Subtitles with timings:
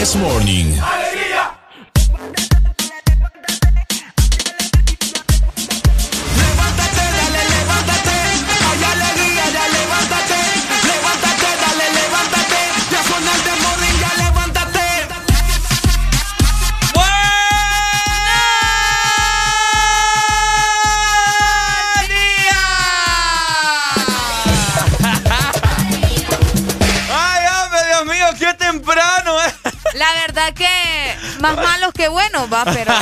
[0.00, 0.99] This Morning.
[31.40, 32.94] Más malos que buenos, va, pero.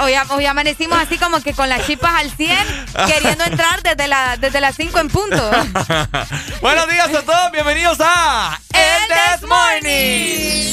[0.30, 4.60] Hoy, amanecimos así como que con las chipas al 100, queriendo entrar desde, la, desde
[4.60, 5.36] las 5 en punto.
[6.60, 10.64] Buenos días a todos, bienvenidos a El This Morning.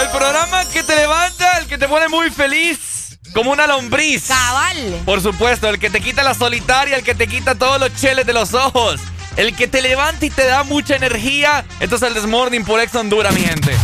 [0.00, 3.18] El programa que te levanta, el que te pone muy feliz.
[3.34, 4.28] Como una lombriz.
[4.28, 5.02] Cabal.
[5.04, 8.24] Por supuesto, el que te quita la solitaria, el que te quita todos los cheles
[8.24, 9.00] de los ojos.
[9.36, 11.64] El que te levanta y te da mucha energía.
[11.80, 13.76] Esto es el Desmorning por Ex Honduras, mi gente.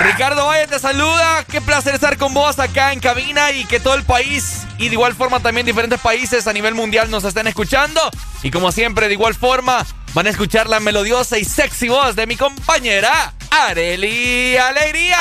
[0.00, 1.44] Ricardo Valle te saluda.
[1.44, 4.94] Qué placer estar con vos acá en cabina y que todo el país y de
[4.94, 8.00] igual forma también diferentes países a nivel mundial nos estén escuchando.
[8.42, 12.26] Y como siempre, de igual forma, van a escuchar la melodiosa y sexy voz de
[12.26, 15.18] mi compañera Areli Alegría.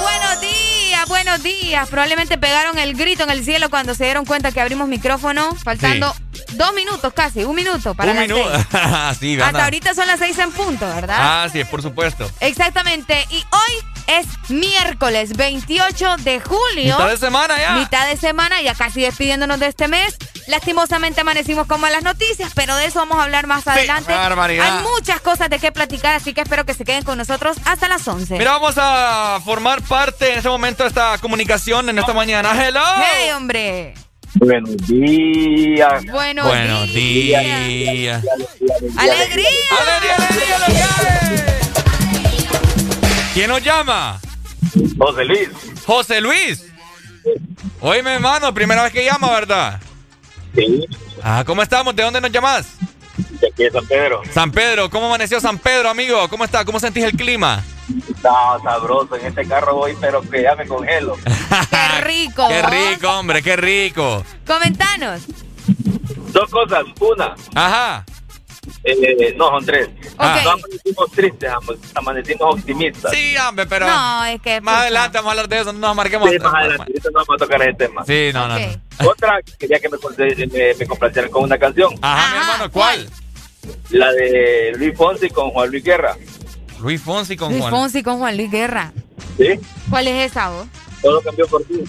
[0.00, 1.88] Buenos días, buenos días.
[1.88, 6.14] Probablemente pegaron el grito en el cielo cuando se dieron cuenta que abrimos micrófono, faltando
[6.52, 8.50] dos minutos casi, un minuto para un minuto.
[9.20, 11.16] sí, Hasta ahorita son las seis en punto, ¿verdad?
[11.18, 12.30] Ah, sí, por supuesto.
[12.40, 13.26] Exactamente.
[13.30, 16.96] Y hoy es miércoles 28 de julio.
[16.96, 17.72] Mitad de semana ya.
[17.72, 20.16] Mitad de semana, ya casi despidiéndonos de este mes.
[20.46, 24.12] Lastimosamente amanecimos como en las noticias, pero de eso vamos a hablar más adelante.
[24.12, 27.88] Hay muchas cosas de qué platicar, así que espero que se queden con nosotros hasta
[27.88, 28.38] las 11.
[28.38, 32.52] Mira, vamos a formar parte en este momento de esta comunicación en esta mañana.
[32.66, 32.80] ¡Hello!
[32.96, 34.07] ¡Hey, hombre!
[34.34, 36.04] Buenos días.
[36.06, 37.42] Buenos, Buenos días.
[37.42, 38.22] ¡Alegría!
[38.96, 39.48] ¡Alegría,
[39.80, 40.88] alegría, alegría!
[43.34, 44.20] ¿Quién nos llama?
[44.98, 45.48] José Luis.
[45.86, 46.64] José Luis.
[47.80, 49.80] Oíme, hermano, primera vez que llama, ¿verdad?
[50.54, 50.86] Sí.
[51.22, 51.94] Ah, ¿cómo estamos?
[51.94, 52.66] ¿De dónde nos llamas?
[53.40, 54.22] De aquí de San Pedro.
[54.32, 56.28] San Pedro, ¿cómo amaneció San Pedro, amigo?
[56.28, 56.64] ¿Cómo está?
[56.64, 57.62] ¿Cómo sentís el clima?
[58.22, 59.16] No, sabroso.
[59.16, 61.16] En este carro voy, pero que ya me congelo.
[61.70, 62.46] ¡Qué rico!
[62.48, 63.42] ¡Qué rico, hombre!
[63.42, 64.24] ¡Qué rico!
[64.46, 65.22] Comentanos.
[66.32, 66.84] Dos cosas.
[67.00, 67.34] Una.
[67.54, 68.04] Ajá.
[68.84, 69.88] Eh, no, son tres.
[70.18, 71.50] No amanecimos tristes,
[71.94, 73.12] amanecimos optimistas.
[73.12, 73.86] Sí, hombre, pero.
[73.86, 74.60] No, es que.
[74.60, 76.30] Más adelante vamos a hablar de eso, no nos marquemos.
[76.30, 78.04] Sí, más adelante, no vamos a tocar ese tema.
[78.04, 78.56] Sí, no, no,
[79.08, 81.94] Otra, quería que me, me, me complacieran con una canción.
[82.02, 83.08] Ajá, mi hermano, ¿cuál?
[83.90, 86.16] La de Luis Fonsi con Juan Luis Guerra.
[86.80, 87.72] Luis Fonsi con Luis Juan.
[87.72, 88.92] Fonsi con Juan Luis Guerra.
[89.36, 89.60] ¿Sí?
[89.90, 90.66] ¿Cuál es esa, vos?
[91.02, 91.84] Todo cambió por ti.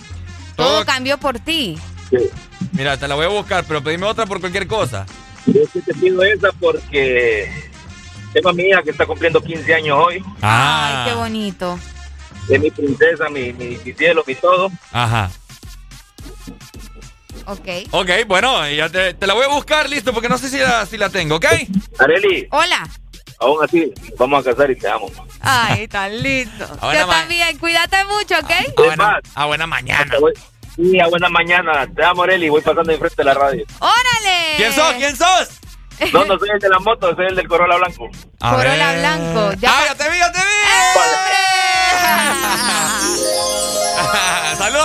[0.55, 1.79] Todo, cambió por ti.
[2.09, 2.17] Sí.
[2.73, 5.05] Mira, te la voy a buscar, pero pedime otra por cualquier cosa.
[5.45, 7.49] Yo sí te pido esa porque
[8.33, 10.23] tengo a mi hija que está cumpliendo 15 años hoy.
[10.41, 11.03] Ah.
[11.05, 11.79] Ay, qué bonito.
[12.49, 14.71] Es mi princesa, mi, mi, cielo, mi todo.
[14.91, 15.31] Ajá.
[17.45, 17.67] Ok.
[17.91, 20.85] Ok, bueno, ya te, te, la voy a buscar, listo, porque no sé si la,
[20.85, 21.45] si la tengo, ¿ok?
[21.99, 22.47] Areli.
[22.51, 22.87] Hola.
[23.39, 25.09] Aún así, vamos a casar y te amo.
[25.39, 26.67] Ay, tan lindo.
[26.93, 27.57] Yo también.
[27.57, 28.51] Cuídate mucho, ¿ok?
[28.51, 30.15] A buena, a buena mañana.
[30.75, 31.87] Sí, a buena mañana.
[31.95, 32.49] Te amo, Areli.
[32.49, 33.65] Voy pasando enfrente de la radio.
[33.79, 34.55] ¡Órale!
[34.57, 34.93] ¿Quién sos?
[34.93, 35.49] ¿Quién sos?
[36.13, 38.09] No, no soy el de la moto, soy el del Corolla Blanco.
[38.39, 39.53] Corolla Blanco.
[39.59, 40.45] Ya ¡Ah, ya te vi, ya te vi!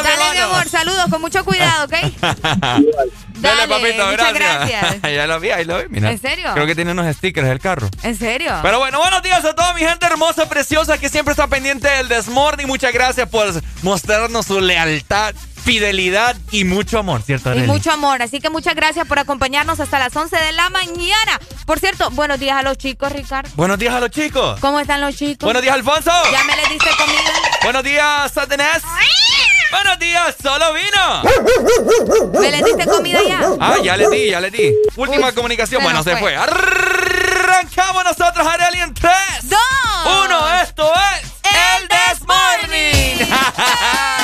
[0.02, 1.92] saludos, Dale, mi, amor, saludos, con mucho cuidado, ¿ok?
[3.34, 5.02] Dale, papito, muchas gracias.
[5.02, 6.10] ya lo vi, ahí lo vi, mira.
[6.10, 6.50] ¿En serio?
[6.54, 7.88] Creo que tiene unos stickers del carro.
[8.02, 8.52] ¿En serio?
[8.62, 12.08] Pero bueno, buenos días a toda mi gente hermosa, preciosa, que siempre está pendiente del
[12.08, 12.66] Desmorning.
[12.66, 13.52] Muchas gracias por
[13.82, 15.34] mostrarnos su lealtad
[15.64, 17.54] fidelidad y mucho amor, ¿cierto?
[17.54, 18.20] Y mucho amor.
[18.22, 21.40] Así que muchas gracias por acompañarnos hasta las 11 de la mañana.
[21.66, 23.50] Por cierto, buenos días a los chicos, Ricardo.
[23.54, 24.60] Buenos días a los chicos.
[24.60, 25.44] ¿Cómo están los chicos?
[25.44, 26.12] Buenos días, Alfonso.
[26.30, 27.32] ¿Ya me le diste comida?
[27.62, 28.82] Buenos días, Satanás.
[29.74, 31.22] Buenos días, solo vino.
[32.38, 33.40] ¿Me le diste comida ya?
[33.58, 34.72] Ah, ya le di, ya le di.
[34.94, 35.82] Última comunicación.
[35.82, 36.36] Bueno, se fue.
[36.36, 39.12] Arrancamos nosotros, Arely, en 3,
[39.42, 39.58] 2,
[40.26, 40.60] 1.
[40.62, 43.28] Esto es El Desmorning.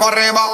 [0.00, 0.49] para arriba.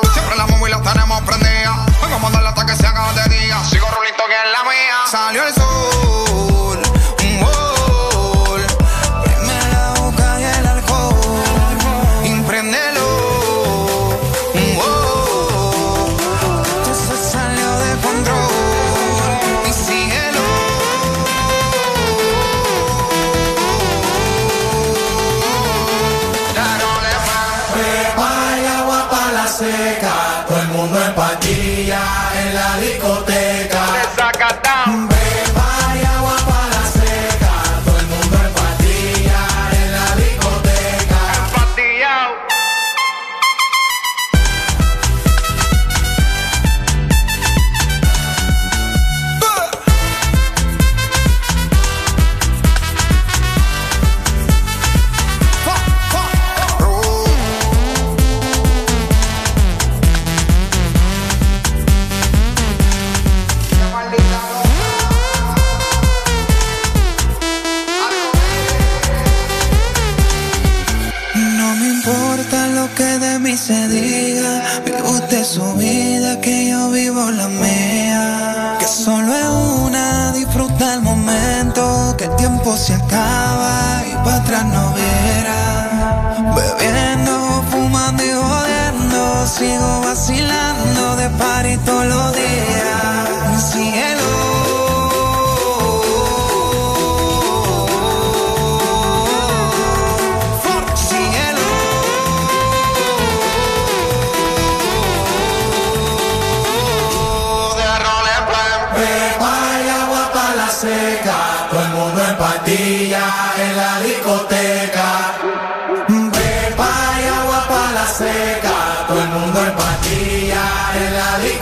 [91.87, 92.46] todos los días.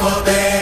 [0.07, 0.54] Apple Day.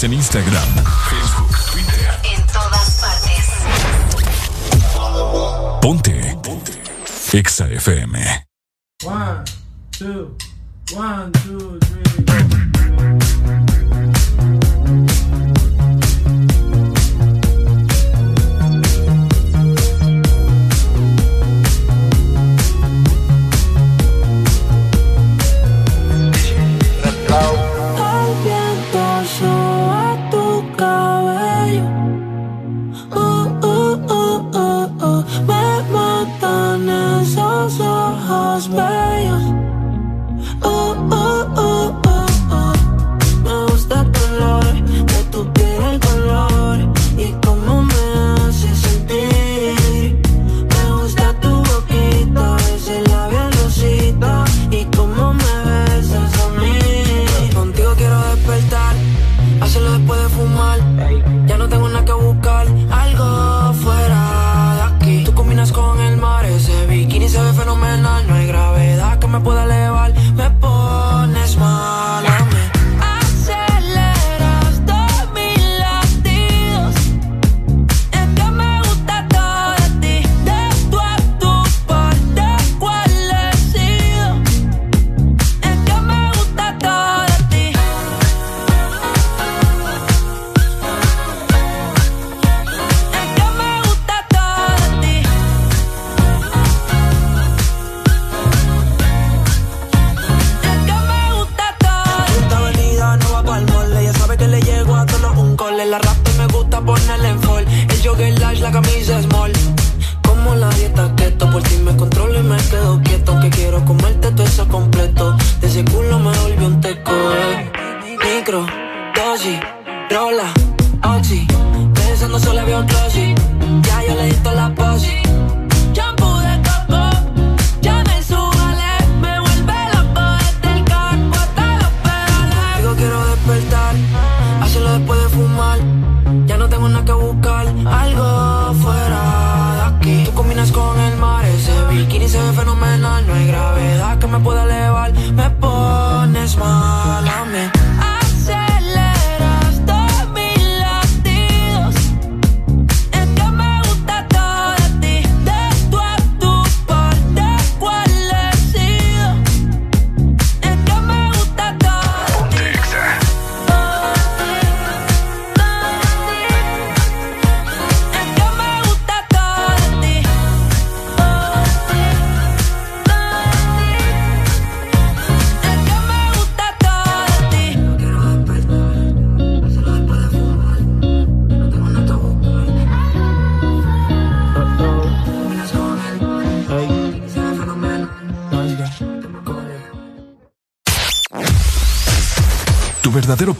[0.00, 0.68] En Instagram,
[1.10, 2.18] Facebook, Twitter.
[2.22, 3.46] En todas partes.
[5.80, 6.38] Ponte.
[6.40, 6.72] Ponte.
[7.32, 8.18] Exa FM.
[9.04, 9.42] One,
[9.90, 10.34] two,
[10.94, 12.11] one, two, three.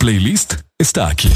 [0.03, 1.32] Playlist está aquí.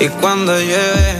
[0.00, 1.19] Y cuando llueve,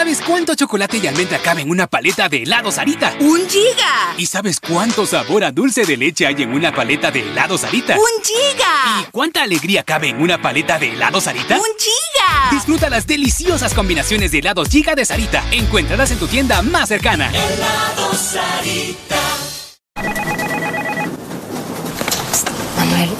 [0.00, 3.12] ¿Sabes cuánto chocolate y almendra cabe en una paleta de helado Sarita?
[3.20, 4.14] ¡Un giga!
[4.16, 7.96] ¿Y sabes cuánto sabor a dulce de leche hay en una paleta de helado Sarita?
[7.98, 9.02] ¡Un giga!
[9.02, 11.58] ¿Y cuánta alegría cabe en una paleta de helado Sarita?
[11.58, 12.50] ¡Un giga!
[12.50, 15.44] Disfruta las deliciosas combinaciones de helados Giga de Sarita.
[15.50, 17.28] Encuéntralas en tu tienda más cercana.
[17.28, 19.20] Helado Sarita.
[22.78, 23.10] Manuel,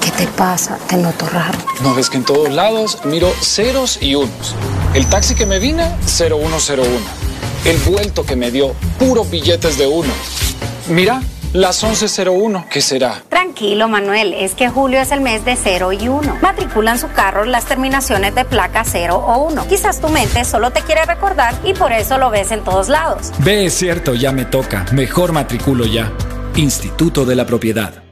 [0.00, 0.78] ¿qué te pasa?
[0.88, 1.58] Te noto raro.
[1.82, 4.56] ¿No ves que en todos lados miro ceros y unos?
[4.94, 6.86] El taxi que me vine, 0101.
[7.64, 10.12] El vuelto que me dio, puros billetes de uno.
[10.88, 11.22] Mira,
[11.54, 13.22] las 11.01, ¿qué será?
[13.30, 16.38] Tranquilo, Manuel, es que julio es el mes de 0 y 1.
[16.42, 19.66] Matriculan su carro las terminaciones de placa 0 o 1.
[19.66, 23.32] Quizás tu mente solo te quiere recordar y por eso lo ves en todos lados.
[23.38, 24.84] Ve, es cierto, ya me toca.
[24.92, 26.12] Mejor matriculo ya.
[26.54, 28.11] Instituto de la Propiedad.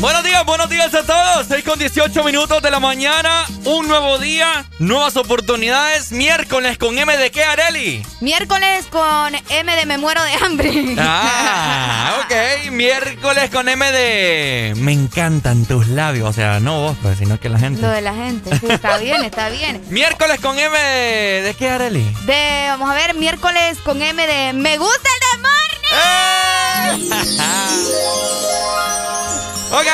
[0.00, 1.46] Buenos días, buenos días a todos.
[1.46, 3.44] 6 con 18 minutos de la mañana.
[3.66, 6.10] Un nuevo día, nuevas oportunidades.
[6.10, 8.02] Miércoles con M de qué, Areli?
[8.22, 10.94] Miércoles con M de me muero de hambre.
[10.98, 12.70] Ah, ok.
[12.70, 16.30] Miércoles con M de me encantan tus labios.
[16.30, 17.82] O sea, no vos, pues, sino que la gente.
[17.82, 18.58] Lo de la gente.
[18.58, 19.84] Sí, está bien, está bien.
[19.90, 22.10] Miércoles con M de, ¿de qué, Areli?
[22.24, 25.50] De, vamos a ver, miércoles con M de me gusta el demonio.
[29.70, 29.86] Ok.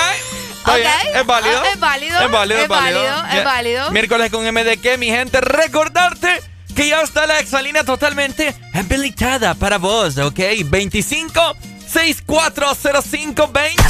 [0.59, 0.91] Está bien.
[1.15, 1.61] Es válido.
[1.61, 2.21] Ah, es válido.
[2.21, 3.25] Es válido, es válido.
[3.33, 3.91] Es válido.
[3.93, 5.41] Miércoles con MDQ, mi gente.
[5.41, 6.43] Recordarte
[6.75, 10.39] que ya está la exalina totalmente habilitada para vos, ¿ok?
[10.65, 11.57] 25
[11.97, 13.83] 640520.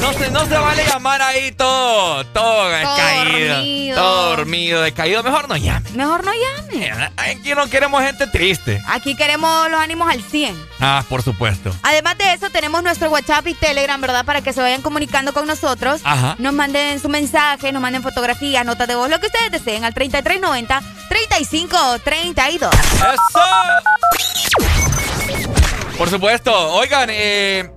[0.00, 3.54] No se, no se vale llamar ahí todo, todo, descaído.
[3.54, 3.96] Dormido.
[3.96, 5.22] Todo dormido, descaído.
[5.22, 5.88] Mejor no llame.
[5.92, 6.90] Mejor no llame.
[7.16, 8.82] Aquí no queremos gente triste.
[8.88, 10.60] Aquí queremos los ánimos al 100.
[10.80, 11.74] Ah, por supuesto.
[11.82, 14.26] Además de eso, tenemos nuestro WhatsApp y Telegram, ¿verdad?
[14.26, 16.02] Para que se vayan comunicando con nosotros.
[16.04, 16.34] Ajá.
[16.38, 19.94] Nos manden su mensaje, nos manden fotografías, notas de voz, lo que ustedes deseen al
[19.94, 22.74] 3390 3532.
[22.74, 23.40] ¡Eso!
[25.98, 26.52] Por supuesto.
[26.74, 27.70] Oigan, eh,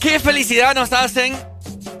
[0.00, 1.34] qué felicidad nos hacen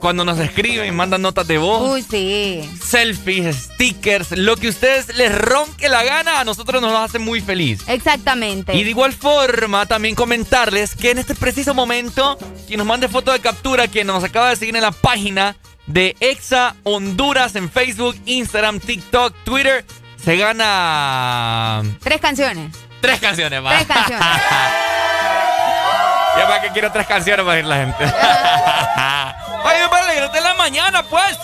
[0.04, 1.90] cuando nos escriben, y mandan notas de voz.
[1.90, 2.70] Uy, sí.
[2.84, 7.80] Selfies, stickers, lo que ustedes les ronque la gana, a nosotros nos hace muy feliz.
[7.86, 8.76] Exactamente.
[8.76, 13.32] Y de igual forma, también comentarles que en este preciso momento, quien nos mande foto
[13.32, 18.14] de captura, que nos acaba de seguir en la página de Exa Honduras en Facebook,
[18.26, 19.86] Instagram, TikTok, Twitter,
[20.22, 21.82] se gana.
[22.02, 22.76] Tres canciones.
[23.00, 23.70] Tres canciones, va.
[23.70, 24.26] Tres canciones.
[26.36, 28.04] Ya para que quiero tres canciones para ir la gente.
[29.64, 31.38] Oye, para alegrarte en la mañana, pues.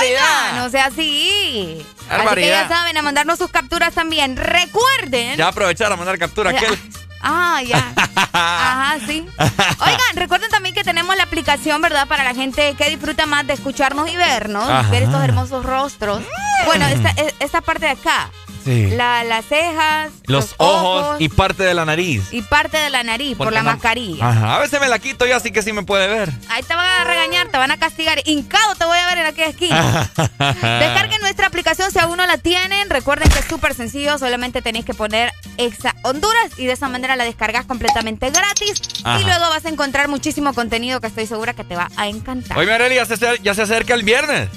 [0.00, 1.84] Oiga, no sea así.
[2.08, 4.36] Así que ya saben, a mandarnos sus capturas también.
[4.36, 5.36] Recuerden.
[5.36, 6.50] Ya aprovechar a mandar captura.
[6.50, 6.78] Aquel.
[7.28, 7.92] Ah, ya.
[8.32, 9.26] Ajá, sí.
[9.38, 12.06] Oigan, recuerden también que tenemos la aplicación, ¿verdad?
[12.06, 16.22] Para la gente que disfruta más de escucharnos y vernos, ver estos hermosos rostros.
[16.66, 18.30] Bueno, esta, esta parte de acá
[18.66, 22.32] las cejas, los, ojos, y parte de la nariz.
[22.32, 24.28] Y parte de la nariz por la mascarilla.
[24.28, 26.32] Ajá, a veces me la quito yo así que sí me puede ver.
[26.48, 28.20] Ahí te van a regañar, te van a castigar.
[28.24, 30.10] Hincado te voy a ver en aquella esquina.
[30.38, 32.90] Descarguen nuestra aplicación si aún no la tienen.
[32.90, 37.16] Recuerden que es súper sencillo, solamente tenéis que poner Exa Honduras y de esa manera
[37.16, 38.82] la descargas completamente gratis.
[38.98, 42.58] Y luego vas a encontrar muchísimo contenido que estoy segura que te va a encantar.
[42.58, 44.48] Oye, se, ya se acerca el viernes.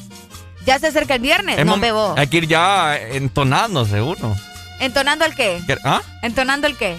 [0.65, 2.15] Ya se acerca el viernes, no bebo.
[2.17, 4.35] Hay que ir ya entonándose uno.
[4.79, 5.61] ¿Entonando el qué?
[5.83, 6.01] ¿Ah?
[6.21, 6.95] ¿Entonando el qué?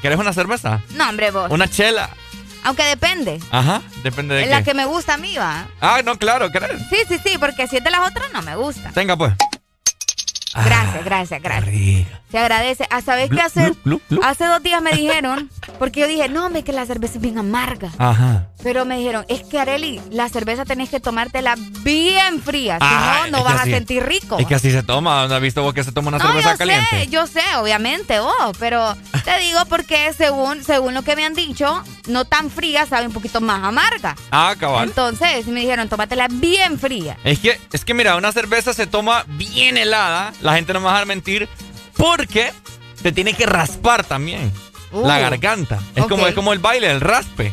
[0.00, 0.80] ¿Quieres una cerveza?
[0.90, 1.50] No, hombre, vos.
[1.50, 2.10] Una chela.
[2.64, 3.40] Aunque depende.
[3.50, 4.50] Ajá, depende de qué.
[4.50, 5.66] La que me gusta a mí, va.
[5.80, 6.80] Ah, no, claro, ¿crees?
[6.90, 8.90] Sí, sí, sí, porque si es de las otras no me gusta.
[8.90, 9.32] Tenga, pues.
[10.54, 12.06] Gracias, gracias, gracias.
[12.30, 12.84] Se agradece.
[12.84, 13.74] ¿A ah, sabes qué hacer?
[14.22, 17.38] Hace dos días me dijeron, porque yo dije, no, me que la cerveza es bien
[17.38, 17.90] amarga.
[17.98, 18.48] Ajá.
[18.62, 23.38] Pero me dijeron, es que Areli, la cerveza tenés que tomártela bien fría, si no,
[23.38, 24.38] no vas a sentir rico.
[24.38, 26.58] Es que así se toma, ¿no has visto vos que se toma una cerveza yo
[26.58, 26.86] caliente?
[26.90, 31.34] Sé, yo sé, obviamente, vos, pero te digo porque según, según lo que me han
[31.34, 34.16] dicho, no tan fría, sabe un poquito más amarga.
[34.32, 34.88] Ah, cabal.
[34.88, 37.16] Entonces me dijeron, tómatela bien fría.
[37.22, 40.86] Es que, es que mira, una cerveza se toma bien helada, la gente no me
[40.86, 41.48] va a dejar mentir,
[41.96, 42.52] porque
[43.02, 44.52] te tiene que raspar también
[44.92, 45.20] la uh.
[45.20, 45.80] garganta.
[45.94, 47.52] Es, como, es como el baile, el raspe.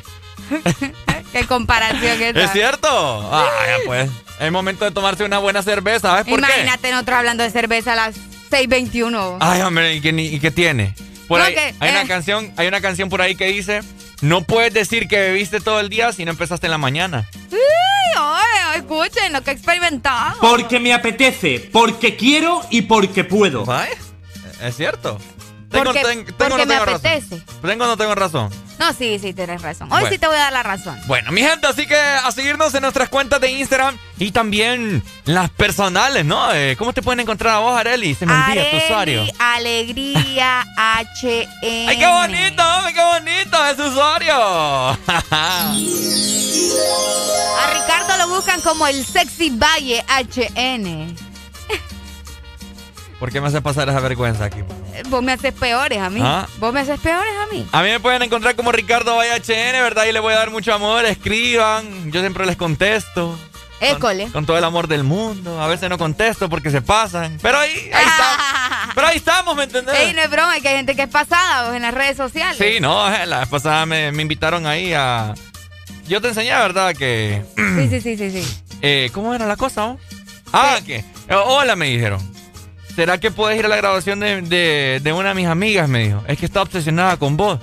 [1.33, 2.87] Qué comparación es ¿Es cierto?
[2.87, 4.11] Ah, ya pues.
[4.39, 6.09] Es momento de tomarse una buena cerveza.
[6.09, 6.45] ¿Sabes por qué?
[6.45, 8.15] Imagínate nosotros hablando de cerveza a las
[8.51, 9.37] 6.21.
[9.39, 10.01] Ay, hombre, ¿y
[10.39, 10.93] qué, tiene?
[11.27, 12.07] Por ahí, hay, una eh.
[12.07, 13.81] canción, hay una canción por ahí que dice,
[14.21, 17.27] no puedes decir que bebiste todo el día si no empezaste en la mañana.
[18.73, 20.39] Escuchen lo que he experimentado.
[20.41, 23.65] Porque me apetece, porque quiero y porque puedo.
[24.61, 25.19] Es cierto.
[25.73, 27.41] Tengo, porque, porque me apetece.
[27.61, 28.51] ¿Tengo o no tengo razón?
[28.77, 29.91] No, sí, sí, tienes razón.
[29.91, 30.99] Hoy sí te voy a dar la razón.
[31.07, 35.49] Bueno, mi gente, así que a seguirnos en nuestras cuentas de Instagram y también las
[35.49, 36.53] personales, ¿no?
[36.53, 38.13] Eh, ¿Cómo te pueden encontrar a vos, Areli?
[38.13, 39.25] Se me olvida tu usuario.
[39.39, 41.47] Alegría HN.
[41.63, 42.63] ¡Ay, qué bonito!
[42.93, 44.35] ¡Qué bonito es usuario!
[45.31, 45.75] a
[47.73, 51.32] Ricardo lo buscan como el Sexy Valle HN.
[53.23, 54.59] ¿Por qué me haces pasar esa vergüenza aquí?
[55.07, 56.19] Vos me haces peores a mí.
[56.21, 56.45] ¿Ah?
[56.57, 57.65] Vos me haces peores a mí.
[57.71, 60.03] A mí me pueden encontrar como Ricardo HN, ¿verdad?
[60.09, 61.05] Y le voy a dar mucho amor.
[61.05, 62.11] Escriban.
[62.11, 63.39] Yo siempre les contesto.
[63.79, 64.27] École.
[64.27, 65.61] Con, todo el amor del mundo.
[65.61, 67.37] A veces no contesto porque se pasan.
[67.41, 68.45] Pero ahí, ahí estamos.
[68.95, 69.95] Pero ahí estamos, ¿me entendés?
[69.95, 72.57] Ey, no es broma, que hay gente que es pasada vos, en las redes sociales.
[72.57, 75.33] Sí, no, eh, la vez pasada me, invitaron ahí a.
[76.09, 76.93] Yo te enseñé, ¿verdad?
[76.93, 77.41] Que.
[77.55, 78.59] Sí, sí, sí, sí, sí.
[78.85, 79.95] Eh, ¿Cómo era la cosa?
[80.51, 81.05] Ah, que.
[81.29, 82.32] Hola, me dijeron.
[82.95, 85.87] ¿Será que puedes ir a la grabación de, una de mis amigas?
[85.89, 86.23] Me dijo.
[86.27, 87.59] Es que está obsesionada con vos.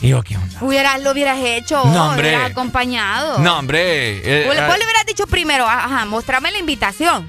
[0.00, 0.58] Y yo, ¿qué onda?
[0.60, 2.28] Hubieras, lo hubieras hecho, no, hombre.
[2.28, 3.38] hubieras acompañado.
[3.40, 4.18] No, hombre.
[4.18, 7.28] Eh, vos, le eh, hubieras dicho primero, ajá, mostrame la invitación.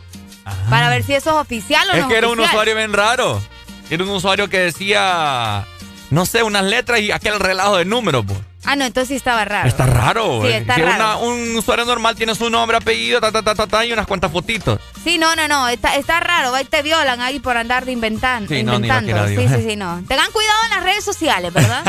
[0.69, 1.99] Para ver si eso es oficial o no.
[1.99, 3.41] Es que era un usuario bien raro.
[3.89, 5.65] Era un usuario que decía,
[6.11, 8.39] no sé, unas letras y aquel relajo de números, pues.
[8.65, 9.67] Ah, no, entonces sí estaba raro.
[9.67, 11.19] Está raro, Sí, está raro.
[11.19, 14.79] un usuario normal tiene su nombre, apellido, ta, ta, ta, ta, y unas cuantas fotitos.
[15.03, 16.53] Sí, no, no, no, está, está raro.
[16.53, 18.49] Ahí te violan ahí por andar de inventando.
[18.49, 19.27] Sí, inventando.
[19.27, 20.03] sí, sí, sí, no.
[20.07, 21.83] Tengan cuidado en las redes sociales, ¿verdad?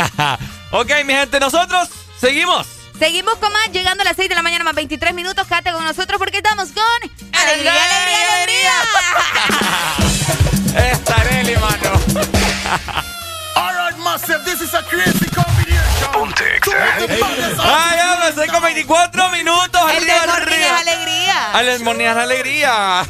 [0.71, 2.67] ok, mi gente, nosotros seguimos.
[2.99, 5.47] Seguimos con más, llegando a las 6 de la mañana más 23 minutos.
[5.47, 6.85] Quédate con nosotros porque estamos con...
[7.33, 8.73] ¡Alegría, alegría, alegría!
[10.75, 10.91] alegría.
[10.93, 11.93] Esta Nelly, mano.
[13.57, 15.70] All right, massive, this is a crazy combination.
[16.13, 16.45] Ponte
[17.59, 19.81] Ay, ya me con 24 minutos.
[19.97, 21.61] El de es alegría.
[21.61, 23.07] El de es alegría.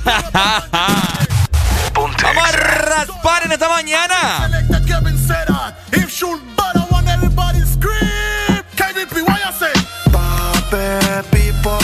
[1.93, 4.49] Ponte Vamos a raspar en esta mañana.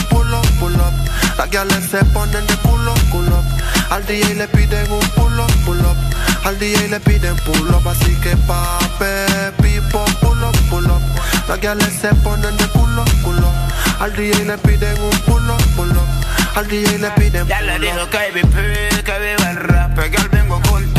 [0.09, 0.93] pull up, pull up.
[1.39, 3.43] Las gales se ponen de culo, culo.
[3.91, 6.06] Al DJ le piden un pull up, pull up.
[6.47, 9.27] Al DJ le piden pull up, así que pape,
[9.61, 11.03] pipo, pull up, pull up.
[11.49, 13.53] Las gales se ponen de culo, culo.
[13.99, 16.07] Al DJ le piden un pull up, pull up.
[16.55, 20.29] Al DJ le piden Ya le digo que vive, que viva el rap, que al
[20.29, 20.96] vengo con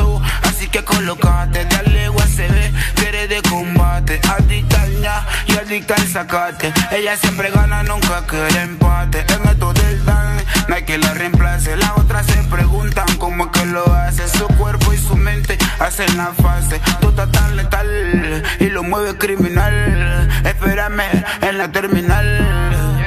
[0.82, 0.84] tú.
[0.84, 4.20] Así que colocate, dale USB, quiere de combate.
[4.38, 6.74] Adicta al ya y adicta al sacate.
[6.92, 9.26] Ella siempre gana, nunca quiere empate.
[9.34, 10.38] En esto del dan,
[10.68, 11.78] no hay que la reemplace.
[11.78, 14.28] Las otras se preguntan cómo que lo hace.
[14.28, 16.80] Su cuerpo y su mente hacen la fase.
[17.02, 20.30] Tú estás tan letal y lo mueve criminal.
[20.44, 23.06] Espérame en la terminal.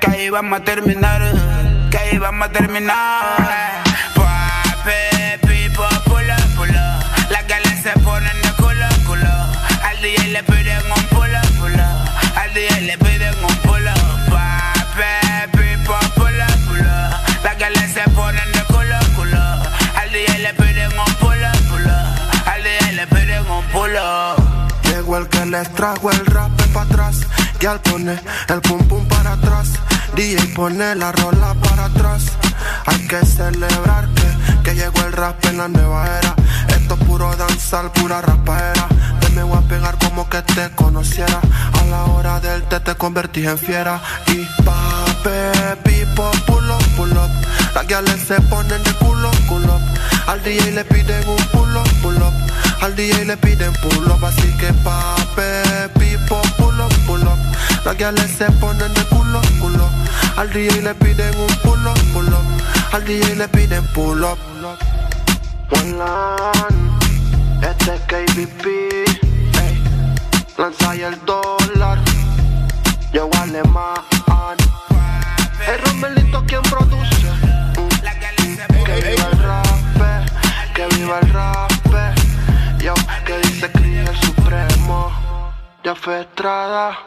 [0.00, 1.22] Que ahí vamos a terminar.
[1.90, 3.88] Que ahí vamos a terminar.
[10.08, 11.84] DJ le piden un pulo, pulo.
[12.34, 13.92] Al DJ le piden un pulo.
[14.30, 15.12] Papi,
[15.52, 16.96] pipo, pulo, pulo.
[17.44, 19.38] Las galas se ponen de culo, culo.
[20.00, 21.96] Al DJ le piden un pulo, pulo.
[22.46, 24.36] Al DJ le piden un pulo.
[24.84, 27.26] Llegó el que les trajo el rap para atrás.
[27.60, 28.18] Y al pone
[28.48, 29.72] el pum pum para atrás.
[30.16, 32.22] DJ pone la rola para atrás.
[32.86, 36.34] Hay que celebrar que, que llegó el rap en la nueva era.
[36.68, 38.88] Esto es puro danzar, pura rapaera.
[39.38, 41.40] Me voy a pegar como que te conociera.
[41.80, 44.02] A la hora del té te convertí en fiera.
[44.26, 47.30] Y pape, pipo, pull up, pull up.
[47.72, 49.78] Las guiales se ponen de culo, culo.
[50.26, 52.34] Al DJ le piden un pull up, pull up.
[52.82, 54.24] Al DJ le piden pull up.
[54.24, 57.38] Así que pape, pipo, pull up, pull up.
[57.84, 59.88] Las guiales se ponen de culo, culo.
[60.36, 62.92] Al DJ le piden un pull up, pull up.
[62.92, 64.38] Al DJ le piden pull up.
[65.70, 66.98] One line,
[67.62, 69.27] este es KBP.
[70.58, 71.98] Lanza ahí el dólar.
[73.12, 73.94] Yo alemán.
[75.66, 77.28] El Romelito quien produce.
[78.84, 79.66] Que viva el rap,
[80.74, 81.70] que viva el rap.
[82.80, 82.94] Yo,
[83.24, 85.12] que dice Cris el Supremo.
[85.84, 86.98] Ya fue Estrada.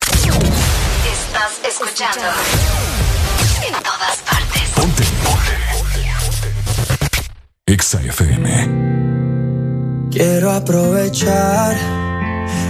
[0.00, 2.26] Estás escuchando
[3.66, 4.62] en todas partes.
[4.74, 5.04] Ponte.
[7.66, 8.92] Exa FM.
[10.10, 11.76] Quiero aprovechar,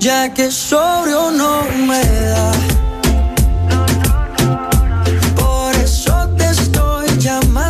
[0.00, 2.52] Ya que sobrio no me da.
[5.36, 7.69] Por eso te estoy llamando.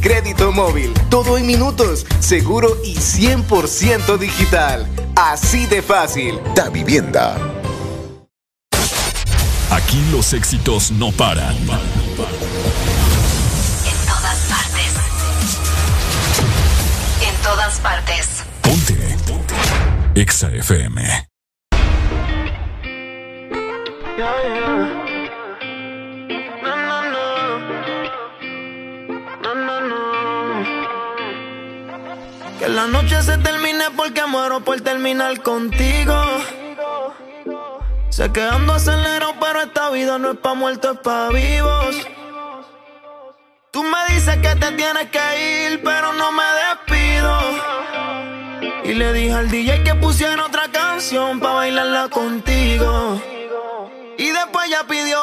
[0.00, 0.92] crédito móvil.
[1.10, 4.86] Todo en minutos, seguro y 100% digital.
[5.16, 6.40] Así de fácil.
[6.54, 7.36] Da Vivienda.
[9.70, 11.56] Aquí los éxitos no paran.
[11.56, 11.66] En
[14.06, 14.94] todas partes.
[17.22, 18.28] En todas partes.
[18.62, 19.18] Ponte.
[20.14, 21.28] EXA FM.
[32.58, 36.14] Que la noche se termine porque muero por terminar contigo.
[38.10, 41.94] Sé que ando acelerado, pero esta vida no es pa' muertos, es pa' vivos.
[43.70, 47.38] Tú me dices que te tienes que ir, pero no me despido.
[48.82, 53.22] Y le dije al DJ que pusiera otra canción pa' bailarla contigo.
[54.16, 55.22] Y después ya pidió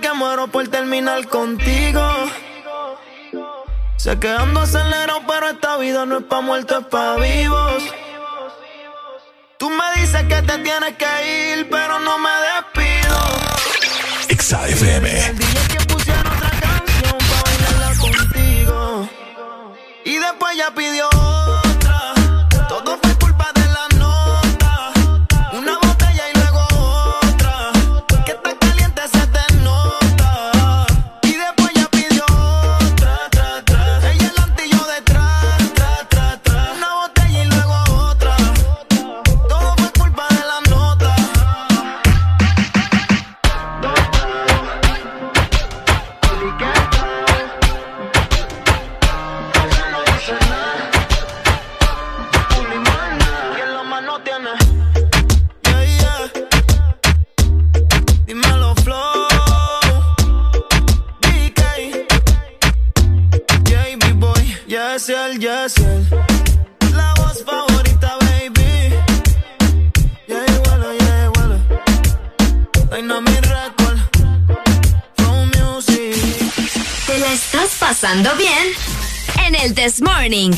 [0.00, 2.00] porque muero por terminar contigo.
[3.96, 7.82] Sé que ando acelerado, pero esta vida no es pa' muertos, es pa' vivos.
[9.56, 13.18] Tú me dices que te tienes que ir, pero no me despido.
[14.28, 15.26] EXA FM.
[15.26, 19.08] El DJ que pusiera otra canción pa' bailarla contigo.
[20.04, 21.08] Y después ya pidió
[65.08, 65.26] La
[67.16, 68.92] voz favorita, baby.
[70.26, 71.58] Yeah, huele, yeah, huele.
[72.90, 73.98] Dynamic Record.
[75.16, 76.14] Flow Music.
[77.06, 78.74] ¿Te la estás pasando bien?
[79.46, 80.52] En el This Morning.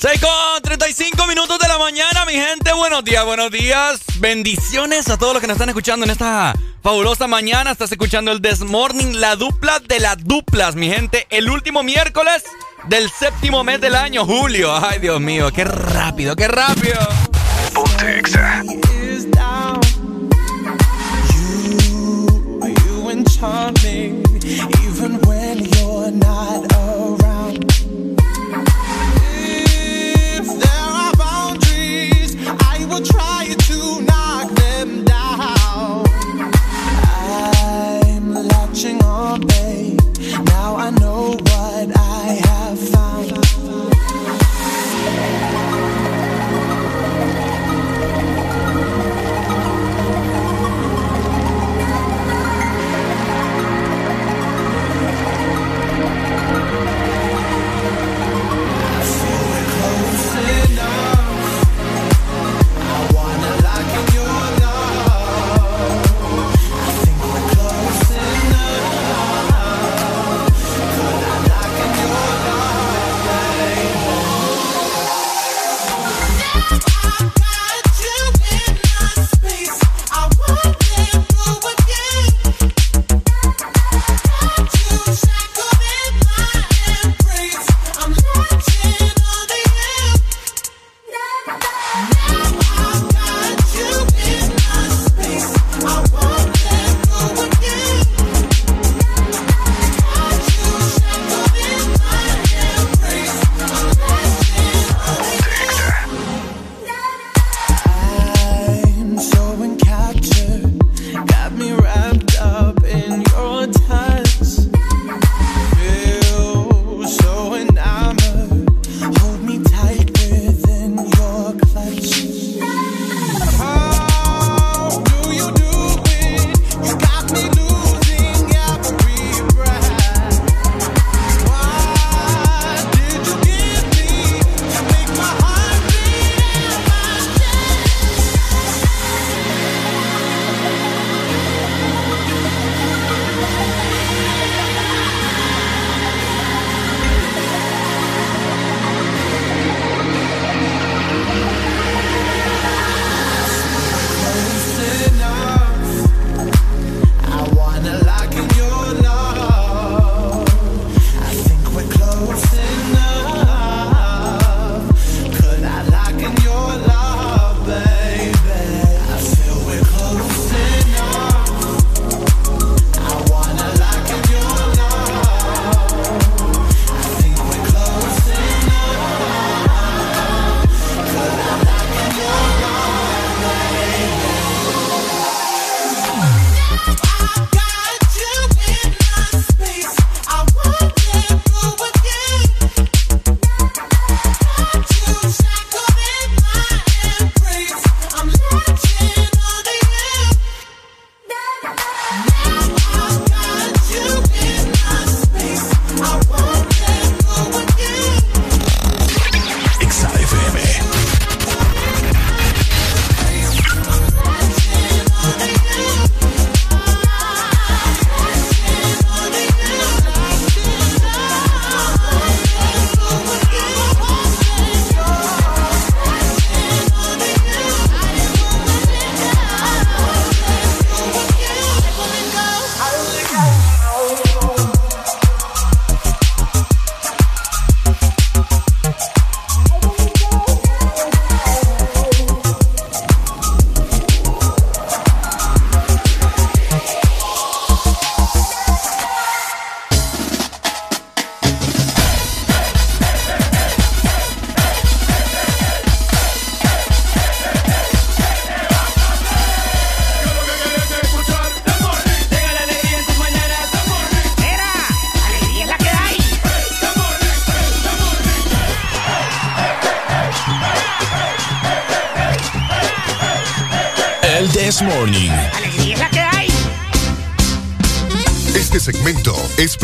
[0.00, 2.72] 6 con 35 minutos de la mañana, mi gente.
[2.72, 4.00] Buenos días, buenos días.
[4.18, 7.72] Bendiciones a todos los que nos están escuchando en esta fabulosa mañana.
[7.72, 11.26] Estás escuchando el This Morning, la dupla de las duplas, mi gente.
[11.28, 12.44] El último miércoles
[12.88, 14.74] del séptimo mes del año, julio.
[14.74, 16.98] Ay, Dios mío, qué rápido, qué rápido.
[17.74, 18.62] Ponte exa.
[24.42, 24.89] even
[32.90, 36.04] will try to knock them down.
[37.22, 40.00] I'm latching on, babe.
[40.46, 41.36] Now I know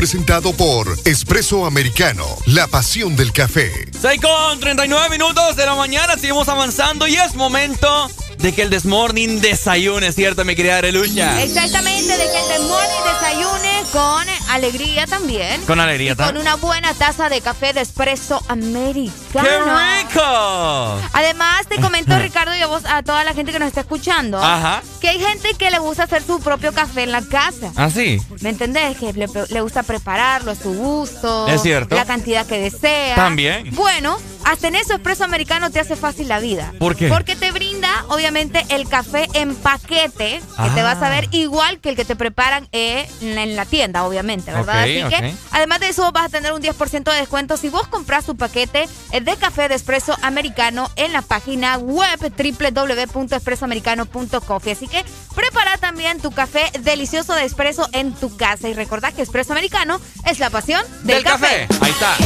[0.07, 3.73] presentado por Espresso Americano, la pasión del café.
[4.01, 8.71] 6 con 39 minutos de la mañana, seguimos avanzando y es momento de que el
[8.71, 11.43] Desmorning desayune, ¿cierto, mi querida Arelucha?
[11.43, 15.61] Exactamente, de que el Desmorning desayune con alegría también.
[15.63, 16.37] Con alegría también.
[16.37, 19.13] Con una buena taza de café de espresso americano.
[19.33, 21.01] ¡Qué rico!
[21.15, 24.39] Además, te comento, Ricardo, y a vos, a toda la gente que nos está escuchando,
[24.41, 24.83] Ajá.
[25.07, 27.73] Hay gente que le gusta hacer su propio café en la casa.
[27.77, 28.21] ¿Ah, sí?
[28.41, 28.97] ¿Me entendés?
[28.99, 31.47] Que le, le gusta prepararlo a su gusto.
[31.49, 31.95] Es cierto.
[31.95, 33.15] La cantidad que desea.
[33.15, 33.71] También.
[33.75, 36.73] Bueno, hasta en eso Espresso Americano te hace fácil la vida.
[36.79, 37.09] ¿Por qué?
[37.09, 37.36] Porque
[38.17, 42.17] obviamente, el café en paquete, que te vas a ver igual que el que te
[42.17, 44.83] preparan eh, en, la tienda, obviamente, ¿verdad?
[44.83, 48.25] Así que, además de eso, vas a tener un 10% de descuento si vos compras
[48.25, 54.73] tu paquete eh, de café de Espresso Americano en la página web www.espressoamericano.coffee.
[54.73, 55.05] Así que
[55.35, 58.69] prepara también tu café delicioso de espresso en tu casa.
[58.69, 61.69] Y recordad que Espresso Americano es la pasión del, café.
[61.81, 62.17] Ahí está.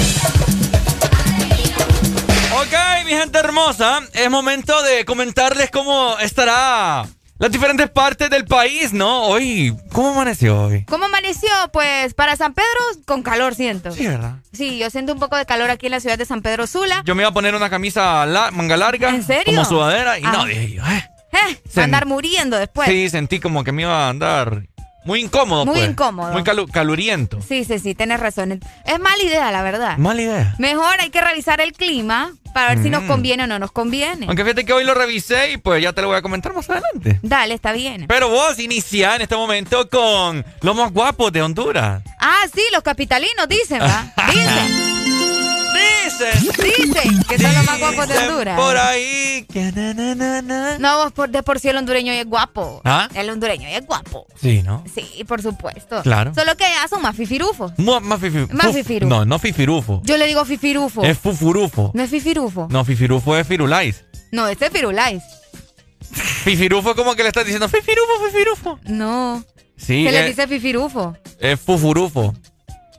[2.61, 2.75] Ok,
[3.07, 7.07] mi gente hermosa, es momento de comentarles cómo estará
[7.39, 9.23] las diferentes partes del país, ¿no?
[9.25, 10.85] Hoy, ¿cómo amaneció hoy?
[10.85, 11.49] ¿Cómo amaneció?
[11.73, 12.69] Pues para San Pedro,
[13.07, 13.93] con calor siento.
[13.93, 14.35] Sí, ¿verdad?
[14.53, 17.03] Sí, yo siento un poco de calor aquí en la ciudad de San Pedro Sula.
[17.07, 19.09] Yo me iba a poner una camisa la- manga larga.
[19.09, 19.55] ¿En serio?
[19.55, 20.33] Como sudadera y Ah.
[20.33, 21.07] no, dije yo, eh.
[21.33, 22.89] Eh, andar muriendo después.
[22.89, 24.65] Sí, sentí como que me iba a andar
[25.05, 25.65] muy incómodo.
[25.67, 25.91] Muy pues.
[25.91, 26.33] incómodo.
[26.33, 27.41] Muy calu- caluriento.
[27.47, 28.61] Sí, sí, sí, tienes razón.
[28.85, 29.97] Es mala idea, la verdad.
[29.99, 30.55] Mala idea.
[30.59, 33.07] Mejor hay que revisar el clima para ver si nos Mm.
[33.07, 34.27] conviene o no nos conviene.
[34.27, 36.69] Aunque fíjate que hoy lo revisé y pues ya te lo voy a comentar más
[36.69, 37.19] adelante.
[37.23, 38.07] Dale, está bien.
[38.09, 42.03] Pero vos inicia en este momento con los más guapos de Honduras.
[42.21, 44.13] Ah, sí, los capitalinos dicen, ¿va?
[44.33, 45.10] Dicen.
[46.05, 46.41] Dicen.
[46.65, 48.59] Dicen que son los más guapos de Honduras.
[48.59, 49.47] Por ahí.
[50.79, 52.81] No, vos por, de por sí el hondureño es guapo.
[52.85, 53.09] ¿Ah?
[53.15, 54.27] El hondureño es guapo.
[54.41, 54.85] Sí, ¿no?
[54.95, 56.03] Sí, por supuesto.
[56.03, 56.35] Claro.
[56.35, 57.73] Solo que ya son más fifirufos.
[57.79, 59.07] Mu- Más, fifirufo.
[59.07, 60.01] No, no fifirufo.
[60.05, 61.03] Yo le digo fifirufo.
[61.05, 61.91] Es fufurufo.
[61.95, 62.69] No es fifirufo.
[62.71, 64.05] No, fifirufo es firulais.
[64.33, 65.23] No, este es firulais.
[66.45, 68.79] Fifirufo es como que le estás diciendo fifirufo, fifirufo.
[68.87, 69.45] No.
[69.77, 71.17] Sí, Se le es, dice fifirufo.
[71.39, 72.35] es fufurufo.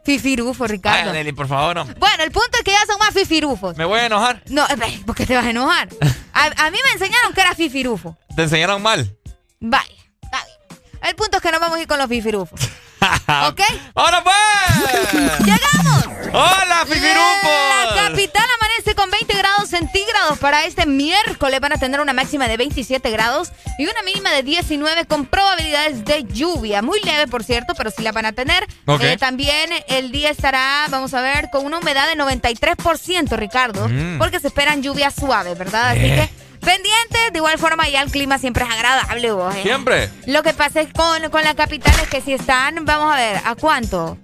[0.03, 1.13] Fifirufo, Ay, Ricardo.
[1.13, 1.85] Nelly, por favor, no.
[1.95, 3.77] Bueno, el punto es que ya son más fifirufos.
[3.77, 4.41] Me voy a enojar.
[4.49, 5.89] No, eh, ¿por qué te vas a enojar?
[6.33, 8.17] A, a mí me enseñaron que era fifirufo.
[8.35, 9.15] Te enseñaron mal.
[9.59, 9.83] Vaya,
[10.21, 10.79] está bien.
[11.09, 12.59] El punto es que no vamos a ir con los fifirufos.
[13.47, 13.61] ¿Ok?
[13.95, 15.13] ¡Ahora pues!
[15.39, 16.05] ¡Llegamos!
[16.33, 17.95] ¡Hola, fifirufos!
[17.95, 21.59] La capital amanece con 20 grados centígrados para este miércoles.
[21.59, 26.05] Van a tener una máxima de 27 grados y una mínima de 19 con probabilidades
[26.05, 26.81] de lluvia.
[26.81, 28.65] Muy leve, por cierto, pero sí la van a tener.
[28.87, 34.19] Eh, también el día estará, vamos a ver, con una humedad de 93%, Ricardo, Mm.
[34.19, 35.89] porque se esperan lluvias suaves, ¿verdad?
[35.91, 36.15] Así Eh.
[36.15, 37.33] que pendientes.
[37.33, 39.53] De igual forma, ya el clima siempre es agradable, vos.
[39.55, 39.63] ¿eh?
[39.63, 40.09] Siempre.
[40.27, 43.41] Lo que pasa es con, con la capital es que si están, vamos a ver,
[43.43, 44.17] ¿a cuánto?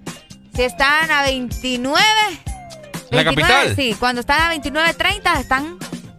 [0.55, 1.99] Si están a 29.
[3.09, 3.75] ¿La 29, capital?
[3.75, 5.77] Sí, cuando están a 29, 30 están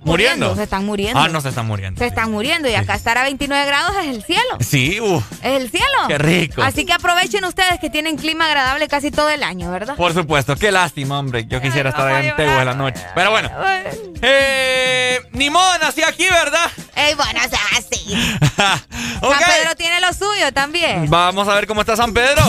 [0.09, 0.57] ¿Muriendo?
[0.57, 1.21] Se están muriendo.
[1.21, 1.99] Ah, no se están muriendo.
[1.99, 4.59] Se están muriendo y acá estar a 29 grados es el cielo.
[4.61, 5.87] Sí, uh, Es el cielo.
[6.09, 6.63] Qué rico.
[6.63, 9.97] Así que aprovechen ustedes que tienen clima agradable casi todo el año, ¿verdad?
[9.97, 10.57] por supuesto.
[10.57, 11.47] Qué lástima, hombre.
[11.47, 13.01] Yo quisiera estar allá en Tegua en la noche.
[13.15, 13.51] Pero bueno.
[14.23, 16.71] Eh, ni modo, nací aquí, ¿verdad?
[16.97, 18.09] Ey, bueno, o sea, así.
[19.21, 21.09] San Pedro tiene lo suyo también.
[21.09, 22.43] Vamos a ver cómo está San Pedro.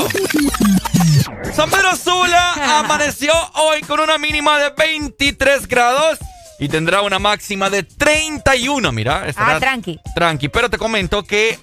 [1.53, 6.19] San Pedro Sula amaneció hoy con una mínima de 23 grados
[6.59, 8.91] y tendrá una máxima de 31.
[8.91, 9.99] Mira, estará Ah, tranqui.
[10.15, 11.57] Tranqui, pero te comento que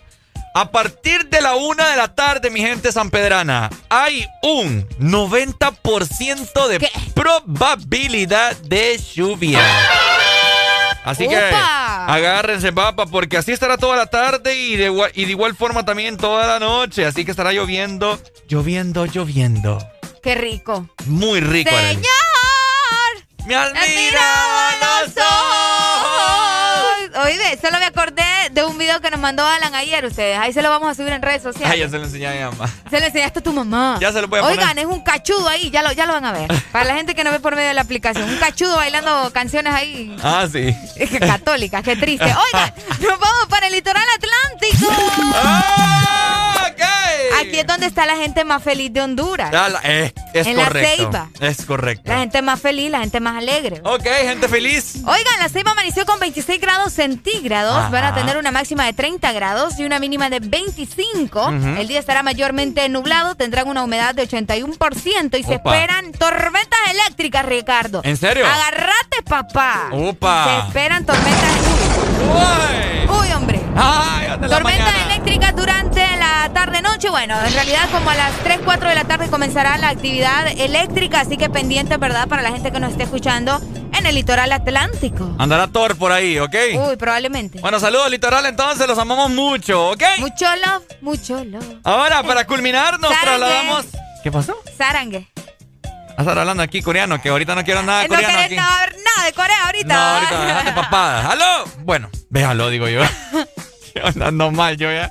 [0.54, 6.88] a partir de la una de la tarde, mi gente sanpedrana, hay un 90% de
[7.14, 9.60] probabilidad de lluvia.
[11.04, 15.30] Así que agárrense, papa, porque así estará toda la tarde y de, igual, y de
[15.30, 17.04] igual forma también toda la noche.
[17.06, 18.18] Así que estará lloviendo,
[18.48, 19.78] lloviendo, lloviendo.
[20.22, 20.88] Qué rico.
[21.06, 21.70] Muy rico.
[21.70, 22.02] ¡Señor!
[23.46, 26.46] ¡Me has ¡Me has mirado los ojos!
[27.24, 30.38] Oye, solo me acordé de un video que nos mandó Alan ayer ustedes.
[30.38, 31.70] Ahí se lo vamos a subir en redes sociales.
[31.72, 32.70] Ay, ya se lo enseñé a mi mamá.
[32.90, 33.96] Se lo enseñaste a tu mamá.
[34.00, 34.58] Ya se lo voy a poner.
[34.58, 36.48] Oigan, es un cachudo ahí, ya lo, ya lo van a ver.
[36.72, 38.28] Para la gente que no ve por medio de la aplicación.
[38.28, 40.76] Un cachudo bailando canciones ahí Ah, sí.
[41.20, 42.24] católicas, qué triste.
[42.26, 44.92] Oigan, nos vamos para el litoral atlántico.
[45.34, 46.82] ¡Ah, ok!
[47.40, 49.52] Aquí es donde está la gente más feliz de Honduras.
[49.54, 50.66] Ah, la- eh, es En la.
[50.70, 51.28] Ceiba.
[51.40, 52.02] Es correcto.
[52.10, 53.80] La gente más feliz, la gente más alegre.
[53.84, 54.96] Ok, gente feliz.
[54.96, 57.76] Oigan, la Ceiba amaneció con 26 grados centígrados.
[57.76, 57.88] Ajá.
[57.90, 61.40] Van a tener una máxima de 30 grados y una mínima de 25.
[61.48, 61.54] Ujú.
[61.80, 63.34] El día estará mayormente nublado.
[63.34, 68.00] Tendrán una humedad de 81% y se esperan tormentas eléctricas, Ricardo.
[68.04, 68.46] ¿En serio?
[68.46, 69.88] Agárrate, papá.
[69.92, 70.60] Opa.
[70.62, 71.50] Se esperan tormentas.
[72.28, 73.08] Uy.
[73.20, 73.60] Uy, hombre.
[73.76, 75.95] Ay, Tormentas eléctricas durante
[76.26, 77.10] la tarde-noche.
[77.10, 81.20] Bueno, en realidad como a las 3, 4 de la tarde comenzará la actividad eléctrica,
[81.20, 82.28] así que pendiente, ¿verdad?
[82.28, 83.60] Para la gente que nos esté escuchando
[83.96, 85.34] en el litoral atlántico.
[85.38, 86.54] Andará Thor por ahí, ¿ok?
[86.88, 87.60] Uy, probablemente.
[87.60, 90.02] Bueno, saludos, litoral, entonces, los amamos mucho, ¿ok?
[90.18, 91.64] Mucho love, mucho love.
[91.84, 93.38] Ahora, para culminar, nos Sarangue.
[93.38, 93.86] trasladamos
[94.22, 94.56] ¿Qué pasó?
[94.76, 95.28] Sarangue.
[96.18, 98.56] A estar hablando aquí coreano, que ahorita no quiero nada de no coreano aquí.
[98.56, 99.94] nada, nada de Corea ahorita.
[99.94, 101.30] No, ahorita déjate papada.
[101.30, 101.64] ¡Aló!
[101.80, 102.88] Bueno, véalo, digo.
[102.88, 103.02] Yo
[104.04, 105.10] andando mal yo ya.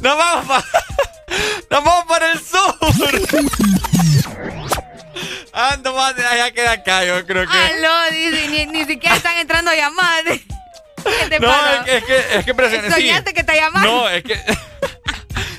[0.00, 0.64] ¡Nos vamos pa-
[1.70, 2.76] ¡Nos vamos para el sur!
[5.52, 7.56] Ando más de allá que de acá, yo creo que.
[7.56, 10.38] Aló, dice, ni, ni siquiera están entrando llamadas.
[11.04, 12.88] ¿Qué te No, es que, es que, es que presioné.
[12.88, 12.94] sí.
[12.94, 13.86] ¿Soñaste que te llamaban?
[13.90, 14.40] No, es que.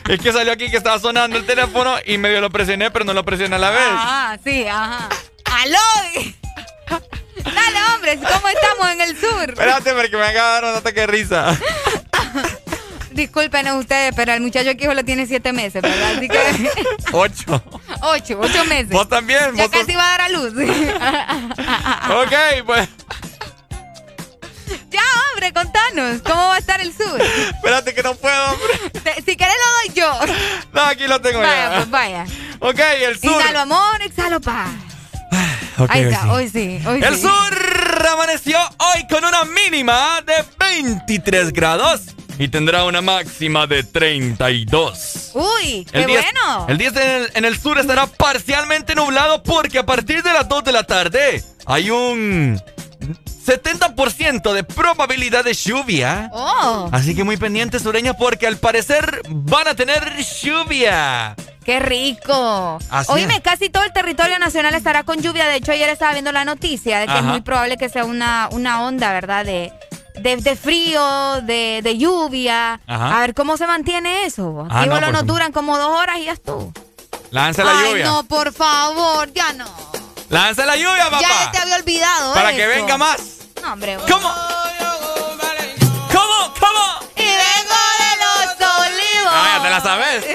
[0.09, 3.13] Es que salió aquí que estaba sonando el teléfono y medio lo presioné, pero no
[3.13, 3.88] lo presioné a la vez.
[3.89, 5.07] Ajá, sí, ajá.
[5.45, 6.99] ¡Aló!
[7.41, 9.49] Dale, hombres, ¿cómo estamos en el sur?
[9.51, 11.57] Espérate, porque me acaba de dar un ataque de risa.
[13.14, 16.16] Disculpen a ustedes, pero el muchacho aquí solo tiene siete meses, ¿verdad?
[16.18, 16.39] Así que.
[17.11, 17.64] Ocho.
[18.01, 18.89] ocho, ocho meses.
[18.89, 20.53] Vos también, Ya vos sos- casi va a dar a luz.
[22.24, 22.89] Ok, pues.
[24.89, 25.01] ya,
[25.32, 27.22] hombre, contanos, ¿cómo va a estar el sur?
[27.22, 28.89] Espérate que no puedo, hombre.
[29.03, 30.36] Te- si querés lo doy yo.
[30.74, 31.76] No, aquí lo tengo Vaya, ya.
[31.78, 32.26] pues vaya.
[32.59, 33.32] Ok, el sur.
[33.41, 34.70] Inhalo amor, exhalo paz.
[35.80, 36.30] Ok, Ahí hoy está, sí.
[36.30, 37.22] hoy sí, hoy El sí.
[37.22, 42.01] sur amaneció hoy con una mínima de 23 grados
[42.39, 45.31] y tendrá una máxima de 32.
[45.34, 46.65] Uy, qué El día, bueno.
[46.69, 50.47] el día en el, en el sur estará parcialmente nublado porque a partir de las
[50.47, 52.59] 2 de la tarde hay un
[53.45, 56.29] 70% de probabilidad de lluvia.
[56.34, 60.01] Oh, Así que muy pendientes sureños porque al parecer van a tener
[60.41, 61.36] lluvia.
[61.65, 62.79] qué rico.
[62.89, 63.41] Así Oíme, es.
[63.41, 65.45] casi todo el territorio nacional estará con lluvia.
[65.47, 68.47] De hecho, ayer estaba viendo la noticia de que es muy probable que sea una,
[68.51, 69.45] una onda, ¿verdad?
[69.45, 69.73] De,
[70.16, 72.80] de, de frío, de, de lluvia.
[72.88, 73.18] Ajá.
[73.18, 74.68] A ver cómo se mantiene eso.
[74.70, 76.72] Ah, no, nos su- duran como dos horas y ya estuvo.
[77.32, 78.05] Lanza la Ay, lluvia.
[78.05, 79.66] no, por favor, ya no.
[80.30, 81.22] Lanza la lluvia, papá.
[81.22, 82.34] Ya te había olvidado.
[82.34, 83.18] Para que venga más.
[83.61, 83.97] No, hombre.
[84.09, 84.30] ¿Cómo?
[86.11, 86.53] ¿Cómo?
[86.59, 87.09] ¿Cómo?
[87.16, 89.32] Y vengo de los olivos.
[89.34, 90.26] Ah, ya te la sabes.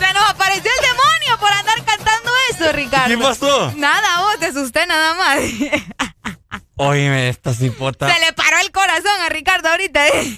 [0.00, 3.08] Se nos apareció el demonio por andar cantando eso, Ricardo.
[3.08, 3.72] ¿Qué pasó?
[3.76, 5.40] Nada, vos te asusté nada más.
[6.76, 8.12] Óyeme, esta cipota.
[8.12, 10.08] Se le paró el corazón a Ricardo ahorita.
[10.08, 10.36] ¿eh?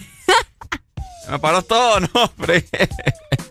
[1.29, 2.69] Me paró todo, no, hombre.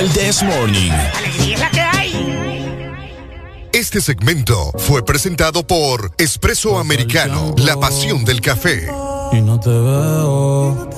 [0.00, 0.90] El This Morning.
[0.90, 3.68] Alegría es la que hay.
[3.70, 8.90] Este segmento fue presentado por Espresso Americano, la pasión del café.
[9.32, 10.88] Y no te veo.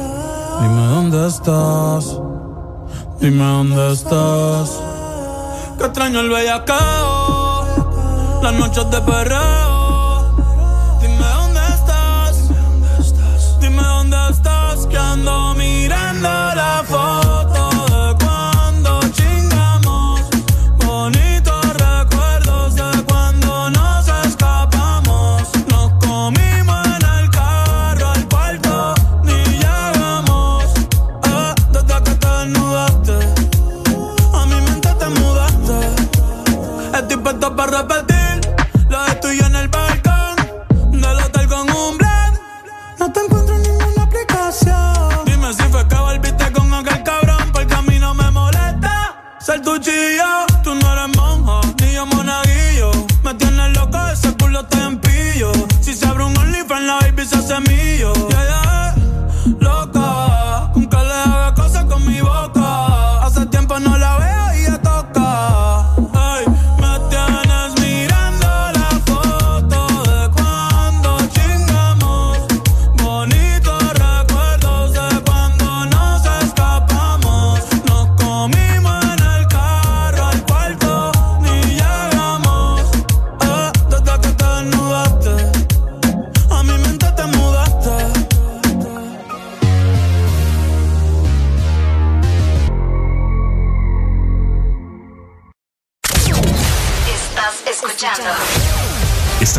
[0.61, 2.17] Dime dónde estás.
[3.21, 4.71] Dime dónde estás.
[5.79, 8.41] Que extraño el bellacao.
[8.41, 9.72] Las noches de perreo.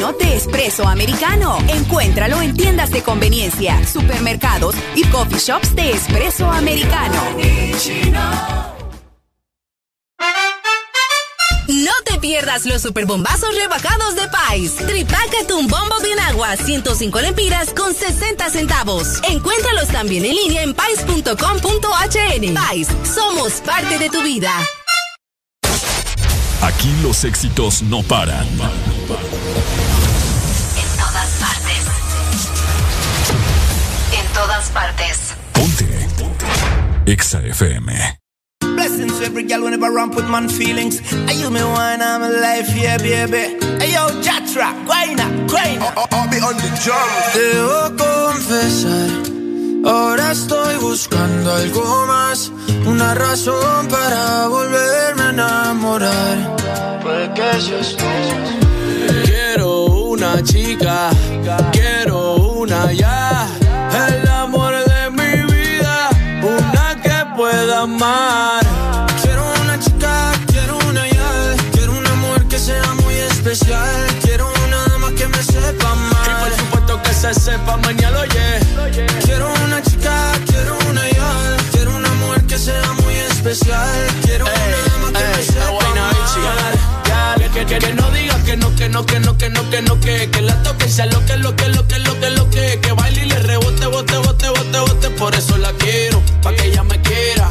[0.00, 1.58] Granitino de espresso americano.
[1.68, 7.22] Encuéntralo en tiendas de conveniencia, supermercados y coffee shops de espresso americano.
[11.68, 14.76] No te pierdas los superbombazos rebajados de Pais.
[14.76, 19.20] Tripácate un bombo bien agua, 105 lempiras con 60 centavos.
[19.28, 22.54] Encuéntralos también en línea en pais.com.hn.
[22.54, 24.52] Pais, somos parte de tu vida.
[26.62, 28.46] Aquí los éxitos no paran.
[34.72, 35.34] Partes.
[35.52, 35.88] Ponte.
[37.06, 37.88] EXA FM.
[38.76, 41.00] Blessings to every girl whenever I put man feelings.
[41.28, 43.58] I you me wine, I'm alive, yeah, baby.
[43.80, 45.86] Hey yo, Jatra, guayna, guayna.
[46.12, 47.10] I'll be on the drum.
[47.34, 49.10] Debo confesar,
[49.84, 52.52] ahora estoy buscando algo más,
[52.86, 56.36] una razón para volverme a enamorar.
[57.02, 58.04] Puede que seas tú.
[59.24, 61.10] Quiero una chica,
[61.72, 63.09] quiero una ya,
[67.90, 68.62] amar.
[69.22, 71.30] Quiero una chica, quiero una ya,
[71.72, 76.28] quiero una mujer que sea muy especial, quiero una dama que me sepa amar.
[76.30, 78.48] Y por supuesto que se sepa mañana, oye.
[79.24, 81.30] Quiero una chica, quiero una ya,
[81.72, 83.90] quiero una mujer que sea muy especial,
[84.24, 86.20] quiero una dama que me sepa amar.
[87.52, 90.00] Que, que, que no digas que no, que no, que no, que no, que no,
[90.00, 92.78] que, que la toque sea lo que, lo que, lo que, lo que, lo que,
[92.80, 96.68] que baile y le rebote, bote, bote, bote, bote, por eso la quiero, pa' que
[96.68, 97.50] ella me quiera.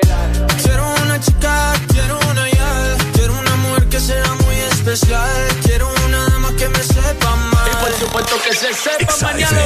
[0.63, 5.29] Quiero una chica, quiero una ya, quiero una mujer que sea muy especial,
[5.63, 7.67] quiero una dama que me sepa amar.
[7.71, 9.61] Y por supuesto que se sepa mañana.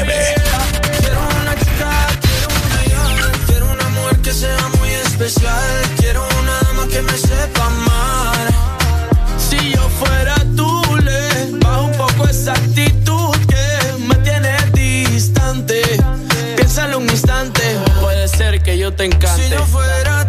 [0.99, 5.65] Quiero una chica, quiero una ya, quiero una mujer que sea muy especial,
[5.97, 8.47] quiero una dama que me sepa amar.
[9.37, 15.81] Si yo fuera tú, le bajo un poco esa actitud que me tiene distante.
[16.55, 17.61] Piénsalo un instante,
[18.01, 19.43] puede ser que yo te encante.
[19.43, 20.24] Si yo fuera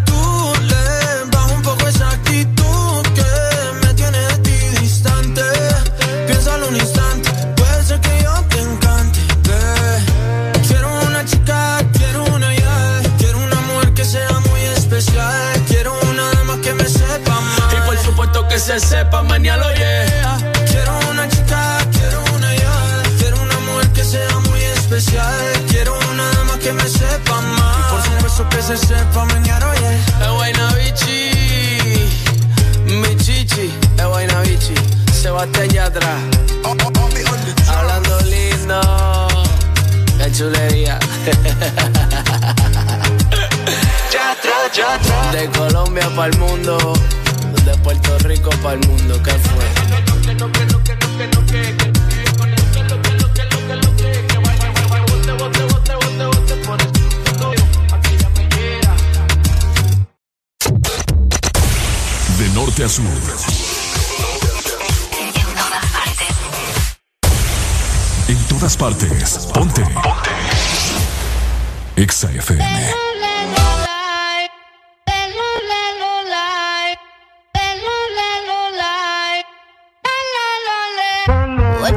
[18.77, 20.37] que se sepa mañana, yeah.
[20.69, 25.35] Quiero una chica, quiero una ya, quiero una mujer que sea muy especial,
[25.71, 27.41] quiero una dama que me sepa.
[27.79, 29.97] Y por supuesto que se sepa mañana, oye.
[30.21, 31.31] Es buena bichi,
[33.01, 34.75] mi chichi, es buena bichi.
[35.23, 36.19] Sebastián Yatra,
[37.69, 38.81] hablando lindo,
[40.19, 40.99] qué chulería.
[45.33, 46.93] De Colombia para el mundo,
[47.67, 49.65] de Puerto Rico para el mundo, ¿qué fue?
[62.39, 63.05] De norte a sur.
[68.29, 69.49] En todas partes.
[69.53, 69.83] Ponte.
[69.83, 69.95] Ponte.
[71.97, 72.29] Exa.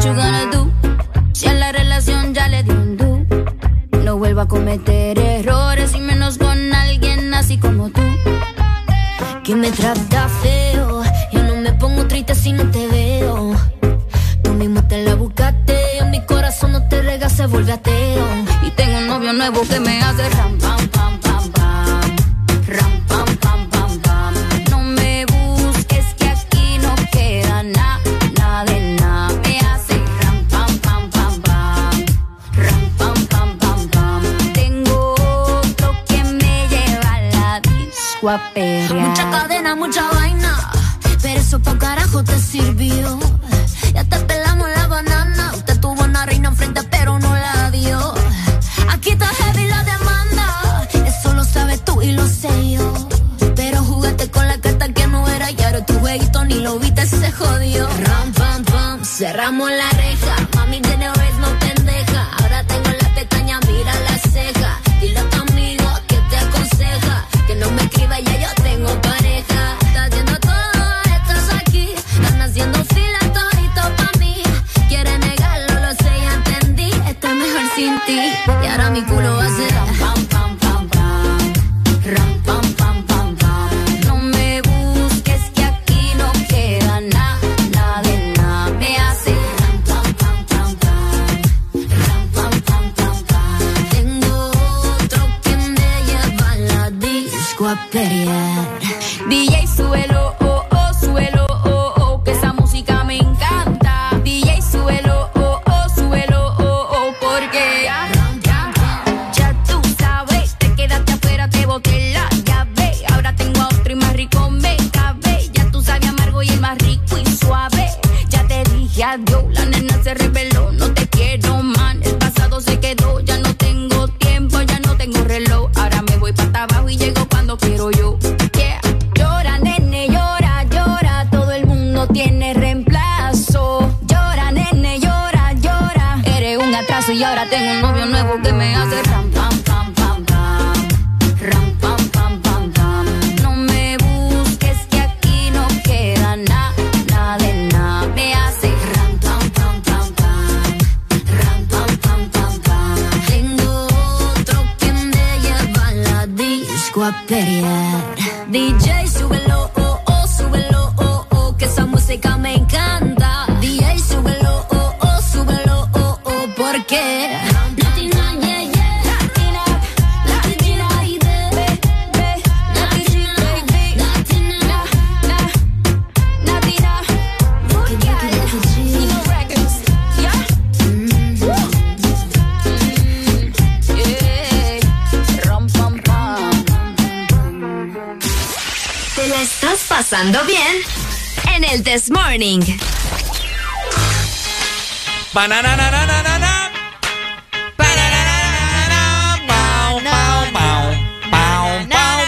[0.10, 0.72] You gonna do?
[1.34, 3.26] Si a la relación ya le di un do.
[4.04, 8.02] No vuelvo a cometer errores y menos con alguien así como tú.
[9.44, 11.04] Que me trata feo.
[11.32, 13.56] Yo no me pongo triste si no te veo.
[14.44, 16.00] Tú mismo te la buscaste.
[16.00, 18.26] En mi corazón no te rega, se vuelve ateo.
[18.64, 21.19] Y tengo un novio nuevo que me hace ram, pam, pam.
[38.30, 39.08] A perrear.
[39.08, 40.72] Mucha cadena, mucha vaina.
[41.22, 43.20] Pero eso pa' carajo te sirvió.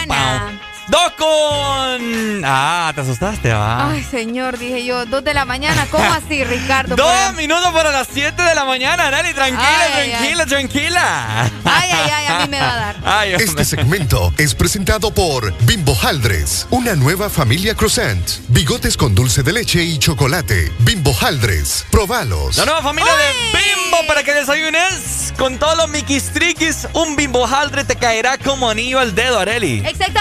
[0.06, 0.50] Pau.
[0.88, 2.42] Dos con.
[2.44, 3.90] Ah, te asustaste, va.
[3.90, 4.71] Ay, señor, dije
[5.04, 6.96] yo, dos de la mañana, ¿cómo así, Ricardo?
[6.96, 9.32] Dos minutos para las 7 de la mañana, Nani.
[9.32, 9.62] Tranquila,
[9.94, 11.50] Ay, tranquila, tranquila.
[11.64, 12.96] Ay, ay, ay, a mí me va a dar.
[13.04, 13.32] Ay.
[13.34, 19.52] Este segmento es presentado por Bimbo Haldres, una nueva familia croissant, bigotes con dulce de
[19.52, 20.72] leche y chocolate.
[20.80, 22.56] Bimbo Haldres, probalos.
[22.56, 26.88] La nueva familia de Bimbo para que desayunes con todos los miquistriquis.
[26.92, 29.82] Un Bimbo Haldre te caerá como anillo al dedo, Areli.
[29.86, 30.11] Exactamente,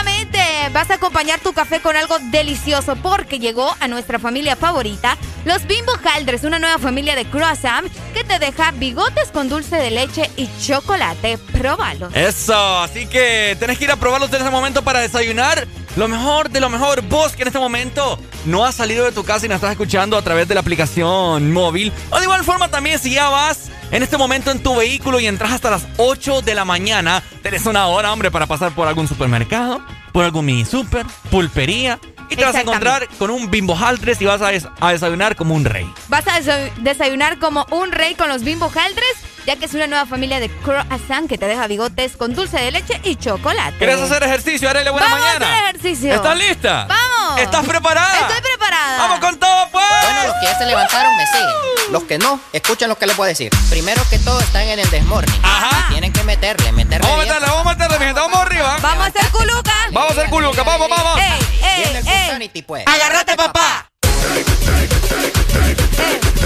[0.73, 5.65] vas a acompañar tu café con algo delicioso porque llegó a nuestra familia favorita, los
[5.67, 10.29] Bimbo Haldres, una nueva familia de croissant que te deja bigotes con dulce de leche
[10.37, 11.37] y chocolate.
[11.37, 12.09] Próbalo.
[12.13, 15.67] Eso, así que tenés que ir a probarlos en este momento para desayunar.
[15.97, 19.25] Lo mejor de lo mejor, vos que en este momento no has salido de tu
[19.25, 21.91] casa y nos estás escuchando a través de la aplicación móvil.
[22.11, 25.27] O de igual forma también si ya vas en este momento en tu vehículo y
[25.27, 29.07] entras hasta las 8 de la mañana, tenés una hora, hombre, para pasar por algún
[29.07, 31.99] supermercado, por algún mini super, pulpería.
[32.29, 35.35] Y te vas a encontrar con un bimbo Haldres y vas a, des- a desayunar
[35.35, 35.85] como un rey.
[36.07, 39.87] Vas a desa- desayunar como un rey con los Bimbo Haldres, ya que es una
[39.87, 43.77] nueva familia de croissant que te deja bigotes con dulce de leche y chocolate.
[43.77, 44.89] ¿Quieres hacer ejercicio, Arele?
[44.91, 45.45] Buena Vamos mañana.
[45.45, 46.13] Vamos a hacer ejercicio.
[46.15, 46.87] ¿Estás lista?
[46.87, 47.41] Vamos.
[47.41, 48.19] ¿Estás preparada?
[48.19, 48.97] Estoy preparada.
[48.97, 49.85] Vamos con todo, pues.
[50.03, 51.47] Bueno, los que ya se levantaron me siguen.
[51.47, 51.91] Uh.
[51.91, 53.51] Los que no, escuchen lo que les voy a decir.
[53.69, 55.41] Primero que todo, están en el desmorning.
[55.43, 55.87] Ajá.
[55.87, 57.07] Y tienen que meterle, meterle.
[57.07, 58.21] Vamos a meterle, vamos a meterle, mi gente.
[58.21, 58.77] Vamos arriba.
[58.81, 59.73] Vamos a hacer culuca.
[59.91, 60.63] Vamos a hacer culuca.
[60.63, 61.19] Vamos, vamos.
[61.19, 62.63] Ey, ey, ey.
[62.65, 62.85] Pues.
[62.87, 63.89] Agárrate, papá.
[64.03, 64.45] Ey,
[64.77, 64.89] ey,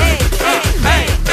[0.02, 0.20] ey.
[0.86, 1.25] ey.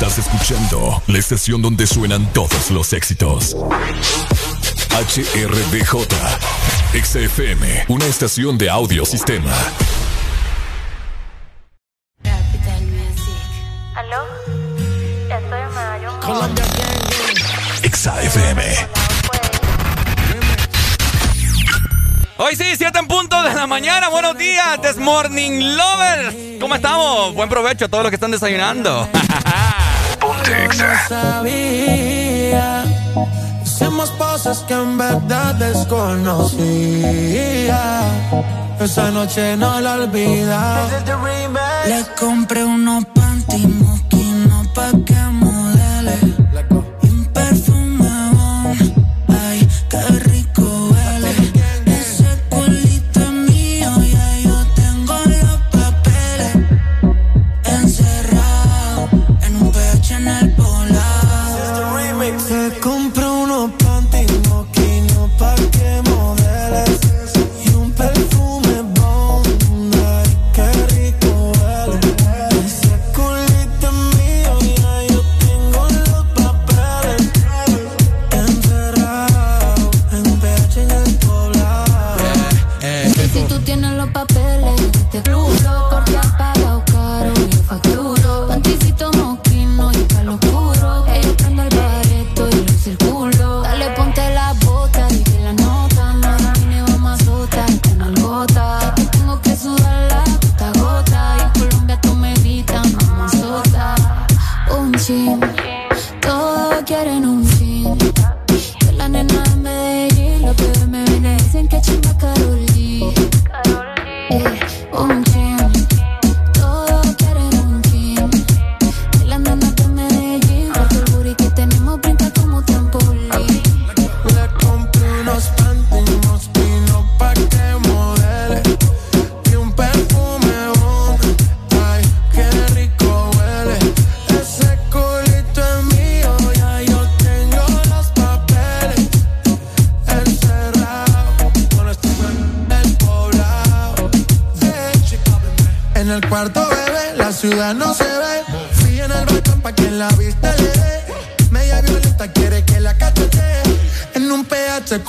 [0.00, 3.56] Estás escuchando la estación donde suenan todos los éxitos.
[4.92, 6.06] HRDJ,
[7.02, 9.50] XFM, una estación de audiosistema.
[12.22, 13.42] Capital Music.
[13.96, 14.22] ¿Aló?
[17.82, 18.62] Estoy XFM.
[22.36, 24.10] Hoy sí, 7 en punto de la mañana.
[24.10, 26.36] Buenos días, This Morning Lovers.
[26.60, 27.34] ¿Cómo estamos?
[27.34, 29.08] Buen provecho a todos los que están desayunando.
[30.48, 32.84] No sabía.
[33.64, 36.50] Hicimos cosas que en verdad desconocía.
[38.80, 40.88] Esa noche no la olvida.
[41.86, 44.92] Le compré unos panty moquinos pa'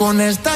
[0.10, 0.49] con esta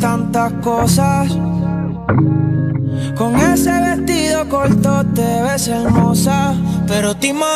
[0.00, 1.28] tantas cosas.
[3.16, 6.54] Con ese vestido corto te ves hermosa,
[6.88, 7.49] pero te imaginas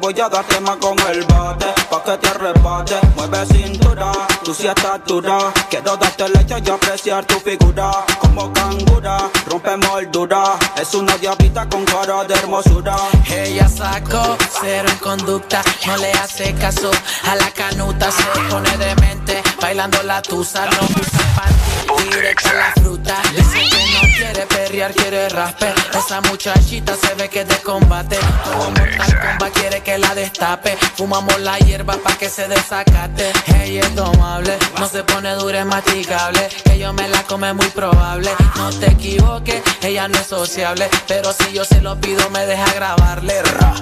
[0.00, 1.66] voy a darte más con el bate.
[1.90, 4.12] Pa' que te arrebate, mueve cintura.
[4.44, 5.52] Tú sí estás dura.
[5.70, 7.90] Quiero darte leche y apreciar tu figura.
[8.20, 10.58] Como cangura, rompe moldura.
[10.80, 12.96] Es una diablita con cara de hermosura.
[13.30, 16.90] Ella sacó cero en conducta, no le hace caso
[17.24, 23.58] a la canuta, se pone demente, bailando la tusa, no directa a la fruta, dice
[23.70, 29.52] que no quiere perrear, quiere raspe, esa muchachita se ve que es de combate, Kombat
[29.52, 33.32] quiere que la destape, fumamos la hierba pa' que se desacate,
[33.62, 37.68] ella es domable, no se pone dura, es masticable, que yo me la come muy
[37.68, 42.46] probable, no te equivoques, ella no es sociable, pero si yo se lo pido me
[42.46, 43.74] deja grabarle, ra.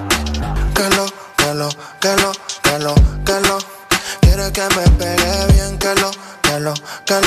[0.75, 1.07] que lo,
[1.45, 1.69] que lo,
[3.25, 3.59] que lo.
[4.21, 6.11] Quiere que me pegue bien, que lo,
[7.05, 7.21] que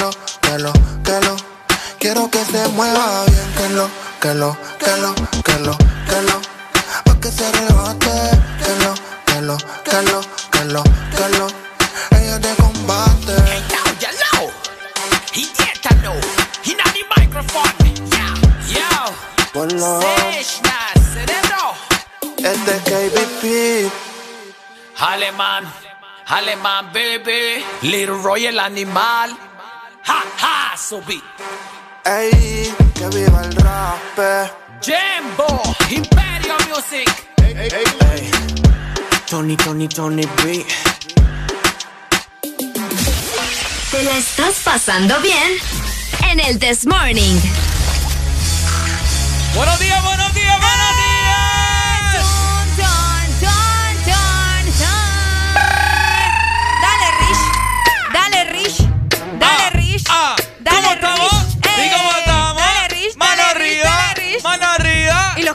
[27.82, 29.38] Little Roy el animal,
[30.06, 31.24] ha, ha, so beat.
[32.06, 34.52] Ey, que viva el rap.
[34.82, 37.08] Jimbo, Imperio Music.
[39.30, 40.66] Tony, Tony, Tony B.
[43.92, 45.58] ¿Te la estás pasando bien?
[46.30, 47.40] En el This Morning.
[49.56, 50.19] Buenos días, buenos días, buenos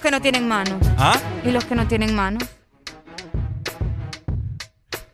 [0.05, 0.79] que no tienen mano.
[0.99, 1.17] ¿Ah?
[1.47, 2.39] Y los que no tienen mano.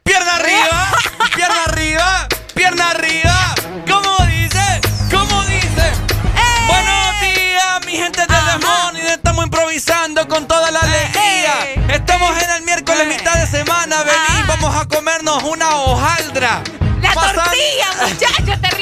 [0.02, 0.88] Pierna arriba,
[1.36, 3.54] pierna arriba, pierna arriba.
[3.88, 4.80] ¿Cómo dice?
[5.08, 5.92] ¿Cómo dice?
[6.34, 6.66] ¡Eh!
[6.66, 9.06] Buenos días, mi gente de Desmorning.
[9.06, 11.54] Estamos improvisando con toda la alegría.
[11.66, 11.86] ¡Eh!
[11.94, 14.02] Estamos en el miércoles, mitad de semana.
[14.02, 16.62] Vení, vamos a comernos una hojaldra.
[17.00, 18.70] La Pasan- tortilla, muchachos.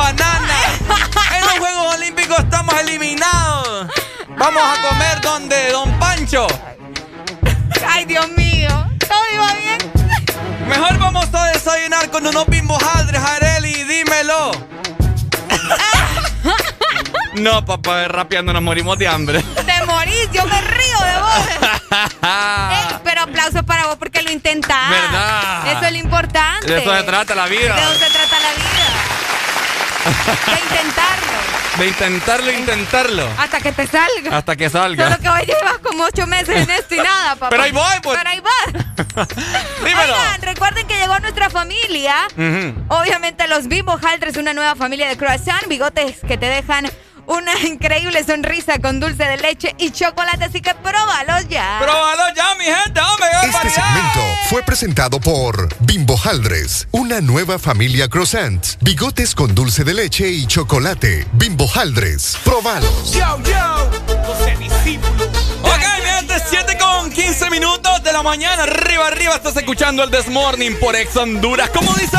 [0.10, 3.86] En los Juegos Olímpicos estamos eliminados.
[4.36, 6.46] Vamos a comer donde Don Pancho.
[7.86, 8.68] Ay, Dios mío.
[9.06, 9.78] ¿Todo iba bien?
[10.68, 14.52] Mejor vamos a desayunar con unos bimbos aldres, Areli, dímelo.
[17.34, 19.40] No, papá, rapeando nos morimos de hambre.
[19.40, 21.46] Te morís, yo me río de vos.
[22.22, 24.90] Eh, pero aplauso para vos porque lo intentás.
[24.90, 25.66] ¿Verdad?
[25.72, 26.66] Eso es lo importante.
[26.66, 27.74] De eso se trata la vida.
[27.74, 28.69] De eso se trata la vida.
[30.04, 31.30] De intentarlo.
[31.78, 33.28] De intentarlo, intentarlo.
[33.38, 34.36] Hasta que te salga.
[34.36, 35.04] Hasta que salga.
[35.04, 37.50] Solo que hoy llevas como ocho meses en esto y nada, papá.
[37.50, 38.18] Pero ahí voy, pues.
[38.18, 39.26] Pero ahí va.
[39.84, 40.14] Dímelo.
[40.14, 42.14] Oigan, recuerden que llegó nuestra familia.
[42.88, 46.90] Obviamente los Bimbo Haltres, una nueva familia de croissant, bigotes que te dejan
[47.26, 51.78] una increíble sonrisa con dulce de leche y chocolate, así que próbalos ya.
[51.80, 53.28] Próbalo ya, mi gente, hombre.
[53.44, 59.94] Este segmento fue presentado por Bimbo Haldres, una nueva familia croissant, bigotes con dulce de
[59.94, 61.26] leche y chocolate.
[61.32, 63.12] Bimbo Haldres, probalos.
[63.12, 63.90] Yo, yo.
[64.32, 68.64] Ok, mi gente, 7 con 15 minutos de la mañana.
[68.64, 71.70] Arriba, arriba, estás escuchando el Desmorning por Ex Honduras.
[71.70, 72.18] ¿Cómo dice?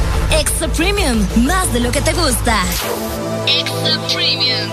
[0.31, 2.63] Extra Premium, más de lo que te gusta.
[3.47, 4.69] Extra Premium.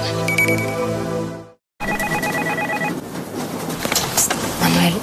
[4.61, 4.95] Manuel,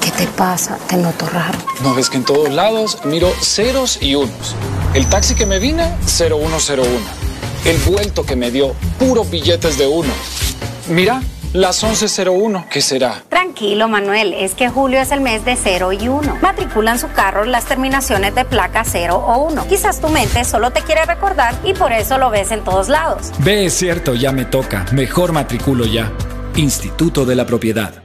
[0.00, 0.78] ¿qué te pasa?
[0.88, 1.58] Te noto raro.
[1.82, 4.54] ¿No ves que en todos lados miro ceros y unos?
[4.94, 6.84] El taxi que me vine, 0101.
[7.64, 10.12] El vuelto que me dio, puros billetes de uno.
[10.88, 11.20] Mira,
[11.52, 13.24] las 11.01, ¿qué será?
[13.56, 16.40] Tranquilo, Manuel, es que julio es el mes de 0 y 1.
[16.42, 19.66] Matriculan su carro las terminaciones de placa 0 o 1.
[19.66, 23.32] Quizás tu mente solo te quiere recordar y por eso lo ves en todos lados.
[23.38, 24.84] Ve, es cierto, ya me toca.
[24.92, 26.12] Mejor matriculo ya.
[26.54, 28.02] Instituto de la Propiedad.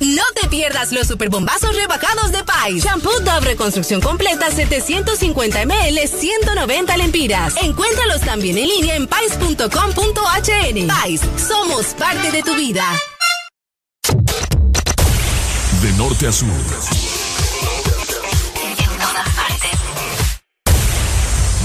[0.00, 7.54] No te pierdas los superbombazos rebajados de Shampoo Dove Reconstrucción Completa 750 ml 190 lempiras.
[7.62, 10.86] Encuéntralos también en línea en pais.com.hn.
[10.86, 12.84] Pais, somos parte de tu vida.
[15.82, 16.48] De norte a sur.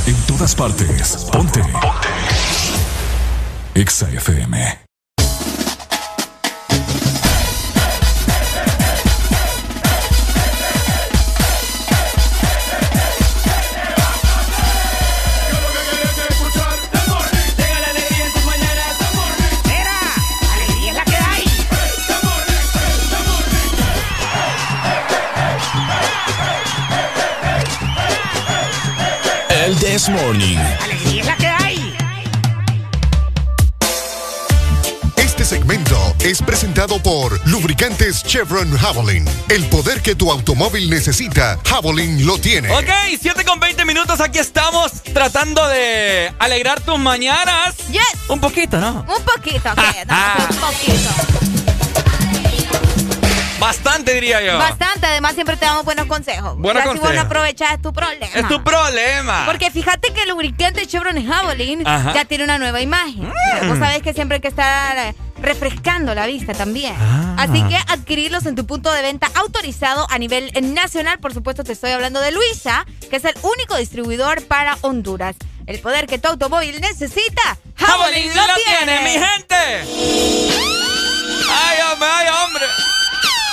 [0.08, 1.18] En todas partes.
[1.32, 1.60] Ponte.
[1.62, 2.06] Ponte.
[3.76, 4.85] Exa FM.
[30.06, 30.58] This Morning.
[30.84, 31.98] Alegría es la que hay.
[35.18, 39.26] Este segmento es presentado por Lubricantes Chevron Javelin.
[39.50, 42.72] El poder que tu automóvil necesita, Javelin lo tiene.
[42.72, 47.76] Ok, 7 con 20 minutos, aquí estamos tratando de alegrar tus mañanas.
[47.90, 48.04] Yes.
[48.28, 49.06] Un poquito, ¿no?
[49.08, 50.06] Un poquito, ¿qué?
[50.08, 51.56] No, un poquito.
[53.60, 54.58] Bastante, diría yo.
[54.58, 56.58] Bastante, además siempre te damos buenos consejos.
[56.58, 58.34] Buenos Ya Si vos no aprovechas es tu problema.
[58.34, 59.44] Es tu problema.
[59.46, 62.14] Porque fíjate que el lubricante Chevron Javelin Ajá.
[62.14, 63.32] ya tiene una nueva imagen.
[63.68, 66.96] Vos sabés que siempre hay que estar eh, refrescando la vista también.
[67.00, 67.36] Ah.
[67.40, 71.20] Así que adquirirlos en tu punto de venta autorizado a nivel nacional.
[71.20, 75.36] Por supuesto, te estoy hablando de Luisa, que es el único distribuidor para Honduras.
[75.68, 79.56] El poder que tu automóvil necesita, Javelin lo tiene, mi gente.
[81.50, 82.66] Ay, hombre, ay, hombre.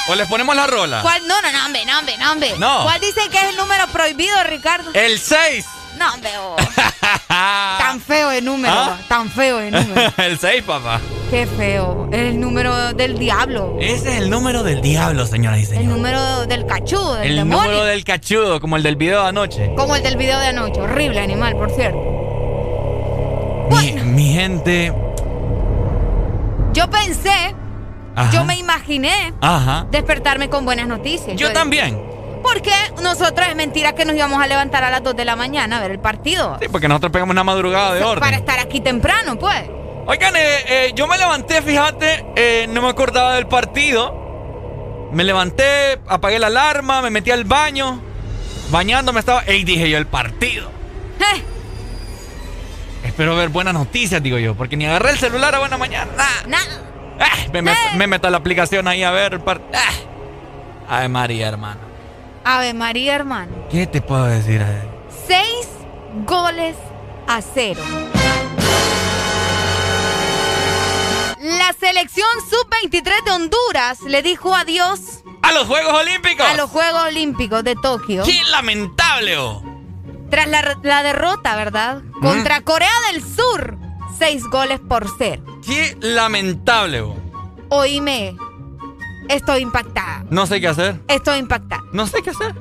[0.09, 1.01] O les ponemos la rola.
[1.03, 1.27] ¿Cuál?
[1.29, 2.55] No, no, no, hombre, no, hombre, no, hombre.
[2.59, 2.83] No.
[2.83, 4.91] ¿Cuál dicen que es el número prohibido, Ricardo?
[4.95, 5.65] El 6.
[5.99, 6.57] No, hombre, oh.
[7.29, 8.99] tan feo el número, ¿Ah?
[9.09, 10.13] tan feo el número.
[10.17, 11.01] el 6, papá.
[11.31, 12.09] Qué feo.
[12.11, 13.77] Es el número del diablo.
[13.81, 15.89] Ese es el número del diablo, señoras y El señores.
[15.91, 17.63] número del cachudo, del El demonio.
[17.71, 19.73] número del cachudo, como el del video de anoche.
[19.77, 20.81] Como el del video de anoche.
[20.81, 21.99] Horrible animal, por cierto.
[23.71, 24.93] Mi, mi gente.
[26.73, 27.55] Yo pensé,
[28.15, 28.31] Ajá.
[28.33, 29.87] yo me imaginé Ajá.
[29.91, 31.37] despertarme con buenas noticias.
[31.37, 32.01] Yo también.
[32.43, 32.73] Porque
[33.03, 35.81] nosotros es mentira que nos íbamos a levantar a las 2 de la mañana a
[35.81, 36.59] ver el partido.
[36.61, 38.35] Sí, porque nosotros pegamos una madrugada de Para orden.
[38.35, 39.63] estar aquí temprano, pues.
[40.07, 45.09] Oigan, eh, eh, yo me levanté, fíjate, eh, no me acordaba del partido.
[45.13, 48.01] Me levanté, apagué la alarma, me metí al baño,
[48.71, 49.45] bañándome estaba.
[49.49, 50.69] Y dije yo, el partido.
[51.21, 51.43] Eh,
[53.05, 56.11] Espero ver buenas noticias, digo yo, porque ni agarré el celular a buena mañana.
[56.49, 56.65] nada.
[57.23, 59.69] Ah, me, met- me meto a la aplicación ahí a ver el partido.
[60.89, 61.81] Ay, María, hermano.
[62.45, 63.53] Ave María, hermano.
[63.71, 64.61] ¿Qué te puedo decir?
[64.61, 64.83] eh?
[65.27, 65.69] Seis
[66.27, 66.77] goles
[67.29, 67.81] a cero.
[71.41, 75.01] La selección sub-23 de Honduras le dijo adiós
[75.43, 76.47] ¡A los Juegos Olímpicos!
[76.47, 78.23] a los Juegos Olímpicos de Tokio.
[78.25, 79.37] ¡Qué lamentable!
[79.39, 79.63] oh!
[80.31, 82.03] Tras la, la derrota, ¿verdad?
[82.21, 83.77] Contra Corea del Sur.
[84.19, 85.43] Seis goles por cero.
[85.65, 87.05] ¡Qué lamentable!
[87.69, 88.37] Oíme,
[89.29, 90.25] estoy impactada.
[90.31, 91.01] No sé qué hacer.
[91.09, 91.83] Estoy impactada.
[91.93, 92.55] No sé qué hacer.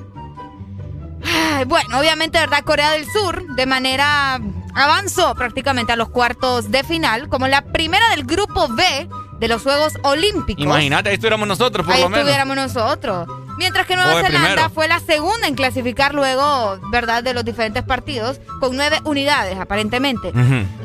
[1.54, 2.62] Ay, Bueno, obviamente, ¿verdad?
[2.64, 4.40] Corea del Sur de manera
[4.74, 9.08] avanzó prácticamente a los cuartos de final como la primera del grupo B
[9.38, 10.62] de los Juegos Olímpicos.
[10.64, 12.20] Imagínate, ahí estuviéramos nosotros, por Ahí lo menos.
[12.20, 13.28] estuviéramos nosotros.
[13.62, 18.40] Mientras que Nueva Zelanda fue la segunda en clasificar luego, ¿verdad?, de los diferentes partidos,
[18.58, 20.32] con nueve unidades, aparentemente.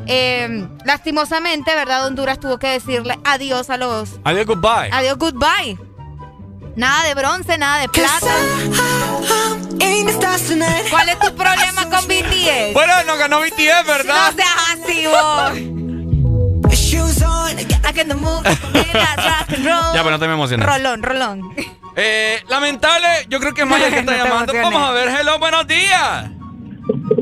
[0.06, 4.20] Eh, lastimosamente, ¿verdad?, Honduras tuvo que decirle adiós a los...
[4.22, 4.90] Adiós, goodbye.
[4.92, 5.76] Adiós, goodbye.
[6.76, 8.32] Nada de bronce, nada de plata.
[10.90, 12.72] ¿Cuál es tu problema con BTS?
[12.74, 14.30] Bueno, no ganó BTS, ¿verdad?
[14.30, 15.77] No seas así, vos.
[19.62, 20.66] ya, pero no te me emociones.
[20.66, 21.54] Rolón, rolón.
[21.96, 24.52] Eh, lamentable, yo creo que es Maya que está llamando.
[24.54, 26.30] Vamos a ver, hello, buenos días.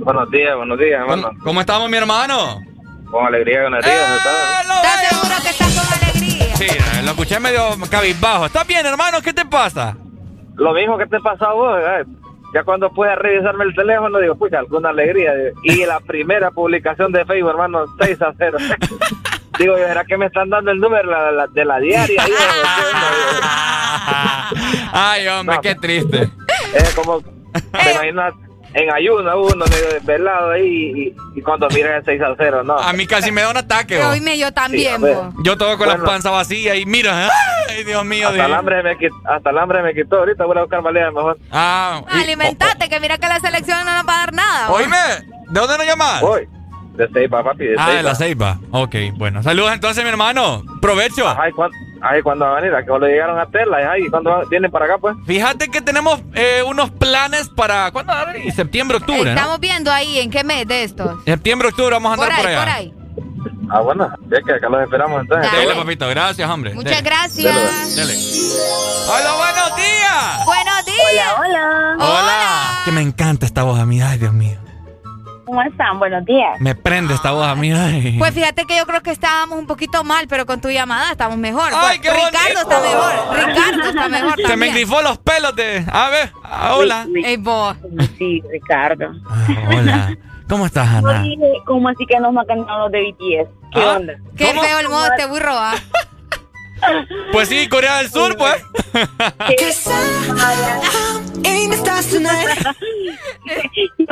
[0.05, 1.31] Buenos días, buenos días, hermano.
[1.43, 2.61] ¿Cómo estamos, mi hermano?
[3.11, 4.17] Con alegría, con alegría.
[4.17, 6.57] ¿Estás seguro que estás con alegría?
[6.57, 6.67] Sí,
[7.05, 8.47] lo escuché medio cabizbajo.
[8.47, 9.23] ¿Estás bien, hermano?
[9.23, 9.97] ¿Qué te pasa?
[10.57, 12.05] Lo mismo que te pasa a vos, eh.
[12.55, 15.33] ya cuando puedes revisarme el teléfono, digo, pucha, alguna alegría.
[15.63, 18.59] Y la primera publicación de Facebook, hermano, 6 a 0.
[19.59, 21.11] digo, ¿será que me están dando el número
[21.53, 22.23] de la diaria?
[24.93, 26.31] Ay, hombre, qué triste.
[26.74, 28.35] Es como, te imaginas,
[28.74, 32.78] en ayuno uno medio desvelado ahí y, cuando miran el 6 a 0, no.
[32.78, 34.03] A mí casi me da un ataque.
[34.03, 35.01] Hoy me yo también.
[35.43, 37.31] yo todo con la panza vacía y mira,
[37.69, 38.28] ay Dios mío.
[38.28, 40.19] Hasta, El, hambre me quitó, hasta el hambre me quitó.
[40.19, 41.39] Ahorita voy a buscar valía mejor.
[41.51, 44.70] Ah, Alimentate, que mira que la selección no nos va a dar nada.
[44.70, 44.97] Oíme,
[45.49, 46.23] ¿de dónde nos llamas?
[46.23, 46.49] Hoy.
[46.97, 47.64] De Ceiba, papi.
[47.64, 48.59] De ah, de la Ceiba.
[48.70, 49.43] Ok, bueno.
[49.43, 50.62] Saludos entonces, mi hermano.
[50.81, 51.28] Provecho.
[51.39, 52.74] Ay, ¿cuándo, ay, ¿cuándo van a venir?
[52.74, 53.90] ¿A qué le llegaron a Tela?
[53.90, 55.14] Ay, ¿cuándo vienen para acá, pues?
[55.27, 57.90] Fíjate que tenemos eh, unos planes para...
[57.90, 58.52] ¿Cuándo van a venir?
[58.52, 61.23] Septiembre, octubre, Estamos viendo ahí en qué mes de estos.
[61.24, 62.59] Septiembre, octubre, vamos a andar por, allá.
[62.60, 62.94] Por ahí.
[63.68, 65.52] Ah, bueno, es que acá los esperamos entonces.
[65.52, 66.74] Dale, papito, gracias, hombre.
[66.74, 67.97] Muchas gracias.
[67.97, 68.14] Dale.
[69.09, 70.44] Hola, buenos días.
[70.47, 70.98] Buenos días.
[71.10, 71.97] Hola, hola.
[71.98, 72.82] Hola.
[72.85, 74.65] Que me encanta esta voz a mí, ay, Dios mío.
[75.47, 76.01] ¿Cómo están?
[76.01, 76.60] Buenos días.
[76.60, 77.73] Me prende esta voz a mí.
[78.18, 81.39] Pues fíjate que yo creo que estábamos un poquito mal, pero con tu llamada estamos
[81.39, 81.70] mejor.
[81.73, 83.47] Ay, qué Ricardo está mejor.
[83.47, 84.48] Ricardo está mejor también.
[84.48, 85.85] Se me grifó los pelos de...
[85.89, 86.32] A ver,
[86.74, 87.06] hola.
[87.24, 87.77] Ey, vos.
[88.18, 89.12] Sí, Ricardo.
[89.31, 90.16] Ah, hola.
[90.48, 91.24] ¿Cómo estás, Ana?
[91.64, 93.48] ¿Cómo así que nos matan los de BTS?
[93.73, 93.97] ¿Qué ¿Ah?
[93.98, 94.14] onda?
[94.36, 95.74] Qué feo el modo este burro, ¿ah?
[97.33, 98.63] Pues sí, Corea del Sur, pues.
[99.49, 99.73] Qué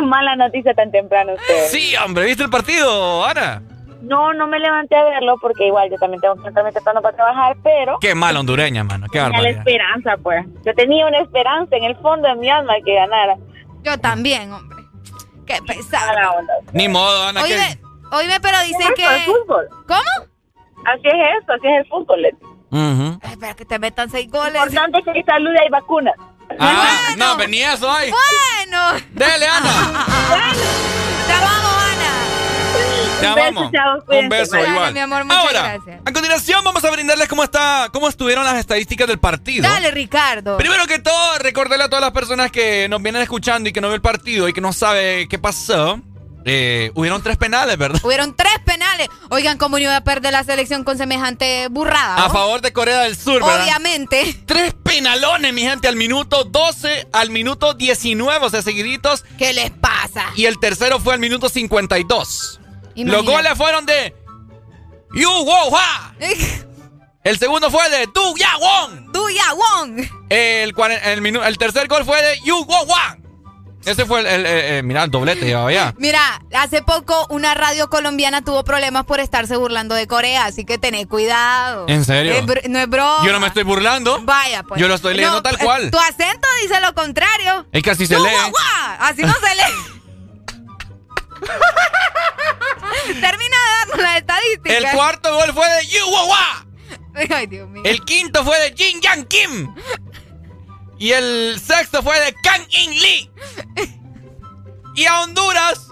[0.02, 1.66] mala noticia tan temprano usted.
[1.68, 3.62] Sí, hombre, ¿viste el partido, Ana?
[4.02, 7.16] No, no me levanté a verlo porque igual yo también tengo que estarme temprano para
[7.16, 7.98] trabajar, pero...
[8.00, 10.44] Qué mal hondureña, mano, qué Tenía la esperanza, pues.
[10.64, 13.36] Yo tenía una esperanza en el fondo de mi alma que ganara.
[13.82, 14.84] Yo también, hombre.
[15.46, 16.34] Qué pesada.
[16.72, 17.42] Ni modo, Ana.
[17.42, 17.78] Oíme,
[18.12, 19.04] oíme pero dicen que...
[19.04, 19.68] El fútbol.
[19.86, 20.28] ¿Cómo?
[20.84, 22.53] Así es eso, así es el fútbol, Leti.
[22.76, 24.54] Uh Espera que te metan seis goles.
[24.54, 26.12] Importante que hay salud y hay vacuna.
[26.58, 28.10] Ah, no, venía eso ahí.
[28.10, 28.92] Bueno.
[29.12, 30.04] Dele, Ana.
[31.26, 33.20] Te amamos, Ana.
[33.20, 33.72] Te amamos.
[34.08, 34.92] Un beso, Dale, igual.
[34.92, 36.00] mi amor, muchas Ahora, gracias.
[36.04, 39.68] a continuación vamos a brindarles cómo está, cómo estuvieron las estadísticas del partido.
[39.68, 40.56] Dale, Ricardo.
[40.58, 43.86] Primero que todo, recordarle a todas las personas que nos vienen escuchando y que no
[43.88, 46.00] ven el partido y que no sabe qué pasó.
[46.46, 48.00] Eh, hubieron tres penales, ¿verdad?
[48.04, 49.08] Hubieron tres penales.
[49.30, 52.16] Oigan, ¿cómo iba a perder la selección con semejante burrada?
[52.16, 53.62] A favor de Corea del Sur, ¿verdad?
[53.62, 54.36] Obviamente.
[54.44, 59.24] Tres penalones, mi gente, al minuto 12, al minuto 19, o sea, seguiditos.
[59.38, 60.26] ¿Qué les pasa?
[60.36, 62.60] Y el tercero fue al minuto 52.
[62.94, 63.16] Imagínate.
[63.16, 64.14] Los goles fueron de
[65.14, 66.14] Yu Wo Hwa.
[67.24, 69.10] El segundo fue de Du Ya Won.
[69.10, 69.98] Du Ya Won.
[70.28, 73.16] El, el, el tercer gol fue de Yu Wo Hwa.
[73.84, 75.94] Ese fue el, el- el- el- mira, el doblete llevaba ya.
[75.98, 80.78] Mira, hace poco una radio colombiana tuvo problemas por estarse burlando de Corea, así que
[80.78, 81.86] tened cuidado.
[81.88, 82.32] ¿En serio?
[82.34, 83.24] Es no es broma.
[83.26, 84.20] Yo no me estoy burlando.
[84.22, 84.80] Vaya, pues.
[84.80, 85.90] Yo lo estoy leyendo No, tal eh, cual.
[85.90, 87.66] Tu acento dice lo contrario.
[87.72, 88.22] Es que así se lee.
[88.22, 88.96] guau, guau.
[89.00, 89.62] Así no se lee.
[93.20, 94.76] Termina de darnos las estadísticas.
[94.76, 96.66] El cuarto gol fue de Yu Wo Hwa.
[97.36, 97.82] Ay, Dios mío.
[97.84, 99.74] El quinto fue de Jin Yang Kim.
[100.98, 103.30] Y el sexto fue de Kang In Lee.
[104.96, 105.88] Y a Honduras,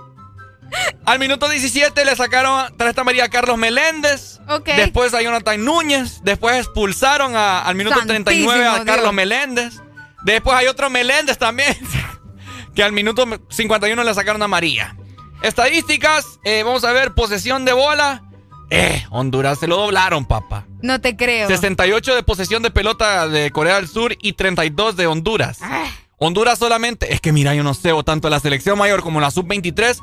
[1.05, 4.39] al minuto 17 le sacaron tarjeta María a Carlos Meléndez.
[4.49, 4.67] Ok.
[4.77, 6.21] Después a Jonathan Núñez.
[6.23, 9.13] Después expulsaron a- al minuto 39 a Carlos.
[9.13, 9.75] Meléndez.
[10.25, 11.77] Después hay otro Meléndez también.
[12.75, 14.97] Que al minuto 51 le sacaron a María.
[15.43, 18.23] Estadísticas, eh, vamos a ver, posesión de bola.
[18.71, 20.65] Eh, Honduras se lo doblaron, papá.
[20.83, 21.49] No te creo.
[21.49, 25.59] 68 de posesión de pelota de Corea del Sur y 32 de Honduras.
[25.63, 25.85] Ah.
[26.19, 29.31] Honduras solamente, es que mira, yo no sé, o tanto la selección mayor como la
[29.31, 29.99] sub-23.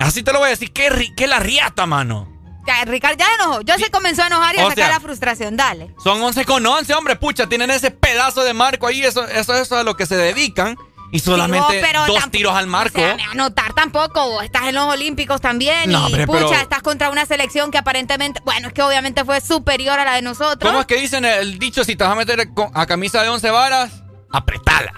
[0.00, 2.28] Así te lo voy a decir, qué, la riata, mano.
[2.66, 3.60] Ya, Ricardo ya enojó.
[3.60, 5.56] Yo se comenzó a enojar y a O sacar sea- la frustración.
[5.56, 5.94] Dale.
[6.02, 9.62] Son 11 con 11, hombre, pucha, tienen ese pedazo de marco ahí, eso, eso, eso
[9.62, 10.76] es a lo que se dedican.
[11.14, 12.98] Y solamente Sí, vos, pero dos tampoco- tiros al marco.
[13.00, 14.30] O sea, anotar tampoco.
[14.30, 15.90] vos Estás en los Olímpicos también.
[15.92, 18.40] No, y hombre, pucha, pero- estás contra una selección que aparentemente.
[18.44, 20.68] Bueno, es que obviamente fue superior a la de nosotros.
[20.68, 23.50] ¿Cómo es que dicen el dicho si te vas a meter a camisa de 11
[23.50, 23.92] varas?
[24.32, 24.92] apretada.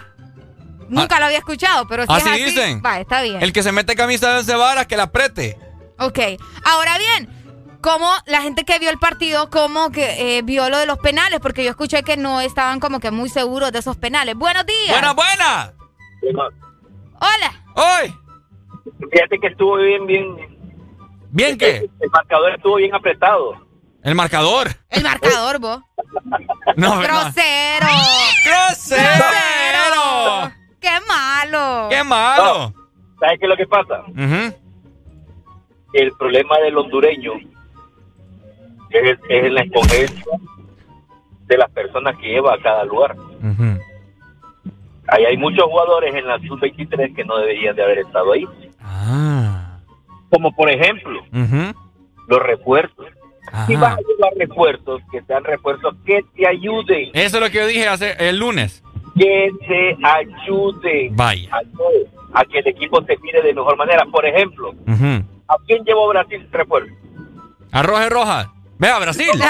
[0.88, 2.82] Nunca lo había escuchado, pero si Así es así, dicen.
[2.84, 3.42] va, está bien.
[3.42, 5.58] El que se mete camisa de once varas, que la apriete.
[5.98, 6.18] Ok,
[6.64, 7.28] ahora bien,
[7.82, 11.40] ¿cómo la gente que vio el partido, cómo que eh, vio lo de los penales?
[11.40, 14.36] Porque yo escuché que no estaban como que muy seguros de esos penales.
[14.36, 14.88] Buenos días.
[14.90, 15.72] Buena, buena.
[16.34, 17.52] Hola.
[17.74, 18.14] Hoy.
[19.12, 20.36] Fíjate que estuvo bien, bien.
[21.30, 21.88] ¿Bien qué?
[22.00, 23.54] El marcador estuvo bien apretado.
[24.02, 24.68] El marcador.
[24.90, 25.80] El marcador, vos.
[26.76, 27.00] No, no.
[27.00, 27.86] Grosero.
[28.44, 30.52] Grosero.
[30.80, 31.88] Qué malo.
[31.88, 32.74] Qué malo.
[33.18, 34.02] ¿Sabes qué es lo que pasa?
[34.08, 34.54] Ujú.
[35.92, 37.32] El problema del hondureño
[38.90, 40.24] es, es en la escogencia
[41.46, 43.16] de las personas que lleva a cada lugar.
[45.08, 48.44] Ahí hay muchos jugadores en la sub-23 que no deberían de haber estado ahí.
[48.80, 49.78] Ah.
[50.30, 51.20] Como por ejemplo,
[52.28, 53.06] los refuerzos.
[53.68, 53.80] Si Ajá.
[53.80, 57.66] vas a llevar refuerzos, que sean refuerzos que te ayuden, Eso es lo que yo
[57.68, 58.82] dije hace el lunes.
[59.16, 61.48] que te ayuden Vaya.
[61.52, 64.04] a, a que el equipo te mire de mejor manera.
[64.10, 64.74] Por ejemplo.
[65.48, 66.92] ¿a quién llevó Brasil refuerzo?
[67.70, 68.52] Arroz y roja.
[68.78, 69.30] Vea, Brasil.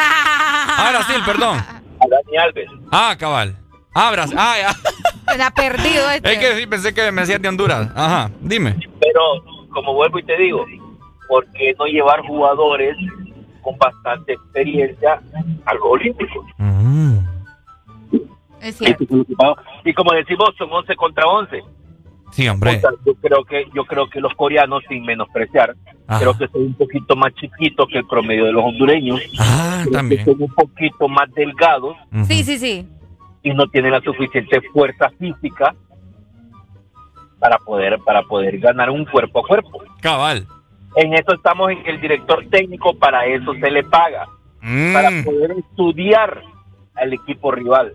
[0.78, 1.56] Ah, Brasil, perdón.
[1.58, 2.68] A Dani Alves.
[2.92, 3.56] Ah, cabal.
[4.12, 4.36] Brasil.
[4.38, 5.34] Ah, ya.
[5.34, 6.32] Se ha perdido este.
[6.32, 7.90] Es que sí, pensé que me decías de Honduras.
[7.94, 8.76] Ajá, dime.
[9.00, 9.20] Pero,
[9.72, 10.64] como vuelvo y te digo,
[11.28, 12.96] ¿por qué no llevar jugadores
[13.62, 15.20] con bastante experiencia
[15.64, 16.44] al olímpico?
[18.60, 18.96] Es Eso es
[19.36, 19.62] pasa.
[19.84, 21.62] Y como decimos, son 11 contra 11.
[22.32, 22.76] Sí, hombre.
[22.76, 25.74] O sea, yo creo que yo creo que los coreanos, sin menospreciar,
[26.06, 26.20] Ajá.
[26.20, 29.20] creo que son un poquito más chiquitos que el promedio de los hondureños.
[29.38, 30.24] Ah, Creo también.
[30.24, 31.96] Que son un poquito más delgados
[32.26, 32.86] Sí, sí, sí.
[33.46, 35.72] Y no tienen la suficiente fuerza física
[37.38, 39.82] para poder para poder ganar un cuerpo a cuerpo.
[40.00, 40.46] Cabal.
[40.96, 44.26] En eso estamos en que el director técnico para eso se le paga
[44.62, 44.92] Mm.
[44.94, 46.42] para poder estudiar
[46.96, 47.94] al equipo rival.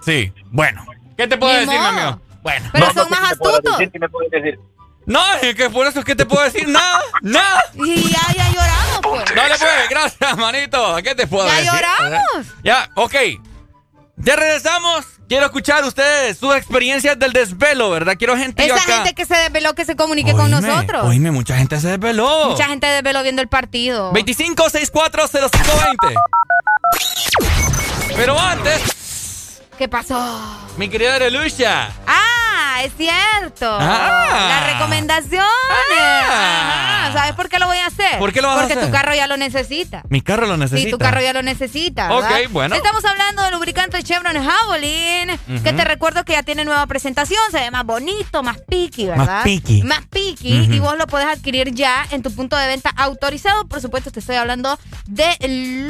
[0.00, 0.84] Sí, bueno.
[1.16, 2.20] ¿Qué te puedo decir, amigo?
[2.42, 2.66] Bueno.
[2.72, 3.62] Pero No, son no más astutos.
[3.78, 4.60] decir, ¿qué me puedes decir?
[5.06, 7.64] No, es que por eso es que te puedo decir nada, nada.
[7.74, 9.34] Y ya, ya lloramos, pues.
[9.34, 10.96] Dale pues, gracias, manito.
[11.02, 11.72] ¿Qué te puedo Ya decir?
[11.72, 12.54] lloramos.
[12.62, 13.14] Ya, ok.
[14.24, 15.04] Ya regresamos.
[15.28, 18.14] Quiero escuchar ustedes sus experiencias del desvelo, ¿verdad?
[18.18, 18.96] Quiero gente Esa acá.
[18.96, 21.04] gente que se desveló, que se comunique con nosotros.
[21.06, 22.50] Oíme, mucha gente se desveló.
[22.50, 24.12] Mucha gente desveló viendo el partido.
[24.12, 26.14] 25640520.
[28.14, 30.40] Pero antes, ¿Qué pasó?
[30.76, 31.88] mi querida Arelucha.
[32.06, 32.31] Ah,
[32.84, 33.78] es cierto.
[33.80, 34.48] Ah.
[34.48, 35.46] Las recomendaciones.
[36.28, 37.12] Ajá.
[37.12, 38.18] ¿Sabes por qué lo voy a hacer?
[38.18, 38.86] ¿Por qué lo vas a Porque hacer?
[38.86, 40.02] tu carro ya lo necesita.
[40.08, 40.86] Mi carro lo necesita.
[40.86, 42.12] Sí, tu carro ya lo necesita.
[42.14, 42.74] Ok, bueno.
[42.74, 47.60] Estamos hablando del lubricante Chevron Javelin, que te recuerdo que ya tiene nueva presentación, se
[47.60, 49.26] ve más bonito, más piqui, ¿verdad?
[49.26, 49.82] Más piqui.
[49.82, 53.66] Más piqui, y vos lo puedes adquirir ya en tu punto de venta autorizado.
[53.66, 55.36] Por supuesto, te estoy hablando de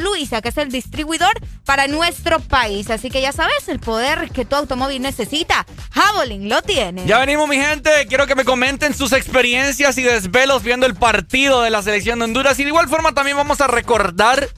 [0.02, 1.32] Luisa, que es el distribuidor
[1.64, 2.90] para nuestro país.
[2.90, 7.04] Así que ya sabes, el poder que tu automóvil necesita, Javelin lo tiene.
[7.06, 7.90] Ya venimos, mi gente.
[8.08, 12.24] Quiero que me comenten sus experiencias y desvelos viendo el partido de la selección de
[12.26, 12.58] Honduras.
[12.58, 14.48] Y de igual forma también vamos a recordar.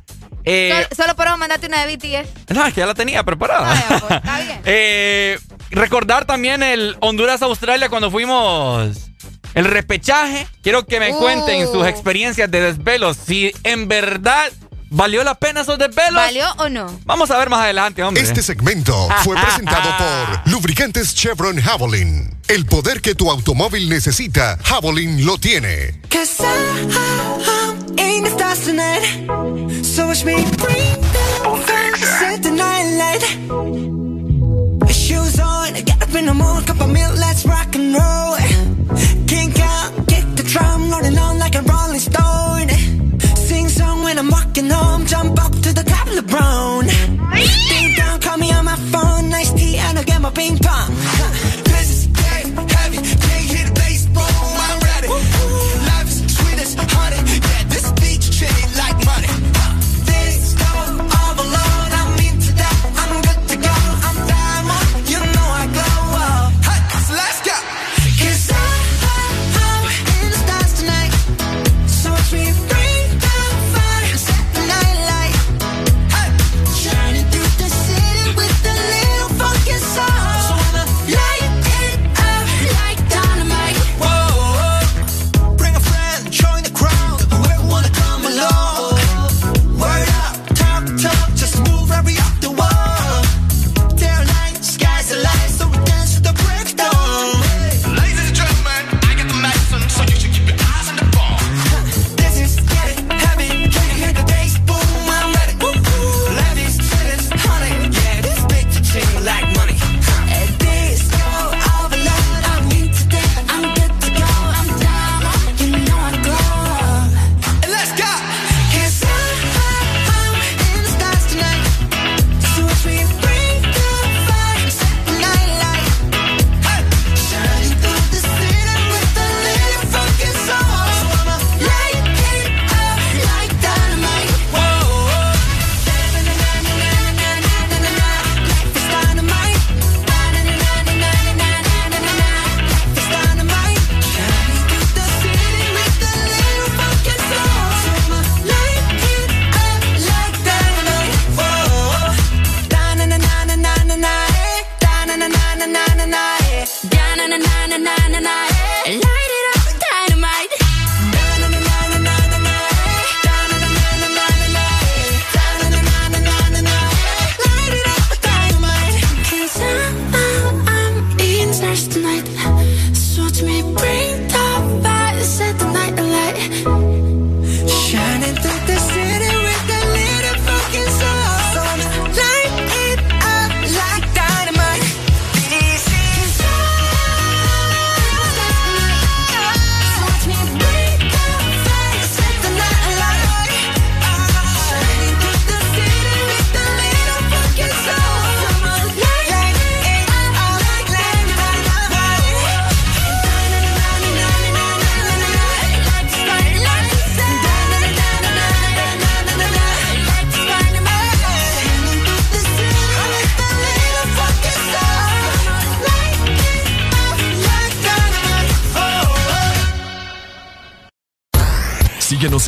[0.44, 2.54] eh, Solo, solo podemos mandarte una de BTS.
[2.54, 3.74] no, es que ya la tenía preparada.
[3.88, 4.60] Pues, está bien.
[4.66, 5.38] Eh,
[5.70, 8.88] recordar también el Honduras-Australia cuando fuimos
[9.54, 10.46] el repechaje.
[10.62, 11.18] Quiero que me Uh.
[11.18, 13.16] cuenten sus experiencias de desvelos.
[13.16, 14.50] Si en verdad
[14.94, 16.14] valió la pena esos desvelos.
[16.14, 17.00] ¿Valió o no?
[17.04, 18.22] Vamos a ver más adelante, hombre.
[18.22, 22.34] Este segmento fue presentado por Lubricantes Chevron Javelin.
[22.48, 26.00] El poder que tu automóvil necesita, Javelin lo tiene.
[37.16, 38.36] Let's rock and roll.
[39.26, 42.43] Kink out, kick the drum, rolling on like a rolling stone.
[44.54, 46.86] Walking home, jump up to the top of the brown.
[46.86, 50.90] Ding dong, call me on my phone, nice tea, and I'll get my ping pong.
[51.64, 51.73] This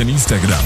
[0.00, 0.65] en Instagram,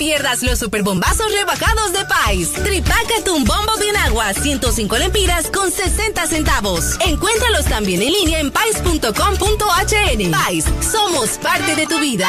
[0.00, 2.54] Pierdas los superbombazos rebajados de Pais.
[2.54, 6.96] Tripácate un bombo de agua, 105 lempiras con 60 centavos.
[7.06, 10.30] Encuéntralos también en línea en pais.com.hn.
[10.30, 12.28] Pais, somos parte de tu vida.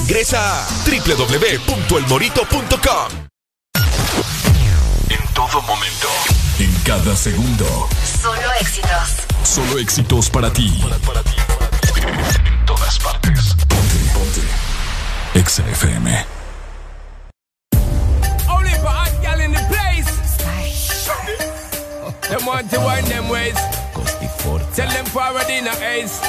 [0.00, 3.08] ingresa a www.elmorito.com.
[5.08, 6.08] En todo momento,
[6.58, 7.88] en cada segundo.
[8.20, 9.24] Solo éxitos.
[9.42, 10.82] Solo éxitos para ti.
[12.44, 13.54] En todas partes.
[13.68, 14.42] Ponte, ponte.
[15.34, 16.26] Exa FM.
[18.48, 20.10] Only for hot gal in the place.
[22.28, 23.54] Them want to wind them ways.
[24.74, 26.20] Tell them forward in a ace.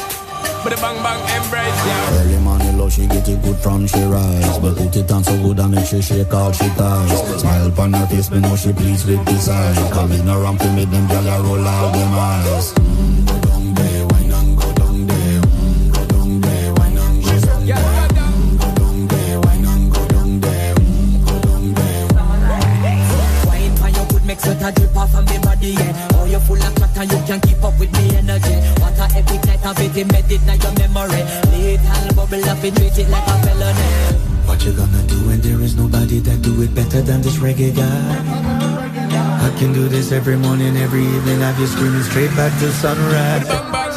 [0.63, 2.70] But a bang bang embrace, yeah.
[2.89, 4.59] She get it good from she rise.
[4.59, 7.39] But put it on so good and make she shake all she ties.
[7.41, 9.77] Smile upon her face, me know she pleased with this eyes.
[9.91, 12.73] Coming around to make them gyal a roll out them eyes.
[12.73, 15.41] Go down there, wine and go down there.
[15.91, 17.81] Go down there, wine and go down there.
[25.01, 26.10] Off of me body, yeah.
[26.47, 28.55] Full of chatter, you can't keep up with me energy.
[28.81, 31.23] What a epic night of it, embedded in your memory.
[31.51, 34.31] Little bubble up, it treat it like a felony.
[34.45, 37.75] What you gonna do when there is nobody that do it better than this reggae
[37.75, 38.81] guy?
[39.45, 41.39] I can do this every morning, every evening.
[41.39, 43.90] Have you screaming straight back to sunrise.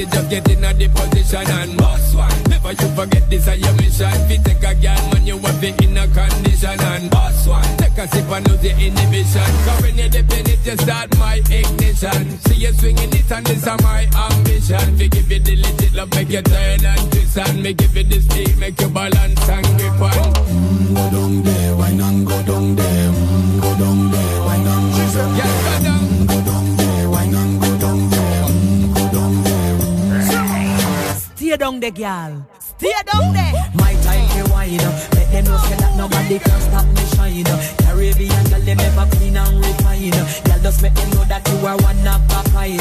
[0.00, 2.42] It, just get in a the position and boss one.
[2.48, 4.16] Never you forget this is your mission.
[4.28, 7.76] Fi take a girl when you have it in a condition and boss one.
[7.76, 9.50] Take a sip and lose your inhibition.
[9.66, 12.38] Cause when you dip in it, you start my ignition.
[12.48, 14.96] See you swinging it and this is my ambition.
[14.96, 18.04] Fi give you the legit love, make you turn and twist and me give you
[18.04, 20.32] the speed, make you balance and grip on.
[20.48, 23.10] Mm, go down there, wine and go down there.
[23.12, 25.80] Mm, go down there, wine and go down there.
[25.90, 26.79] Mm, go down there,
[31.50, 32.46] Stay down there, girl.
[32.60, 33.52] Stay down there.
[33.74, 34.94] My time to wine up.
[35.14, 37.42] Let them know say that nobody can stop me shine.
[37.82, 40.10] Caribbean girl, they never clean and refine.
[40.46, 42.78] Girl, just make them know that you are one of a kind.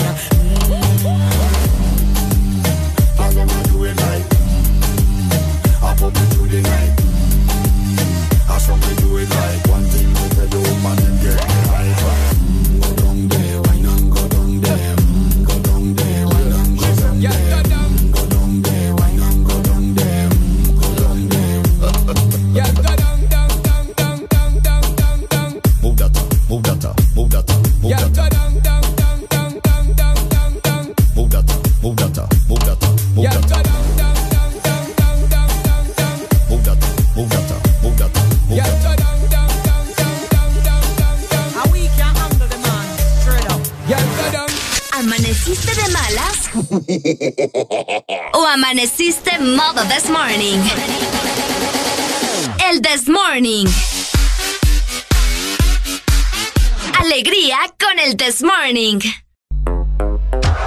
[3.18, 5.34] Girl, them a do it like mm,
[5.82, 6.94] I pop it through the night.
[7.02, 11.59] Mm, I saw me do it like one thing with the woman and get
[48.34, 50.60] ¿O amaneciste modo this morning?
[52.68, 53.68] El this morning.
[57.00, 59.00] Alegría con el this morning.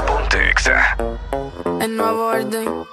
[0.07, 0.97] Ponte Exa.
[1.81, 2.85] El nuevo orden.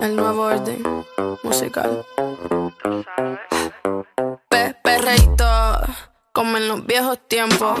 [0.00, 1.04] El nuevo orden
[1.42, 2.06] musical.
[4.48, 5.44] Pe perreíto,
[6.32, 7.80] como en los viejos tiempos.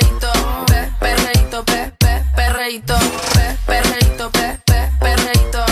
[2.71, 2.95] perreíto,
[3.33, 5.65] pe, perreíto, pe, pe, perreíto.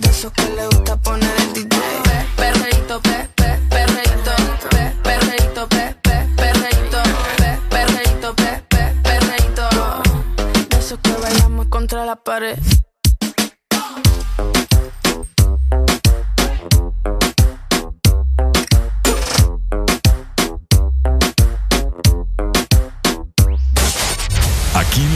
[0.00, 1.68] De esos que le gusta poner el DJ.
[1.68, 4.32] Pe, perreíto, pe, pe, perreíto,
[4.70, 7.02] pe, perreíto, pe, pe, perreíto,
[7.36, 9.68] pe, perreíto, pe, pe, perreíto.
[10.70, 12.58] De esos que bailamos contra la pared.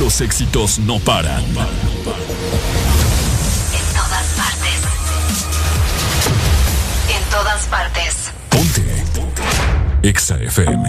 [0.02, 1.44] Los éxitos no paran.
[1.44, 1.54] En
[3.94, 4.80] todas partes.
[7.08, 8.32] En todas partes.
[10.02, 10.88] Exa FM.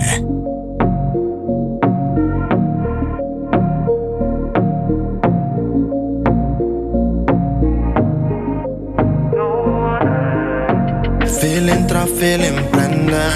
[11.40, 13.30] Feeling tras feeling prende,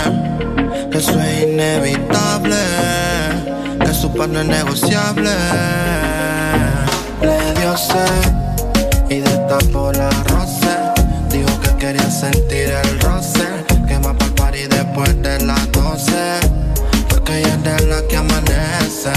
[0.90, 2.67] que eso es inevitable,
[4.00, 5.32] su pan no es negociable.
[7.22, 8.32] Le dio sed
[9.10, 10.78] y destapó la roce,
[11.32, 13.48] dijo que quería sentir el roce,
[13.88, 16.14] que más para party después de las 12,
[17.10, 19.12] porque ella es de la que amanece.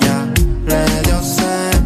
[0.00, 0.26] Ya
[0.66, 1.80] le dio sed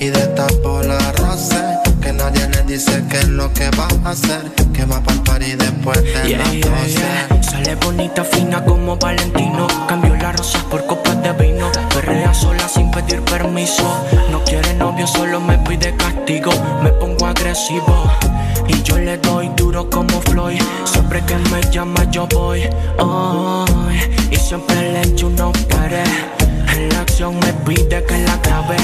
[0.00, 1.62] y destapó la roce,
[2.00, 4.42] que nadie le dice qué es lo que va a hacer,
[4.72, 6.88] que va para party después de Yeah, las yeah, 12.
[6.90, 7.42] yeah.
[7.42, 9.66] Sale bonita, fina como Valentino.
[9.88, 11.70] Cambió las rosas por copas de vino.
[11.94, 13.84] Perrea sola sin pedir permiso.
[14.30, 16.50] No quiere novio, solo me pide castigo.
[16.82, 18.10] Me pongo agresivo.
[18.68, 20.62] Y yo le doy duro como Floyd.
[20.84, 22.68] Siempre que me llama, yo voy.
[22.98, 23.64] Oh,
[24.30, 26.08] y siempre le echo unos pares.
[26.74, 28.76] En la acción me pide que la grabe.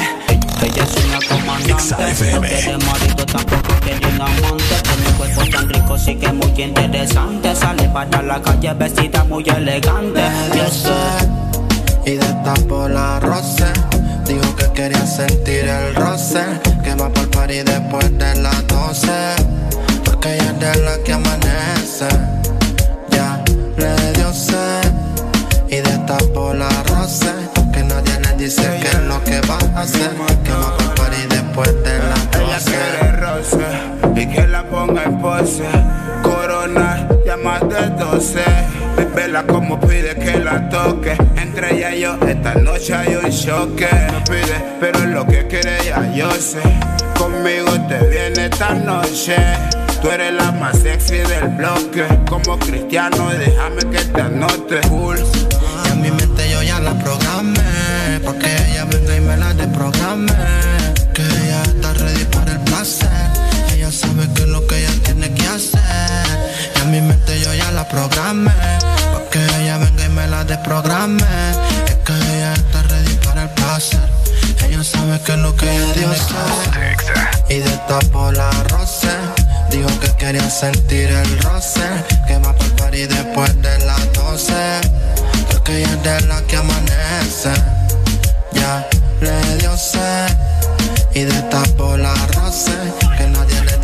[0.60, 5.96] Ella es una comandante No quiere marido tampoco quiere un amante Tiene cuerpo tan rico
[5.96, 11.47] sí que muy interesante Sale para la calle vestida muy elegante Le dio sed
[12.08, 13.66] y destapó la roce.
[14.24, 16.42] Dijo que quería sentir el roce.
[16.82, 19.08] Que va por party después de las 12.
[20.04, 22.08] Porque ella es de la que amanece.
[23.10, 23.44] Ya
[23.76, 24.90] le dio sed
[25.68, 27.30] y destapó la roce.
[27.74, 30.10] Que nadie le dice qué es lo que va a hacer.
[30.44, 32.70] Que va por party después de las Ella 12.
[32.70, 35.68] quiere roce y que la ponga en pose.
[36.22, 38.40] Corona, ya más de 12.
[39.14, 41.16] Vela como pide que la toque.
[41.58, 43.88] Entre ella y yo, esta noche hay un choque.
[44.12, 46.60] No pide, pero lo que quiere ya yo sé.
[47.18, 49.34] Conmigo te viene esta noche.
[50.00, 52.06] Tú eres la más sexy del bloque.
[52.28, 54.80] Como cristiano, déjame que te anote.
[54.88, 55.18] Cool.
[55.18, 58.20] Y en mi mente yo ya la programé.
[58.24, 60.32] Porque ella venga y me la desprograme.
[61.12, 63.08] Que ella está ready para el placer.
[63.74, 65.80] Ella sabe que es lo que ella tiene que hacer.
[66.76, 68.52] Y en mi mente yo ya la programé.
[70.38, 71.24] La desprograme.
[71.86, 74.08] Es que ella está ready para el placer.
[74.64, 76.96] Ella sabe que es lo que ella que hacer.
[77.48, 79.14] Y destapó la roce.
[79.70, 81.86] Dijo que quería sentir el roce.
[82.26, 84.54] Que va por party después de las 12.
[85.50, 87.54] Porque ella es de la que amanece.
[88.52, 88.88] Ya
[89.20, 90.28] le dio sed
[91.14, 93.07] y destapó la roce.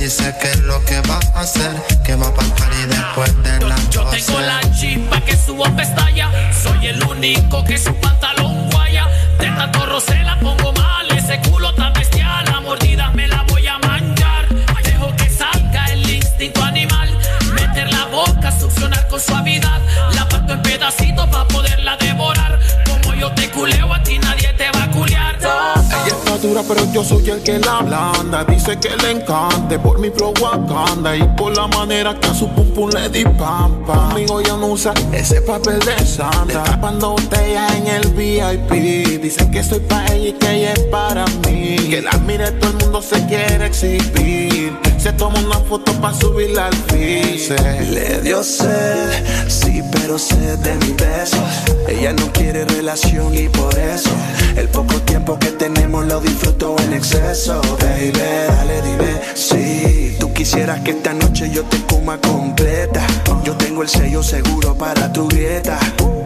[0.04, 1.72] Que dice qué es lo que va a hacer.
[2.04, 3.58] Que va para party después de
[3.90, 4.20] Yo 12.
[4.20, 6.30] tengo la chispa que subo pestaña.
[6.52, 9.08] Soy el único que su pantalón guaya.
[9.38, 11.10] De tanto roce la pongo mal.
[11.10, 12.44] Ese culo tan bestial.
[12.44, 14.46] La mordida me la voy a manchar.
[14.82, 17.08] Dejo que salga el instinto animal.
[17.54, 19.80] Meter la boca, succionar con suavidad.
[20.14, 22.60] La parto en pedacitos para poderla devorar.
[22.86, 25.83] Como yo te culeo, a ti nadie te va a culear.
[26.04, 28.44] Ella está dura pero yo soy el que la blanda.
[28.44, 32.70] Dice que le encante por mi Wakanda y por la manera que a su pum
[32.72, 34.08] pum le di pampa.
[34.08, 36.62] Conmigo ya no usa ese papel de santa.
[36.64, 39.22] Tapando botella en el VIP.
[39.22, 41.76] Dicen que soy para ella y que ella es para mí.
[41.88, 44.76] Que la mire todo el mundo se quiere exhibir.
[44.98, 47.58] Se toma una foto para subirla al feed.
[47.90, 51.40] Le dio sed, sí, pero sed de mi besos.
[51.88, 54.10] Ella no quiere relación y por eso
[54.56, 57.60] el poco tiempo que tenemos lo disfruto en exceso.
[57.80, 63.06] Baby, dale, dime si tú quisieras que esta noche yo te coma completa.
[63.44, 65.78] Yo tengo el sello seguro para tu dieta.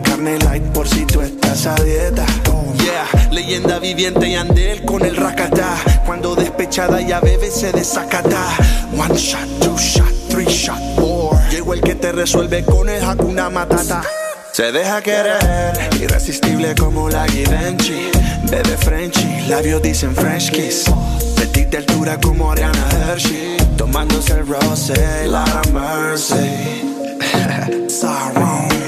[0.02, 2.24] Carne light por si tú estás a dieta.
[2.84, 5.76] Yeah, leyenda viviente y andel con el racata.
[6.06, 8.56] Cuando despechada ya bebe se desacata.
[8.96, 11.36] One shot, two shot, three shot, four.
[11.50, 14.02] Llegó el que te resuelve con el Hakuna Matata.
[14.52, 15.40] Se deja querer,
[16.00, 18.10] irresistible como la Givenchy.
[18.50, 20.84] Bebe Frenchy, labios dicen French kiss.
[21.36, 23.56] Petit de altura como Ariana Hershey.
[23.76, 26.84] Tomándose el rosé, la mercy.
[27.88, 28.87] Sorrow.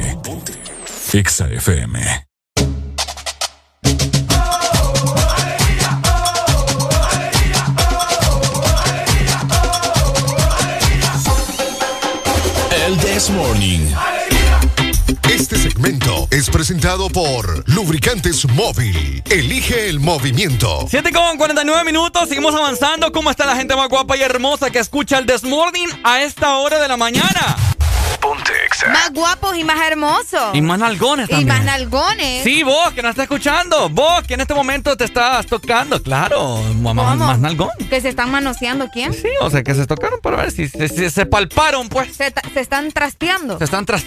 [1.13, 1.99] Exa FM.
[12.71, 13.79] El This Morning.
[15.29, 19.21] Este segmento es presentado por Lubricantes Móvil.
[19.29, 20.87] Elige el movimiento.
[20.89, 23.11] 7 con 49 minutos, seguimos avanzando.
[23.11, 26.55] ¿Cómo está la gente más guapa y hermosa que escucha el This Morning a esta
[26.55, 27.57] hora de la mañana?
[28.21, 28.51] Ponte
[28.91, 30.53] Más guapos y más hermosos.
[30.53, 31.47] Y más nalgones Y también.
[31.49, 32.43] más nalgones.
[32.43, 33.89] Sí, vos que nos está escuchando.
[33.89, 36.01] Vos que en este momento te estás tocando.
[36.01, 37.69] Claro, más, más, nalgón.
[37.89, 39.13] ¿Que se están manoseando quién?
[39.13, 42.15] Sí, o sea, que se tocaron para ver si, si- si se palparon, pues.
[42.15, 43.57] Se, se están trasteando.
[43.57, 44.03] Se están tras...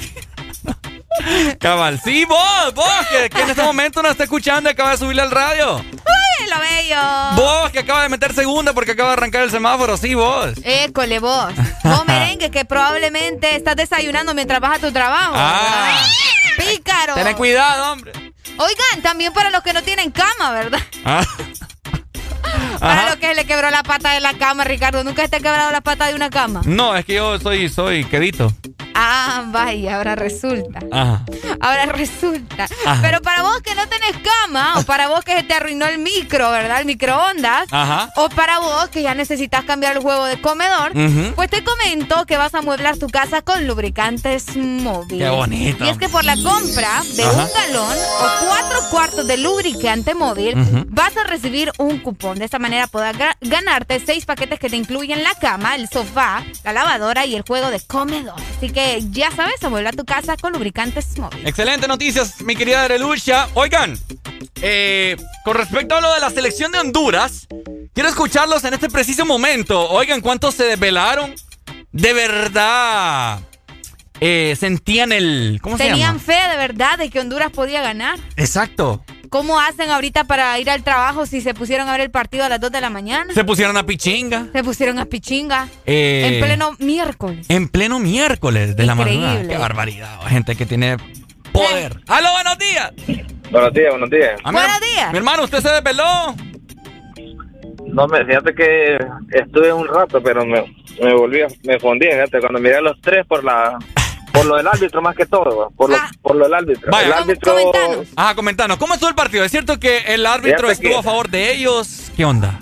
[1.60, 4.96] Cabal, sí, vos, vos, que, que en este momento nos está escuchando y acaba de
[4.98, 5.76] subirle al radio.
[5.76, 7.00] ¡Uy, lo bello!
[7.36, 10.50] Vos, que acaba de meter segunda porque acaba de arrancar el semáforo, sí, vos.
[10.64, 11.52] École vos.
[11.84, 15.34] Vos merengue que probablemente estás desayunando mientras vas a tu trabajo.
[15.36, 15.96] Ah.
[16.56, 17.14] Pícaro.
[17.14, 18.12] Ten cuidado, hombre.
[18.56, 20.80] Oigan, también para los que no tienen cama, ¿verdad?
[21.04, 21.24] Ah.
[22.78, 23.10] Para Ajá.
[23.10, 25.02] los que le quebró la pata de la cama, Ricardo.
[25.02, 26.60] ¿Nunca te ha quebrado la pata de una cama?
[26.64, 28.52] No, es que yo soy, soy quedito.
[28.94, 30.78] Ah, vaya, ahora resulta.
[30.90, 31.22] Ajá.
[31.60, 32.66] Ahora resulta.
[32.86, 32.98] Ajá.
[33.02, 35.98] Pero para vos que no tenés cama, o para vos que se te arruinó el
[35.98, 36.80] micro, ¿verdad?
[36.80, 37.66] El microondas.
[37.70, 38.10] Ajá.
[38.16, 40.92] O para vos que ya necesitas cambiar el juego de comedor.
[40.96, 41.32] Ujú.
[41.34, 45.28] Pues te comento que vas a mueblar tu casa con lubricantes móviles.
[45.28, 45.84] Qué bonito.
[45.84, 50.54] Y es que por la compra de un galón o cuatro cuartos de lubricante móvil,
[50.88, 52.38] vas a recibir un cupón.
[52.38, 56.42] De esta manera podrás ga- ganarte seis paquetes que te incluyen la cama, el sofá,
[56.62, 58.36] la lavadora y el juego de comedor.
[58.56, 61.46] Así que ya sabes, amuebla tu casa con lubricantes móviles.
[61.46, 63.48] Excelente noticias, mi querida Arelucha.
[63.54, 63.98] Oigan,
[64.62, 67.46] eh, con respecto a lo de la selección de Honduras,
[67.92, 69.88] quiero escucharlos en este preciso momento.
[69.90, 71.34] Oigan, ¿cuántos se desvelaron?
[71.92, 73.40] De verdad.
[74.20, 75.58] eh, sentían el.
[75.62, 76.20] ¿Cómo se Tenían llama?
[76.20, 78.18] fe de verdad de que Honduras podía ganar.
[78.36, 79.04] Exacto.
[79.34, 82.48] ¿Cómo hacen ahorita para ir al trabajo si se pusieron a ver el partido a
[82.48, 83.34] las 2 de la mañana?
[83.34, 84.46] Se pusieron a pichinga.
[84.52, 85.66] Se pusieron a pichinga.
[85.86, 87.44] Eh, En pleno miércoles.
[87.48, 89.42] En pleno miércoles de la madrugada.
[89.48, 90.20] Qué barbaridad.
[90.28, 90.98] Gente que tiene
[91.50, 92.00] poder.
[92.06, 92.92] ¡Aló, buenos días!
[93.50, 94.40] Buenos días, buenos días.
[94.44, 95.10] Ah, mi her- días.
[95.10, 96.36] Mi hermano, ¿usted se desveló?
[97.88, 98.98] No, me, fíjate que
[99.32, 100.62] estuve un rato, pero me,
[101.02, 103.80] me volví, a- me fundí, fíjate, cuando miré a los tres por la
[104.34, 106.90] por lo del árbitro más que todo, por lo, por lo del árbitro.
[106.90, 107.06] Vaya.
[107.06, 107.54] el árbitro,
[108.16, 108.76] Ajá, comentanos.
[108.78, 109.44] ¿Cómo estuvo el partido?
[109.44, 112.10] ¿Es cierto que el árbitro Fíjate estuvo que- a favor de ellos?
[112.16, 112.58] ¿Qué onda?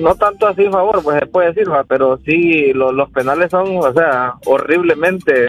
[0.00, 3.50] no tanto así a favor, pues se puede decir, va, pero sí, lo- los penales
[3.50, 5.48] son, o sea, horriblemente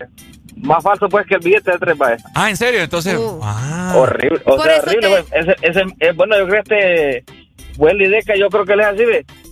[0.57, 2.23] más falso pues que el billete de tres veces.
[2.35, 2.81] Ah, ¿en serio?
[2.81, 3.17] Entonces...
[3.17, 3.39] Uh.
[3.41, 3.93] Ah.
[3.95, 5.25] Horrible, o Por sea, horrible, te- pues.
[5.31, 7.25] Ese, ese, eh, bueno, yo creo que este
[7.77, 9.03] Welly Deca, yo creo que le es así,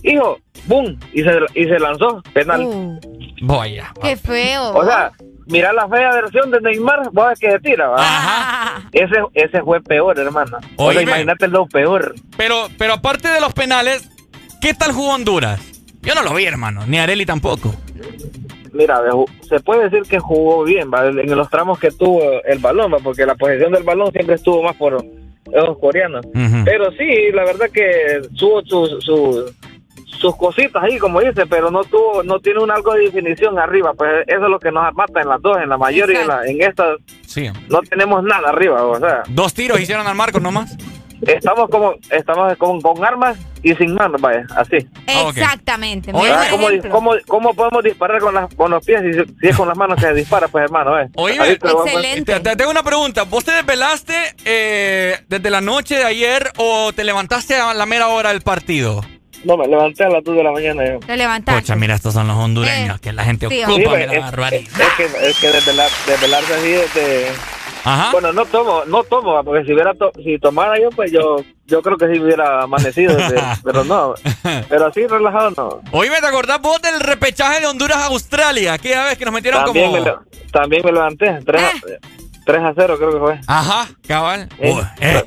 [0.04, 2.60] hijo, boom, y se, y se lanzó, penal.
[2.62, 3.00] Uh,
[3.42, 3.92] Vaya.
[4.02, 4.74] qué feo.
[4.74, 5.10] O sea,
[5.50, 7.96] mira la fea versión de Neymar, vos ves que se tira, ¿va?
[7.98, 8.82] Ah.
[8.92, 10.58] Ese, ese fue peor, hermano.
[10.76, 12.14] O sea, imagínate lo peor.
[12.36, 14.08] Pero, pero aparte de los penales,
[14.60, 15.60] ¿qué tal jugó Honduras?
[16.02, 16.86] Yo no lo vi, hermano.
[16.86, 17.74] Ni Areli tampoco.
[18.72, 19.00] Mira,
[19.48, 21.06] se puede decir que jugó bien, ¿va?
[21.06, 22.98] En los tramos que tuvo el balón, ¿va?
[22.98, 25.04] porque la posición del balón siempre estuvo más por
[25.52, 26.24] los coreanos.
[26.64, 29.52] Pero sí, la verdad que tuvo sus, sus,
[30.18, 33.92] sus cositas ahí, como dice, pero no tuvo, no tiene un algo de definición arriba.
[33.94, 36.28] Pues eso es lo que nos mata en las dos, en la mayor y en,
[36.28, 36.94] la, en esta
[37.26, 37.48] Sí.
[37.68, 40.76] no tenemos nada arriba, o sea, Dos tiros hicieron al marco nomás.
[41.22, 44.78] estamos como, estamos con, con armas y sin manos, vaya, así.
[45.06, 45.26] Ah.
[45.28, 46.12] Exactamente.
[46.12, 49.76] ¿cómo, cómo, cómo podemos disparar con, las, con los pies si, si es con las
[49.76, 50.98] manos que se dispara, pues hermano?
[50.98, 51.08] Eh?
[51.16, 52.34] A- Excelente.
[52.34, 53.24] te, te tengo una pregunta.
[53.24, 54.14] ¿Vos te desvelaste
[54.44, 59.02] eh, desde la noche de ayer o te levantaste a la mera hora del partido?
[59.44, 60.84] No, me levanté a las 2 de la mañana.
[60.86, 60.98] yo.
[61.00, 61.60] Te levantaste.
[61.60, 64.06] Pocha, mira, estos son los hondureños, Eh, que la gente sí, ocupa, Sí, mira, pues,
[64.06, 64.62] la es, barbaridad.
[64.62, 67.26] es- es que, es que desvelar, desvelarse así desde...
[67.82, 68.10] Ajá.
[68.12, 71.36] Bueno, no tomo, no tomo, porque si hubiera to- si tomara yo, pues yo
[71.66, 74.12] yo creo que sí hubiera amanecido, desde- pero no,
[74.68, 75.80] pero así relajado no.
[75.98, 78.74] Oíme, ¿te acordás vos del repechaje de Honduras a Australia?
[78.74, 80.04] Aquella vez que nos metieron También, como...
[80.04, 80.12] me,
[80.52, 81.70] también me levanté, 3 a,
[82.44, 83.40] 3 a 0 creo que fue.
[83.46, 84.46] Ajá, cabal.
[84.58, 85.24] Eh, Uy, eh.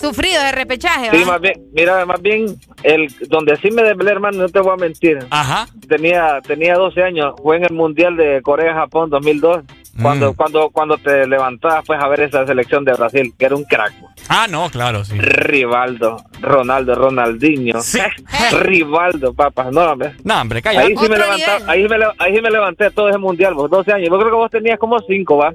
[0.00, 1.32] Sufrido de repechaje, Sí, ¿va?
[1.32, 2.46] más bien, mira, más bien,
[2.82, 5.18] el donde sí me desvelé, hermano, no te voy a mentir.
[5.30, 5.66] Ajá.
[5.88, 9.60] Tenía tenía 12 años, fue en el Mundial de Corea-Japón 2002,
[10.00, 10.36] cuando Mm.
[10.36, 13.92] cuando cuando te levantabas pues a ver esa selección de Brasil, que era un crack.
[14.28, 15.18] Ah, no, claro, sí.
[15.18, 17.80] Rivaldo, Ronaldo, Ronaldinho.
[17.82, 17.98] Sí.
[18.60, 20.14] Rivaldo, papas, no, hombre.
[20.24, 20.80] No, hombre, calla.
[20.80, 21.70] Ahí sí, me Otro levanta- nivel.
[21.70, 24.08] ahí, me le- ahí sí me levanté todo ese mundial, vos 12 años.
[24.10, 25.52] Yo creo que vos tenías como 5, ¿va?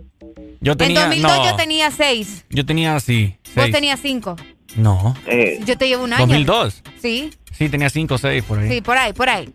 [0.66, 1.02] Yo En tenía...
[1.06, 2.46] 2002 no, yo tenía 6.
[2.50, 3.72] Yo tenía, sí, Vos seis.
[3.72, 4.36] tenías 5.
[4.78, 5.16] No.
[5.28, 6.26] Eh, Yo te llevo un año.
[6.26, 6.82] ¿2002?
[7.02, 8.68] Sí, Sí, tenía cinco o seis por ahí.
[8.70, 9.54] sí, por ahí, por ahí.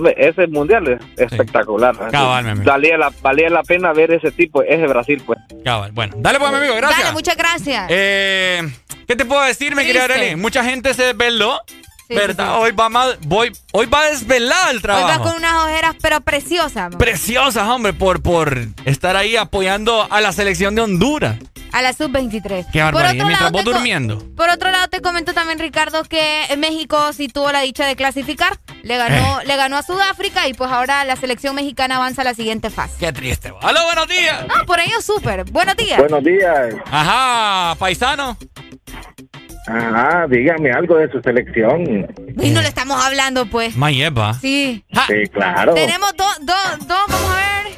[0.00, 1.96] me- ese mundial es espectacular.
[2.10, 2.66] Cabal, mi amigo.
[2.70, 5.38] valía, la, valía la pena ver ese tipo, ese Brasil, pues.
[5.64, 5.92] Cabal.
[5.92, 7.00] Bueno, dale pues, mi amigo, gracias.
[7.04, 7.86] Dale, muchas gracias.
[7.88, 8.62] Eh,
[9.06, 10.04] ¿Qué te puedo decir, mi querida.
[10.04, 10.36] Arely?
[10.36, 11.58] Mucha gente se desveló,
[12.08, 12.48] Sí, ¿verdad?
[12.48, 12.62] sí, sí.
[12.62, 15.06] Hoy va más, voy, hoy va desvelada el Hoy trabajo.
[15.08, 16.94] vas con unas ojeras, pero preciosas.
[16.96, 21.36] Preciosas, hombre, por, por estar ahí apoyando a la selección de Honduras.
[21.72, 22.66] A la sub-23.
[22.70, 23.10] Qué Por barbaridad.
[23.14, 24.24] otro Mientras lado, vos durmiendo.
[24.36, 28.56] Por otro lado, te comento también, Ricardo, que México sí tuvo la dicha de clasificar.
[28.84, 29.46] Le ganó, Eh.
[29.46, 32.94] le ganó a Sudáfrica y pues ahora la selección mexicana avanza a la siguiente fase.
[33.00, 33.50] Qué triste.
[33.50, 33.58] va.
[33.62, 34.46] ¡Aló, buenos días!
[34.46, 35.44] No, por ello súper.
[35.50, 35.98] Buenos días.
[35.98, 36.74] Buenos días.
[36.92, 38.36] Ajá, paisano.
[39.66, 42.06] Ajá, dígame algo de su selección.
[42.40, 43.76] Y no le estamos hablando, pues.
[43.76, 44.34] Mayeva.
[44.34, 44.84] Sí.
[45.06, 45.74] Sí, claro.
[45.74, 47.74] Tenemos dos, dos, dos, vamos a ver.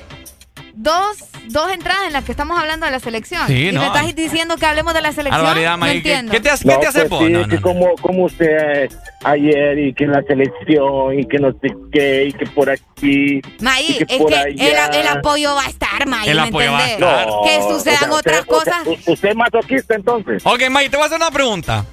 [0.75, 3.47] Dos, dos entradas en las que estamos hablando de la selección.
[3.47, 3.81] Sí, y no.
[3.81, 5.43] me estás diciendo que hablemos de la selección.
[5.45, 5.55] No.
[5.55, 7.19] ¿Qué, te hace, qué te hace vos?
[7.19, 7.63] pues sí, No, no, que no.
[7.63, 8.89] Como, como usted
[9.25, 13.41] ayer y que la selección y que no sé qué y que por aquí.
[13.41, 14.87] Y que es por que allá.
[14.89, 17.27] el, el apoyo va a estar, May, El ¿me apoyo va a estar.
[17.45, 19.09] Que No, sucedan o sea, otras usted- o sea, cosas.
[19.09, 20.43] usted es masoquista entonces.
[20.45, 21.85] Ok, May, te voy a hacer una pregunta.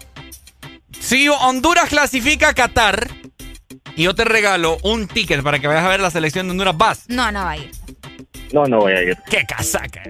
[0.99, 3.07] Si Honduras clasifica a Qatar
[3.95, 6.77] y yo te regalo un ticket para que vayas a ver la selección de Honduras,
[6.77, 7.03] vas.
[7.09, 7.71] No, no va a ir.
[8.53, 9.17] No, no voy a ir.
[9.27, 10.03] ¡Qué casaca!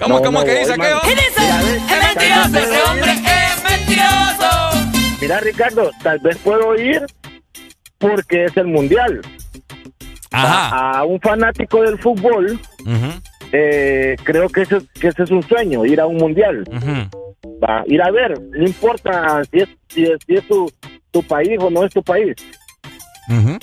[0.00, 1.42] ¿Cómo, cómo que dice que ¿Qué dice?
[1.46, 5.20] Es mentiroso, ese hombre es mentiroso.
[5.20, 7.04] Mira, Ricardo, tal vez puedo ir
[7.98, 9.20] porque es el mundial.
[10.32, 10.98] Ajá.
[10.98, 12.58] A, un fanático del fútbol,
[13.52, 16.64] eh, creo que ese, que ese es un sueño, ir a un mundial.
[17.62, 20.72] Va, ir a ver, no importa si es, si es, si es tu,
[21.10, 22.34] tu país o no es tu país.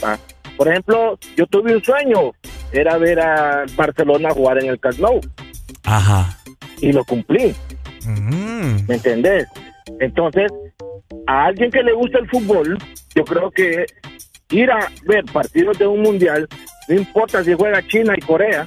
[0.04, 0.20] Va.
[0.58, 2.32] Por ejemplo, yo tuve un sueño,
[2.72, 5.22] era ver a Barcelona jugar en el Camp Nou.
[5.84, 6.38] Ajá.
[6.80, 7.54] Y lo cumplí.
[8.88, 9.48] ¿Me entendés?
[10.00, 10.52] Entonces,
[11.28, 12.78] a alguien que le gusta el fútbol,
[13.16, 13.86] yo creo que
[14.50, 16.48] ir a ver partidos de un mundial,
[16.88, 18.66] no importa si juega China y Corea,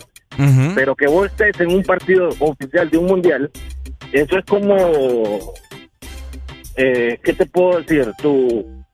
[0.75, 3.51] pero que vos estés en un partido oficial de un mundial,
[4.13, 4.77] eso es como,
[6.77, 8.13] eh, ¿qué te puedo decir?
[8.21, 8.85] Tu,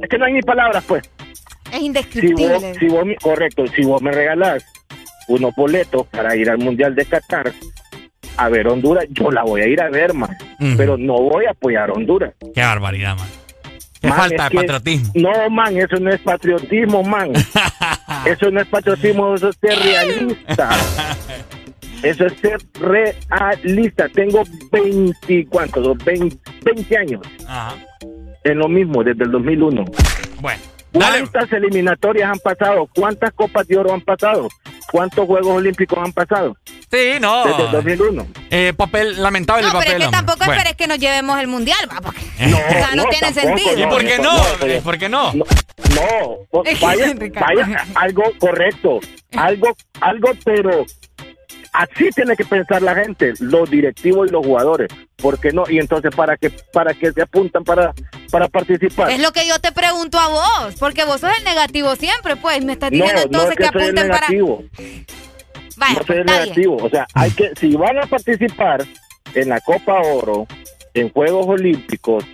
[0.00, 1.02] es que no hay ni palabras, pues.
[1.72, 2.48] Es Si indescriptible.
[2.48, 4.64] vos, si vos correcto, si vos me regalás
[5.28, 7.52] unos boletos para ir al mundial de Qatar
[8.36, 10.30] a ver Honduras, yo la voy a ir a ver, man.
[10.76, 12.32] Pero no voy a apoyar a Honduras.
[12.54, 13.28] ¡Qué barbaridad, man!
[14.00, 15.12] ¡Qué Man, falta de que- patriotismo!
[15.16, 17.32] No, man, eso no es patriotismo, man.
[18.24, 20.70] eso no es patriotismo, eso es ser realista.
[22.02, 24.08] Eso es ser realista.
[24.08, 24.42] Tengo
[24.72, 25.98] 20, ¿cuántos?
[26.02, 26.34] 20,
[26.64, 27.74] 20 años Ajá.
[28.42, 29.84] en lo mismo, desde el 2001.
[30.40, 30.62] Bueno.
[30.92, 32.88] ¿Cuántas eliminatorias han pasado?
[32.94, 34.48] ¿Cuántas Copas de Oro han pasado?
[34.90, 36.56] ¿Cuántos Juegos Olímpicos han pasado?
[36.90, 37.44] Sí, no.
[37.44, 38.26] Desde el 2001.
[38.50, 39.92] Eh, papel, lamentable No, el pero papel.
[39.92, 40.16] es que hombre.
[40.18, 40.52] tampoco Bueno.
[40.54, 43.58] esperes que nos llevemos el mundial, va, porque No, o sea, no, no, tiene tampoco,
[43.58, 43.78] sentido.
[43.78, 44.76] ¿Y por qué no?
[44.76, 45.32] ¿Y por qué no?
[45.32, 45.44] No,
[46.80, 48.98] vaya, vaya, algo correcto,
[49.36, 50.84] algo, algo, pero
[51.72, 55.64] así tiene que pensar la gente, los directivos y los jugadores, ¿por qué no?
[55.68, 57.92] Y entonces, ¿para qué, para qué se apuntan para,
[58.30, 59.10] para participar?
[59.10, 62.64] Es lo que yo te pregunto a vos, porque vos sos el negativo siempre, pues.
[62.64, 64.28] Me estás no, diciendo no entonces es que que soy el apunten para.
[64.28, 64.64] negativo,
[65.76, 66.42] Vaya, no soy el está bien.
[66.44, 68.84] negativo, o sea, hay que, si van a participar
[69.34, 70.46] en la Copa Oro,
[70.94, 72.24] en Juegos Olímpicos,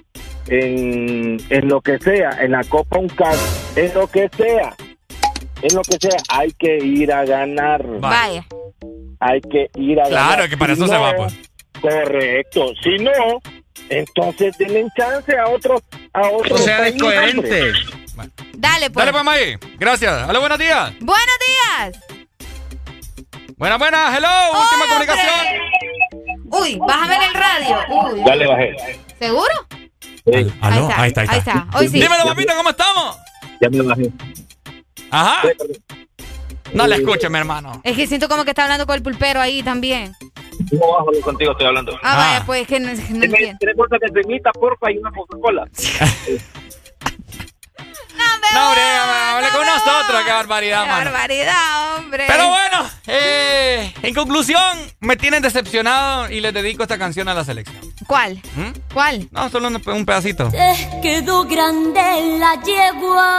[0.48, 3.36] en, en lo que sea, en la Copa UNCAD,
[3.76, 4.74] en lo que sea,
[5.62, 7.84] en lo que sea, hay que ir a ganar.
[8.00, 8.44] Vaya.
[9.20, 10.34] Hay que ir a ganar.
[10.36, 11.34] Claro, que para Si eso se no, va, pues.
[11.80, 12.72] Correcto.
[12.82, 13.12] Si no,
[13.88, 15.82] entonces denle chance a otro,
[16.12, 16.56] a otro.
[16.56, 17.62] No sea país, descoherente.
[17.62, 17.96] hombre.
[18.54, 19.06] Dale, pues.
[19.06, 19.58] Dale, pues, May.
[19.78, 20.28] Gracias.
[20.28, 20.92] Hola, buenos días.
[21.00, 21.98] Buenos días.
[23.56, 24.16] Buenas, buenas.
[24.16, 24.28] Hello.
[24.60, 25.56] Última comunicación.
[26.50, 27.78] Uy, bájame en el radio.
[27.88, 28.22] Uy.
[28.26, 28.76] Ya le bajé.
[29.18, 29.66] ¿Seguro?
[30.60, 31.66] Aló, Ahí está, ahí está.
[31.74, 32.00] Hoy sí.
[32.00, 33.16] Dímelo, papito, ¿cómo estamos?
[33.60, 34.10] Ya me bajé.
[35.10, 35.42] Ajá.
[36.72, 37.80] No le escuche, mi hermano.
[37.84, 40.14] Es que siento como que está hablando con el pulpero ahí también.
[40.72, 41.98] No bajo contigo, estoy hablando.
[42.02, 43.56] Ah, vaya, pues que no, no entiendo.
[43.60, 45.66] Tres bolsas de cremita, porfa, y una Coca-Cola.
[48.54, 50.22] No, hombre, hable con nosotros.
[50.24, 51.04] Qué barbaridad, Qué mano.
[51.10, 52.24] barbaridad, hombre.
[52.26, 54.60] Pero bueno, eh, en conclusión,
[55.00, 57.76] me tienen decepcionado y les dedico esta canción a la selección.
[58.06, 58.36] ¿Cuál?
[58.54, 58.70] ¿Mm?
[58.94, 59.28] ¿Cuál?
[59.32, 60.48] No, solo un, un pedacito.
[60.50, 63.32] Te quedó grande la yegua.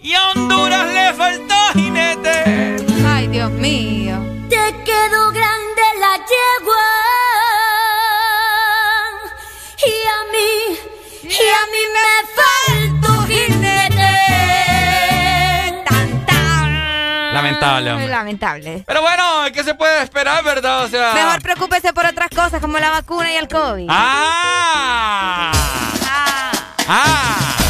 [0.00, 2.76] Y a Honduras le faltó jinete.
[3.06, 4.18] Ay, Dios mío.
[4.48, 6.86] Te quedó grande la yegua.
[9.84, 10.50] Y a mí,
[11.22, 12.08] y a mí me
[12.38, 14.14] faltó jinete.
[15.84, 17.34] Tan, tan.
[17.34, 18.08] Lamentable, hombre.
[18.08, 18.84] Lamentable.
[18.86, 20.84] Pero bueno, ¿qué se puede esperar, verdad?
[20.84, 21.12] O sea.
[21.12, 23.86] Mejor preocúpese por otras cosas como la vacuna y el COVID.
[23.90, 25.52] ¡Ah!
[26.06, 26.74] Ah.
[26.88, 27.67] ¡Ah!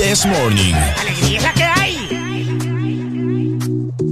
[0.00, 0.74] This Morning.
[0.96, 2.08] Alegría es la que hay.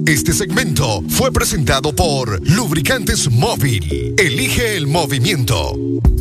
[0.06, 4.14] Este segmento fue presentado por Lubricantes Móvil.
[4.18, 5.72] Elige el movimiento.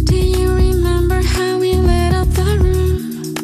[0.06, 3.36] Do you remember how we lit up the room?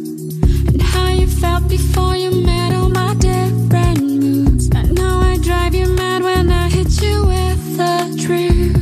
[0.69, 4.69] And how you felt before you met all my different moods?
[4.73, 8.77] I know I drive you mad when I hit you with the truth.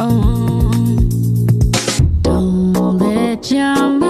[0.00, 0.72] Oh,
[2.22, 4.03] don't let your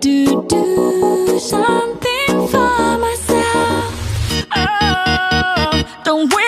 [0.00, 4.46] to do something for myself.
[4.54, 6.47] Oh, don't wait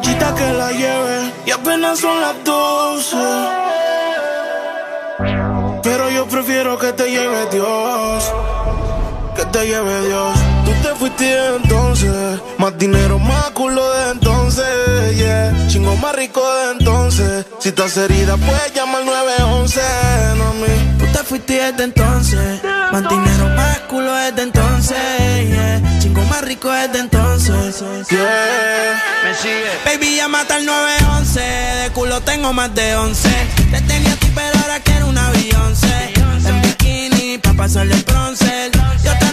[0.00, 3.16] Que la lleve y apenas son las 12.
[5.82, 8.32] Pero yo prefiero que te lleve Dios,
[9.36, 10.53] que te lleve Dios.
[10.84, 15.66] Tú te fuiste entonces, más dinero, más culo de entonces, yeah.
[15.66, 17.46] Chingo más rico de entonces.
[17.58, 19.80] Si estás herida, puedes llamar 911,
[20.36, 20.96] no a mí.
[20.98, 22.62] Tú te fuiste desde entonces,
[22.92, 24.98] más dinero, más culo desde entonces,
[25.48, 25.80] yeah.
[26.00, 29.02] Chingo más rico desde entonces, yeah.
[29.24, 29.70] Me sigue.
[29.86, 33.28] Baby, llámate al 911, de culo tengo más de 11.
[33.70, 35.72] Te tenía a ti, pero ahora quiero un avión,
[36.44, 38.70] En bikini, pa' pasarle el bronce.
[39.02, 39.23] Yo te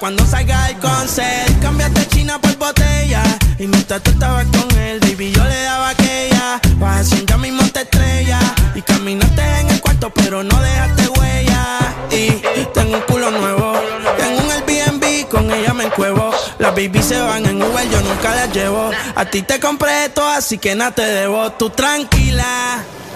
[0.00, 1.60] cuando salga el concert.
[1.60, 3.22] Cambiaste China por botella.
[3.58, 6.60] Y mientras tú estabas con él, baby, yo le daba aquella.
[6.76, 8.40] Vas ya mismo te estrella.
[8.74, 11.78] Y caminaste en el cuarto, pero no dejaste huella.
[12.10, 13.74] Y tengo un culo nuevo.
[14.16, 16.30] Tengo un Airbnb, con ella me encuevo.
[16.58, 18.90] Las baby se van en Uber, yo nunca las llevo.
[19.14, 21.52] A ti te compré esto, así que nada te debo.
[21.52, 22.82] Tú tranquila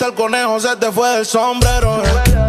[0.00, 2.02] más hasta el conejo se te fue del sombrero.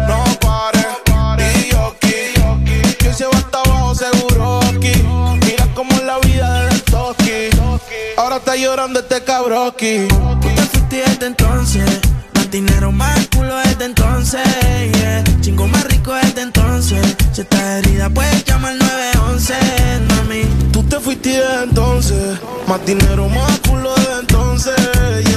[0.08, 2.94] No pares, y yo aquí.
[2.98, 4.92] Que se va hasta abajo seguro aquí.
[5.44, 7.50] Mira cómo es la vida del toki.
[8.16, 10.08] Ahora está llorando este cabroki.
[10.08, 12.00] Tú te fuiste desde entonces
[12.52, 14.42] dinero, más culo desde entonces,
[14.92, 15.24] yeah.
[15.40, 17.00] Chingo más rico desde entonces.
[17.32, 19.54] Si estás herida, puedes llamar 911,
[20.08, 20.42] mami.
[20.70, 22.38] Tú te fuiste desde entonces.
[22.68, 24.74] Más dinero, más culo desde entonces,
[25.24, 25.31] yeah.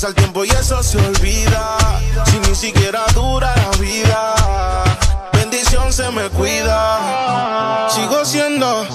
[0.00, 1.76] Pasa el tiempo y eso se olvida.
[2.24, 4.34] Si ni siquiera dura la vida
[5.92, 7.88] se me cuida.
[7.90, 8.86] Sigo siendo.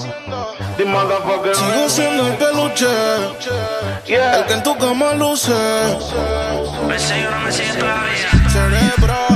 [1.54, 2.86] Sigo siendo el peluche.
[4.06, 5.52] El que en tu cama luce.
[8.52, 9.35] Cerebro.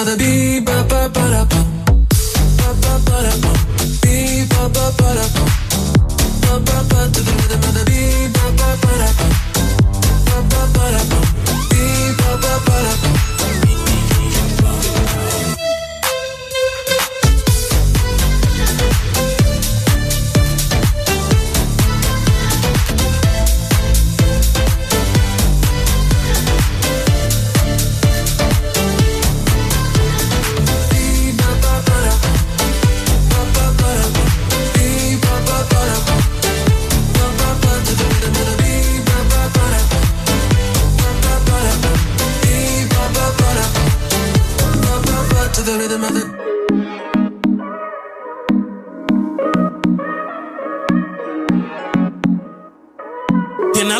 [0.00, 1.60] another beat, ba ba ba da ba,
[2.58, 3.52] ba ba ba da ba,
[4.02, 5.59] beat, ba ba ba da ba.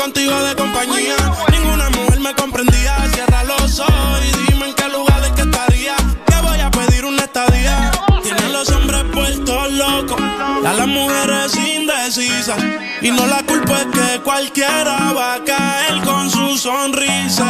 [0.00, 1.16] contigo de compañía.
[1.50, 2.96] Ninguna mujer me comprendía.
[3.12, 5.94] Cierra los ojos y dime en qué lugar es que estaría.
[6.26, 7.90] Que voy a pedir una estadía.
[8.22, 12.58] Tienen los hombres puestos locos, a las mujeres indecisas.
[13.02, 17.48] Y no la culpa es que cualquiera va a caer con su sonrisa.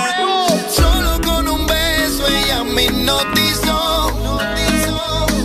[0.74, 4.10] Solo con un beso ella me hipnotizó.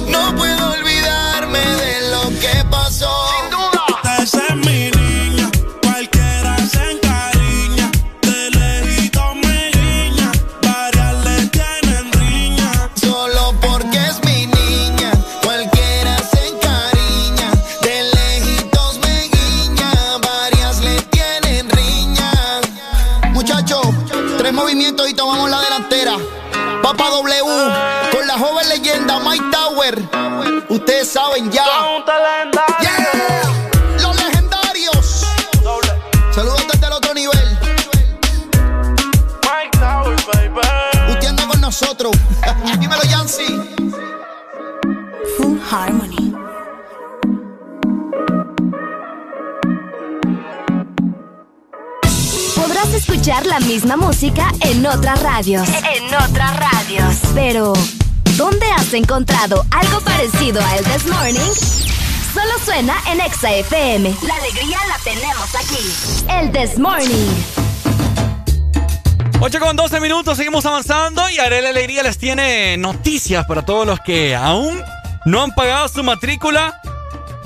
[0.08, 3.25] No puedo olvidarme de lo que pasó.
[53.26, 55.68] Escuchar la misma música en otras radios.
[55.68, 57.16] En otras radios.
[57.34, 57.74] Pero,
[58.38, 61.52] ¿dónde has encontrado algo parecido a El This Morning?
[62.36, 64.16] Solo suena en Exa FM.
[64.28, 66.30] La alegría la tenemos aquí.
[66.30, 67.32] El This Morning.
[69.40, 74.00] 8 con 12 minutos, seguimos avanzando y Arela Alegría les tiene noticias para todos los
[74.02, 74.84] que aún
[75.26, 76.80] no han pagado su matrícula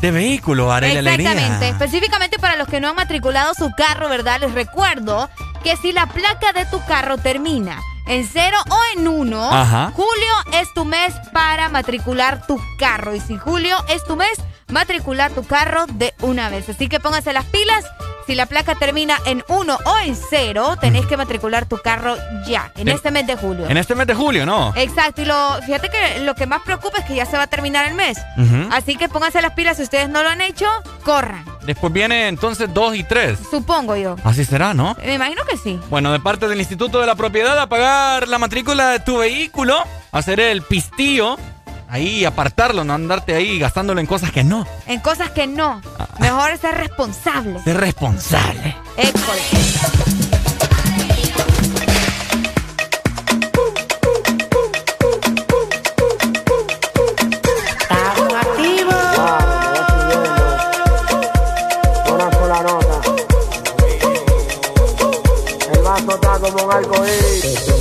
[0.02, 1.32] de vehículo, Arela Alegría.
[1.32, 1.70] Exactamente.
[1.70, 4.42] Específicamente para los que no han matriculado su carro, ¿verdad?
[4.42, 5.30] Les recuerdo
[5.64, 9.92] que si la placa de tu carro termina en cero o en uno, Ajá.
[9.96, 13.16] julio es tu mes para matricular tu carro.
[13.16, 16.68] Y si julio es tu mes, matricular tu carro de una vez.
[16.70, 17.86] Así que pónganse las pilas.
[18.30, 22.16] Si la placa termina en uno o en cero, tenés que matricular tu carro
[22.46, 23.68] ya, en En- este mes de julio.
[23.68, 24.72] En este mes de julio, ¿no?
[24.76, 27.48] Exacto, y lo, fíjate que lo que más preocupa es que ya se va a
[27.48, 28.20] terminar el mes.
[28.72, 30.68] Así que pónganse las pilas, si ustedes no lo han hecho,
[31.04, 33.40] corran, Después viene entonces 2 y 3.
[33.50, 34.16] supongo yo.
[34.24, 34.96] Así será, ¿no?
[35.04, 35.80] Me imagino que sí.
[35.90, 39.76] Bueno, de parte del Instituto de la Propiedad, a pagar la matrícula de tu vehículo,
[40.12, 41.38] hacer el pistillo,
[41.90, 44.66] ahí apartarlo, no andarte ahí gastándolo en cosas que no.
[44.88, 45.82] En cosas que no.
[46.20, 47.62] Mejor ser responsable.
[47.64, 48.76] Ser responsable.
[62.12, 63.02] Una sola nota.
[65.74, 67.79] El vaso está como un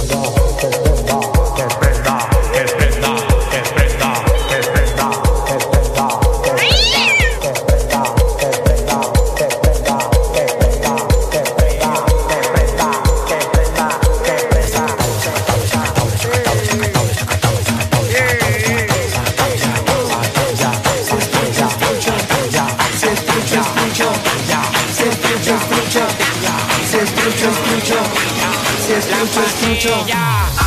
[29.19, 30.58] arco Pastilla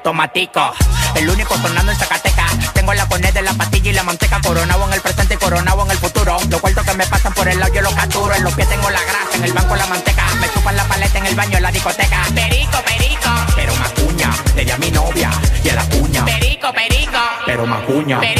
[0.00, 0.72] automático.
[1.14, 2.72] El único sonando en Zacatecas.
[2.72, 4.40] Tengo la poned de la pastilla y la manteca.
[4.40, 6.38] Coronado en el presente y coronado en el futuro.
[6.48, 8.34] Los cuartos que me pasan por el lado yo los capturo.
[8.34, 10.24] En los pies tengo la grasa, en el banco la manteca.
[10.40, 12.22] Me chupan la paleta en el baño en la discoteca.
[12.34, 13.30] Perico, perico.
[13.54, 15.30] Pero macuña, le di a mi novia
[15.62, 16.24] y a la cuña.
[16.24, 17.18] Perico, perico.
[17.44, 18.20] Pero macuña.
[18.20, 18.39] Perico.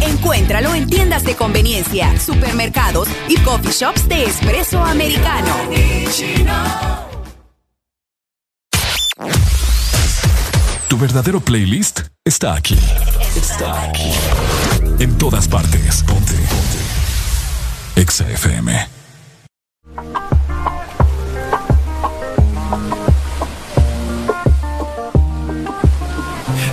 [0.00, 5.54] Encuéntralo en tiendas de conveniencia, supermercados y coffee shops de espresso americano.
[10.86, 12.78] Tu verdadero playlist está aquí.
[13.34, 14.12] Está aquí.
[15.00, 16.04] En todas partes.
[16.04, 16.32] Ponte.
[16.32, 18.00] Ponte.
[18.00, 18.99] Exa FM.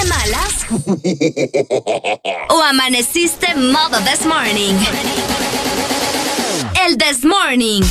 [0.00, 0.66] de malas?
[2.48, 4.74] ¿O amaneciste modo this morning?
[6.86, 7.82] El this morning.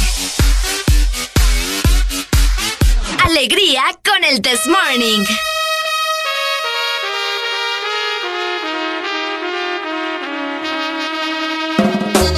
[3.25, 5.23] Alegría con el this morning.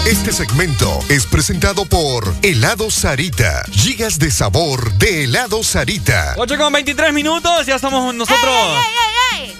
[0.06, 3.64] Este segmento es presentado por Helado Sarita.
[3.72, 6.36] Gigas de sabor de Helado Sarita.
[6.38, 8.52] 8 con 23 minutos, ya estamos nosotros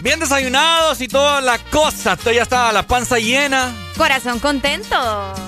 [0.02, 2.18] bien desayunados y toda la cosa.
[2.34, 3.72] Ya está la panza llena.
[3.98, 4.96] Corazón contento.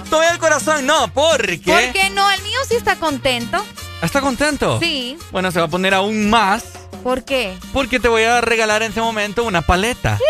[0.09, 1.59] Todavía el corazón no, ¿por qué?
[1.65, 2.30] ¿Por qué no?
[2.32, 3.64] El mío sí está contento.
[4.01, 4.80] ¿Está contento?
[4.80, 5.17] Sí.
[5.32, 6.64] Bueno, se va a poner aún más
[7.03, 7.56] ¿Por qué?
[7.72, 10.17] porque te voy a regalar en este momento una paleta.
[10.17, 10.23] ¡Sí!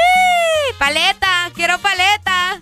[0.78, 2.62] Paleta, quiero paleta.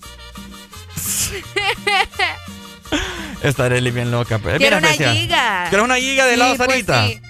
[3.43, 4.39] Estaré bien loca.
[4.43, 5.15] pero quiero mira, una especial.
[5.17, 5.65] giga.
[5.69, 7.07] ¿Quieres una giga de helado Sí, pues Sarita?
[7.07, 7.21] sí.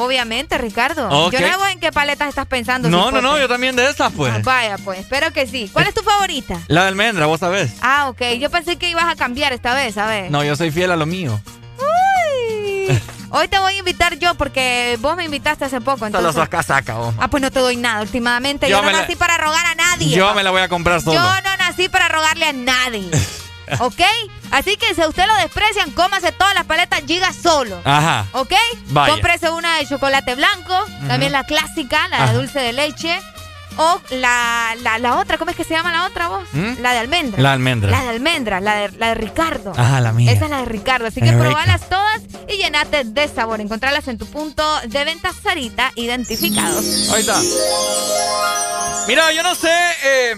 [0.00, 1.08] Obviamente, Ricardo.
[1.30, 2.88] Yo no sé en qué paletas estás pensando.
[2.88, 4.32] No, no, no, yo también de esas, pues.
[4.34, 5.68] Ah, vaya, pues, espero que sí.
[5.72, 6.60] ¿Cuál es tu favorita?
[6.68, 7.72] La de almendra, vos sabés.
[7.82, 8.22] Ah, ok.
[8.38, 10.30] Yo pensé que ibas a cambiar esta vez, ¿sabes?
[10.30, 11.40] No, yo soy fiel a lo mío.
[11.78, 13.00] Uy.
[13.32, 15.98] Hoy te voy a invitar yo porque vos me invitaste hace poco.
[15.98, 16.34] Solo Entonces...
[16.34, 17.14] sos casaca, vos.
[17.18, 18.68] Ah, pues no te doy nada últimamente.
[18.68, 20.08] Yo Yo, no la- nací para rogar a nadie.
[20.16, 21.14] Yo me la voy a comprar solo.
[21.14, 23.08] Yo no nací para rogarle a nadie.
[23.78, 24.00] ¿Ok?
[24.50, 27.80] Así que si a usted lo desprecian, cómase todas las paletas Giga solo.
[27.84, 28.26] Ajá.
[28.32, 28.52] ¿Ok?
[28.88, 29.12] Vaya.
[29.14, 30.74] Cómprese una de chocolate blanco,
[31.06, 32.32] también la clásica, la Ajá.
[32.32, 33.20] de dulce de leche.
[33.76, 36.42] O la, la, la otra, ¿cómo es que se llama la otra vos?
[36.52, 36.82] ¿Mm?
[36.82, 37.40] La de almendra.
[37.40, 37.90] La almendra.
[37.90, 39.72] La de almendra, la de, la de Ricardo.
[39.76, 40.32] Ajá, la mía.
[40.32, 41.06] Esa es la de Ricardo.
[41.06, 43.60] Así que probalas todas y llenate de sabor.
[43.60, 46.84] Encontrarlas en tu punto de venta Sarita identificados.
[47.14, 47.40] Ahí está.
[49.06, 49.70] Mira, yo no sé.
[50.04, 50.36] eh,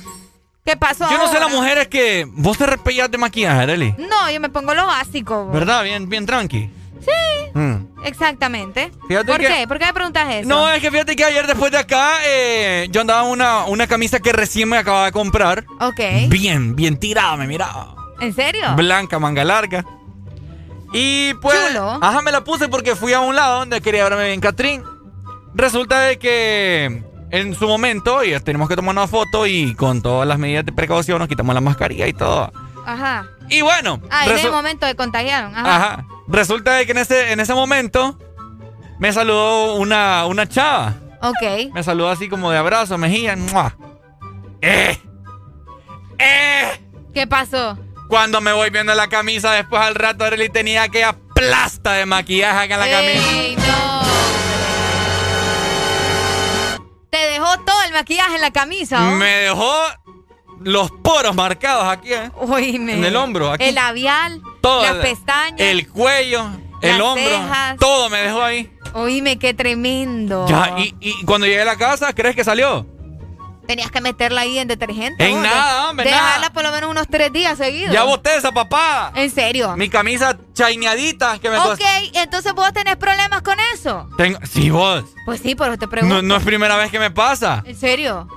[0.65, 1.11] ¿Qué pasó?
[1.11, 2.27] yo no sé las mujeres que.
[2.31, 3.95] Vos te repellas de maquillaje, Arely.
[3.99, 5.45] No, yo me pongo lo básico.
[5.47, 5.53] vos.
[5.55, 5.83] ¿Verdad?
[5.85, 6.71] Bien, bien tranqui.
[7.01, 8.05] Sí, Mm.
[8.05, 8.93] exactamente.
[9.09, 9.67] Fíjate ¿Por que- qué?
[9.67, 10.49] ¿Por qué me preguntas eso?
[10.49, 14.21] No, es que fíjate que ayer después de acá eh, yo andaba una, una camisa
[14.21, 15.65] que recién me acababa de comprar.
[15.81, 16.01] Ok.
[16.29, 17.97] Bien, bien tirada, me miraba.
[18.21, 18.63] ¿En serio?
[18.77, 19.85] Blanca, manga larga.
[20.93, 21.59] Y pues.
[21.69, 21.99] Chulo.
[22.01, 24.85] Ajá, me la puse porque fui a un lado donde quería verme bien Catrín.
[25.55, 27.03] Resulta de que
[27.33, 30.73] en su momento y tenemos que tomar una foto y con todas las medidas de
[30.73, 32.53] precaución nos quitamos la mascarilla y todo.
[32.85, 33.27] Ajá.
[33.49, 34.01] Y bueno.
[34.11, 35.57] Ah, en el momento de contagiaron.
[35.57, 35.77] Ajá.
[35.77, 36.07] Ajá.
[36.29, 38.19] Resulta de que en ese, en ese momento
[38.99, 40.95] me saludó una, una chava.
[41.23, 41.73] Ok.
[41.73, 43.35] Me saludó así como de abrazo, mejilla.
[43.35, 43.77] ¡mua!
[44.61, 44.99] ¡Eh!
[46.19, 46.81] ¡Eh!
[47.15, 47.79] ¿Qué pasó?
[48.09, 52.65] Cuando me voy viendo la camisa, después al rato Arely tenía aquella plasta de maquillaje
[52.65, 53.31] acá en la camisa.
[53.31, 53.92] Ey, no.
[57.43, 59.01] Dejó todo el maquillaje en la camisa.
[59.13, 59.75] Me dejó
[60.61, 62.31] los poros marcados aquí, ¿eh?
[62.37, 62.95] Oíme.
[62.95, 63.65] En el hombro, aquí.
[63.65, 64.83] El labial, Todo.
[64.83, 65.61] las pestañas.
[65.61, 66.47] El cuello,
[66.81, 67.25] el hombro.
[67.25, 67.77] cejas.
[67.79, 68.71] Todo me dejó ahí.
[68.95, 70.47] Oíme, qué tremendo.
[70.49, 72.87] Ya, y, y cuando llegué a la casa, ¿crees que salió?
[73.73, 75.25] Tenías que meterla ahí en detergente.
[75.27, 75.43] En vos.
[75.45, 76.53] nada, hombre, Dejarla nada.
[76.53, 77.91] por lo menos unos tres días seguidos.
[77.91, 79.13] Ya boté esa papada.
[79.15, 79.75] ¿En serio?
[79.79, 81.81] Mi camisa chaineadita que me Ok,
[82.13, 84.11] entonces vos tenés problemas con eso.
[84.19, 84.39] Tengo...
[84.45, 85.05] Sí, vos.
[85.25, 86.17] Pues sí, por eso te pregunto.
[86.17, 87.63] No, no es primera vez que me pasa.
[87.65, 88.29] ¿En serio?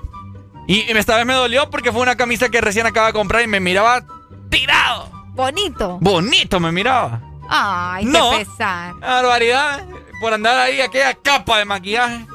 [0.69, 3.41] Y y esta vez me dolió porque fue una camisa que recién acaba de comprar
[3.43, 4.05] y me miraba
[4.49, 5.11] tirado.
[5.33, 5.97] Bonito.
[5.99, 7.19] Bonito me miraba.
[7.49, 8.31] Ay, No.
[8.31, 8.93] qué pesar.
[9.01, 9.85] Barbaridad.
[10.21, 12.25] Por andar ahí aquella capa de maquillaje.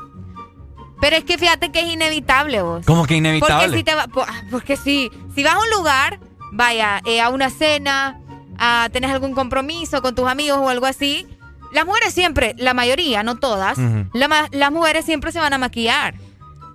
[1.00, 2.84] Pero es que fíjate que es inevitable vos.
[2.86, 3.54] ¿Cómo que inevitable?
[3.66, 6.20] Porque si te va, ah, porque si, si vas a un lugar,
[6.52, 8.20] vaya, eh, a una cena,
[8.58, 11.26] a tenés algún compromiso con tus amigos o algo así,
[11.72, 13.78] las mujeres siempre, la mayoría, no todas,
[14.12, 16.14] la las mujeres siempre se van a maquillar.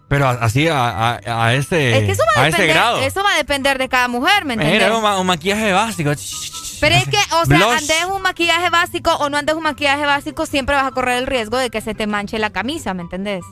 [0.07, 2.97] Pero así a, a, a ese, Es que eso va a, a ese depender, grado.
[3.01, 4.91] eso va a depender de cada mujer, ¿me entiendes?
[4.91, 6.11] Un, ma- un maquillaje básico.
[6.79, 7.77] Pero es que, o sea, Blush.
[7.77, 11.25] andes un maquillaje básico o no andes un maquillaje básico, siempre vas a correr el
[11.27, 13.43] riesgo de que se te manche la camisa, ¿me entendés?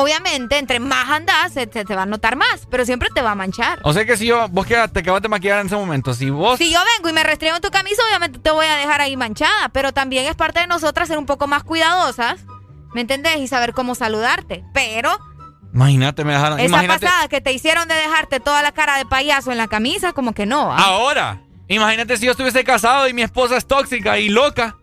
[0.00, 3.32] Obviamente, entre más andas, se, se te va a notar más, pero siempre te va
[3.32, 3.80] a manchar.
[3.82, 6.30] O sea que si yo, vos que te acabas de maquillar en ese momento, si
[6.30, 6.56] vos...
[6.56, 9.16] Si yo vengo y me restriego en tu camisa, obviamente te voy a dejar ahí
[9.16, 12.44] manchada, pero también es parte de nosotras ser un poco más cuidadosas,
[12.94, 13.38] ¿me entendés?
[13.38, 14.62] Y saber cómo saludarte.
[14.72, 15.18] Pero
[15.74, 16.60] Imagínate, me dejaron...
[16.60, 19.66] esa imagínate, pasada que te hicieron de dejarte toda la cara de payaso en la
[19.66, 20.72] camisa, como que no.
[20.72, 20.76] ¿ah?
[20.78, 24.76] Ahora, imagínate si yo estuviese casado y mi esposa es tóxica y loca.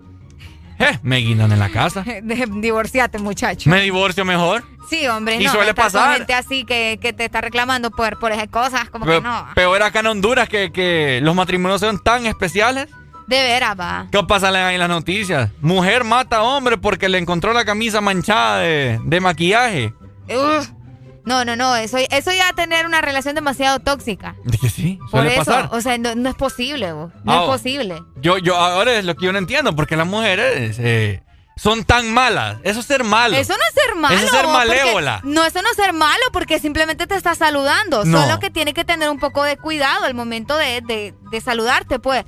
[0.79, 2.03] Eh, me guindan en la casa.
[2.23, 3.69] Divorciate, muchacho.
[3.69, 4.63] Me divorcio mejor.
[4.89, 5.51] Sí, hombre, Y no.
[5.51, 6.17] suele pasar.
[6.17, 9.47] gente así que, que te está reclamando por, por esas cosas, como Pe- que no.
[9.55, 12.87] Peor acá en Honduras que, que los matrimonios son tan especiales.
[13.27, 14.07] De veras, va.
[14.11, 15.49] ¿Qué pasa ahí en las noticias?
[15.59, 19.93] Mujer mata a hombre porque le encontró la camisa manchada de, de maquillaje.
[20.29, 20.67] Ugh.
[21.25, 24.35] No, no, no, eso, eso ya tener una relación demasiado tóxica.
[24.43, 24.99] ¿De que sí?
[25.11, 25.69] Por eso, pasar.
[25.71, 27.11] o sea, no, no es posible, vos.
[27.23, 28.01] no Ah, es posible.
[28.17, 31.23] Yo, yo, ahora es lo que yo no entiendo, porque las mujeres eh,
[31.57, 32.57] son tan malas.
[32.63, 33.35] Eso es ser malo.
[33.35, 34.15] Eso no es ser malo.
[34.15, 35.21] Eso es ser malévola.
[35.23, 38.05] No, eso no es ser malo porque simplemente te está saludando.
[38.05, 38.21] No.
[38.21, 41.97] Solo que tiene que tener un poco de cuidado al momento de, de- de saludarte,
[41.97, 42.23] pues.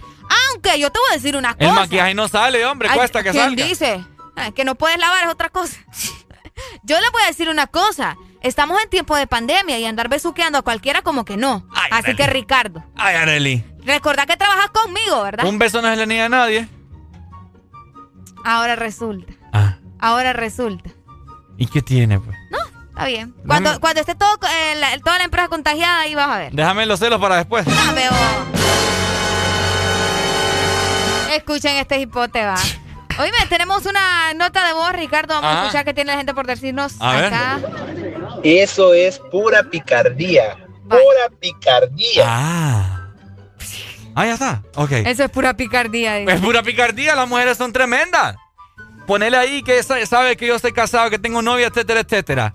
[0.52, 1.66] Aunque yo te voy a decir una cosa.
[1.70, 3.64] El maquillaje no sale, hombre, Ay, cuesta que ¿quién salga.
[3.66, 4.04] dice?
[4.36, 5.78] Ah, Que no puedes lavar es otra cosa.
[6.84, 8.18] Yo le voy a decir una cosa.
[8.42, 11.68] Estamos en tiempo de pandemia y andar besuqueando a cualquiera como que no.
[11.92, 13.66] Así que Ricardo, Ay, Areli.
[13.84, 15.46] recordá que trabajas conmigo, ¿verdad?
[15.46, 16.68] Un beso no se le niega a nadie.
[18.46, 19.34] Ahora resulta.
[19.52, 19.78] Ah.
[20.00, 20.90] Ahora resulta.
[21.58, 22.38] ¿Y qué tiene, pues?
[22.90, 23.36] Está bien.
[23.46, 26.54] Cuando, Déjame- cuando esté todo, eh, la- toda la empresa contagiada, ahí vas a ver.
[26.54, 27.66] Déjame los celos para después.
[27.68, 28.12] No, veo.
[31.36, 32.56] Escuchen este hipote, va.
[33.20, 35.34] Oíme, tenemos una nota de voz, Ricardo.
[35.36, 37.26] Vamos a escuchar qué tiene la gente por decirnos A ver.
[37.26, 37.60] acá.
[38.44, 40.58] Eso es pura picardía.
[40.88, 42.24] Pura picardía.
[42.28, 42.94] Ah.
[44.16, 44.64] Ah, ya está.
[44.76, 44.92] Ok.
[44.92, 46.16] Eso es pura picardía.
[46.16, 46.32] dice.
[46.34, 48.36] Es pura picardía, las mujeres son tremendas.
[49.06, 52.54] Ponele ahí que sa- sabe que yo estoy casado, que tengo novia, etcétera, etcétera.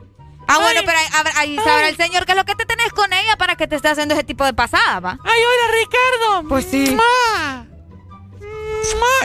[0.48, 0.98] Ah, bueno, pero
[1.36, 3.76] ahí, sabrá el señor qué es lo que te tenés con ella para que te
[3.76, 5.18] esté haciendo ese tipo de pasada, ¿va?
[5.24, 6.48] ¡Ay, hola, Ricardo!
[6.48, 6.96] Pues sí.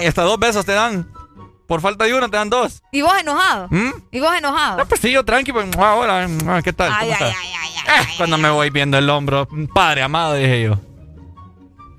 [0.02, 1.12] Y hasta dos besos te dan.
[1.68, 2.82] Por falta de uno te dan dos.
[2.92, 3.68] ¿Y vos enojado?
[3.70, 3.92] ¿Mm?
[4.12, 4.78] ¿Y vos enojado?
[4.78, 6.92] No, pues sí, yo tranqui, pues, ah, hola, ah, ¿qué tal?
[6.94, 7.34] Ay, ¿Cómo ay,
[7.78, 8.06] estás?
[8.08, 10.80] Eh, Cuando me voy viendo el hombro, padre amado, dije yo.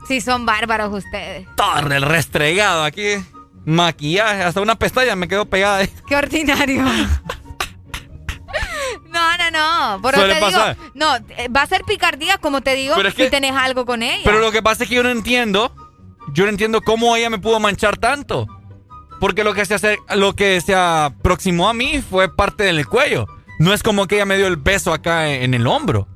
[0.06, 1.46] Sí, son bárbaros ustedes.
[1.54, 3.16] Torre, el restregado aquí.
[3.66, 5.92] Maquillaje, hasta una pestaña me quedó pegada ahí.
[6.08, 6.82] Qué ordinario.
[9.10, 10.00] No, no, no.
[10.02, 10.76] Por eso Suele te pasar.
[10.76, 11.06] digo, no,
[11.54, 14.22] va a ser picardía, como te digo, Pero es si que- tenés algo con ella.
[14.24, 15.74] Pero lo que pasa es que yo no entiendo,
[16.32, 18.46] yo no entiendo cómo ella me pudo manchar tanto.
[19.20, 23.26] Porque lo que se hace, lo que se aproximó a mí fue parte del cuello.
[23.58, 26.06] No es como que ella me dio el beso acá en, en el hombro.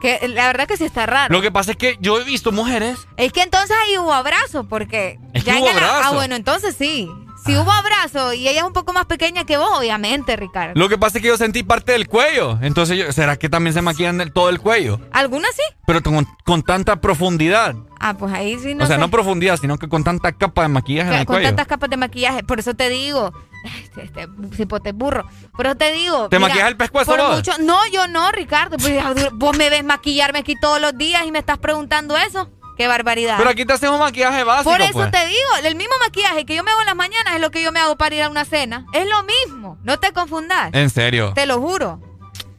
[0.00, 1.32] Que la verdad que sí está raro.
[1.34, 2.98] Lo que pasa es que yo he visto mujeres.
[3.16, 5.18] Es que entonces ahí hubo abrazo, porque.
[5.34, 6.00] Es que ya en el- abrazo.
[6.04, 7.10] Ah, bueno, entonces sí.
[7.46, 10.72] Si hubo abrazo y ella es un poco más pequeña que vos, obviamente, Ricardo.
[10.74, 12.58] Lo que pasa es que yo sentí parte del cuello.
[12.60, 15.00] Entonces, yo- ¿será que también se maquillan del- todo el cuello?
[15.12, 15.62] ¿Algunas sí?
[15.86, 17.76] Pero con, con tanta profundidad.
[18.00, 19.00] Ah, pues ahí sí no o sea, sé.
[19.00, 21.48] no profundidad, sino que con tanta capa de maquillaje en Con el cuello.
[21.48, 22.42] tantas capas de maquillaje.
[22.42, 23.32] Por eso te digo.
[23.64, 25.26] Este, este cipote burro.
[25.56, 26.28] Por eso te digo.
[26.28, 28.76] ¿Te mira, maquillas el pescuezo por mucho- No, yo no, Ricardo.
[28.76, 29.02] Pues,
[29.34, 32.50] vos me ves maquillarme aquí todos los días y me estás preguntando eso.
[32.76, 33.36] Qué barbaridad.
[33.38, 35.10] Pero aquí te hacen un maquillaje básico, Por eso pues.
[35.10, 37.62] te digo, el mismo maquillaje que yo me hago en las mañanas es lo que
[37.62, 38.86] yo me hago para ir a una cena.
[38.92, 39.78] Es lo mismo.
[39.82, 40.70] No te confundas.
[40.72, 41.32] En serio.
[41.34, 42.00] Te lo juro.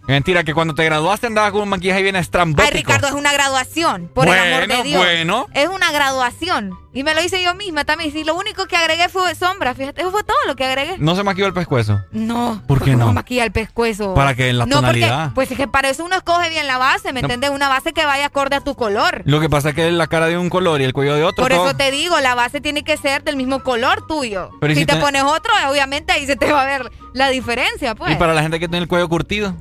[0.08, 2.66] Mentira, que cuando te graduaste andabas con un maquillaje bien estrambótico.
[2.72, 4.10] Ay, Ricardo, es una graduación.
[4.14, 5.04] Por el amor de Dios.
[5.04, 5.48] bueno.
[5.54, 6.72] Es una graduación.
[6.94, 8.12] Y me lo hice yo misma también.
[8.12, 10.96] Si lo único que agregué fue sombra, fíjate, eso fue todo lo que agregué.
[10.98, 12.00] No se maquilló el pescuezo.
[12.12, 12.64] No.
[12.68, 13.14] ¿Por qué ¿Cómo no?
[13.14, 14.14] maquilla el pescuezo?
[14.16, 15.26] Para que en la no, tonalidad.
[15.26, 17.26] Porque, pues es que para eso uno escoge bien la base, ¿me No.
[17.28, 17.50] entiendes?
[17.52, 19.22] Una base que vaya acorde a tu color.
[19.26, 21.44] Lo que pasa es que la cara de un color y el cuello de otro.
[21.44, 24.50] Por todo- eso te digo, la base tiene que ser del mismo color tuyo.
[24.62, 26.92] Pero ¿y si si te te- pones otro, obviamente ahí se te va a ver
[27.14, 28.14] la diferencia, pues.
[28.14, 29.54] Y para la gente que tiene el cuello curtido.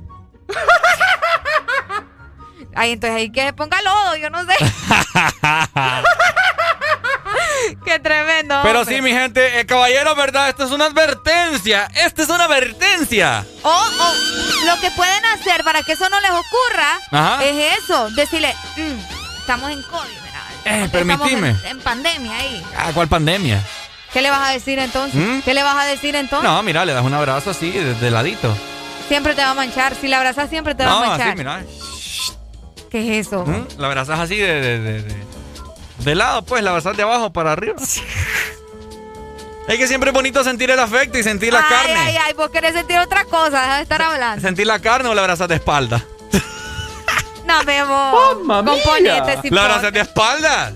[2.75, 4.53] Ay, entonces ahí que se ponga lodo, yo no sé.
[7.85, 8.61] Qué tremendo.
[8.63, 8.97] Pero hombre.
[8.97, 10.49] sí, mi gente, eh, caballero, ¿verdad?
[10.51, 11.89] Esto es una advertencia.
[11.95, 13.45] Esta es una advertencia.
[13.63, 14.15] O, o
[14.67, 17.45] lo que pueden hacer para que eso no les ocurra Ajá.
[17.45, 18.99] es eso, decirle, "Mm,
[19.41, 20.43] estamos en COVID, ¿verdad?
[20.65, 21.49] Eh, Estamos permitime.
[21.51, 22.65] en, en pandemia ahí.
[22.77, 23.63] Ah, ¿cuál pandemia?
[24.13, 25.15] ¿Qué le vas a decir entonces?
[25.15, 25.41] ¿Mm?
[25.41, 26.49] ¿Qué le vas a decir entonces?
[26.49, 28.55] No, mira, le das un abrazo así, de, de ladito.
[29.09, 29.95] Siempre te va a manchar.
[29.95, 31.29] Si la abrazas, siempre te va no, a manchar.
[31.29, 31.63] así, mira.
[32.91, 33.45] ¿Qué es eso?
[33.45, 33.67] ¿Mm?
[33.79, 35.27] La abrazas así de, de, de, de-
[35.99, 37.77] de lado, pues, la abrazas de abajo para arriba.
[39.69, 41.97] Es que siempre es bonito sentir el afecto y sentir la carne.
[41.97, 44.41] Ay, ay, vos querés sentir otra cosa, deja de estar hablando.
[44.41, 46.05] Sentir la carne o la abrazas de espalda.
[47.45, 48.45] No, Bebo.
[48.65, 50.73] Componete, si ¿La abrazas de espalda?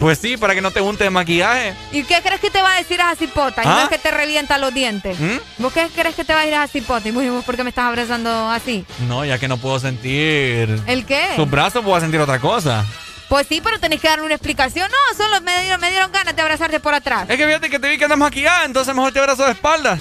[0.00, 1.74] Pues sí, para que no te unte de maquillaje.
[1.92, 3.62] ¿Y qué crees que te va a decir a cipota?
[3.62, 3.82] Y no ¿Ah?
[3.84, 5.20] es que te revienta los dientes.
[5.20, 5.36] ¿Mm?
[5.58, 7.06] ¿Vos qué crees que te va a decir a cipota?
[7.06, 8.86] Y vos, ¿y vos por qué me estás abrazando así?
[9.06, 11.28] No, ya que no puedo sentir ¿El qué?
[11.36, 12.84] sus brazos, puedo sentir otra cosa.
[13.28, 14.90] Pues sí, pero tenés que darle una explicación.
[14.90, 17.26] No, solo me dieron, me dieron ganas de abrazarte por atrás.
[17.28, 19.98] Es que fíjate que te vi que andas maquillada, entonces mejor te abrazo de espalda.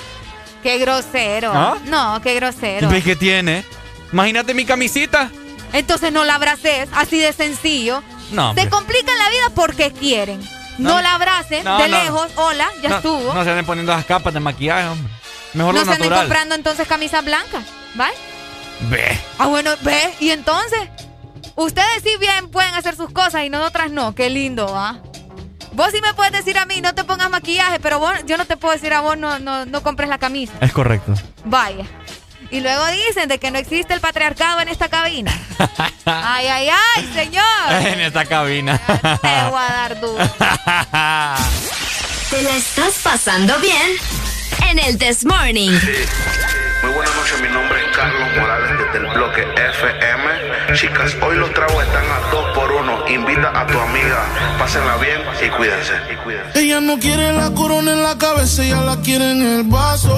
[0.63, 1.51] Qué grosero.
[1.53, 1.77] ¿Ah?
[1.85, 2.89] No, qué ¿Y grosero.
[2.89, 3.65] ves qué tiene?
[4.13, 5.29] Imagínate mi camisita.
[5.73, 8.01] Entonces no la abraces, así de sencillo.
[8.31, 8.63] No, hombre.
[8.63, 10.39] Se complican la vida porque quieren.
[10.77, 11.01] No, No.
[11.01, 11.97] la abraces No, de no.
[12.03, 12.31] lejos.
[12.35, 13.33] Hola, ya estuvo.
[13.33, 15.11] No se anden poniendo las capas de maquillaje, hombre.
[15.53, 16.19] Mejor No lo se anden natural.
[16.27, 17.65] comprando entonces camisas blancas.
[17.95, 18.13] ¿Vale?
[18.89, 19.19] Ve.
[19.37, 20.13] Ah, bueno, ve.
[20.19, 20.79] Y entonces,
[21.55, 24.15] ustedes sí bien pueden hacer sus cosas y nosotras no.
[24.15, 24.99] Qué lindo, ¿ah?
[25.73, 28.45] Vos sí me puedes decir a mí, no te pongas maquillaje, pero vos, yo no
[28.45, 30.53] te puedo decir a vos, no, no, no compres la camisa.
[30.61, 31.13] Es correcto.
[31.45, 31.85] Vaya.
[32.51, 35.31] Y luego dicen de que no existe el patriarcado en esta cabina.
[36.05, 37.43] Ay, ay, ay, señor.
[37.85, 38.79] en esta cabina.
[38.79, 40.23] Te voy a dar duro.
[42.31, 43.91] ¿Te la estás pasando bien?
[44.67, 45.69] En el This Morning.
[45.69, 50.73] Muy buenas noches, mi nombre es Carlos Morales desde el bloque FM.
[50.73, 53.07] Chicas, hoy los tragos están a dos por uno.
[53.07, 54.25] Invita a tu amiga,
[54.57, 55.93] pásenla bien y cuídense.
[56.11, 56.59] Y cuídense.
[56.59, 60.17] Ella no quiere la corona en la cabeza, ella la quiere en el vaso.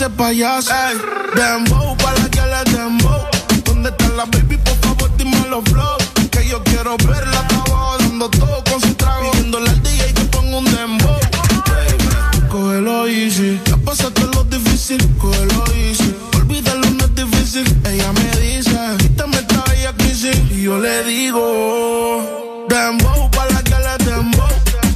[0.00, 0.70] Ese payaso.
[0.72, 0.96] Ey,
[1.34, 3.20] dembow pa' la que le dembow.
[3.64, 4.56] ¿Dónde está la baby?
[4.56, 5.98] Por favor, dime los flow.
[6.30, 9.30] Que yo quiero verla abajo dando todo con su trago.
[9.32, 11.20] Pidiéndole al DJ que ponga un dembow.
[11.68, 13.60] Baby, Cógelo easy.
[13.66, 16.14] Ya pasaste lo difícil, cógelo easy.
[16.34, 17.66] Olvídalo, no es difícil.
[17.84, 20.36] Ella me dice, quítame esta bella crisis.
[20.50, 24.48] Y yo le digo, dembow pa' la que le dembow.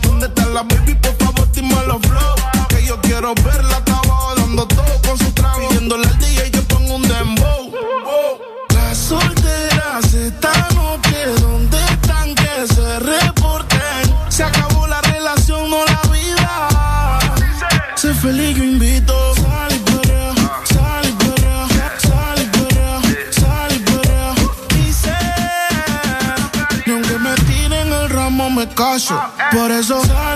[0.03, 0.95] ¿Dónde está la baby?
[0.95, 2.35] Por favor, dime los flow.
[2.69, 3.84] Que yo quiero verla
[4.57, 7.73] Pidiéndole al DJ que ponga un dembow.
[8.73, 14.15] Las solteras esta noche, ¿dónde están que se reporten?
[14.29, 17.19] Se acabó la relación, no la vida.
[17.97, 19.35] Sé feliz, yo invito.
[19.35, 20.35] Sal y perrea,
[20.65, 21.05] sal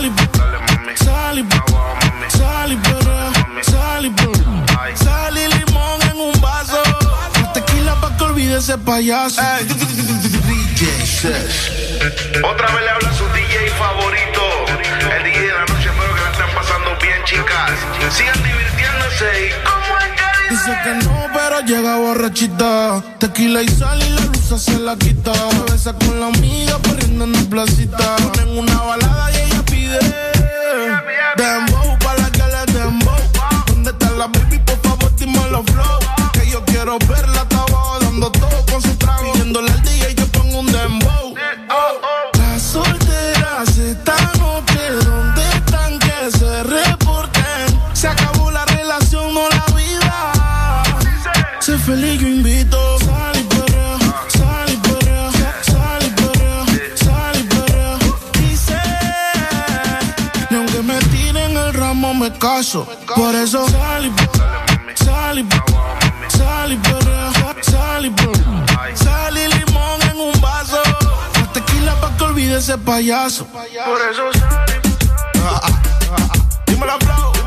[0.05, 0.28] y
[8.59, 9.41] ese payaso.
[9.63, 11.71] DJ Sesh.
[12.43, 14.43] Otra vez le habla su DJ favorito.
[15.17, 17.71] El DJ de la noche, espero que la estén pasando bien, chicas.
[18.11, 23.03] Sigan divirtiéndose y Dice que no, pero llega borrachita.
[23.19, 25.33] Tequila y sal y la luz se la quita.
[25.35, 28.17] Se besa con la amiga corriendo en la placita.
[28.17, 29.99] Ponen una balada y ella pide.
[31.37, 33.15] Dembow pa' la que le dembow.
[33.69, 34.59] ¿Dónde está la baby?
[34.59, 35.99] Por favor, dime los flow.
[36.33, 37.48] Que yo quiero verla
[39.35, 41.35] Yéndole al día y yo pongo un dembow.
[42.37, 47.81] Las solteras están hotel de donde están, que se reporten.
[47.93, 50.83] Se acabó la relación no la vida.
[51.61, 52.99] Sé feliz, yo invito.
[52.99, 54.01] Sal y perdón.
[58.33, 58.81] Dice,
[60.51, 62.89] ni aunque me tiren el ramo, me caso.
[63.15, 64.11] Por eso salí.
[72.59, 73.47] ese payaso.
[73.47, 73.63] Por
[74.11, 74.99] eso salimos.
[76.67, 77.38] Dime la flow.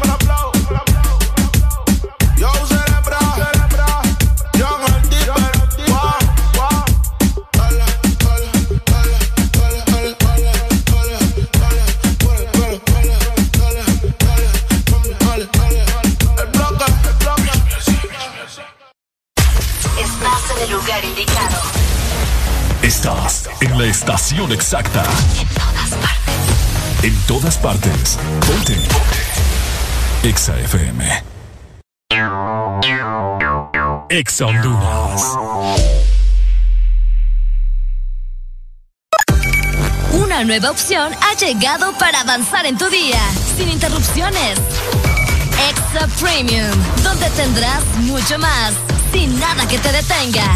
[23.61, 25.03] En la estación exacta.
[25.39, 27.03] En todas partes.
[27.03, 28.19] En todas partes.
[28.45, 28.77] Ponte.
[30.21, 31.23] Exa FM.
[34.09, 35.21] Exa Honduras.
[40.11, 43.19] Una nueva opción ha llegado para avanzar en tu día,
[43.57, 44.59] sin interrupciones.
[45.71, 46.69] Exa Premium,
[47.01, 48.73] donde tendrás mucho más,
[49.11, 50.55] sin nada que te detenga.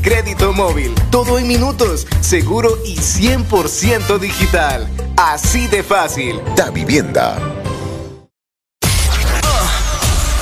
[0.01, 0.93] crédito móvil.
[1.09, 4.87] Todo en minutos, seguro y 100% digital.
[5.17, 6.41] Así de fácil.
[6.55, 7.37] Da Vivienda.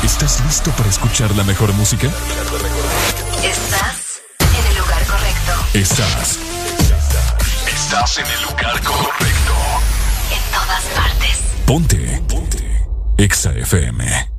[0.03, 2.07] ¿Estás listo para escuchar la mejor música?
[3.43, 5.51] Estás en el lugar correcto.
[5.73, 6.39] Estás.
[7.67, 9.53] Estás en el lugar correcto.
[10.31, 11.39] En todas partes.
[11.65, 12.21] Ponte.
[12.27, 12.87] Ponte.
[13.17, 14.38] Exa FM.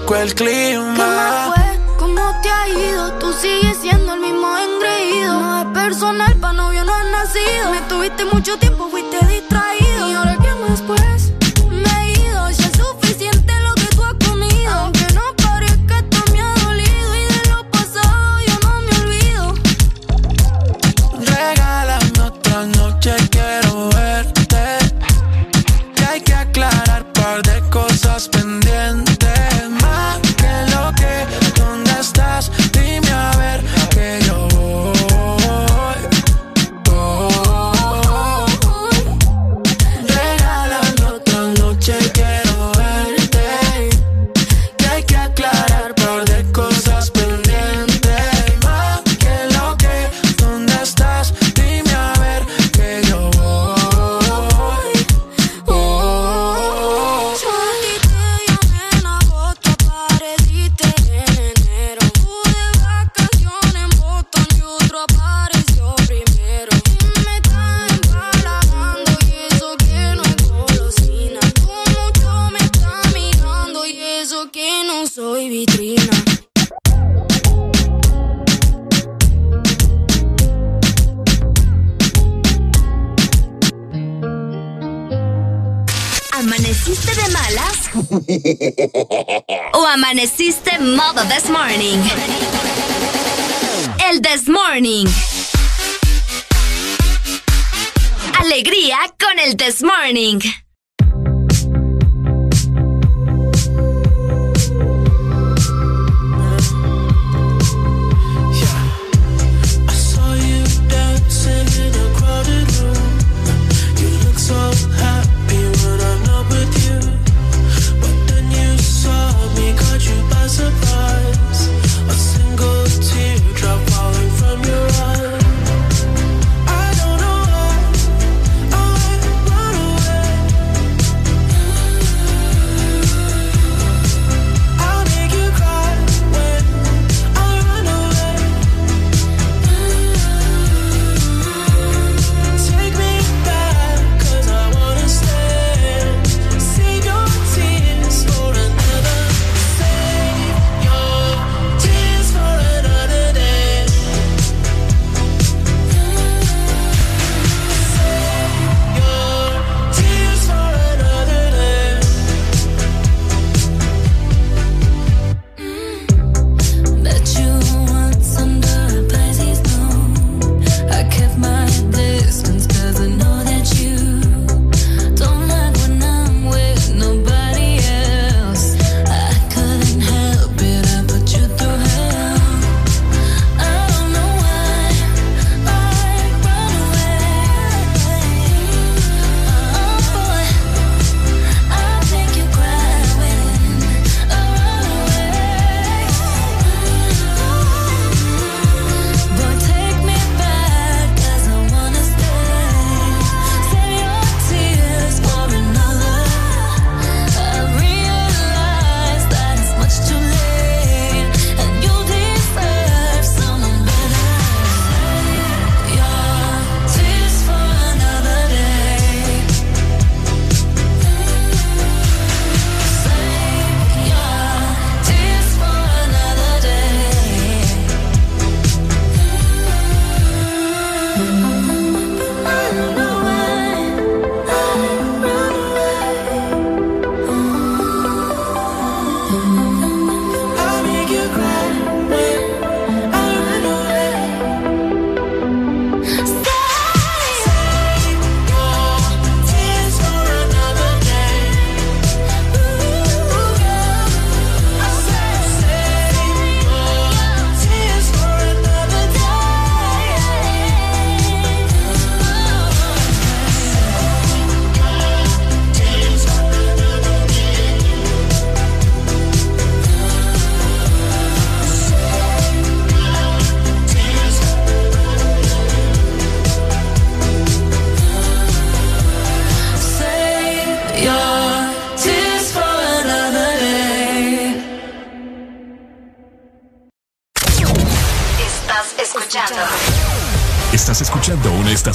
[0.00, 0.69] Está rico el ¿Qué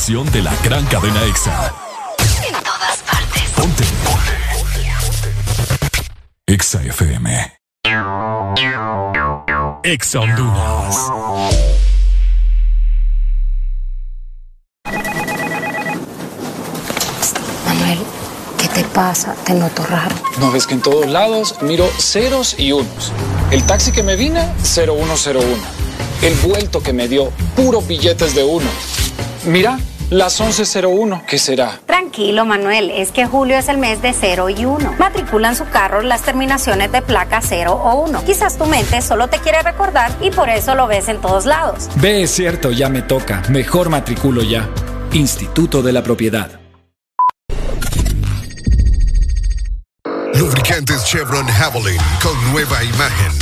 [0.05, 1.73] de la gran cadena EXA.
[2.47, 3.41] En todas partes.
[3.55, 3.83] Ponte.
[6.45, 7.59] EXA FM.
[9.83, 10.95] EXA Honduras.
[17.65, 17.99] Manuel,
[18.59, 19.33] ¿qué te pasa?
[19.43, 20.15] Te noto raro.
[20.37, 23.11] No ves que en todos lados miro ceros y unos.
[23.49, 25.41] El taxi que me vine, 0101.
[26.21, 28.69] El vuelto que me dio, puros billetes de uno.
[29.45, 31.79] Mira, las 11.01, ¿qué será?
[31.85, 34.95] Tranquilo, Manuel, es que julio es el mes de 0 y 1.
[34.99, 38.23] Matriculan su carro las terminaciones de placa 0 o 1.
[38.25, 41.89] Quizás tu mente solo te quiere recordar y por eso lo ves en todos lados.
[41.95, 43.41] Ve, es cierto, ya me toca.
[43.49, 44.69] Mejor matriculo ya.
[45.13, 46.59] Instituto de la Propiedad.
[50.33, 53.34] Lubricantes Chevron Javelin con nueva imagen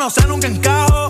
[0.00, 1.09] no sé, nunca encajo.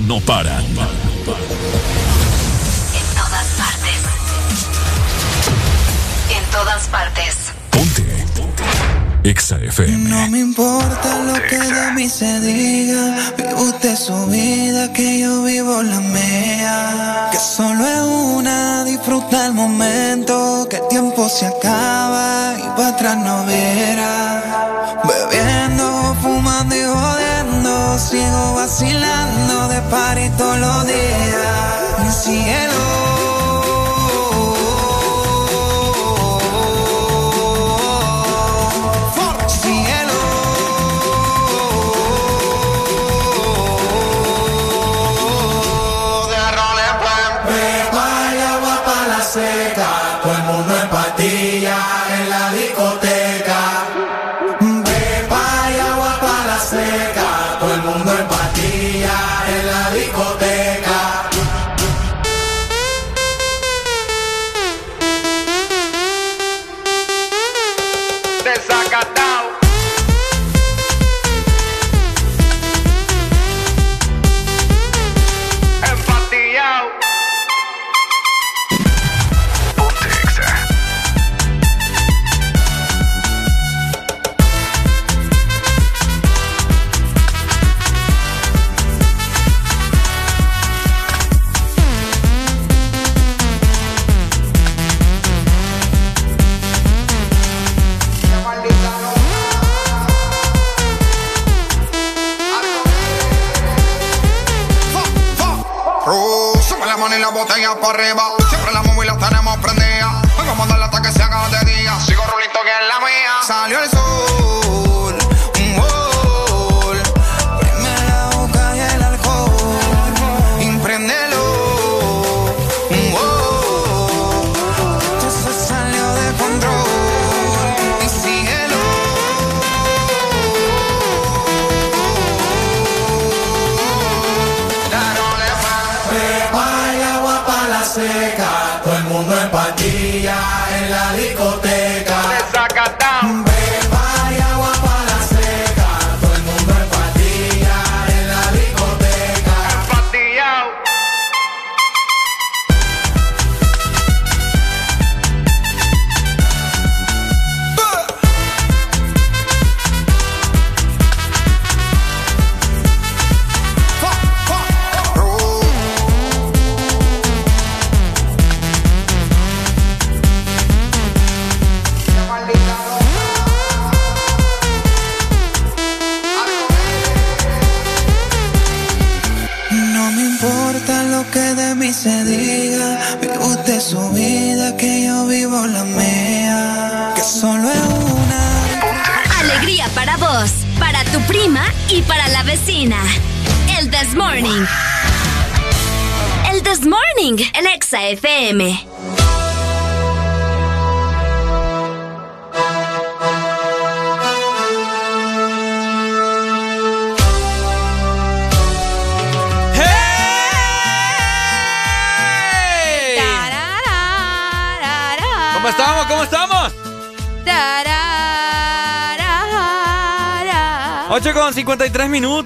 [0.00, 0.64] no paran.
[0.64, 0.74] En
[3.14, 3.98] todas partes.
[6.30, 7.36] En todas partes.
[7.70, 8.02] Ponte.
[8.36, 8.62] Ponte.
[9.28, 10.08] Exa FM.
[10.08, 13.32] No me importa lo que de mí se diga.
[13.36, 17.28] Vive usted su vida, que yo vivo la mía.
[17.30, 20.66] Que solo es una, disfruta el momento.
[20.70, 23.41] Que el tiempo se acaba y para atrás no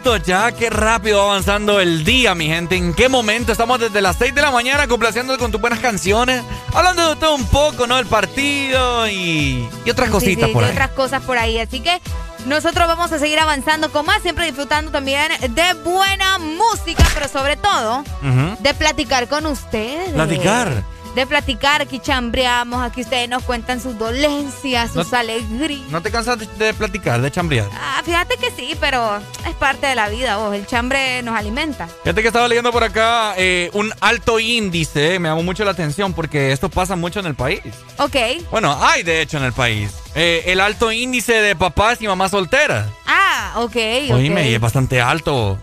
[0.06, 2.76] minutos, ya qué rápido va avanzando el día, mi gente.
[2.76, 3.50] ¿En qué momento?
[3.50, 7.34] Estamos desde las 6 de la mañana complaciendo con tus buenas canciones, hablando de todo
[7.34, 7.98] un poco, ¿no?
[7.98, 10.72] El partido y, y otras Sí, cositas sí, por de ahí.
[10.74, 11.58] otras cosas por ahí.
[11.58, 12.00] Así que
[12.46, 17.56] nosotros vamos a seguir avanzando con más, siempre disfrutando también de buena música, pero sobre
[17.56, 18.04] todo
[18.60, 20.10] de platicar con ustedes.
[20.10, 20.84] Platicar.
[21.16, 25.88] De platicar, aquí chambreamos, aquí ustedes nos cuentan sus dolencias, sus No- alegrías.
[25.88, 27.66] ¿No te cansas de, de platicar, de chambrear?
[28.06, 29.18] Fíjate que sí, pero
[29.48, 30.54] es parte de la vida, vos.
[30.54, 31.88] El chambre nos alimenta.
[32.04, 35.72] Fíjate que estaba leyendo por acá eh, un alto índice, eh, me llamó mucho la
[35.72, 37.62] atención porque esto pasa mucho en el país.
[37.98, 38.16] Ok.
[38.52, 39.90] Bueno, hay de hecho en el país.
[40.14, 42.86] Eh, el alto índice de papás y mamás solteras.
[43.06, 43.76] Ah, ok.
[44.12, 45.58] Oíme, y es bastante alto.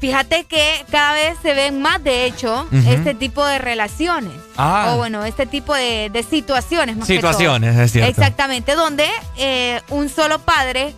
[0.00, 4.32] Fíjate que cada vez se ven más, de hecho, este tipo de relaciones.
[4.56, 4.92] Ah.
[4.92, 7.82] O bueno, este tipo de, de situaciones más que Situaciones, todo.
[7.84, 8.10] es cierto.
[8.10, 10.94] Exactamente, donde eh, un solo padre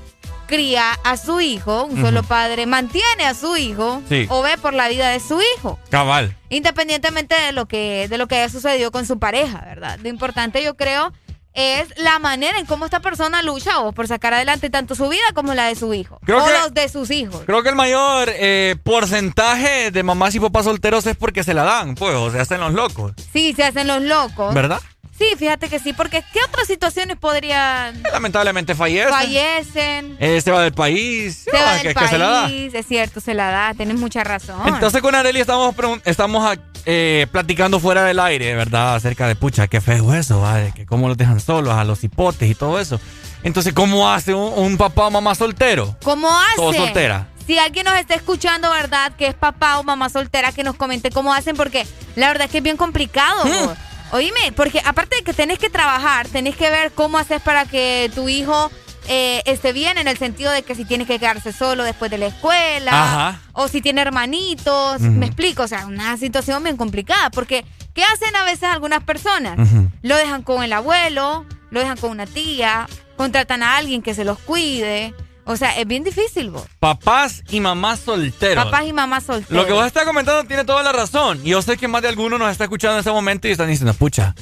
[0.53, 4.27] cría a su hijo, un solo padre mantiene a su hijo Sí.
[4.29, 5.79] o ve por la vida de su hijo.
[5.89, 6.37] Cabal.
[6.51, 9.99] Independientemente de lo que de lo que haya sucedido con su pareja, ¿verdad?
[10.03, 11.11] Lo importante yo creo
[11.55, 15.23] es la manera en cómo esta persona lucha o por sacar adelante tanto su vida
[15.35, 17.43] como la de su hijo Creo o que- los de sus hijos.
[17.47, 21.63] Creo que el mayor eh, porcentaje de mamás y papás solteros es porque se la
[21.65, 23.13] dan, pues, o se hacen los locos.
[23.33, 24.53] Sí, se hacen los locos.
[24.55, 24.81] ¿Verdad?
[25.23, 29.11] Sí, fíjate que sí, porque ¿qué otras situaciones podrían Lamentablemente fallecen.
[29.11, 30.17] fallecen?
[30.19, 31.45] Eh, se va del país.
[31.45, 32.43] Se va del que se la da.
[32.43, 34.61] país, es cierto, se la da, tienes mucha razón.
[34.67, 38.97] Entonces con Areli estamos, estamos ah, eh, platicando fuera del aire, ¿verdad?
[38.97, 40.57] Acerca de, pucha, qué feo eso, ¿va?
[40.57, 43.01] De que cómo los dejan solos a los hipotes y todo eso.
[43.45, 45.97] Entonces, ¿cómo hace un, un papá o mamá soltero?
[46.03, 46.79] ¿Cómo hace?
[46.79, 47.29] Soltera.
[47.47, 49.13] Si alguien nos está escuchando, ¿verdad?
[49.17, 51.87] Que es papá o mamá soltera, que nos comente cómo hacen, porque
[52.17, 53.45] la verdad es que es bien complicado.
[53.45, 53.92] Hmm.
[54.13, 58.11] Oíme, porque aparte de que tenés que trabajar, tenés que ver cómo haces para que
[58.15, 58.71] tu hijo
[59.09, 62.19] eh, esté bien, en el sentido de que si tienes que quedarse solo después de
[62.19, 63.41] la escuela, Ajá.
[63.53, 68.37] o si tiene hermanitos, me explico, o sea, una situación bien complicada, porque ¿qué hacen
[68.37, 69.57] a veces algunas personas?
[70.03, 74.25] Lo dejan con el abuelo, lo dejan con una tía, contratan a alguien que se
[74.25, 75.15] los cuide.
[75.45, 76.65] O sea, es bien difícil, vos.
[76.79, 78.65] Papás y mamás solteros.
[78.65, 79.51] Papás y mamás solteros.
[79.51, 81.41] Lo que vos estás comentando tiene toda la razón.
[81.45, 83.69] Y yo sé que más de alguno nos está escuchando en este momento y están
[83.69, 84.35] diciendo, pucha,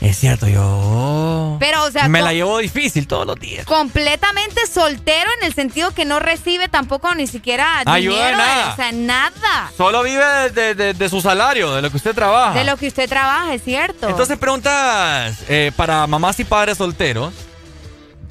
[0.00, 1.56] es cierto, yo...
[1.60, 3.64] Pero, o sea, me la llevo difícil todos los días.
[3.66, 8.72] completamente soltero en el sentido que no recibe tampoco ni siquiera Ayuda de nada.
[8.72, 9.70] O sea, nada.
[9.76, 12.58] Solo vive de, de- de su salario, de lo que usted trabaja.
[12.58, 14.08] De lo que usted trabaja, es cierto.
[14.08, 17.34] Entonces preguntas eh, para mamás y padres solteros,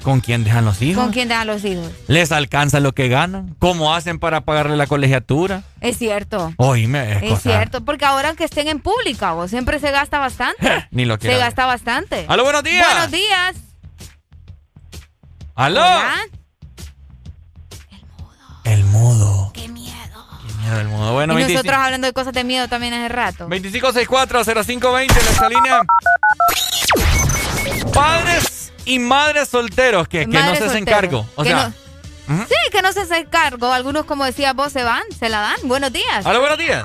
[0.02, 1.02] ¿con quién dejan los hijos?
[1.02, 1.88] ¿Con quién dejan los hijos?
[2.08, 3.54] ¿Les alcanza lo que ganan?
[3.58, 5.62] ¿Cómo hacen para pagarle la colegiatura?
[5.80, 6.52] Es cierto.
[6.56, 10.18] Oíme, es, Es cosa- cierto, porque ahora que estén en pública, vos siempre se gasta
[10.18, 10.86] bastante.
[10.90, 11.46] Ni lo se quiero ver.
[11.46, 12.24] gasta bastante.
[12.28, 12.86] ¡Aló, buenos días!
[12.92, 13.56] Buenos días.
[15.54, 15.80] ¡Aló!
[15.80, 16.14] Hola.
[18.64, 19.50] El mudo.
[19.52, 20.26] Qué miedo.
[20.46, 21.12] Qué miedo el mudo.
[21.14, 23.48] Bueno, y 25 nosotros hablando de cosas de miedo también hace rato.
[23.48, 25.80] 2564-0520 en esta línea.
[27.92, 31.26] Padres y madres solteros que, que no se hacen cargo.
[31.36, 33.72] O que sea, no- Sí, que no se hace cargo.
[33.72, 35.56] Algunos, como decía vos, se van, se la dan.
[35.64, 36.24] Buenos días.
[36.24, 36.84] ¡Aló, buenos días!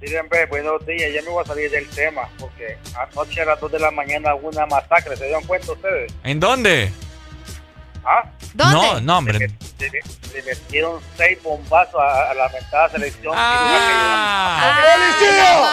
[0.00, 3.60] Miren, ve, buenos días, ya me voy a salir del tema, porque anoche a las
[3.60, 6.10] 2 de la mañana hubo una masacre, ¿se dieron cuenta ustedes?
[6.24, 6.90] ¿En dónde?
[8.04, 8.22] ¿Ah?
[8.54, 9.38] No, no, hombre.
[9.38, 9.46] Le,
[9.90, 10.00] le-
[10.32, 13.34] le metieron seis bombazos a, a la lamentada selección.
[13.36, 14.60] Ah.
[14.62, 14.86] Ah,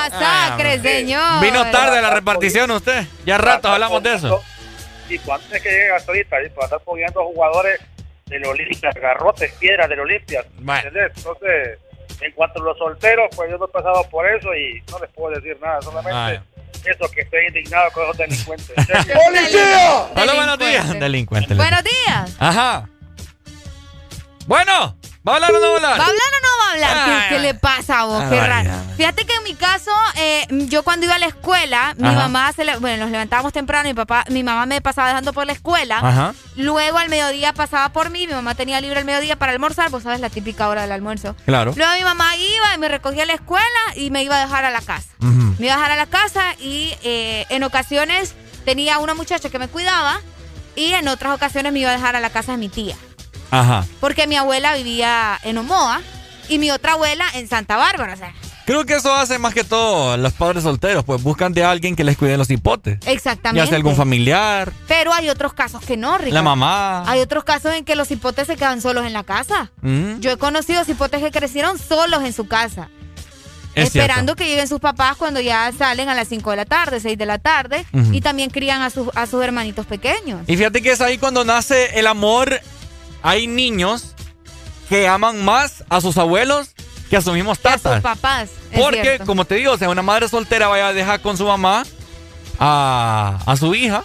[0.10, 1.42] las masacres de señor.
[1.42, 3.06] Vino tarde la repartición usted.
[3.26, 4.44] Ya rato hablamos de eso.
[5.10, 7.80] Y antes de que llegue Gasolita, y para estar poniendo jugadores
[8.26, 10.44] del Olimpia, garrotes, piedras del Olimpia.
[10.58, 11.80] Entonces,
[12.22, 15.10] en cuanto a los solteros, pues yo no he pasado por eso y no les
[15.12, 16.42] puedo decir nada, solamente
[16.86, 18.76] eso que estoy indignado con esos delincuentes.
[18.88, 20.08] ¡Policía!
[20.16, 21.00] Hola, buenos días.
[21.00, 21.54] Delincuente.
[21.54, 22.36] Buenos días.
[22.40, 22.90] Ajá.
[24.46, 24.96] Bueno,
[25.28, 26.00] ¿va a hablar o no va a hablar?
[26.00, 27.06] ¿Va a hablar o no va a hablar?
[27.06, 28.24] ¿Qué- Ay, ¿Qué, le pasa a vos?
[28.24, 28.70] ay, Qué raro.
[28.98, 32.18] Fíjate que en mi caso, eh, yo cuando iba a la escuela, mi Ajá.
[32.18, 35.46] mamá se le- bueno, nos levantábamos temprano, mi papá, mi mamá me pasaba dejando por
[35.46, 36.00] la escuela.
[36.00, 36.34] Ajá.
[36.56, 40.04] Luego al mediodía pasaba por mí, mi mamá tenía libre el mediodía para almorzar, vos
[40.04, 41.36] sabes la típica hora del almuerzo.
[41.46, 41.74] Claro.
[41.76, 43.66] Luego mi mamá iba y me recogía a la escuela
[43.96, 45.08] y me iba a dejar a la casa.
[45.20, 48.34] Me iba a dejar a la casa y eh, en ocasiones
[48.66, 50.20] tenía una muchacha que me cuidaba
[50.76, 52.96] y en otras ocasiones me iba a dejar a la casa de mi tía.
[53.52, 53.86] Ajá.
[54.00, 56.02] Porque mi abuela vivía en Omoa
[56.50, 58.14] y mi otra abuela en Santa Bárbara.
[58.14, 58.34] O sea,
[58.66, 62.04] Creo que eso hace más que todo los padres solteros, pues buscan de alguien que
[62.04, 63.00] les cuide los hipotes.
[63.06, 63.64] exactamente.
[63.64, 66.34] Ya sea algún familiar, Pero hay otros casos que no, Ricardo.
[66.34, 67.10] la mamá.
[67.10, 69.72] Hay otros casos en que los hipotes se quedan solos en la casa.
[69.82, 72.90] Mm, Yo he conocido hipotes que crecieron solos en su casa.
[73.74, 77.00] es esperando que lleguen sus papás cuando ya salen a las 5 de la tarde,
[77.00, 77.86] 6 de la tarde.
[78.12, 80.42] Y también crían a, sus a sus hermanitos pequeños.
[80.46, 82.60] Y fíjate que es ahí cuando nace el amor.
[83.22, 84.14] Hay niños
[84.90, 86.70] que aman más a sus abuelos
[87.10, 88.02] que a sus mismos Que a sus tatas.
[88.02, 88.50] papás.
[88.72, 89.26] es Porque, cierto.
[89.26, 91.84] como te digo, o sea, una madre soltera vaya a dejar con su mamá
[92.60, 94.04] a, a su hija,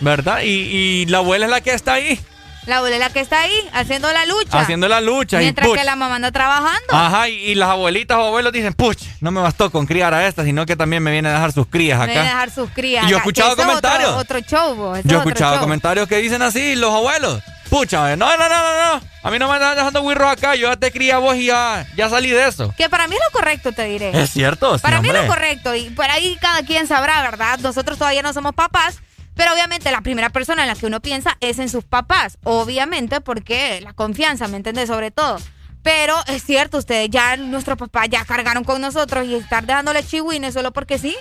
[0.00, 0.40] ¿verdad?
[0.42, 2.18] Y, y la abuela es la que está ahí,
[2.66, 4.60] La abuela que está ahí haciendo la lucha.
[4.60, 5.38] haciendo la lucha.
[5.38, 6.86] Mientras y que la mamá anda trabajando.
[6.92, 10.26] Ajá, y, y las abuelitas o abuelos dicen, puch, no me bastó con criar a
[10.26, 12.30] esta, sino que también me viene a dejar sus crías Me viene a acá.
[12.32, 13.04] dejar sus crías.
[13.04, 14.10] Y yo he acá, escuchado otro- comentarios.
[14.16, 15.60] Otro, show, eso Yo he es otro escuchado show.
[15.62, 17.40] comentarios que dicen así, los abuelos.
[17.70, 19.00] Pucha, no, no, no, no, no.
[19.24, 20.54] A mí no me andan dejando wirros acá.
[20.54, 22.72] Yo ya te crié a vos y ya, ya salí de eso.
[22.76, 24.10] Que para mí es lo correcto, te diré.
[24.22, 25.26] Es cierto, sí, Para mí es hombre.
[25.28, 25.74] lo correcto.
[25.74, 27.58] Y por ahí cada quien sabrá, ¿verdad?
[27.58, 28.98] Nosotros todavía no somos papás.
[29.36, 32.38] Pero obviamente la primera persona en la que uno piensa es en sus papás.
[32.42, 34.88] Obviamente porque la confianza, ¿me entiendes?
[34.88, 35.36] Sobre todo.
[35.82, 40.54] Pero es cierto, ustedes ya, nuestros papás ya cargaron con nosotros y estar dejándole chihuines
[40.54, 41.14] solo porque sí,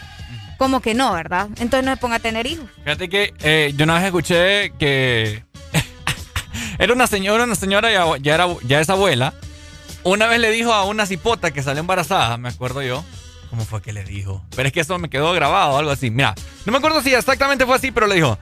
[0.58, 1.50] como que no, ¿verdad?
[1.60, 2.66] Entonces no se ponga a tener hijos.
[2.84, 5.44] Fíjate que eh, yo una vez escuché que
[6.80, 9.34] era una señora, una señora ya, ya era ya es abuela.
[10.04, 13.04] Una vez le dijo a una cipota que salió embarazada, me acuerdo yo.
[13.50, 14.44] ¿Cómo fue que le dijo?
[14.56, 16.10] Pero es que eso me quedó grabado o algo así.
[16.12, 16.34] Mira,
[16.66, 18.38] no me acuerdo si exactamente fue así, pero le dijo: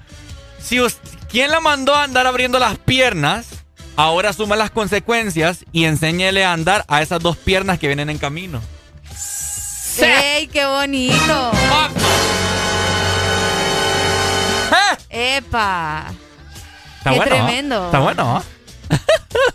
[0.59, 0.97] si us-
[1.29, 3.47] ¿Quién la mandó a andar abriendo las piernas?
[3.95, 8.17] Ahora asuma las consecuencias y enséñele a andar a esas dos piernas que vienen en
[8.17, 8.59] camino.
[9.99, 11.51] ¡Ey, qué bonito!
[15.09, 16.05] ¡Epa!
[16.97, 17.21] Está Qué bueno.
[17.35, 17.45] ¿ah?
[17.45, 17.85] tremendo.
[17.85, 18.43] Está bueno, ¿ah?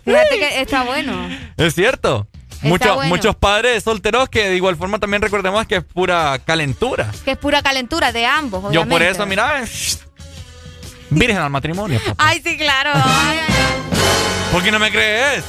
[0.04, 1.28] Fíjate que está bueno.
[1.56, 2.28] Es cierto.
[2.58, 3.08] Está Muchos, bueno.
[3.10, 7.10] muchos padres solteros que de igual forma también recordemos que es pura calentura.
[7.24, 9.62] Que es pura calentura de ambos, Yo por eso, mira,
[11.10, 12.00] virgen al matrimonio.
[12.04, 12.14] papá.
[12.18, 12.90] Ay, sí, claro.
[12.94, 13.54] Ay, ay,
[14.52, 15.44] ¿Por qué no me crees?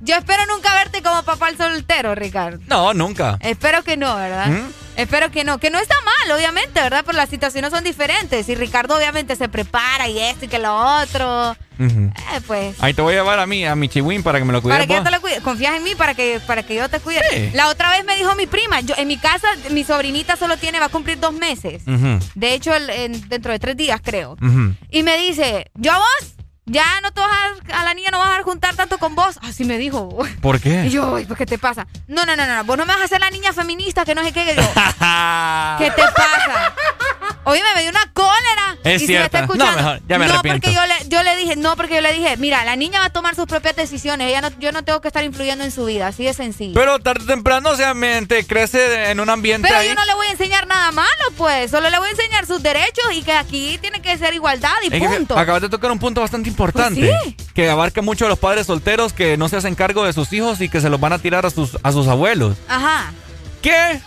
[0.00, 2.58] Yo espero nunca verte como papá soltero, Ricardo.
[2.66, 3.38] No, nunca.
[3.40, 4.48] Espero que no, ¿verdad?
[4.48, 4.68] ¿Mm?
[4.96, 5.58] Espero que no.
[5.58, 7.02] Que no está mal, obviamente, ¿verdad?
[7.06, 8.48] Pero las situaciones son diferentes.
[8.48, 11.56] Y Ricardo obviamente se prepara y esto y que lo otro.
[11.78, 12.12] Ujú.
[12.34, 12.76] Eh, pues.
[12.82, 14.76] Ahí te voy a llevar a mí, a mi chihuín para que me lo cuides
[14.76, 15.40] Para que yo te lo cuide.
[15.40, 17.22] Confías en mí para que, para que yo te cuide.
[17.30, 17.50] Sí.
[17.54, 20.78] La otra vez me dijo mi prima, yo en mi casa, mi sobrinita solo tiene,
[20.78, 21.82] va a cumplir dos meses.
[21.86, 24.32] Ujú, De hecho, el- en- dentro de tres días, creo.
[24.42, 24.74] ujú.
[24.90, 26.34] Y me dice, yo a vos,
[26.66, 27.30] ya no te vas
[27.72, 29.38] a, a la niña no vas a juntar tanto con vos.
[29.42, 30.16] Así me dijo.
[30.40, 30.86] ¿Por qué?
[30.86, 31.86] Y yo, "Ay, pues, ¿qué te pasa?
[32.06, 34.14] No, no, no, no, no, vos no me vas a hacer la niña feminista, que
[34.14, 34.44] no sé qué.
[34.44, 34.62] Que yo,
[35.78, 36.74] ¿Qué te pasa?
[37.44, 38.76] Oye, me dio una cólera.
[38.84, 39.54] Es y si me está cierto.
[39.56, 40.60] No, mejor, ya me no, arrepiento.
[40.60, 43.06] porque yo le, yo le dije, no, porque yo le dije, mira, la niña va
[43.06, 44.28] a tomar sus propias decisiones.
[44.28, 46.74] Ella no, yo no tengo que estar influyendo en su vida, así de sencillo.
[46.74, 49.88] Pero tarde o temprano, o sea, mente, crece en un ambiente Pero ahí.
[49.88, 51.70] yo no le voy a enseñar nada malo, pues.
[51.70, 54.94] Solo le voy a enseñar sus derechos y que aquí tiene que ser igualdad y
[54.94, 55.36] Es punto.
[55.36, 57.12] acabas de tocar un punto bastante importante.
[57.34, 60.32] Pues Que abarca mucho a los padres solteros que no se hacen cargo de sus
[60.32, 62.56] hijos y que se los van a tirar a sus, a sus abuelos.
[62.68, 63.12] Ajá.
[63.60, 64.00] Que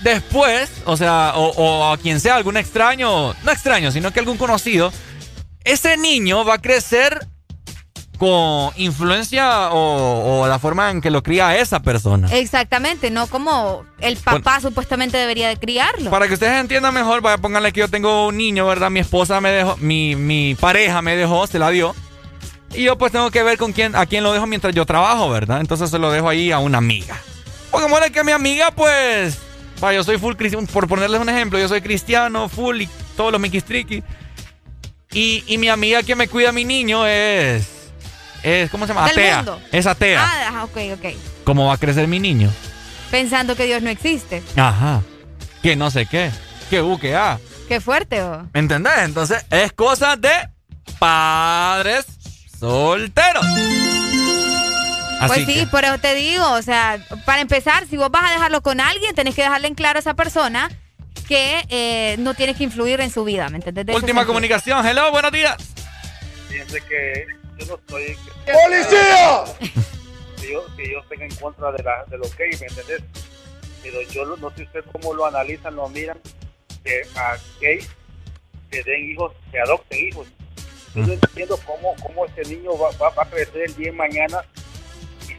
[0.00, 4.36] después, o sea, o, o a quien sea, algún extraño, no extraño, sino que algún
[4.36, 4.92] conocido,
[5.64, 7.26] ese niño va a crecer
[8.18, 12.28] con influencia o, o la forma en que lo cría esa persona.
[12.32, 16.10] Exactamente, no como el papá supuestamente debería de criarlo.
[16.10, 18.90] Para que ustedes entiendan mejor, vaya, pónganle que yo tengo un niño, ¿verdad?
[18.90, 21.94] Mi esposa me dejó, mi, mi pareja me dejó, se la dio.
[22.72, 25.28] Y yo pues tengo que ver con quién, a quién lo dejo mientras yo trabajo,
[25.30, 25.60] ¿verdad?
[25.60, 27.16] Entonces se lo dejo ahí a una amiga.
[27.70, 29.38] Porque muere que mi amiga, pues,
[29.80, 33.32] vaya, yo soy full cristiano, por ponerles un ejemplo, yo soy cristiano, full y todos
[33.32, 34.02] los miquistriquis.
[35.12, 37.66] Y, y mi amiga que me cuida a mi niño es,
[38.42, 39.06] es ¿cómo se llama?
[39.06, 39.36] Atea.
[39.36, 39.60] mundo.
[39.72, 40.22] Es atea.
[40.22, 41.14] Ah, ok, ok.
[41.44, 42.50] ¿Cómo va a crecer mi niño?
[43.10, 44.42] Pensando que Dios no existe.
[44.56, 45.02] Ajá.
[45.62, 46.30] que no sé qué,
[46.70, 47.38] que U, que A.
[47.68, 48.46] Qué fuerte, ¿o?
[48.52, 48.98] ¿Me entendés?
[48.98, 50.30] Entonces, es cosa de
[50.98, 52.04] padres
[52.58, 53.44] solteros.
[55.26, 58.62] Pues sí, por eso te digo, o sea, para empezar, si vos vas a dejarlo
[58.62, 60.70] con alguien, tenés que dejarle en claro a esa persona
[61.28, 63.94] que eh, no tienes que influir en su vida, ¿me entendés?
[63.94, 65.56] Última comunicación, hello, buenos días.
[66.48, 67.26] Fíjense que
[67.58, 68.16] yo no estoy...
[68.44, 69.44] ¡Policía!
[70.40, 73.02] Que yo, que yo esté en contra de, la, de lo gay, ¿me entendés?
[73.82, 76.18] Pero yo no sé usted cómo lo analizan, lo miran,
[76.84, 77.88] que a gays
[78.70, 80.26] que den hijos, que adopten hijos.
[80.94, 83.96] Yo no entiendo cómo, cómo este niño va, va, va a crecer el día de
[83.96, 84.44] mañana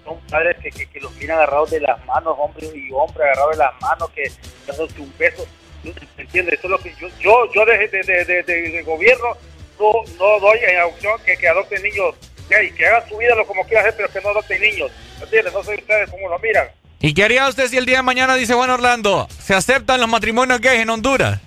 [0.07, 3.51] son padres que, que, que los miran agarrados de las manos, hombre y hombre agarrados
[3.51, 4.31] de las manos, que
[4.65, 5.45] dándose un beso.
[5.83, 6.55] ¿Me entiendes?
[6.59, 9.25] Eso es lo que yo, yo, yo de, de, de, de, de- gobierno
[9.79, 12.15] no, no doy en opción que, que adopten niños
[12.49, 14.89] gay, que hagan su vida lo como quieran hacer, pero que no adopten niños.
[15.17, 15.53] ¿Me entiendes?
[15.53, 16.67] No sé ustedes cómo lo miran.
[16.99, 20.09] ¿Y qué haría usted si el día de mañana dice, bueno, Orlando, se aceptan los
[20.09, 21.39] matrimonios gays en Honduras?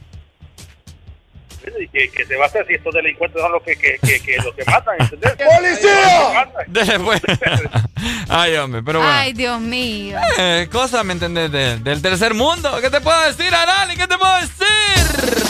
[1.80, 4.20] Y que, que se va a hacer si estos delincuentes son los que, que, que,
[4.20, 5.32] que los que matan, ¿entendés?
[5.56, 6.50] ¡Policía!
[7.04, 7.20] Pues.
[8.28, 9.12] Ay, hombre, pero bueno.
[9.14, 10.18] Ay, Dios mío.
[10.38, 11.50] Eh, cosa, ¿me entendés?
[11.52, 12.78] De- del tercer mundo.
[12.80, 13.96] ¿Qué te puedo decir, Arali?
[13.96, 15.49] ¿Qué te puedo decir?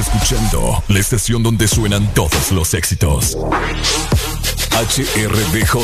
[0.00, 3.36] escuchando la estación donde suenan todos los éxitos.
[4.72, 5.76] HRDJ,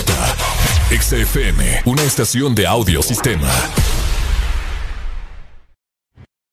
[0.90, 3.48] XFM, una estación de audiosistema.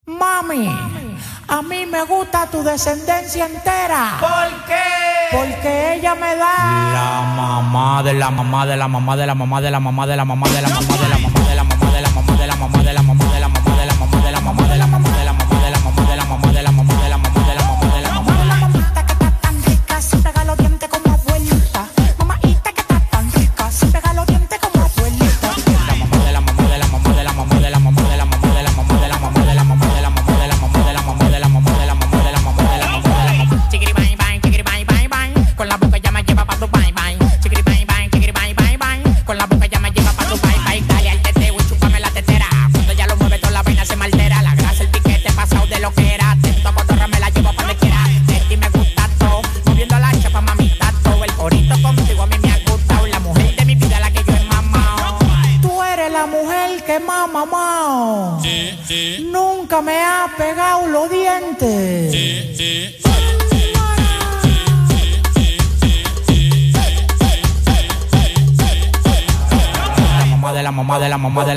[0.05, 0.67] Mami,
[1.47, 4.17] a mí me gusta tu descendencia entera.
[4.19, 4.83] ¿Por qué?
[5.31, 6.55] Porque ella me da.
[6.93, 10.17] La mamá de la mamá de la mamá de la mamá de la mamá de
[10.17, 10.97] la mamá de la mamá.
[10.97, 11.42] De la mamá.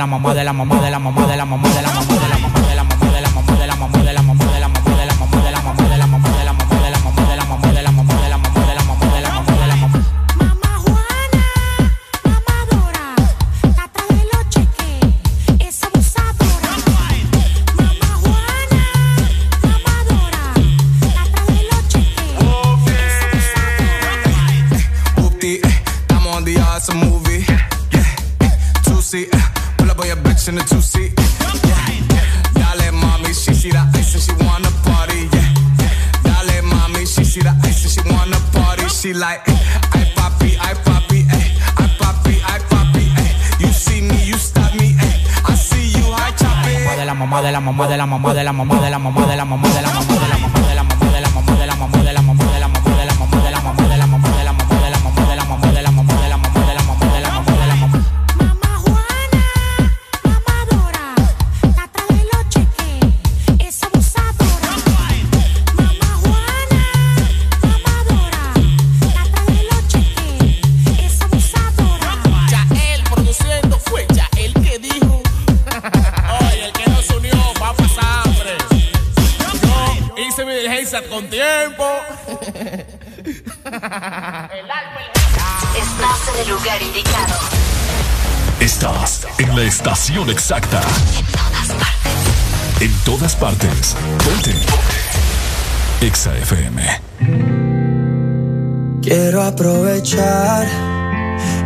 [0.06, 0.80] la mamá de la mamá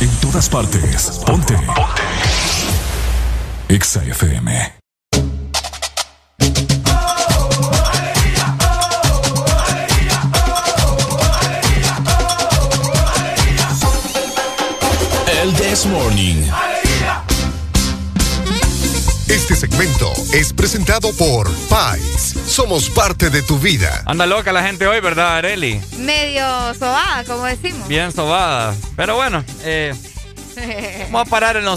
[0.00, 1.20] En todas partes.
[1.26, 1.54] Ponte.
[1.54, 1.74] Ponte.
[3.68, 4.72] Exa FM.
[15.26, 16.69] El This Morning.
[19.30, 22.34] Este segmento es presentado por Pais.
[22.48, 24.02] Somos parte de tu vida.
[24.04, 25.80] Anda loca la gente hoy, ¿verdad, Areli?
[25.98, 26.42] Medio
[26.74, 27.86] sobada, como decimos.
[27.86, 28.74] Bien sobada.
[28.96, 29.94] Pero bueno, eh,
[31.12, 31.76] vamos a parar en lo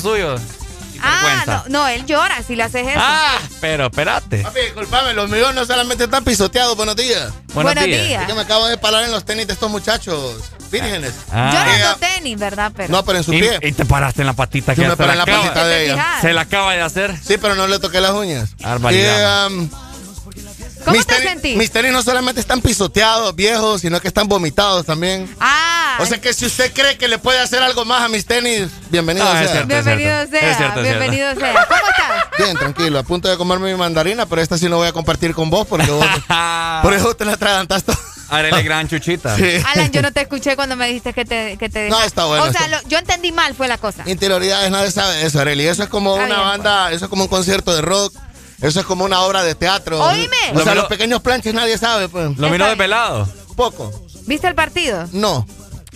[1.03, 2.99] ah, no, no, él llora si le haces eso.
[3.01, 4.39] Ah, pero espérate.
[4.43, 6.75] Papi, disculpame, los míos no solamente están pisoteados.
[6.75, 7.31] Buenos días.
[7.53, 8.07] Buenos Buenos días.
[8.07, 8.21] días.
[8.21, 10.35] Es que me acabo de parar en los tenis de estos muchachos
[10.71, 11.13] vírgenes.
[11.31, 11.51] Ah.
[11.53, 12.71] Yo no Eh, ando tenis, ¿verdad?
[12.75, 12.89] Pero...
[12.91, 13.59] No, pero en su Y, pie.
[13.61, 15.67] y te paraste en la patita Sí, que me se paré en la acaba- patita
[15.67, 16.17] de ella.
[16.21, 17.15] Se la acaba de hacer.
[17.23, 18.49] Sí, pero no le toqué las uñas.
[18.59, 19.49] Barbaridad.
[19.49, 19.69] Y, um,
[20.83, 21.57] ¿Cómo mis te tenis, sentís?
[21.57, 25.33] Mis tenis no solamente están pisoteados, viejos, sino que están vomitados también.
[25.39, 28.25] Ah, O sea que si usted cree que le puede hacer algo más a mis
[28.25, 29.51] tenis, bienvenido Ah, sea.
[29.51, 30.31] cierto, es bienvenido cierto.
[30.31, 30.99] sea, Es cierto, es cierto.
[30.99, 31.53] bienvenido sea.
[31.67, 32.27] ¿Cómo estás?
[32.37, 35.33] Bien, tranquilo, a punto de comerme mi mandarina, pero esta sí no voy a compartir
[35.33, 36.05] con vos porque vos,
[36.81, 37.93] por eso te la atragantaste.
[38.29, 39.35] Areli gran chuchita.
[39.37, 39.43] Sí.
[39.73, 42.43] Alan, yo no te escuché cuando me dijiste que te, que te No, está bueno,
[42.45, 44.03] O sea, está- lo- yo entendí mal, fue la cosa.
[44.07, 45.67] Interioridades, nadie sabe eso, Arely.
[45.67, 48.13] Eso es como Está una bien, banda, eso es como un concierto de rock,
[48.61, 50.01] eso es como una obra de teatro.
[50.03, 50.27] Oíme.
[50.51, 52.37] O Lo sea, los pequeños planches nadie sabe, pues.
[52.37, 53.27] Lo miró desvelado.
[53.55, 53.91] Poco.
[54.25, 55.07] ¿Viste el partido?
[55.11, 55.45] No.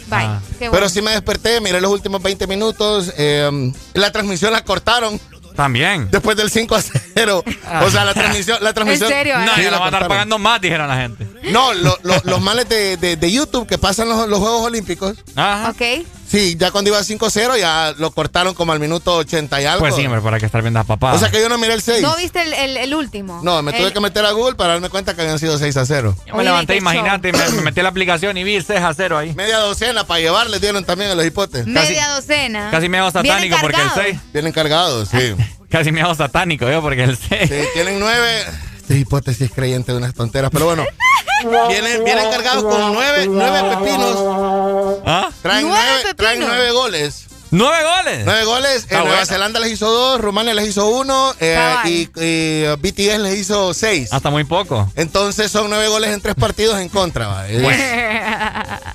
[0.07, 0.19] Bye.
[0.21, 0.39] Ah.
[0.59, 0.71] Qué bueno.
[0.73, 3.11] Pero sí me desperté, miré los últimos 20 minutos.
[3.17, 5.19] eh, la transmisión la cortaron
[5.55, 6.09] También.
[6.11, 7.43] después del 5 a 0.
[7.83, 8.57] O sea, la transmisión.
[8.61, 10.87] La transmisión ¿En serio, No, Sí, ya la la van a estar pagando más, dijeron
[10.87, 11.27] la gente.
[11.51, 15.17] No, lo- lo- los males de, de- de YouTube que pasan los, los Juegos Olímpicos.
[15.35, 15.71] Ajá.
[15.71, 16.05] Ok.
[16.29, 19.79] Sí, ya cuando iba 5-0 ya lo cortaron como al minuto 80 y algo.
[19.79, 21.13] Pues sí, hombre, para que estar viendo a papá.
[21.13, 22.01] O sea que yo no miré el 6.
[22.01, 23.39] ¿No viste el, el- el último?
[23.43, 25.77] No, me tuve El- que meter a Google para darme cuenta que habían sido 6
[25.77, 26.15] a 0.
[26.25, 28.79] Yo me Oye, levanté, imagínate, me, me metí a la aplicación y vi el 6
[28.81, 29.33] a 0 ahí.
[29.35, 31.65] Media docena para llevar les dieron también a los hipotes.
[31.65, 32.69] Media docena.
[32.71, 34.03] Casi me hago satánico porque el cargados.
[34.11, 34.19] 6.
[34.33, 35.35] Vienen cargados, sí.
[35.69, 37.49] Casi me hago satánico yo porque el 6.
[37.49, 38.43] Sí, tienen nueve.
[38.87, 40.85] Este hipótesis creyente de unas tonteras, pero bueno.
[41.67, 45.01] Vienen, vienen cargados con nueve, nueve pepinos.
[45.05, 45.29] ¿Ah?
[45.41, 46.55] Traen ¿Nueve nueve, traen pepinos?
[46.55, 47.25] nueve goles.
[47.51, 48.25] ¿Nueve goles?
[48.25, 48.87] Nueve goles.
[48.89, 49.25] Eh, Nueva.
[49.25, 54.11] Zelanda les hizo dos, Rumania les hizo uno eh, y, y, BTS les hizo seis.
[54.11, 54.91] Hasta muy poco.
[54.95, 57.27] Entonces son nueve goles en tres partidos en contra.
[57.27, 57.45] va.
[57.57, 58.23] Eh,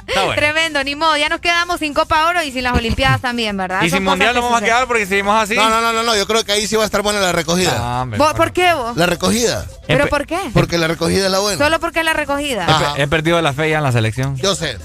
[0.06, 0.40] Está bueno.
[0.40, 1.16] Tremendo, ni modo.
[1.16, 3.82] Ya nos quedamos sin Copa Oro y sin las Olimpiadas también, ¿verdad?
[3.82, 5.54] Y Son sin mundial que no vamos a quedar porque seguimos así.
[5.54, 7.32] No, no, no, no, no, yo creo que ahí sí va a estar buena la
[7.32, 7.76] recogida.
[7.78, 8.96] Ah, hombre, ¿Vos- ¿Por qué vos?
[8.96, 9.66] La recogida.
[9.86, 10.38] ¿Pero por qué?
[10.52, 11.64] Porque la recogida es la buena.
[11.64, 12.94] Solo porque es la recogida.
[12.96, 13.02] he.
[13.02, 14.36] He, perdido la fe ya en la selección.
[14.36, 14.76] Yo sé.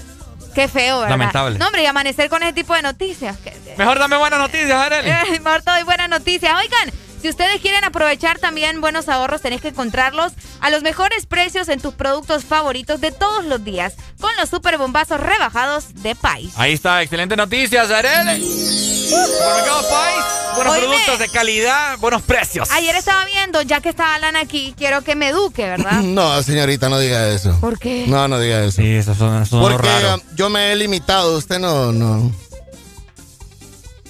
[0.54, 1.10] Qué feo, ¿verdad?
[1.10, 1.58] Lamentable.
[1.58, 3.36] No, hombre, y amanecer con ese tipo de noticias.
[3.38, 5.08] Que- Mejor dame buenas noticias, Areli.
[5.10, 6.52] Eh, Mejor te doy buenas noticias.
[6.58, 6.90] Oigan,
[7.20, 11.80] si ustedes quieren aprovechar también buenos ahorros, tenéis que encontrarlos a los mejores precios en
[11.80, 16.52] tus productos favoritos de todos los días con los super bombazos rebajados de Pais.
[16.56, 17.88] Ahí está, excelente noticias.
[17.88, 20.24] Supermercado País,
[20.54, 20.86] buenos Oíme.
[20.86, 22.70] productos de calidad, buenos precios.
[22.70, 25.92] Ayer estaba viendo, ya que está Alan aquí, quiero que me eduque, ¿verdad?
[26.02, 27.56] No, señorita, no diga eso.
[27.60, 28.04] ¿Por qué?
[28.06, 28.82] No, no diga eso.
[28.82, 30.16] Sí, eso son, son Porque raro.
[30.16, 32.30] um, yo me he limitado, usted no, no.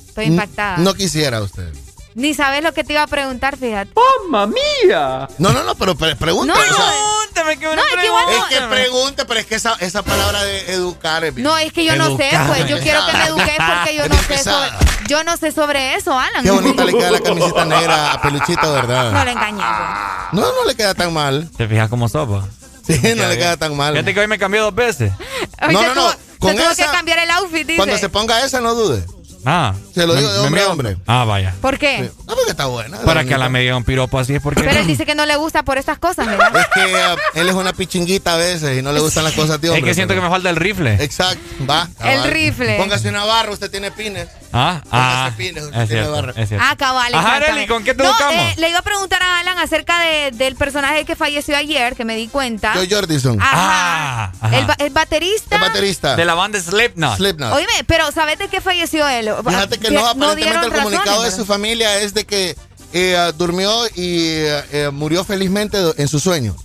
[0.09, 0.78] Estoy impactada.
[0.78, 1.73] No quisiera usted.
[2.18, 3.92] Ni sabes lo que te iba a preguntar, fíjate.
[4.28, 5.28] ¡Mamma mía!
[5.38, 6.52] No, no, no, pero pre- pregunte.
[6.52, 8.48] No, o sea, Pregúntame que No, es que igual es no.
[8.48, 11.44] que pregunte, pero es que esa, esa palabra de educar es bien.
[11.44, 14.10] No, es que yo no sé, pues yo quiero que me eduques porque yo Es
[14.10, 14.68] no sé sobre,
[15.06, 16.42] yo no sé sobre eso, Alan.
[16.42, 19.12] Qué bonita le queda la camiseta negra a Peluchito, ¿verdad?
[19.12, 19.66] No le engañes.
[20.32, 21.48] No, no le queda tan mal.
[21.56, 22.44] ¿Te fijas cómo sopa?
[22.84, 23.92] Sí, no le queda tan mal.
[23.92, 25.12] Fíjate que hoy me cambié dos veces.
[25.62, 27.76] Hoy No, no, no, tuvo- con se tuvo esa- que cambiar el outfit, dice.
[27.76, 29.05] Cuando se ponga esa, no dude.
[29.44, 29.75] Ah.
[29.94, 30.97] Se lo digo de hombre a envió- hombre.
[31.07, 31.55] Ah, vaya.
[31.60, 32.10] ¿Por qué?
[32.26, 32.99] No, porque está buena.
[33.02, 34.62] Para que a la me diga un piropo así es porque...
[34.62, 36.52] Pero él dice que no le gusta por estas cosas, ¿verdad?
[36.57, 39.60] Es que uh, él es una pichinguita a veces y no le gustan las cosas
[39.60, 39.89] de Es hombre.
[39.91, 40.94] que siento que me falta el rifle.
[41.02, 41.89] Exacto, va.
[42.00, 42.31] El cabal.
[42.31, 42.76] rifle.
[42.78, 44.28] Póngase una barra, usted tiene pines.
[44.52, 45.31] Ah, ah.
[45.31, 46.42] Póngase pines, usted Es tiene cierto, barra.
[46.42, 46.67] es cierto.
[46.68, 47.36] Ah, cabal, Ajá.
[47.36, 48.34] Arely, ¿con qué te no, educamos?
[48.34, 52.05] eh, le iba a preguntar a Alan acerca de- del personaje que falleció ayer, que
[52.05, 52.75] me di cuenta.
[52.75, 53.41] Joy Jordison.
[53.41, 53.52] Ajá.
[53.52, 54.58] Ah, ajá.
[54.58, 55.57] El, el baterista.
[55.57, 56.17] El baterista.
[56.17, 57.17] De la banda Slipknot.
[57.17, 57.52] Slipknot.
[57.55, 59.31] Oíme, pero ¿sabes de qué falleció él?
[59.44, 62.57] Fíjate que no, aparentemente el comunicado razones, de su familia es de que
[62.92, 66.57] eh, durmió y eh, eh, murió felizmente en su sueño.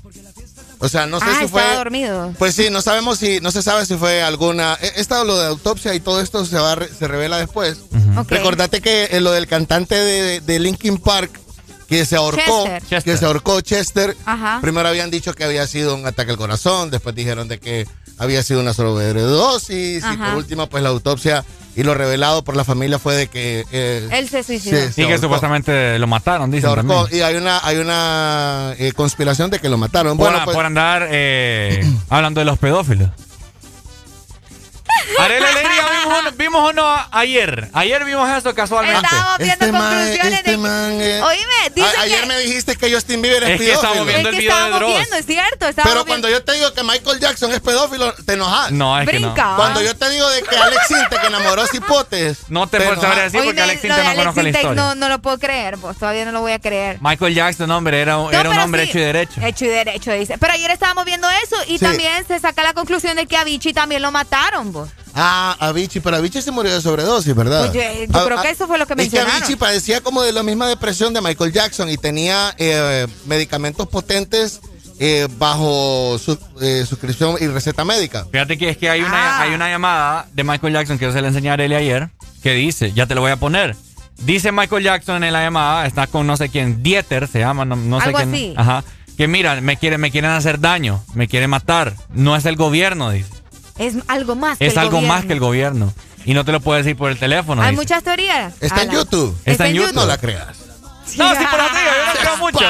[0.84, 1.62] O sea, no sé ah, si fue.
[1.62, 2.34] estaba dormido.
[2.38, 4.78] Pues sí, no sabemos si, no se sabe si fue alguna.
[4.82, 7.78] He, he estado lo de autopsia y todo esto se va, se revela después.
[8.18, 8.30] Ok.
[8.30, 11.40] Recordate que eh, lo del cantante de, de Linkin Park
[11.88, 13.04] que se ahorcó, Chester.
[13.04, 14.18] que se ahorcó Chester.
[14.26, 14.60] Ajá.
[14.62, 17.88] Primero habían dicho que había sido un ataque al corazón, después dijeron de que
[18.18, 21.46] había sido una sobredosis y por último pues la autopsia
[21.76, 24.78] y lo revelado por la familia fue de que eh, Él se suicidó.
[24.78, 25.22] Sí, se Y que ahorcó.
[25.26, 27.20] supuestamente lo mataron, se dicen ahorcó también.
[27.20, 30.18] y hay una hay una eh, conspiración de que lo mataron.
[30.18, 33.10] Por, Bueno, pues, por andar eh, hablando de los pedófilos.
[35.20, 37.70] Arely Alegría, vimos uno, vimos uno ayer.
[37.74, 39.02] Ayer vimos eso casualmente.
[39.06, 40.58] Estábamos viendo Este man, conclusiones este de.
[40.58, 42.26] man, eh, Oíme, dice a- ayer que.
[42.28, 43.82] me dijiste que Justin Bieber es, Es que pedófilo.
[43.90, 44.94] estamos viendo es el que video de estábamos Dross.
[44.98, 45.68] viendo, es cierto.
[45.68, 48.72] Estábamos Pero cuando viendo- yo te digo que Michael Jackson es pedófilo, te enojas.
[48.72, 49.46] No, es que Brinca.
[49.52, 49.56] no.
[49.58, 52.38] Cuando yo te digo de que Alex Sintek que enamoró a Cipotes.
[52.50, 54.72] No te puedo saber decir porque Alex de no Alex conozco la historia.
[54.74, 56.98] no, no lo puedo creer, pues todavía no lo voy a creer.
[57.02, 59.42] Michael Jackson, hombre, era, un- No, era un hombre sí, hecho y derecho.
[59.42, 60.38] Hecho y derecho, dice.
[60.38, 61.86] Pero ayer estábamos viendo eso y Sí.
[61.86, 64.83] también se saca la conclusión de que a Vichy también lo mataron, vos.
[65.16, 67.70] Ah, Avicii, pero Avicii se murió de sobredosis, ¿verdad?
[67.72, 69.36] Pues yo- yo creo que eso fue lo que Es que mencionaron.
[69.38, 74.60] Avicii padecía como de la misma depresión de Michael Jackson y tenía eh, medicamentos potentes
[75.00, 78.26] eh, bajo su- eh, suscripción y receta médica.
[78.32, 79.42] Fíjate que es que hay una, Ah.
[79.42, 82.10] hay una llamada de Michael Jackson que yo se la enseñé a Arely ayer
[82.44, 83.76] que dice, ya te lo voy a poner.
[84.20, 87.76] Dice Michael Jackson en la llamada, está con no sé quién, Dieter se llama, no,
[87.76, 88.34] no sé Algo quién.
[88.34, 88.54] así.
[88.56, 88.84] Ajá.
[89.18, 91.96] Que mira, me quieren, me quieren hacer daño, me quieren matar.
[92.10, 93.30] No es el gobierno, dice.
[93.78, 95.14] Es algo más que Es el algo gobierno.
[95.16, 95.94] más que el gobierno.
[96.26, 97.62] Y no te lo puedo decir por el teléfono.
[97.62, 97.82] Hay dice.
[97.82, 98.54] muchas teorías.
[98.62, 98.92] Está en.
[98.92, 99.38] YouTube.
[99.46, 99.94] Está en YouTube.
[99.96, 100.58] No la creas.
[101.18, 102.66] No, sí, por la digo, yo no creo mucho.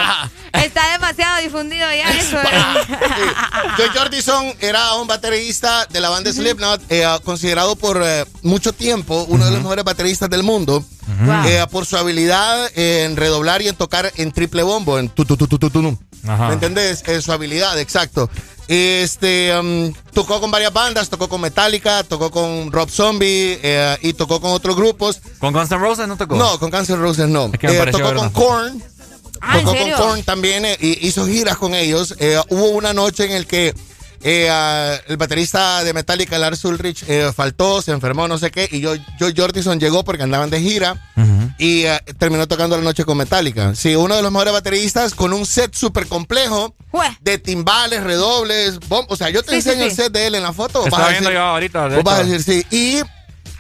[0.54, 2.38] Está demasiado difundido ya eso.
[2.42, 2.46] ¿eh?
[3.78, 9.26] Joe Jordison era un baterista de la banda Slipknot, eh, considerado por eh, mucho tiempo
[9.30, 10.84] uno de los mejores bateristas del mundo,
[11.46, 15.38] eh, por su habilidad en redoblar y en tocar en triple bombo, en tu tu
[15.38, 16.00] tu tu tu, tu, tu.
[16.28, 16.48] Ajá.
[16.48, 17.04] ¿Me entendés?
[17.08, 18.30] Eh, su habilidad, exacto.
[18.68, 24.14] Este um, tocó con varias bandas, tocó con Metallica, tocó con Rob Zombie eh, y
[24.14, 25.20] tocó con otros grupos.
[25.40, 26.36] ¿Con Guns N' Roses no tocó?
[26.36, 27.50] No, con Guns N' Roses no.
[27.52, 28.30] Es que me Eh, tocó con.
[28.32, 28.84] Korn.
[29.42, 29.92] Ah, ¿en Tocó con?
[29.92, 32.16] Korn también eh, y hizo giras con ellos.
[32.20, 33.74] Eh, hubo una noche en el que
[34.26, 38.94] el baterista de Metallica, Lars Ulrich, eh, faltó, se enfermó, no sé qué, y yo,
[39.20, 40.96] Joe Jordison llegó porque andaban de gira
[41.64, 43.74] y eh, terminó tocando la noche con Metallica.
[43.76, 46.76] Sí, uno de los mejores bateristas con un set súper complejo
[47.22, 49.90] de timbales, redobles, bom- o sea, yo te Sí, enseño sí.
[49.90, 50.80] el set de él en la foto.
[50.86, 51.90] A viendo decir- yo ahorita.
[51.90, 52.76] de Vos vas a decir sí.
[52.76, 53.02] Y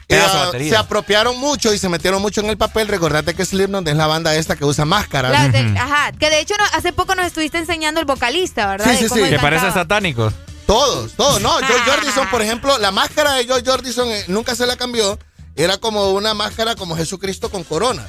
[0.10, 0.22] eh,
[0.70, 2.88] se apropiaron mucho y se metieron mucho en el papel.
[2.88, 5.32] Recordate que Slipknot es la banda esta que usa máscaras.
[5.32, 8.86] La de- ajá, que de hecho no- hace poco nos estuviste enseñando el vocalista, ¿verdad?
[8.92, 9.22] Sí, sí, sí.
[9.30, 9.74] Que parece cantaba.
[9.74, 10.34] satánicos.
[10.68, 11.42] Todos, todos.
[11.42, 15.18] No, George Jordison, por ejemplo, la máscara de George Jordison eh, nunca se la cambió.
[15.56, 18.06] Era como una máscara como Jesucristo con corona.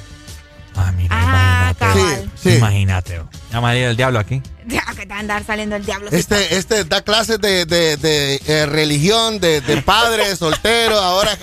[0.75, 2.31] Ah, mira, Ah, Sí, cabal.
[2.41, 2.49] sí.
[2.55, 3.19] Imagínate.
[3.19, 3.29] oh.
[3.51, 4.41] Llamaría el diablo aquí.
[4.65, 6.09] Ya, que te va a andar saliendo el diablo.
[6.11, 11.37] Este, este da clases de, de- de, eh, religión, de, de padre, soltero, ahora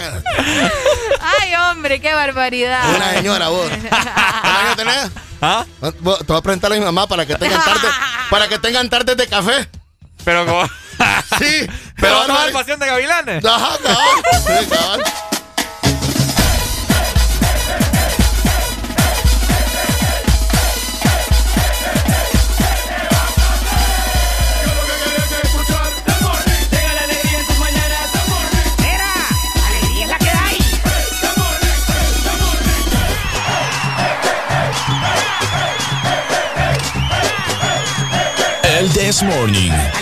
[1.21, 2.95] Ay, hombre, qué barbaridad.
[2.95, 3.71] una señora vos.
[3.91, 5.11] ¿Cuántos tenés?
[5.41, 5.65] ¿Ah?
[5.81, 7.89] Te voy a presentar a mi mamá para que tengan tarde,
[8.31, 9.69] para que tengan tardes de café.
[10.25, 10.65] Pero como...
[10.67, 11.67] Sí,
[11.97, 12.47] Pero qué no barbaridad.
[12.47, 12.87] al pasión de
[38.95, 40.02] This Morning.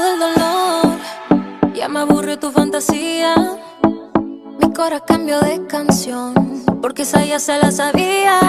[4.81, 6.33] Mi cora cambió de canción,
[6.81, 8.39] porque esa ya se la sabía.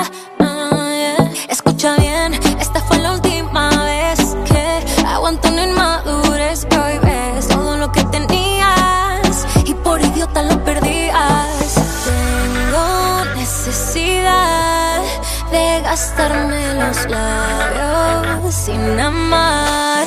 [0.40, 1.18] Ah.
[1.50, 6.66] Escucha bien, esta fue la última vez que aguanto una inmadurez
[7.02, 11.74] ves todo lo que tenías y por idiota lo perdías.
[12.06, 15.02] Tengo necesidad
[15.50, 20.06] de gastarme los labios sin amar.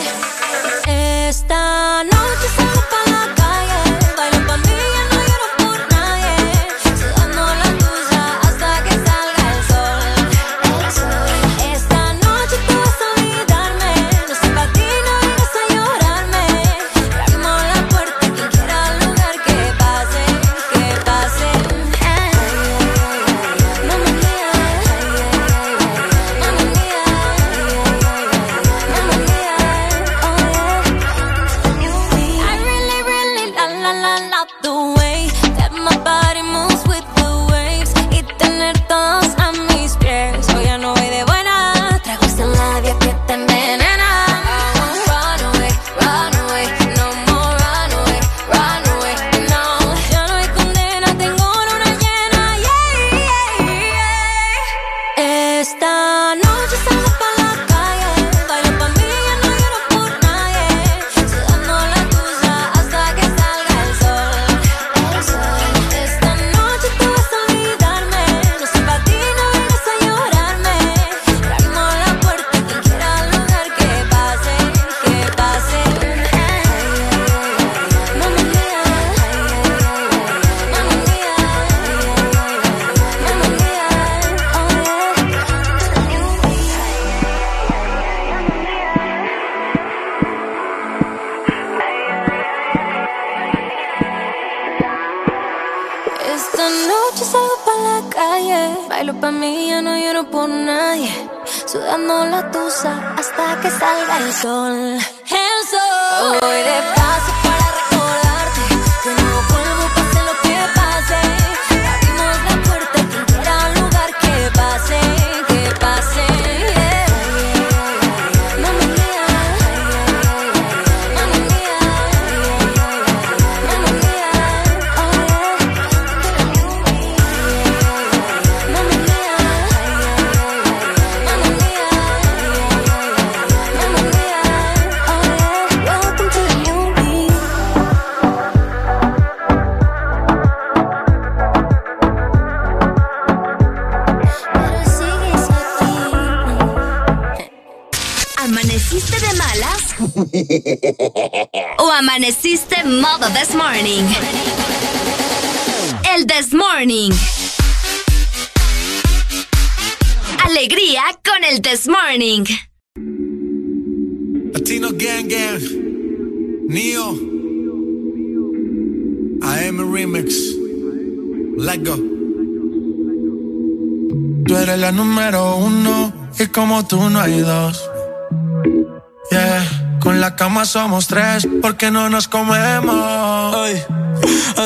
[180.76, 183.56] Somos tres porque no nos comemos.
[183.56, 183.82] Ay,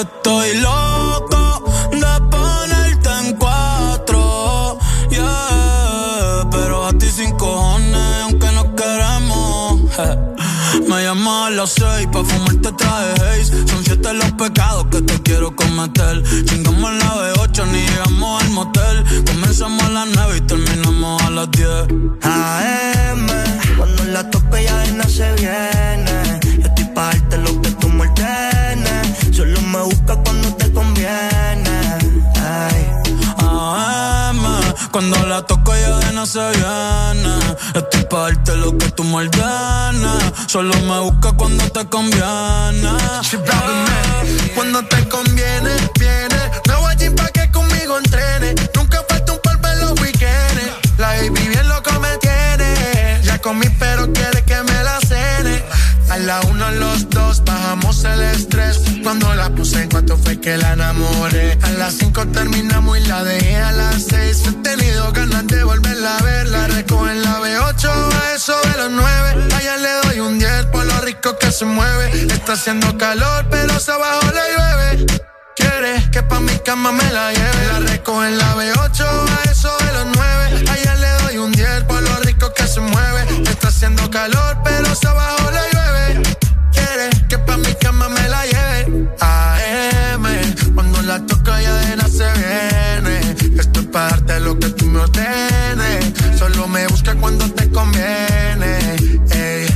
[0.02, 4.80] estoy loco de ponerte en cuatro.
[5.12, 9.82] Yeah, pero a ti sin cojones, aunque no queremos.
[10.90, 13.68] Me llamas a las seis pa' fumarte traje haze.
[13.68, 16.24] Son siete los pecados que te quiero cometer.
[16.46, 19.06] Chingamos la B8, ni llegamos al motel.
[19.28, 20.69] Comenzamos a las y terminamos
[38.10, 39.30] pa' darte lo que tú me.
[40.48, 42.92] Solo me busca cuando te conviene.
[44.56, 46.40] Cuando te conviene, viene.
[46.68, 48.56] Me voy allí pa' que conmigo entrene.
[48.76, 50.98] Nunca falta un polvo en los weekends.
[50.98, 53.22] La baby bien loco me tiene.
[53.24, 55.64] Ya comí, pero quiere que me la cene.
[56.10, 57.39] A la uno, los dos.
[59.60, 61.58] La puse en cuanto fue que la enamoré.
[61.62, 64.42] A las cinco terminamos y la dejé a las seis.
[64.48, 66.48] He tenido ganas de volverla a ver.
[66.48, 69.54] La recojo en la B8 a eso de los nueve.
[69.54, 72.10] Allá le doy un 10 por lo rico que se mueve.
[72.34, 75.06] Está haciendo calor, pero se abajo le llueve.
[75.58, 77.68] Quiere que pa' mi cama me la lleve.
[77.74, 80.72] La recojo en la B8 a eso de los nueve.
[80.72, 83.26] Allá le doy un 10 por lo rico que se mueve.
[83.44, 85.69] Está haciendo calor, pero se abajo le llueve.
[94.30, 96.14] Darte lo que tú me ordenes.
[96.38, 98.78] Solo me busca cuando te conviene.
[99.32, 99.68] Ey.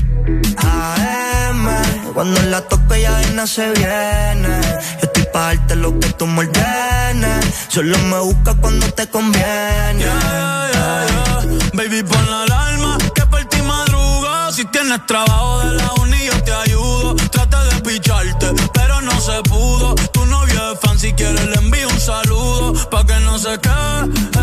[0.57, 4.61] AM, cuando la toque ya de nada se viene.
[5.01, 7.45] Yo estoy pa' darte lo que tú me ordenes.
[7.67, 10.05] Solo me busca cuando te conviene.
[11.73, 14.51] Baby, pon la alarma que por ti madruga.
[14.51, 17.15] Si tienes trabajo de la uni, yo te ayudo.
[17.31, 19.95] Trata de picharte, pero no se pudo.
[20.13, 22.73] Tu novio es fan, si quieres le envío un saludo.
[22.91, 24.42] Pa' que no se quede,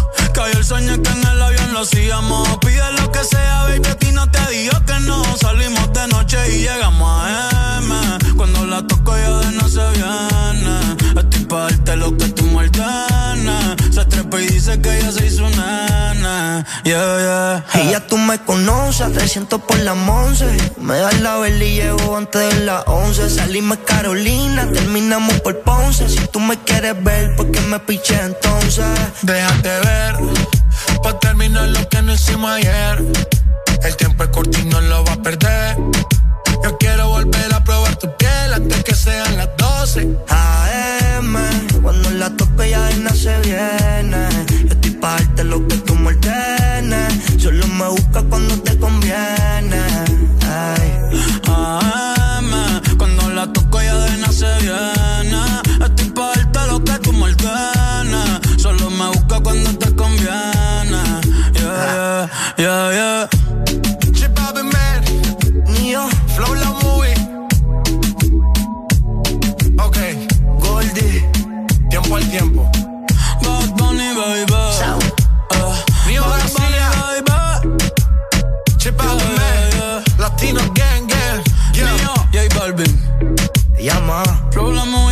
[0.33, 2.57] Cayó el sueño que en el avión lo hacíamos.
[2.59, 5.23] Pide lo que sea, baby, a ti no te digo que no.
[5.37, 8.35] Salimos de noche y llegamos a M.
[8.37, 10.79] Cuando la toco ya de no se viene.
[11.19, 12.61] Estoy pa' darte lo que tú me.
[13.91, 16.65] Se trepa y dice que ella se hizo nena.
[16.83, 17.83] Yeah, yeah.
[17.83, 20.45] Y ya tú me conoces, 300 por la once.
[20.77, 23.29] Me das la vela y llego antes de las 11.
[23.29, 26.07] Salimos Carolina, terminamos por Ponce.
[26.07, 28.85] Si tú me quieres ver, ¿por qué me piché entonces?
[29.23, 30.20] Déjate ver,
[31.03, 33.03] pa' terminar lo que no hicimos ayer.
[33.83, 35.77] El tiempo es corto y no lo va a perder.
[36.63, 40.15] Yo quiero volver a probar tu piel antes que sean las 12.
[40.29, 41.35] AM,
[41.81, 44.29] cuando la toque ya de nada se viene.
[44.65, 47.41] Yo estoy pa' darte lo que tú me ordenes.
[47.41, 49.81] Solo me busca cuando te conviene.
[50.47, 50.99] Ay.
[51.47, 52.51] AM,
[52.97, 55.41] cuando la toco ya de nada se viene.
[55.83, 57.25] Estoy pa' darte lo que tú me
[59.01, 61.01] me busca cuando te conviene.
[61.53, 63.29] Yeah, yeah, yeah, yeah.
[64.13, 65.03] Chip Man,
[65.73, 67.15] Neo, Flow La Movie.
[69.79, 69.97] Ok,
[70.59, 71.25] Goldie,
[71.89, 72.69] tiempo al tiempo.
[73.41, 74.53] Bad Bunny, baby.
[75.51, 75.75] Uh,
[76.07, 76.89] Neo García,
[77.23, 77.77] baby.
[78.77, 80.03] Chip yeah, Man, yeah.
[80.19, 81.43] Latino Gang Gang.
[81.73, 81.95] Yeah.
[81.97, 82.93] Neo, J Balvin.
[83.79, 84.23] Llama.
[84.51, 85.10] Flow La Movie.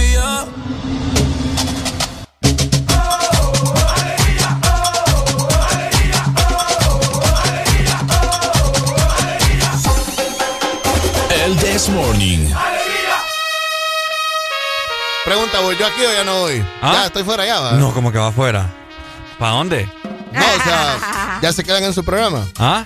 [11.89, 12.47] This Morning.
[15.25, 16.63] Pregunta, ¿voy yo aquí o ya no voy?
[16.81, 16.93] ¿Ah?
[16.93, 17.71] Ya, estoy fuera ya, va.
[17.73, 18.71] No, como que va afuera.
[19.39, 19.89] ¿Para dónde?
[20.31, 22.47] No, o sea, ya se quedan en su programa.
[22.59, 22.85] ¿Ah?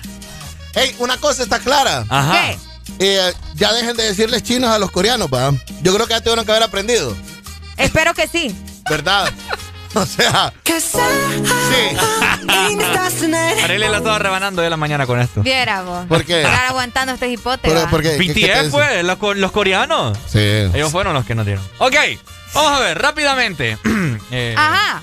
[0.74, 2.06] Hey, una cosa está clara.
[2.08, 2.32] Ajá.
[2.32, 2.58] ¿Qué?
[2.98, 5.52] Eh, ya dejen de decirles chinos a los coreanos, va.
[5.82, 7.14] Yo creo que ya tuvieron que haber aprendido.
[7.76, 8.56] Espero que sí.
[8.88, 9.30] ¿Verdad?
[10.00, 11.96] O sea, sí.
[13.64, 15.42] Arely la estaba rebanando de la mañana con esto.
[15.42, 16.06] Viera vos.
[16.06, 16.42] ¿Por qué?
[16.42, 17.68] Estar aguantando este hipote.
[17.68, 17.90] Pero, va.
[17.90, 18.16] ¿por qué?
[18.70, 20.16] Fue, los, co- los coreanos.
[20.30, 20.38] Sí.
[20.38, 21.64] Ellos fueron los que nos dieron.
[21.78, 21.94] Ok,
[22.54, 23.78] vamos a ver, rápidamente.
[24.30, 25.02] Eh, Ajá.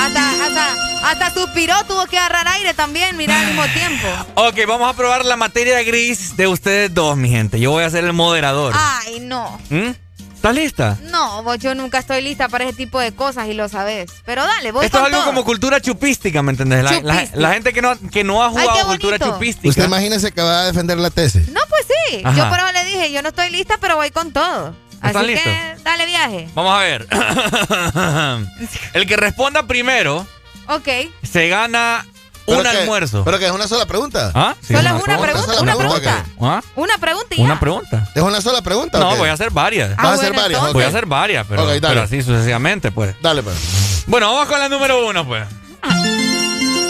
[0.00, 4.06] Hasta, hasta, hasta suspiró, tuvo que agarrar aire también, mira al mismo tiempo.
[4.34, 7.58] Ok, vamos a probar la materia gris de ustedes dos, mi gente.
[7.60, 8.74] Yo voy a ser el moderador.
[8.76, 9.60] Ay, no.
[9.70, 9.90] ¿Mm?
[10.38, 10.96] ¿Estás lista?
[11.10, 14.08] No, vos, yo nunca estoy lista para ese tipo de cosas y lo sabes.
[14.24, 15.26] Pero dale, voy Esto es algo todo.
[15.26, 16.84] como cultura chupística, ¿me entendés?
[16.84, 17.40] La, la- Chupística.
[17.40, 19.34] la gente que no, que no ha Ay, jugado qué cultura bonito.
[19.36, 19.68] chupística.
[19.68, 21.48] Usted imagínese que va a defender la tesis.
[21.48, 22.22] No, pues sí.
[22.24, 22.36] Ajá.
[22.38, 24.76] Yo por eso le dije, yo no estoy lista, pero voy con todo.
[25.00, 26.48] Así ¿Están que dale viaje.
[26.54, 27.08] Vamos a ver.
[28.94, 30.24] el que responda primero
[30.68, 30.88] Ok.
[31.22, 32.17] se gana ¿Pero
[32.48, 33.24] un almuerzo.
[33.24, 34.32] ¿Pero que es una sola pregunta?
[34.34, 34.54] ¿Ah?
[34.60, 36.24] Sí, Solo es una pregunta, una pregunta, pregunta.
[36.40, 36.62] ¿Ah?
[36.76, 37.44] Una pregunta y ya.
[37.44, 38.08] Una pregunta.
[38.14, 38.98] ¿Es una sola pregunta?
[38.98, 39.92] No, voy a hacer varias.
[39.96, 40.72] Ah, Vas a hacer bueno, varias.
[40.72, 41.80] Voy a hacer varias, pero, Ok, dale.
[41.88, 43.14] pero así sucesivamente, pues.
[43.22, 44.04] Dale, pues.
[44.06, 45.46] Bueno, vamos con la número uno, pues.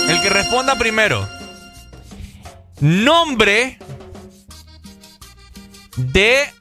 [0.09, 1.29] El que responda primero.
[2.81, 3.79] Nombre
[5.97, 6.53] de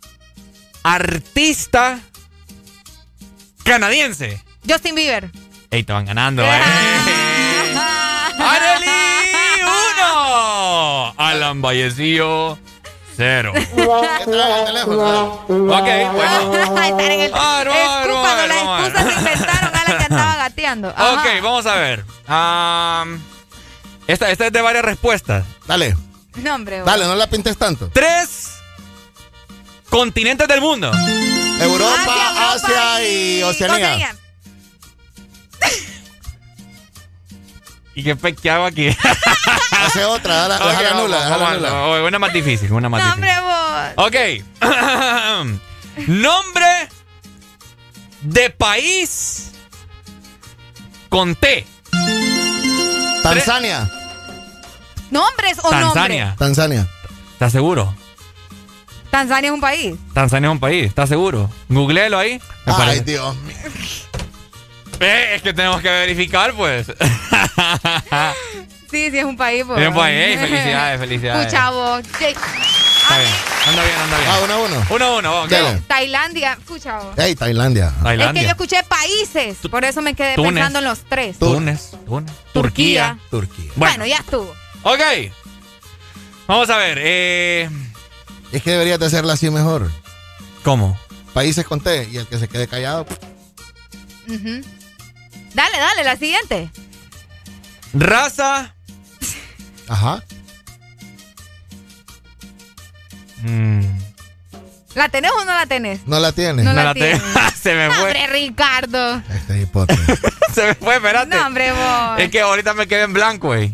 [0.84, 2.00] artista
[3.64, 4.42] canadiense.
[4.68, 5.30] Justin Bieber.
[5.70, 6.48] Ey, te van ganando, eh.
[8.40, 8.88] ¡Arely!
[9.64, 11.14] ¡Uno!
[11.18, 12.58] Alan Vallecillo,
[13.16, 13.52] cero.
[13.54, 15.26] ¿Qué trae el teléfono?
[15.48, 15.48] Ok,
[16.14, 16.54] bueno.
[16.56, 17.32] Estar en el...
[17.34, 17.72] Ah, no,
[18.22, 18.78] cuando no, las no.
[18.88, 20.94] excusas se inventaron, Alan que andaba gateando.
[20.96, 21.14] Ajá.
[21.14, 22.06] Ok, vamos a ver.
[22.28, 23.22] Am,
[24.08, 25.46] esta, esta es de varias respuestas.
[25.66, 25.96] Dale,
[26.36, 26.82] No, hombre.
[26.82, 27.90] dale, no la pintes tanto.
[27.94, 28.54] Tres
[29.90, 30.92] continentes del mundo.
[31.60, 34.16] Europa, Asia, y Oceanía.
[37.98, 38.90] ¿Y qué, qué hago aquí?
[39.72, 41.72] Hace otra, dale, Ok, déjala vamos, nula, déjala vamos, nula.
[41.72, 43.42] vamos, Una más difícil, una más No, difícil.
[43.42, 44.06] vos.
[44.06, 44.16] Ok.
[46.08, 46.90] Nombre
[48.22, 49.52] de país
[51.10, 51.66] con T.
[53.24, 53.90] Tanzania.
[55.10, 55.94] ¿Nombres o nombres?
[55.94, 56.36] Tanzania.
[56.38, 56.88] Tanzania.
[57.34, 57.96] ¿Estás seguro?
[59.10, 59.96] Tanzania es un país.
[60.14, 61.50] Tanzania es un país, ¿estás seguro?
[61.70, 62.40] Googleelo ahí.
[62.66, 63.02] Ay, parece.
[63.06, 63.56] Dios mío.
[65.00, 66.88] Eh, es que tenemos que verificar, pues.
[68.90, 69.64] Sí, sí, es un país.
[69.68, 69.82] pues.
[69.82, 70.40] Es un país.
[70.40, 71.48] Felicidades, felicidades.
[71.48, 72.00] Escucha vos.
[72.00, 73.32] Está bien.
[73.68, 74.30] Anda bien, anda bien.
[74.32, 74.86] Ah, uno a uno.
[74.90, 75.82] Uno a uno, vamos.
[75.88, 76.54] Tailandia.
[76.54, 77.18] Escucha vos.
[77.18, 77.88] Ey, Tailandia.
[77.88, 78.48] Es que yo Tailandia.
[78.50, 79.58] escuché países.
[79.70, 80.54] Por eso me quedé Túnez.
[80.54, 81.38] pensando en los tres.
[81.38, 81.92] Túnez.
[82.06, 82.32] Túnez.
[82.54, 83.18] Turquía.
[83.30, 83.72] Turquía.
[83.76, 84.54] Bueno, ya estuvo.
[84.84, 85.02] Ok.
[86.48, 86.98] Vamos a ver.
[87.02, 87.70] Eh,
[88.54, 89.92] Es que deberías de hacerla así mejor.
[90.64, 90.98] ¿Cómo?
[91.34, 93.06] Países con T y el que se quede callado.
[94.30, 94.62] Ujú.
[95.58, 96.70] Dale, dale, la siguiente.
[97.96, 98.76] Raza.
[99.90, 100.24] Ajá.
[103.42, 103.82] Mm,
[104.94, 106.06] ¿La tenés o no la tenés?
[106.06, 106.64] No la tienes.
[106.64, 107.20] No no la tiene.
[107.60, 108.04] Se me No, fue.
[108.04, 109.24] hombre, Ricardo.
[109.34, 109.98] Este hipote.
[110.54, 111.36] Se me fue, espérate.
[111.36, 112.20] No, hombre, vos.
[112.20, 113.74] Es que ahorita me quedé en blanco, güey.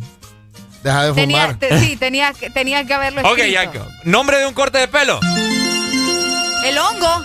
[0.83, 1.59] Deja de Tenía, fumar.
[1.59, 3.73] te- sí, tenía, que- tenía que haberlo Ok, escrito.
[3.73, 4.09] ya.
[4.09, 5.19] Nombre de un corte de pelo.
[6.63, 7.23] El hongo.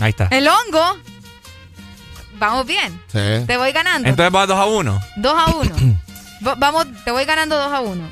[0.00, 0.28] Ahí está.
[0.30, 0.98] El hongo.
[2.42, 3.00] Vamos bien.
[3.06, 3.46] Sí.
[3.46, 4.08] Te voy ganando.
[4.08, 5.00] Entonces va 2 a 1.
[5.16, 5.74] Dos a uno.
[6.44, 8.04] Va- Vamos, te voy ganando dos a uno.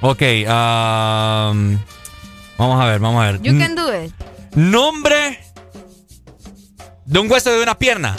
[0.00, 0.20] Ok.
[0.48, 1.78] am,
[2.58, 3.40] vamos a ver, vamos a ver.
[3.40, 4.12] You can do it.
[4.56, 5.38] Nombre
[7.04, 8.16] de un hueso de una pierna.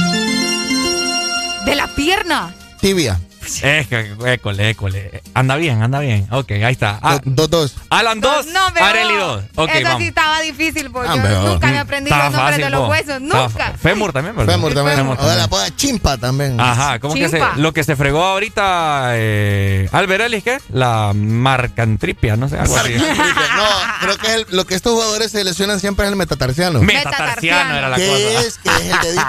[1.66, 2.56] De la pierna.
[2.80, 3.20] Tibia.
[3.64, 5.22] Es que, école, école.
[5.34, 6.28] Anda bien, anda bien.
[6.32, 7.00] Ok, ahí está.
[7.02, 7.76] Ah, Dos, dos.
[7.90, 9.44] Alan 2, No, pero Areli 2.
[9.56, 10.02] Ok, Eso vamos.
[10.02, 12.70] sí estaba difícil porque Ah, yo pero- nunca me aprendí Estaba los nombres fácil, de
[12.72, 13.22] los huesos.
[13.22, 13.74] Nunca.
[13.82, 14.54] Fémur también, ¿verdad?
[14.54, 14.98] Fémur también.
[14.98, 16.60] Fémur O la poda chimpa también.
[16.60, 20.58] Ajá, ¿cómo que se, lo que se fregó ahorita eh, Albert Ellis, ¿qué?
[20.72, 22.94] La marcantripia, no sé, algo así.
[22.96, 23.66] No,
[24.02, 26.82] creo que es el- lo que estos jugadores se lesionan siempre es el metatarsiano.
[26.82, 28.48] Metatarsiano era la ¿Qué cosa.
[28.48, 28.58] es?
[28.58, 29.24] Que es el dedito.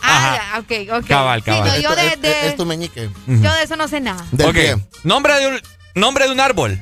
[0.00, 1.06] Ah, ok, ok.
[1.08, 1.68] Cabal, Sí, cabal.
[1.68, 3.08] no, yo, Esto- de, es, de- es tu meñique.
[3.26, 4.24] yo de eso no sé nada.
[4.32, 4.76] Del ok, pie.
[5.04, 5.60] nombre de, un,
[5.94, 6.80] nombre de un árbol.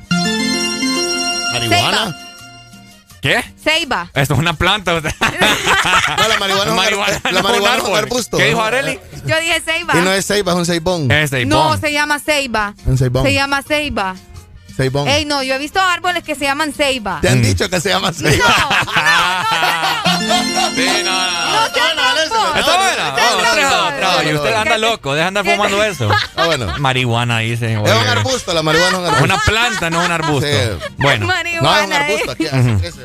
[1.53, 2.15] Marihuana.
[3.21, 3.43] ¿Qué?
[3.63, 4.09] Ceiba.
[4.15, 4.93] Esto es una planta.
[6.17, 7.99] No, la marihuana, es un Marihuana ar- no la es un marihuana es un árbol.
[7.99, 8.37] arbusto.
[8.37, 8.99] ¿Qué dijo Areli?
[9.25, 9.93] Yo dije Ceiba.
[9.97, 11.11] Y no es ceiba, es un ceibón.
[11.11, 12.73] Es de No, se llama Ceiba.
[12.85, 13.23] Un ceibón.
[13.23, 14.15] Se llama Ceiba.
[14.75, 15.07] Ceibón.
[15.07, 17.19] Ey, no, yo he visto árboles que se llaman Ceiba.
[17.21, 18.45] Te han dicho que se llama ceiba.
[20.75, 21.30] Sí, no, no.
[21.30, 21.30] No, seas tramposo.
[22.61, 23.07] Está buena.
[23.09, 24.23] Está.
[24.23, 26.09] Y usted anda loco, deja de andar ¿Qué- fumando eso.
[26.35, 26.73] Ah, bueno.
[26.79, 27.73] Marihuana, dice.
[27.73, 29.23] Es un arbusto, la marihuana es un arbusto.
[29.25, 30.47] Una planta, no un arbusto.
[30.47, 30.89] Sí.
[30.97, 31.27] Bueno.
[31.27, 32.31] No, es un arbusto.
[32.39, 32.49] eh.
[32.51, 33.01] Aquí crece.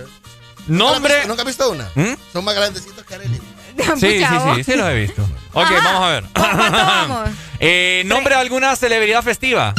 [0.69, 1.27] Nombre.
[1.27, 1.89] ¿Nunca has visto una?
[1.95, 2.17] ¿Mm?
[2.33, 3.41] Son más grandecitos que Areli.
[4.01, 4.25] Sí, sí,
[4.57, 5.23] sí, sí los he visto.
[5.53, 6.25] Ok, vamos a ver.
[6.35, 7.29] vamos?
[7.61, 9.73] Eh, nombre de alguna celebridad festiva.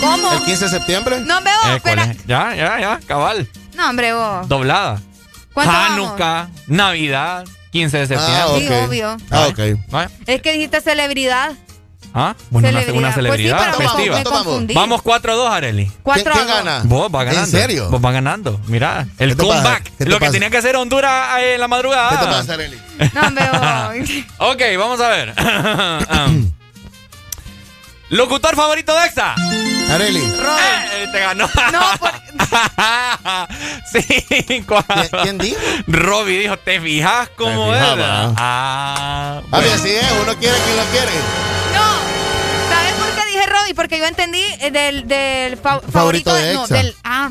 [0.00, 0.32] ¿Cómo?
[0.32, 1.20] ¿El 15 de septiembre?
[1.20, 2.04] No Eh, ¿cuál espera.
[2.04, 2.26] es?
[2.26, 3.48] Ya, ya, ya, cabal.
[3.74, 4.48] No, hombre, vos.
[4.48, 5.00] Doblada.
[5.52, 5.90] ¿Cuánto vamos?
[6.10, 8.40] Hanukkah, Navidad, 15 de septiembre.
[8.42, 8.58] Ah, ok.
[8.58, 9.16] Sí, obvio.
[9.30, 9.58] Ah, ok.
[10.26, 11.52] Es que dijiste celebridad.
[12.12, 12.98] Ah, bueno, una, Celebridad.
[12.98, 14.58] una celebridad Pues sí, festiva.
[14.66, 14.74] me.
[14.74, 15.92] Vamos 4-2, Areli.
[16.02, 16.56] Cuatro ¿Quién a dos.
[16.64, 16.80] gana?
[16.84, 17.44] Vos vas ganando.
[17.44, 17.88] ¿En serio?
[17.88, 18.60] Vos vas ganando.
[18.66, 19.84] Mira, el comeback.
[19.84, 20.32] ¿Qué te Lo que pasa?
[20.32, 22.10] tenía que hacer Honduras eh, en la madrugada.
[22.10, 22.78] ¿Qué te pasa, Areli?
[23.14, 24.10] No, hombre, vos.
[24.50, 25.34] Ok, vamos a ver.
[28.10, 29.34] Locutor favorito de EXA.
[29.92, 30.20] Areli.
[30.20, 31.48] Eh, te ganó.
[31.72, 32.10] No, por-.
[35.22, 35.58] ¿Quién, dijo?
[35.86, 37.80] Robbie dijo, ¿te fijas cómo es?
[37.82, 39.74] Ah, Papi, bueno.
[39.80, 40.04] así es.
[40.22, 41.12] Uno quiere quien lo quiere.
[41.74, 42.74] No.
[42.74, 43.74] ¿Sabes por qué dije Robbie?
[43.74, 46.74] Porque yo entendí eh, del, del fa- Favorito de No, Exa.
[46.74, 46.94] del.
[47.04, 47.30] Ah.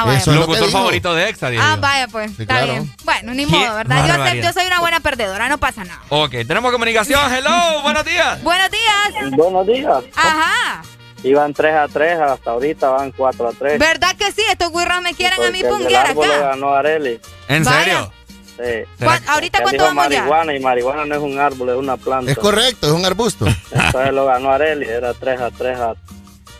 [0.00, 0.18] Ah, vaya.
[0.18, 0.78] Eso es lo que Locutor dijo.
[0.78, 2.32] favorito de EXA, Ah, vaya, pues.
[2.34, 2.72] Sí, está claro.
[2.72, 2.94] bien.
[3.04, 4.02] Bueno, ni Qué modo, ¿verdad?
[4.06, 4.44] Yo, barbaridad.
[4.48, 6.00] yo soy una buena perdedora, no pasa nada.
[6.08, 7.32] Ok, tenemos comunicación.
[7.32, 8.42] Hello, buenos días.
[8.42, 9.30] Buenos días.
[9.36, 10.04] Buenos días.
[10.16, 10.82] Ajá.
[11.22, 13.78] Iban 3 a 3, hasta ahorita van 4 a 3.
[13.78, 14.42] ¿Verdad que sí?
[14.50, 16.46] Estos güirros me quieren a mí Porque el del punguear árbol lo acá.
[16.48, 17.20] ganó Areli.
[17.48, 17.78] ¿En Vaya.
[17.78, 18.12] serio?
[18.46, 18.54] Sí.
[18.56, 20.18] ¿Será ¿Cuán- ¿Ahorita cuánto vamos ya?
[20.20, 22.30] marihuana y marihuana no es un árbol, es una planta.
[22.30, 23.46] Es correcto, es un arbusto.
[23.70, 25.94] Entonces lo ganó Areli, era 3 a 3 a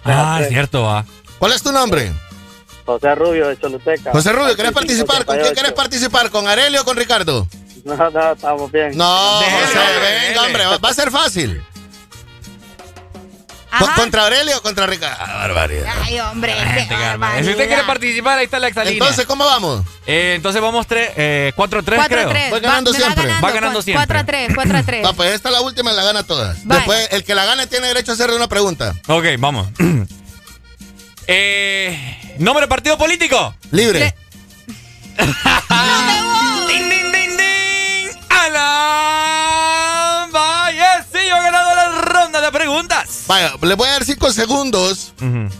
[0.04, 0.48] Ah, tres.
[0.48, 1.04] cierto, va.
[1.38, 2.10] ¿Cuál es tu nombre?
[2.84, 4.10] José Rubio de Choluteca.
[4.12, 5.24] José Rubio, ¿querés participar?
[5.24, 5.54] ¿Con quién 58.
[5.54, 6.30] quieres participar?
[6.30, 7.46] ¿Con Areli o con Ricardo?
[7.84, 8.96] No, no, estamos bien.
[8.96, 9.78] No, José,
[10.28, 11.62] venga, hombre, va- va a ser fácil.
[13.78, 14.00] ¿Con- Ajá.
[14.00, 15.16] ¿Contra Areli o contra Ricardo?
[15.18, 15.92] Ah, barbaridad.
[16.04, 16.54] Ay, hombre.
[16.88, 17.42] qué barbaridad.
[17.44, 18.98] Si usted quiere participar, ahí está la exalínea.
[18.98, 19.82] Entonces, ¿cómo vamos?
[20.06, 22.28] Eh, entonces vamos 3, eh, 4-3, 4 a creo.
[22.28, 22.50] 3.
[22.50, 23.26] Voy ganando siempre.
[23.42, 24.06] Va ganando siempre.
[24.06, 25.04] 4 a 3, 4 a 3.
[25.04, 26.56] Va, pues esta es la última y la gana todas.
[26.66, 28.94] Después, el que la gane tiene derecho a hacerle una pregunta.
[29.08, 29.66] Ok, vamos.
[31.26, 33.54] eh, ¿Nombre de partido político?
[33.70, 34.14] Libre.
[35.16, 38.08] ¡Ding, ding, ding, ding!
[38.28, 43.22] ¡Alan Vallecillo ganado la ronda de preguntas!
[43.28, 45.12] Vaya, le voy a dar cinco segundos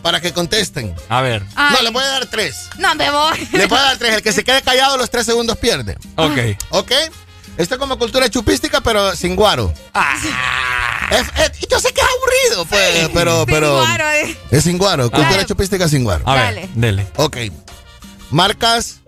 [0.03, 0.95] para que contesten.
[1.09, 1.43] A ver.
[1.55, 1.77] Ay.
[1.77, 2.69] No, le voy a dar tres.
[2.79, 3.49] No, me voy.
[3.53, 4.15] Le voy a dar tres.
[4.15, 5.97] El que se quede callado los tres segundos pierde.
[6.17, 6.39] Ok.
[6.71, 6.93] ¿Ok?
[7.57, 9.73] Esto es como cultura chupística, pero sin guaro.
[11.11, 13.77] Es- es- yo sé que es aburrido, pues, pero, Sin pero.
[13.77, 14.37] guaro, eh.
[14.51, 15.11] Es sin guaro.
[15.11, 15.47] Cultura Dale.
[15.47, 16.29] chupística sin guaro.
[16.29, 16.63] A Dale.
[16.63, 17.07] ver, dele.
[17.17, 17.37] Ok.
[18.31, 19.01] Marcas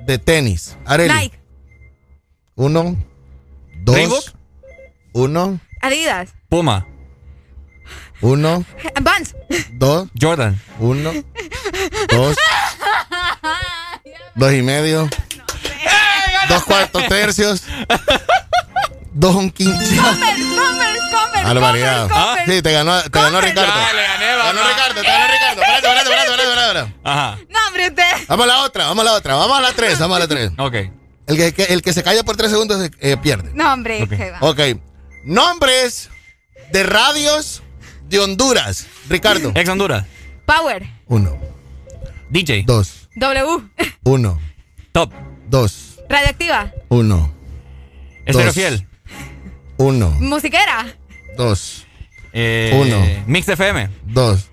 [0.00, 0.76] de tenis.
[0.84, 1.14] Areli.
[1.14, 1.38] Nike,
[2.56, 2.96] Uno.
[3.76, 3.94] Dos.
[3.96, 4.24] Reebok.
[5.12, 5.60] Uno.
[5.80, 6.86] Adidas, Puma.
[8.20, 8.64] Uno.
[9.00, 9.34] Vans.
[9.72, 10.08] Dos.
[10.20, 10.60] Jordan.
[10.78, 11.12] Uno.
[12.10, 12.36] Dos.
[14.34, 15.08] Dos y medio.
[16.50, 17.62] Dos cuartos tercios.
[19.12, 19.96] Dos un quince.
[19.96, 20.42] Converse,
[21.10, 21.44] Converse.
[21.44, 22.08] Barbaridad.
[22.08, 22.54] Converse, Converse.
[22.56, 23.40] Sí, te ganó, te ganó.
[23.40, 23.72] Ricardo.
[23.74, 24.68] Ya, le gané, Te ganó.
[24.68, 25.62] Ricardo, te ganó Ricardo.
[25.62, 26.94] Espérate, espérate, espérate, espérate, espérate.
[27.04, 27.38] Ajá.
[27.48, 28.26] No, hombre, usted.
[28.28, 29.34] Vamos a la otra, vamos a la otra.
[29.34, 30.52] Vamos a la tres, vamos a la tres.
[30.58, 30.74] Ok.
[31.26, 33.50] El que, que- el que se calla por tres segundos eh, pierde.
[33.54, 34.08] No, hombre, Ok.
[34.10, 34.38] que va.
[34.40, 34.60] Ok.
[35.24, 36.08] Nombres
[36.72, 37.62] de radios
[38.08, 38.86] de Honduras.
[39.08, 39.52] Ricardo.
[39.54, 40.06] Ex Honduras.
[40.46, 41.36] Power, Uno,
[42.30, 42.64] DJ.
[42.66, 43.62] dos, W,
[44.02, 44.40] uno,
[44.92, 45.12] Top.
[45.46, 47.32] dos, Radioactiva, uno,
[48.26, 48.52] Estero.
[48.52, 48.86] Fiel.
[49.78, 50.86] uno, musiquera,
[51.36, 51.86] dos,
[52.32, 53.04] Eh, Uno.
[53.26, 53.88] Mix FM.
[54.04, 54.48] dos.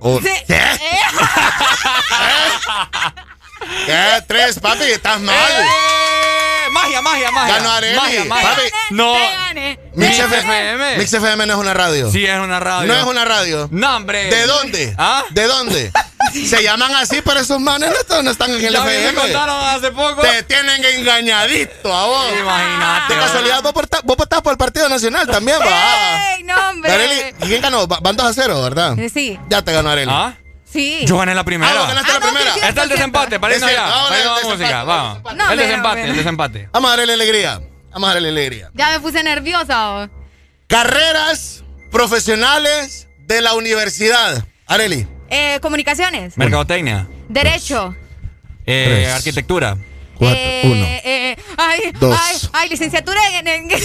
[0.00, 0.28] un- Sí.
[0.46, 0.54] ¿Qué?
[0.54, 0.66] Eh,
[3.86, 4.22] ¿Qué?
[4.26, 5.34] Tres, papi, estás mal.
[5.36, 6.70] ¡Eh!
[6.72, 7.54] Magia, magia, magia.
[7.56, 7.96] Ganó Areli.
[7.96, 8.48] Magia, magia.
[8.50, 9.14] Papi, No.
[9.14, 9.78] te gané.
[9.94, 10.18] Mix.
[10.18, 10.98] FM.
[10.98, 12.10] Mix FM no es una radio.
[12.10, 12.86] Sí, es una radio.
[12.92, 13.68] No es una radio.
[13.70, 14.28] No, hombre.
[14.30, 14.94] ¿De dónde?
[14.98, 15.24] ¿Ah?
[15.30, 15.90] ¿De dónde?
[16.44, 19.20] Se llaman así, pero esos manes no, no están en el Ya me FM.
[19.20, 20.20] contaron hace poco.
[20.22, 22.26] Te tienen engañadito a vos.
[22.38, 23.14] Imagínate.
[23.14, 23.72] De casualidad, vos,
[24.04, 26.34] votás por el Partido Nacional también, va.
[26.36, 26.92] ¡Ey, no, hombre!
[26.92, 27.86] Areli, ¿y quién ganó?
[27.86, 28.98] Va- Van 2 a 0, ¿verdad?
[28.98, 30.10] Eh, Sí, Ya te ganó Areli.
[30.14, 30.36] ¿Ah?
[30.70, 31.04] sí.
[31.06, 31.72] Yo gané la primera.
[31.72, 32.54] Ah, ganaste Ah, la no, primera.
[32.54, 32.66] sí, sí.
[32.66, 33.86] Está el desempate, para irnos ya.
[33.86, 35.34] ahora Para irnos a música, vamos.
[35.34, 36.68] No, el desempate, el desempate.
[36.72, 37.60] Vamos a darle alegría.
[37.92, 38.70] Vamos a darle alegría.
[38.74, 39.90] Ya me puse nerviosa.
[39.90, 40.08] oh.
[40.66, 44.44] Carreras profesionales de la universidad.
[44.66, 45.06] Areli.
[45.30, 47.06] Eh, comunicaciones, Mercadotecnia.
[47.28, 47.94] derecho.
[48.66, 49.08] Eh, Tres.
[49.14, 49.76] arquitectura.
[50.16, 50.84] Cuatro, eh, uno.
[50.86, 52.18] eh, eh, ay, Dos.
[52.20, 53.76] ay, ay, licenciatura en, en- en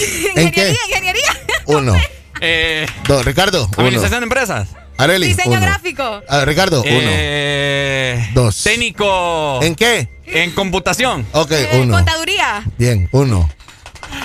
[0.46, 0.76] ingeniería, qué?
[0.88, 1.38] ingeniería.
[1.66, 1.96] Uno.
[2.44, 3.24] Eh, Dos.
[3.24, 3.68] Ricardo.
[3.76, 4.68] Administración de empresas.
[4.98, 5.28] Areli.
[5.28, 5.60] Diseño uno.
[5.60, 6.22] gráfico.
[6.28, 6.90] Ah, Ricardo, uno.
[6.90, 8.60] Eh, Dos.
[8.64, 9.60] Técnico.
[9.62, 10.08] ¿En qué?
[10.26, 11.24] En computación.
[11.30, 11.94] Ok, Eh, uno.
[11.94, 12.64] Contaduría.
[12.78, 13.48] Bien, uno.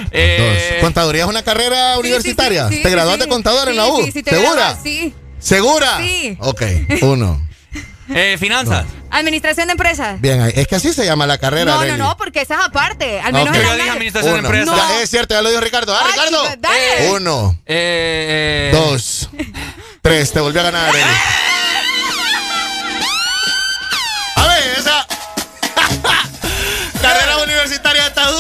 [0.10, 0.82] Eh, Dos.
[0.82, 2.70] ¿Contaduría es una carrera universitaria?
[2.70, 3.30] sí, sí, ¿Te sí, graduaste sí.
[3.30, 4.04] de contador en la U?
[4.04, 4.76] sí, sí, te ¿Segura?
[4.82, 5.14] Sí.
[5.48, 5.98] ¿Segura?
[6.00, 6.38] Sí.
[6.42, 6.62] Ok,
[7.04, 7.42] uno.
[8.10, 8.86] eh, finanzas.
[9.10, 10.20] Administración de empresas.
[10.20, 10.52] Bien, ahí.
[10.56, 11.74] es que así se llama la carrera.
[11.76, 13.22] No, no, no, porque esa es aparte.
[13.22, 13.56] Al menos Ok.
[13.56, 14.76] en la Yo dije administración de empresas.
[14.76, 15.94] Ya, es cierto, ya lo dijo Ricardo.
[15.96, 16.44] Ah, Ay, Ricardo.
[16.60, 17.12] dale.
[17.12, 19.30] Uno, Eh, eh, dos,
[20.02, 20.34] tres.
[20.34, 21.06] Te volvió a ganar, Areli.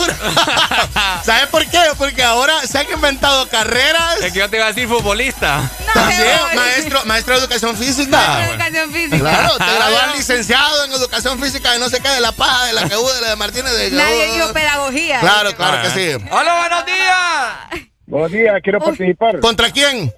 [1.23, 1.79] ¿Sabes por qué?
[1.97, 4.21] Porque ahora se han inventado carreras.
[4.21, 5.69] Es que yo te iba a decir futbolista.
[5.93, 6.55] También, voy.
[6.55, 8.49] maestro, maestro de educación física.
[8.49, 9.17] Educación física.
[9.19, 10.15] Claro, te Ah, graduas bueno.
[10.17, 13.21] licenciado en educación física de no sé qué, de la paja, de la que de
[13.21, 13.71] la de Martínez.
[13.73, 15.19] De Nadie dijo pedagogía.
[15.19, 16.25] Claro, claro que sí.
[16.31, 17.83] Hola, buenos días.
[18.05, 20.13] Buenos días, quiero participar ¿Contra quién?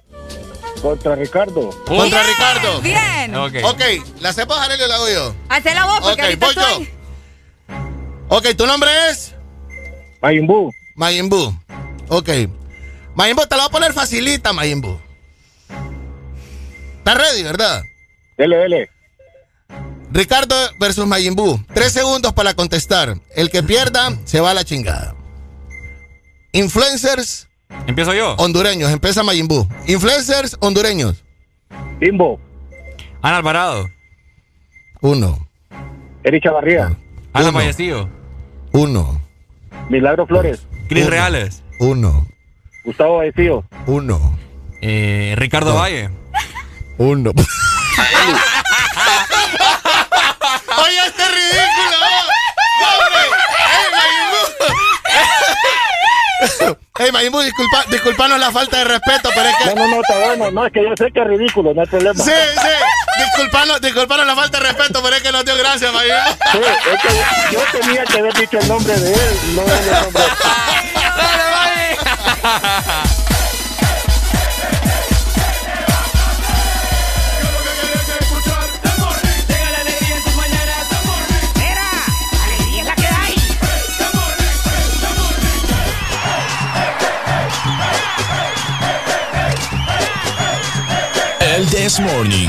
[0.80, 1.68] contra Ricardo.
[1.84, 2.80] Contra Bien, Ricardo.
[2.80, 3.36] Bien.
[3.36, 3.52] Ok.
[3.64, 3.80] Ok,
[4.20, 5.34] ¿la sepas, Arelio, o la hago yo?
[5.50, 6.62] Hacé la voz porque Ok, ahorita voy yo.
[6.62, 6.90] estoy.
[8.28, 9.34] Ok, ¿tu nombre es?
[10.22, 10.72] Mayimbu.
[10.96, 11.54] Mayimbu.
[12.08, 12.28] Ok.
[13.14, 14.98] Mayimbu, te la voy a poner facilita, Mayimbu.
[16.98, 17.82] ¿Estás ready, verdad?
[18.36, 18.90] Dele, dele.
[20.12, 21.60] Ricardo versus Mayimbu.
[21.72, 23.16] Tres segundos para contestar.
[23.34, 25.14] El que pierda se va a la chingada.
[26.52, 27.48] Influencers
[27.86, 28.34] Empiezo yo.
[28.34, 28.90] hondureños.
[28.90, 29.66] Empieza Mayimbu.
[29.86, 31.22] Influencers hondureños.
[31.98, 32.40] Bimbo.
[33.22, 33.88] Ana Alvarado.
[35.00, 35.48] Uno.
[36.24, 36.96] Eric Chavarría.
[37.32, 37.52] Ana Uno.
[37.58, 38.08] Fallecido.
[38.72, 39.20] Uno.
[39.90, 40.66] Milagro Flores.
[40.88, 41.10] Cris Uno.
[41.10, 41.62] Reales.
[41.80, 42.26] Uno.
[42.84, 43.64] Gustavo Baecillo.
[43.86, 44.38] Uno.
[44.80, 46.10] Eh, Ricardo Valle.
[46.96, 47.32] Uno.
[50.78, 51.96] Oye, este ridículo.
[52.86, 53.20] ¡Hombre!
[53.74, 54.38] ¡Ey, Mayimbu!
[57.00, 59.64] ¡Ey, Mayimbu, disculpa, disculpanos la falta de respeto, pero es que...
[59.66, 60.50] No, no, no, está bueno.
[60.52, 62.14] No, es que yo sé que es ridículo, no hay problema.
[62.14, 62.68] Sí, sí.
[63.20, 66.30] Disculpanos, disculpanos la falta de respeto, pero es que nos dio gracia, Mayimbu.
[66.52, 67.08] Sí, es que
[67.54, 70.22] yo tenía que haber dicho el nombre de él, no el nombre.
[71.16, 71.96] ¡Dale!
[91.40, 92.48] El This Morning.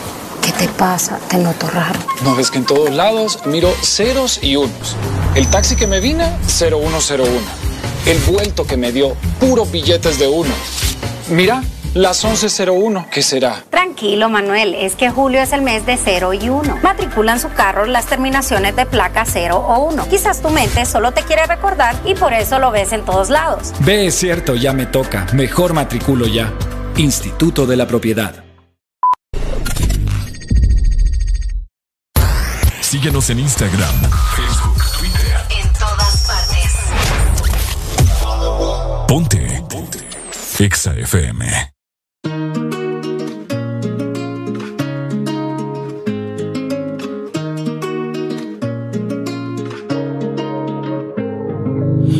[0.61, 1.17] te pasa?
[1.27, 1.99] Te noto raro.
[2.23, 4.95] No ves que en todos lados miro ceros y unos.
[5.33, 7.25] El taxi que me vine, 0101.
[8.05, 10.53] El vuelto que me dio, puros billetes de uno.
[11.29, 11.63] Mira,
[11.95, 13.63] las 1101, ¿qué será?
[13.71, 16.79] Tranquilo, Manuel, es que julio es el mes de 0 y 1.
[16.83, 20.09] Matriculan su carro las terminaciones de placa 0 o 1.
[20.09, 23.73] Quizás tu mente solo te quiere recordar y por eso lo ves en todos lados.
[23.79, 25.25] Ve, es cierto, ya me toca.
[25.33, 26.53] Mejor matriculo ya.
[26.97, 28.50] Instituto de la Propiedad.
[32.91, 34.01] Síguenos en Instagram,
[34.35, 35.37] Facebook, Twitter.
[35.63, 36.75] En todas partes.
[39.07, 39.63] Ponte.
[39.69, 39.99] Ponte.
[40.59, 41.45] Exa FM.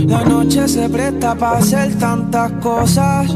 [0.08, 3.35] La noche se presta para hacer tantas cosas.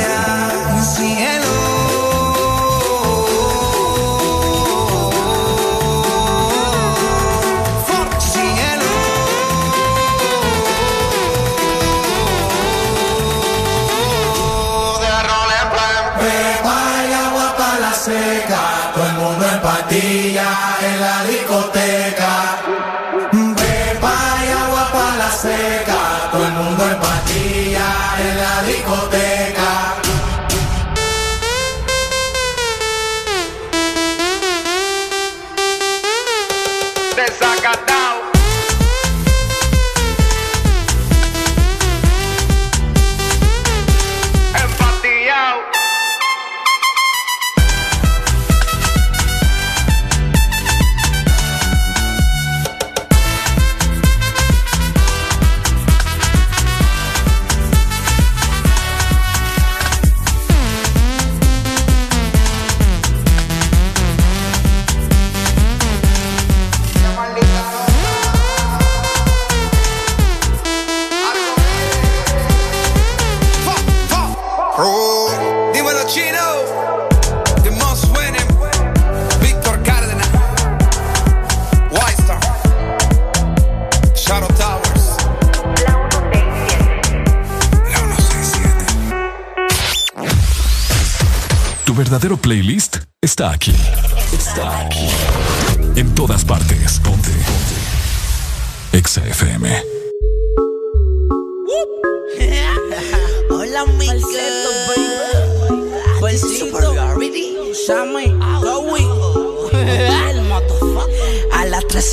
[28.71, 29.50] Maricotec.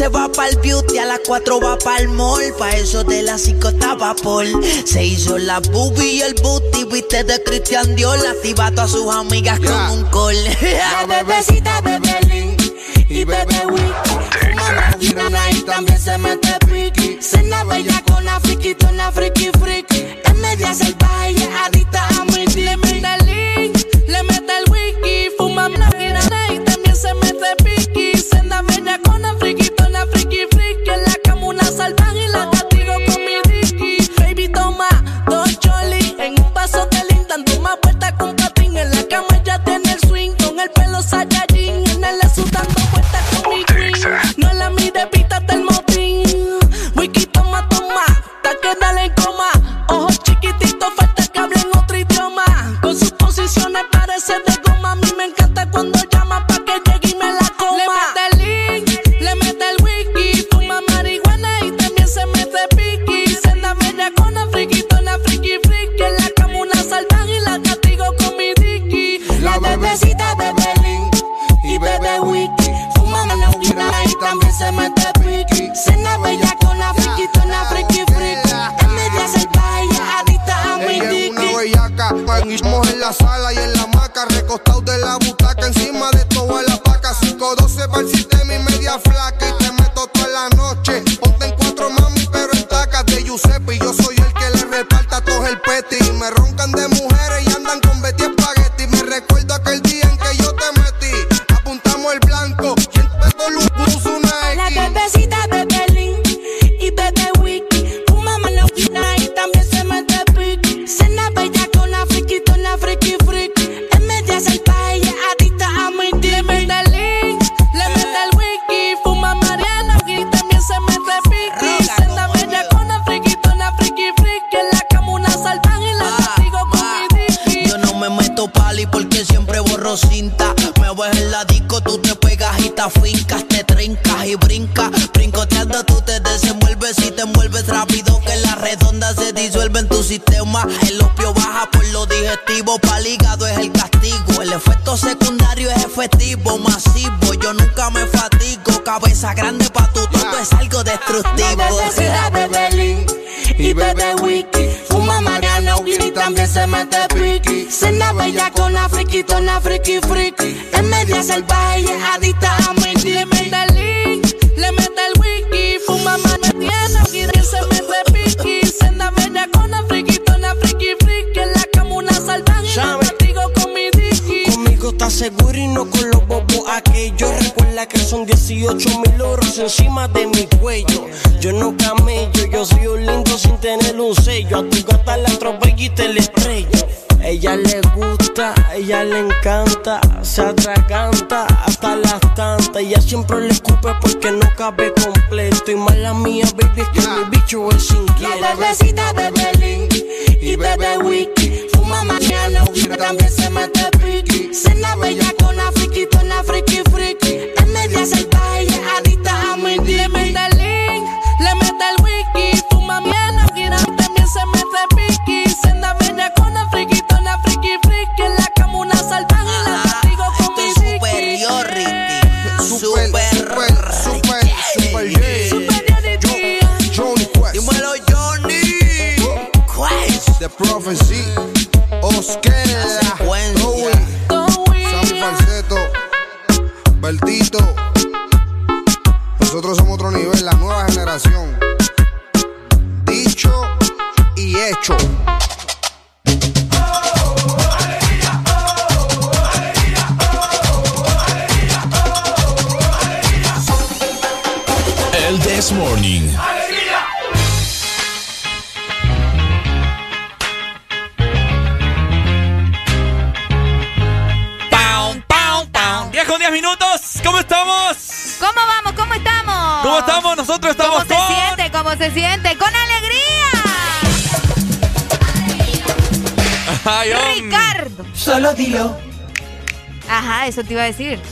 [0.09, 2.53] va pa'l beauty, a las 4 va pa'l mall.
[2.59, 4.45] Pa' eso de las 5 estaba por.
[4.85, 8.19] Se hizo la boobie y el booty, viste de Cristian Dior.
[8.27, 9.71] Activado a sus amigas yeah.
[9.71, 10.37] con un call.
[10.63, 12.57] La bebecita, bebé
[13.09, 14.11] y bebé wiki.
[14.11, 17.19] Como la tirana y también se mete piqui.
[17.21, 20.07] Cena bella con la friki, tona friki friki.
[20.25, 21.78] Es media salvaje y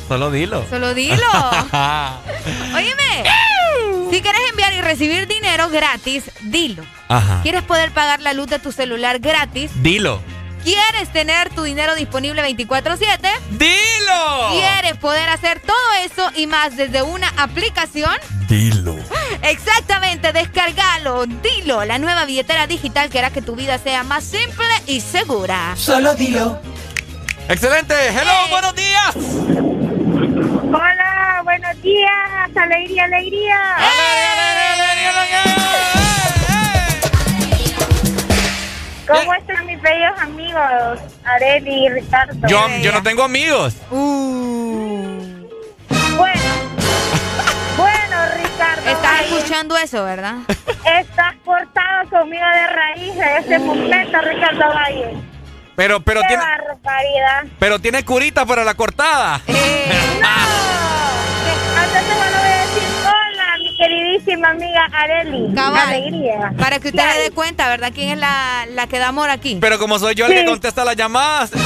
[0.09, 0.65] Solo dilo.
[0.69, 1.17] Solo dilo.
[2.75, 3.25] Oíme.
[4.11, 6.85] Si quieres enviar y recibir dinero gratis, dilo.
[7.09, 7.41] Ajá.
[7.43, 9.71] ¿Quieres poder pagar la luz de tu celular gratis?
[9.83, 10.23] Dilo.
[10.67, 13.31] ¿Quieres tener tu dinero disponible 24/7?
[13.51, 14.51] ¡Dilo!
[14.51, 18.17] ¿Quieres poder hacer todo eso y más desde una aplicación?
[18.49, 18.97] Dilo.
[19.43, 24.67] Exactamente, descargalo, dilo, la nueva billetera digital que hará que tu vida sea más simple
[24.89, 25.75] y segura.
[25.77, 26.61] Solo dilo.
[27.49, 28.51] Excelente, hello, eh.
[28.51, 28.75] buenos
[32.69, 32.75] días.
[32.75, 33.61] Alegría, alegría.
[39.07, 42.49] ¿Cómo están mis bellos amigos, Areli y Ricardo?
[42.49, 43.75] Yo, yo no tengo amigos.
[43.91, 45.47] Uh.
[46.17, 46.41] Bueno,
[47.77, 48.91] bueno, Ricardo.
[48.91, 50.39] Estás Valle, escuchando eso, ¿verdad?
[50.85, 55.17] Estás cortado conmigo de raíz en este momento, Ricardo Valle.
[55.77, 57.45] Pero, pero Qué tiene, barbaridad.
[57.61, 59.41] pero tiene curita para la cortada.
[59.47, 59.96] Entonces
[65.03, 65.55] Areli.
[65.55, 65.89] Cabal.
[65.89, 66.53] Alegría.
[66.59, 67.91] Para que usted se dé cuenta, ¿verdad?
[67.95, 69.59] ¿Quién es la, la que da amor aquí?
[69.61, 70.39] Pero como soy yo el Sí.
[70.39, 71.51] que contesta las llamadas.
[71.55, 71.61] Ay,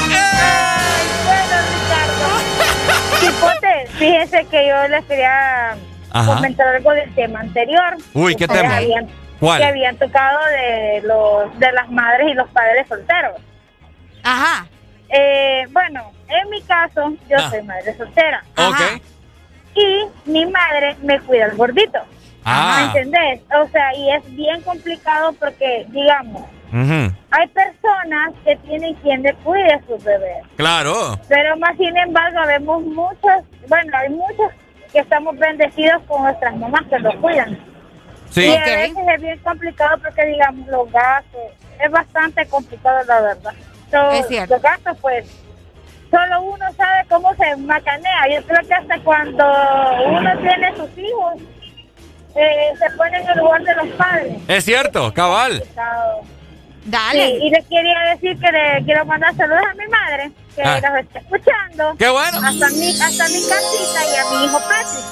[1.25, 3.21] bueno, Ricardo.
[3.21, 5.77] Chipote, fíjese que yo les quería
[6.11, 6.35] Ajá.
[6.35, 7.97] comentar algo del tema anterior.
[8.15, 8.77] Uy, ¿qué tema?
[8.77, 9.59] habían- ¿Cuál?
[9.59, 13.37] Que habían tocado de los de las madres y los padres solteros.
[14.23, 14.67] Ajá.
[15.09, 17.49] Eh, bueno, en mi caso, yo Ah.
[17.51, 18.45] soy madre soltera.
[18.57, 19.01] Ok.
[19.75, 22.01] Y mi madre me cuida el gordito.
[22.45, 22.91] Ah.
[22.95, 23.41] ¿Me entendés?
[23.55, 27.15] O sea, y es bien complicado porque, digamos, Ujú.
[27.31, 30.43] hay personas que tienen quien le cuide a sus bebés.
[30.57, 31.19] Claro.
[31.29, 34.53] Pero más sin embargo, vemos muchos, bueno, hay muchos
[34.93, 37.59] que estamos bendecidos con nuestras mamás que los cuidan.
[38.31, 38.47] Sí.
[38.47, 41.41] Y a veces es bien complicado porque, digamos, los gastos,
[41.83, 43.53] es bastante complicado, la verdad.
[43.91, 44.55] So, Es cierto.
[44.55, 45.27] Los gastos, pues,
[46.11, 48.29] solo uno sabe cómo se macanea.
[48.33, 49.45] Yo creo que hasta cuando
[50.07, 51.35] uno tiene sus hijos,
[52.37, 54.37] eh, se pone en el lugar de los padres.
[54.49, 55.63] Es cierto, cabal.
[56.85, 57.27] Dale.
[57.27, 60.81] Sí, y le quería decir que le quiero mandar saludos a mi madre, que Ah.
[60.81, 61.95] los está escuchando.
[61.99, 62.39] Qué bueno.
[62.39, 65.05] Hasta mi, hasta mi casita y a mi hijo Patrick.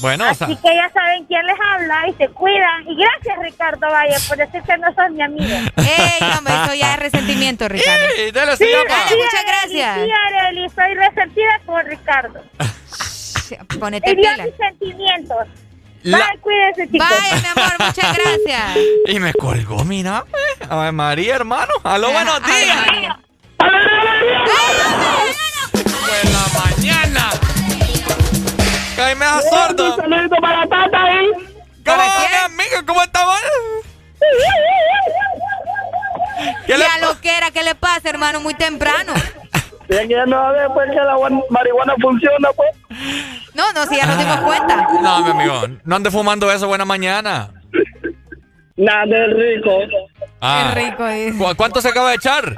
[0.00, 2.86] Bueno, o sea, Así que ya saben quién les habla y se cuidan.
[2.88, 5.56] Y gracias, Ricardo Valle, por decir que no sos mi amigo.
[5.76, 8.04] Ey, hombre, eso ya es resentimiento, Ricardo.
[8.14, 8.64] Sí, dale, Sí.
[8.70, 9.96] Dale, muchas gracias.
[10.04, 12.42] Sí, Arely, soy resentida por Ricardo.
[13.80, 15.48] Ponete Y dio mis sentimientos.
[16.02, 17.08] La- Bye, cuídense, chicos.
[17.08, 18.76] Vaya, mi amor, muchas gracias.
[19.08, 20.24] Y me colgó, mira.
[20.60, 20.66] eh.
[20.68, 21.72] Ave María, hermano.
[21.82, 22.76] Aló, buenos Ay, días.
[22.86, 23.18] María.
[25.72, 27.30] Buena mañana.
[29.02, 29.94] Ay, me da sordo.
[29.94, 31.26] Un saludito para Tata ahí.
[31.84, 32.34] ¿Cómo, ¿Para mi quién?
[32.44, 32.76] amigo?
[32.86, 33.38] ¿Cómo estamos?
[36.66, 38.40] ¿Qué Y le a lo que era, ¿qué le pasa, hermano?
[38.40, 39.12] Muy temprano.
[39.88, 41.16] Ya que ya no a ver pues que la
[41.50, 42.70] marihuana funciona, pues.
[43.58, 44.86] No, no, si ya nos dimos cuenta.
[45.02, 47.50] No, mi amigo, no ande fumando eso buena mañana.
[48.76, 49.78] Nada de rico.
[50.40, 50.70] Ah.
[50.72, 51.34] Qué rico es.
[51.34, 52.54] ¿Cu- ¿Cuánto se acaba de echar?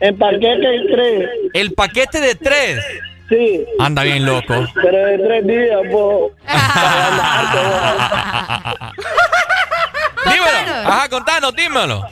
[0.00, 1.28] En paquete tres.
[1.52, 2.82] El paquete de tres.
[3.28, 4.54] Sí, Anda bien loco.
[4.82, 6.32] pero de tres días, pues.
[10.24, 10.88] dímelo.
[10.88, 12.08] Ajá, contanos, dímelo.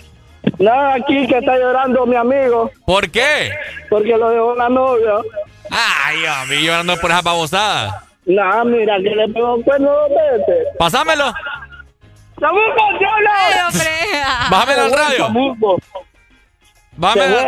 [0.59, 3.51] Nada, aquí que está llorando mi amigo ¿Por qué?
[3.91, 5.15] porque lo dejó la novia.
[5.71, 7.95] Ay, a mí llorando por esas babosadas.
[8.27, 10.67] Nada, mira, que le pegó cuerno dos veces.
[10.79, 11.33] Pásamelo.
[12.41, 13.69] ¡Samuco, Ay, diablo!
[13.69, 13.89] hombre.
[14.51, 15.27] Bájamelo al radio.
[15.27, 15.79] Samuco.
[16.99, 17.39] Bájamelo.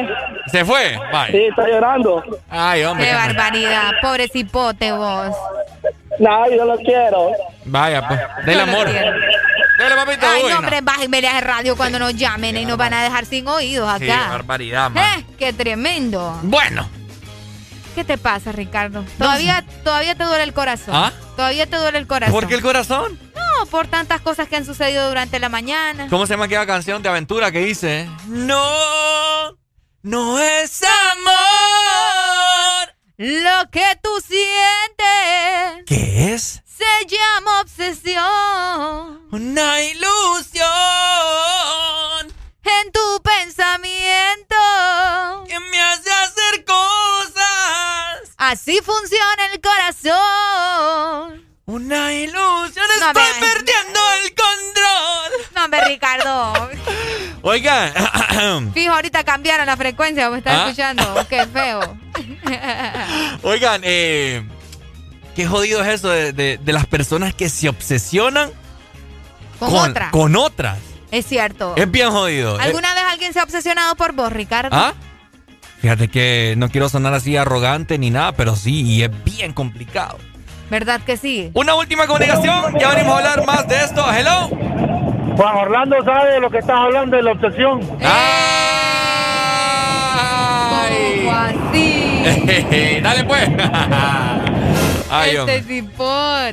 [0.47, 0.99] Se Se fue.
[1.13, 1.31] Bye.
[1.33, 2.23] Sí, está llorando.
[2.51, 3.05] Ay, hombre.
[3.07, 3.91] Qué qué- barbaridad.
[4.01, 5.35] Pobre cipote vos.
[6.19, 7.31] Nada, yo lo quiero.
[7.65, 8.21] Vaya, pues.
[8.47, 8.87] Del No amor.
[9.79, 10.27] Dale, papito.
[10.27, 10.59] Ay, uy, no, no.
[10.59, 14.29] hombre, bájenmele al radio cuando nos llamen y nos van a dejar sin oídos acá.
[14.31, 15.05] barbaridad, man.
[15.21, 15.25] ¿Eh?
[15.39, 16.39] Qué tremendo.
[16.43, 16.89] Bueno.
[17.99, 19.05] ¿Qué te pasa, Ricardo?
[19.19, 20.95] ¿Todavía, todavía te duele el corazón?
[20.95, 21.13] ¿Ah?
[21.35, 22.33] ¿Todavía te duele el corazón?
[22.33, 23.19] ¿Por qué el corazón?
[23.35, 26.07] No, por tantas cosas que han sucedido durante la mañana.
[26.09, 28.09] ¿Cómo se llama aquella canción de aventura que dice?
[28.29, 29.59] No,
[30.03, 31.35] no es amor.
[33.17, 36.63] Lo que tú sientes ¿Qué es?
[36.65, 39.23] se llama obsesión.
[39.33, 40.69] Una ilusión
[42.63, 44.55] En tu pensamiento.
[45.49, 47.28] que me hace hacer cosas.
[48.39, 51.45] Así funciona el corazón.
[51.67, 55.47] Una ilusión, No, estoy perdiendo el control.
[55.55, 56.71] No, hombre, Ricardo.
[57.43, 57.93] Oigan,
[58.75, 60.63] Fijo, ahorita cambiaron la frecuencia, me estás ¿Ah?
[60.69, 61.27] escuchando.
[61.29, 61.99] Qué feo.
[63.43, 64.43] oigan, eh,
[65.37, 68.51] qué jodido es eso de, de- de las personas que se obsesionan
[69.59, 70.11] Con, otra.
[70.11, 70.79] con otras.
[71.11, 71.75] Es cierto.
[71.77, 72.59] Es bien jodido.
[72.59, 74.71] Eh, ¿Alguna vez alguien se ha obsesionado por vos, Ricardo?
[74.73, 74.95] ¿Ah?
[75.81, 80.19] Fíjate que no quiero sonar así arrogante ni nada, pero sí, y es bien complicado.
[80.71, 81.51] ¿Verdad que sí?
[81.55, 84.05] Una última comunicación, ya venimos a hablar más de esto.
[84.13, 84.49] Hello.
[85.37, 87.81] Juan Orlando sabe de lo que estás hablando de la obsesión.
[88.05, 88.59] ¡Ay!
[93.03, 93.49] Dale pues.
[95.11, 95.85] Ay, este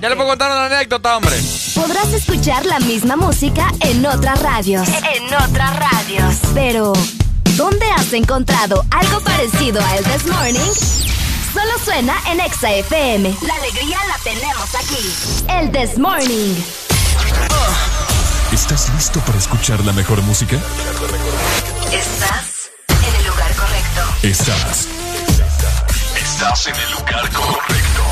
[0.02, 1.36] Ya le puedo contar una anécdota, hombre.
[1.74, 4.88] Podrás escuchar la misma música en otras radios.
[5.14, 6.40] En otras radios.
[6.54, 6.94] Pero,
[7.56, 10.72] ¿dónde has encontrado algo parecido a El This Morning?
[11.54, 13.36] Solo suena en Exa FM.
[13.42, 15.48] La alegría la tenemos aquí.
[15.50, 16.56] El This Morning.
[18.52, 20.58] ¿Estás listo para escuchar la mejor música?
[21.92, 24.02] Estás en el lugar correcto.
[24.24, 24.88] Estás.
[26.18, 28.04] Estás en el lugar correcto.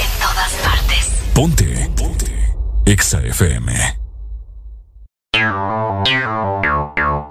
[0.00, 1.10] En todas partes.
[1.34, 1.90] Ponte.
[1.96, 2.54] Ponte.
[2.86, 4.04] Exa FM.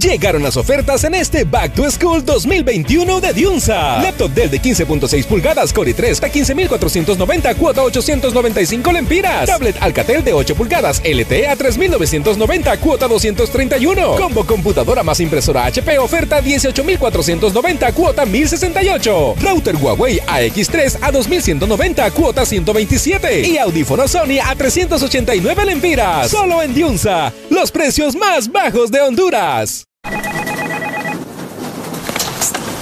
[0.00, 4.00] Llegaron las ofertas en este Back to School 2021 de Diunsa.
[4.02, 9.46] Laptop Dell de 15.6 pulgadas Core 3 a 15.490 cuota 895 lempiras.
[9.46, 14.16] Tablet Alcatel de 8 pulgadas LTE a 3.990 cuota 231.
[14.16, 19.34] Combo computadora más impresora HP oferta 18.490 cuota 1068.
[19.40, 23.48] Router Huawei AX3 a 2.190 cuota 127.
[23.48, 26.30] Y audífono Sony a 389 lempiras.
[26.30, 27.32] Solo en Diunsa.
[27.50, 29.87] Los precios más bajos de Honduras.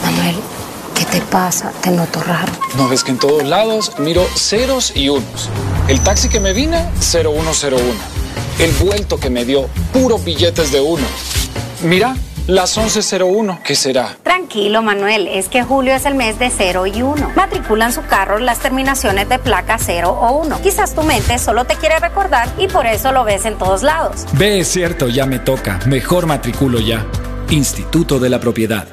[0.02, 0.36] Manuel,
[0.94, 1.72] ¿qué te pasa?
[1.82, 2.52] Te noto raro.
[2.76, 5.48] No ves que en todos lados miro ceros y unos.
[5.88, 7.76] El taxi que me vine, 0101.
[8.58, 11.04] El vuelto que me dio, puros billetes de uno.
[11.82, 14.16] Mira, las 11.01, ¿qué será?
[14.22, 17.32] Tranquilo, Manuel, es que julio es el mes de 0 y 1.
[17.34, 20.62] Matriculan su carro las terminaciones de placa 0 o 1.
[20.62, 24.26] Quizás tu mente solo te quiere recordar y por eso lo ves en todos lados.
[24.32, 25.80] Ve, es cierto, ya me toca.
[25.86, 27.04] Mejor matriculo ya.
[27.50, 28.86] Instituto de la Propiedad.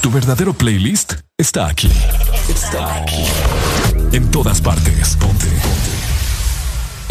[0.00, 1.90] Tu verdadero playlist está aquí.
[2.48, 3.24] Está aquí.
[4.12, 5.16] En todas partes.
[5.16, 5.46] Ponte.
[5.46, 5.93] Ponte.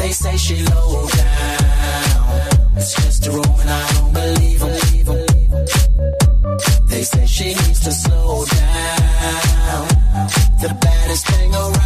[0.00, 2.76] They say she low down.
[2.76, 5.26] It's just a rumor and I don't believe 'em.
[6.88, 9.86] They say she needs to slow down.
[10.62, 11.79] The baddest thing around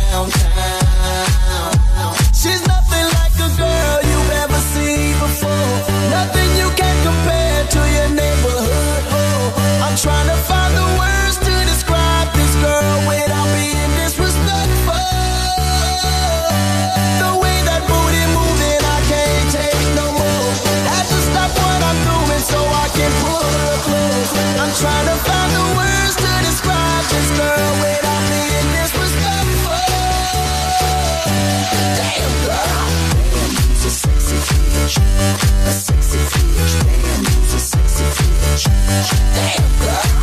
[39.11, 40.15] Damn girl.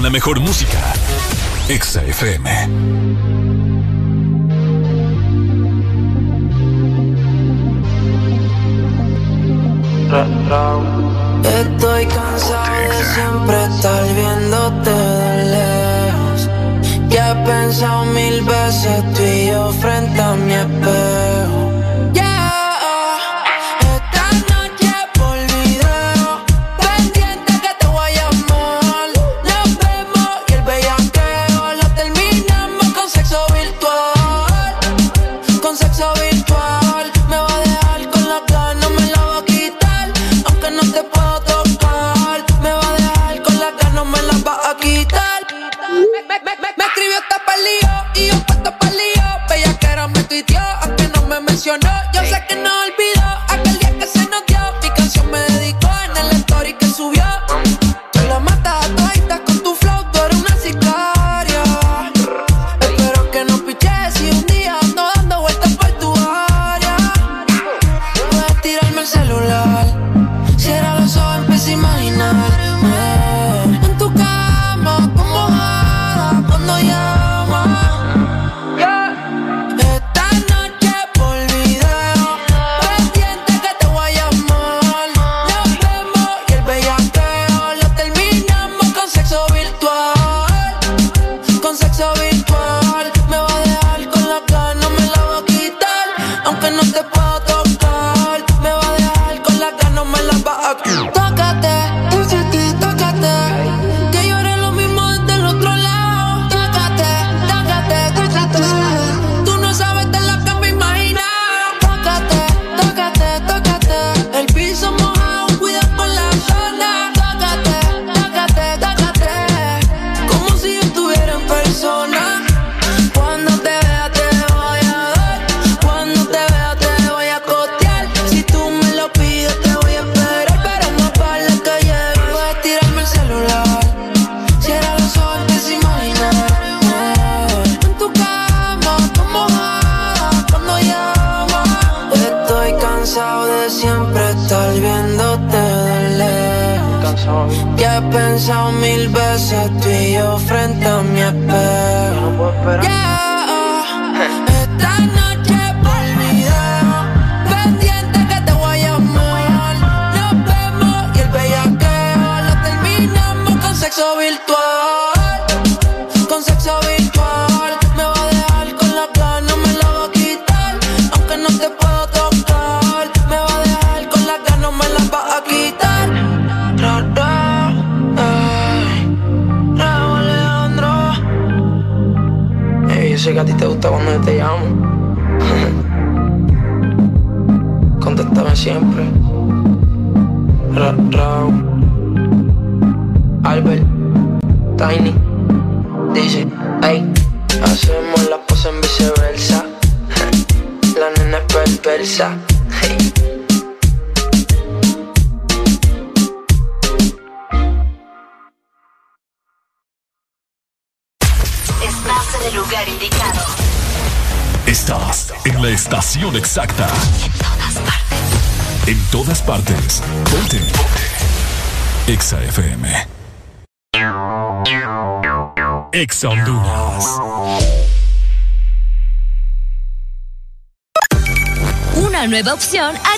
[0.00, 0.39] Con la mejor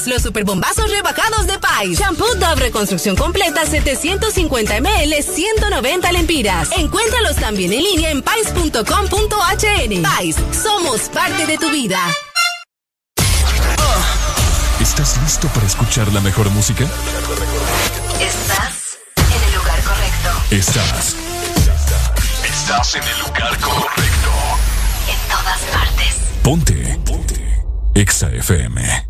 [0.00, 1.98] Pierdas los superbombazos rebajados de Pais.
[1.98, 6.70] Shampoo Dove Reconstrucción Completa 750 ml 190 lempiras.
[6.76, 10.02] Encuéntralos también en línea en pais.com.hn.
[10.02, 11.98] Pais, somos parte de tu vida.
[14.80, 16.84] ¿Estás listo para escuchar la mejor música?
[18.20, 20.30] Estás en el lugar correcto.
[20.50, 21.16] Estás.
[22.44, 24.30] Estás en el lugar correcto.
[25.08, 26.16] En todas partes.
[26.42, 27.00] Ponte.
[27.04, 27.64] Ponte.
[27.94, 29.09] Exa FM.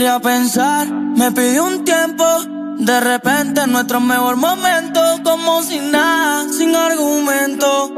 [0.00, 2.24] Me pidió un tiempo.
[2.78, 7.90] De repente, nuestro mejor momento, como sin nada, sin argumento.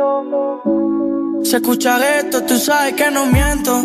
[1.44, 3.81] Se escucha esto, tú sabes que no miento.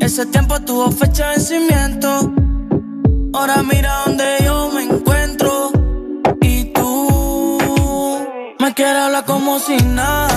[0.00, 2.32] Ese tiempo tuvo fecha de vencimiento.
[3.34, 5.70] Ahora mira donde yo me encuentro.
[6.40, 8.18] Y tú
[8.58, 10.29] me quieres hablar como si nada,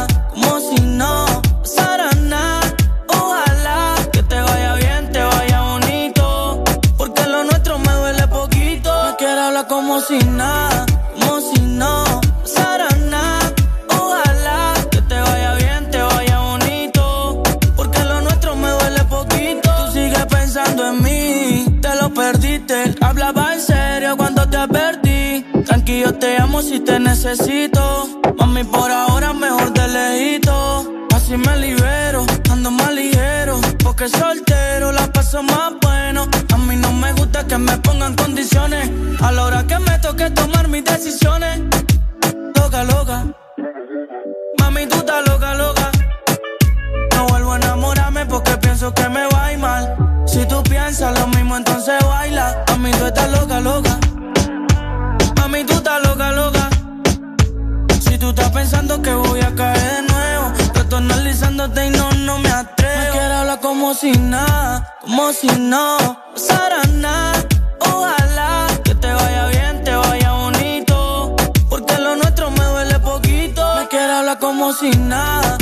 [53.04, 54.00] tú estás loca, loca.
[55.36, 56.70] Mami, tú estás loca, loca.
[58.00, 62.40] Si tú estás pensando que voy a caer de nuevo, yo estoy y no, no
[62.40, 63.04] me atrevo.
[63.04, 65.98] Me quiero hablar como si nada, como si no
[66.34, 67.46] pasara nada.
[67.82, 71.36] Ojalá que te vaya bien, te vaya bonito.
[71.70, 73.62] Porque lo nuestro me duele poquito.
[73.80, 75.58] Me quiero hablar como si nada,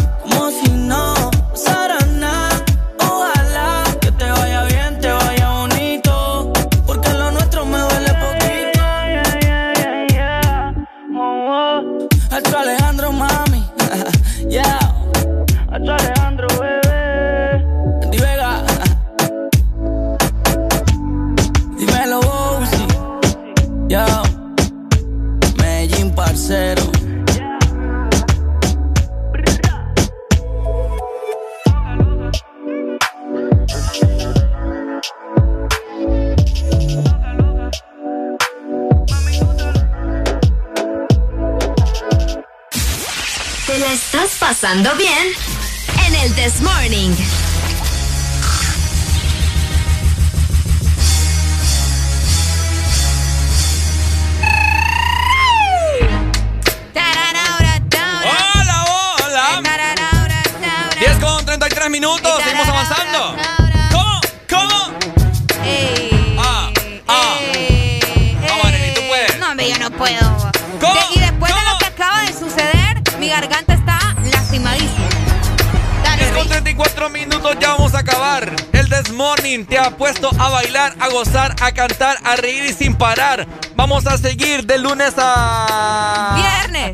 [84.72, 86.36] de lunes a.
[86.38, 86.92] Viernes.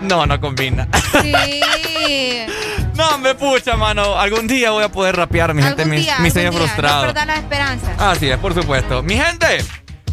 [0.00, 0.88] No, no combina.
[1.22, 1.32] Sí.
[2.94, 4.18] No, me pucha, mano.
[4.18, 5.84] Algún día voy a poder rapear, mi gente.
[5.84, 6.58] Mi, día, mi sueño día.
[6.58, 7.06] frustrado.
[7.14, 7.94] No la esperanza.
[7.96, 9.04] Así es, por supuesto.
[9.04, 9.64] Mi gente,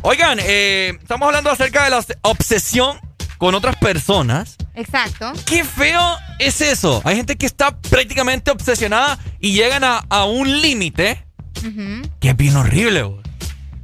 [0.03, 2.99] oigan, eh, estamos hablando acerca de la obs- obsesión
[3.40, 4.56] con otras personas.
[4.76, 5.33] Exacto.
[5.47, 7.01] Qué feo es eso.
[7.06, 11.26] Hay gente que está prácticamente obsesionada y llegan a, a un límite
[11.61, 12.08] Ujú.
[12.19, 13.03] que es bien horrible.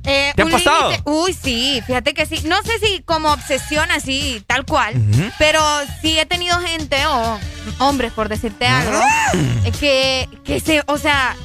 [0.04, 0.92] Eh, ¿Te ha pasado?
[0.92, 2.42] límite- Uy, sí, fíjate que sí.
[2.46, 4.94] No sé si como obsesión así, tal cual,
[5.38, 5.62] pero
[6.02, 7.40] sí he tenido gente, o
[7.80, 9.00] hombres, por decirte algo,
[9.34, 9.66] Mm.
[9.68, 11.36] eh, que, que se, o sea,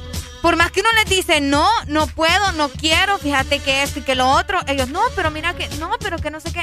[0.41, 4.01] por más que uno les dice, no, no puedo, no quiero, fíjate que esto y
[4.03, 6.61] que lo otro, ellos, no, pero mira que, no, pero que no sé qué.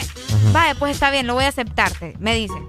[0.52, 2.64] Vale, pues está bien, lo voy a aceptarte, me dicen.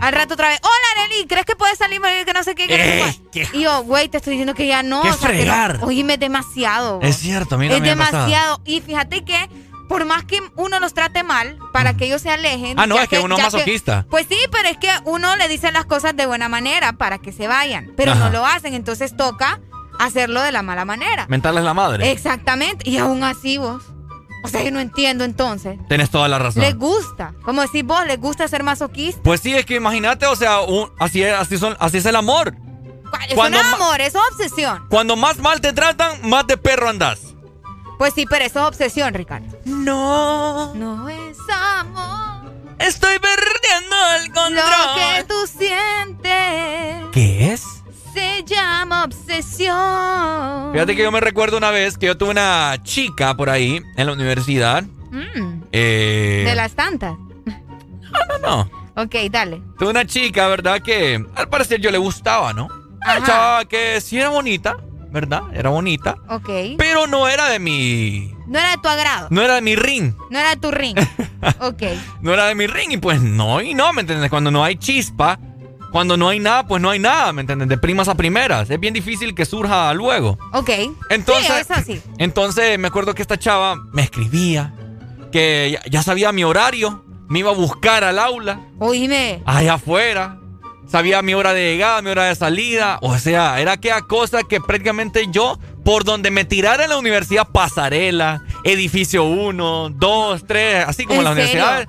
[0.00, 2.66] Al rato otra vez, hola Nelly, ¿crees que puedes salir que no sé qué?
[2.66, 5.02] Que Eh, cuál?" qué- Y yo, güey, te estoy diciendo que ya no.
[5.02, 5.78] Qué o sea, que no- fregar.
[5.82, 7.00] Oíme, es demasiado.
[7.02, 8.60] Es cierto, a mí Es me demasiado.
[8.64, 9.48] Y fíjate que
[9.88, 12.78] por más que uno los trate mal, para que ellos se alejen.
[12.78, 14.04] Ah, no, es que uno es masoquista.
[14.10, 17.30] pues sí, pero es que uno le dice las cosas de buena manera para que
[17.32, 18.24] se vayan, pero Ajá.
[18.24, 19.60] no lo hacen, entonces toca
[20.00, 21.26] hacerlo de la mala manera.
[21.28, 22.10] Mentarles la madre.
[22.10, 23.82] Exactamente, y aún así vos.
[24.46, 25.78] O sea, yo no entiendo entonces.
[25.88, 26.62] Tienes toda la razón.
[26.62, 29.20] Les gusta, como decís vos, les gusta ser masoquista.
[29.22, 32.16] Pues sí, es que imagínate, o sea, un- así, es, así, son, así es el
[32.16, 32.54] amor.
[33.26, 34.86] Eso Cuando es ma- amor, eso es obsesión.
[34.88, 37.20] Cuando más mal te tratan, más de perro andas.
[37.98, 39.46] Pues sí, pero eso es obsesión, Ricardo.
[39.64, 40.74] No.
[40.74, 41.38] No es
[41.78, 42.50] amor.
[42.78, 44.54] Estoy perdiendo el control.
[44.56, 47.62] Lo que tú sientes ¿Qué es?
[48.16, 50.72] Se llama obsesión.
[50.72, 54.06] Fíjate que yo me recuerdo una vez que yo tuve una chica por ahí en
[54.06, 54.84] la universidad.
[55.10, 57.14] Mm, Eh, de las tantas.
[57.44, 58.70] No, no.
[59.02, 59.60] Ok, dale.
[59.78, 60.80] Tuve una chica, ¿verdad?
[60.80, 62.68] Que al parecer yo le gustaba, ¿no?
[63.02, 64.76] Una chava que sí era bonita,
[65.10, 65.42] ¿verdad?
[65.52, 66.16] Era bonita.
[66.30, 66.48] Ok.
[66.78, 68.32] Pero no era de mi.
[68.46, 69.28] No era de tu agrado.
[69.30, 70.14] No era de mi ring.
[70.30, 70.96] No era de tu ring.
[71.60, 71.82] ok.
[72.22, 72.92] No era de mi ring.
[72.92, 74.30] Y pues no, y no, ¿me entiendes?
[74.30, 75.38] Cuando no hay chispa,
[75.96, 77.68] cuando no hay nada, pues no hay nada, ¿me entiendes?
[77.70, 78.68] De primas a primeras.
[78.68, 80.36] Es bien difícil que surja luego.
[80.52, 80.68] Ok.
[81.08, 82.02] Entonces, Sí, eso sí.
[82.18, 84.74] entonces me acuerdo que esta chava me escribía,
[85.32, 89.42] que ya, ya sabía mi horario, me iba a buscar al aula, Oíme.
[89.46, 90.38] allá afuera,
[90.86, 94.60] sabía mi hora de llegada, mi hora de salida, o sea, era aquella cosa que
[94.60, 101.06] prácticamente yo, por donde me tirara en la universidad, pasarela, edificio 1, 2, 3, así
[101.06, 101.64] como ¿En la serio?
[101.64, 101.88] universidad,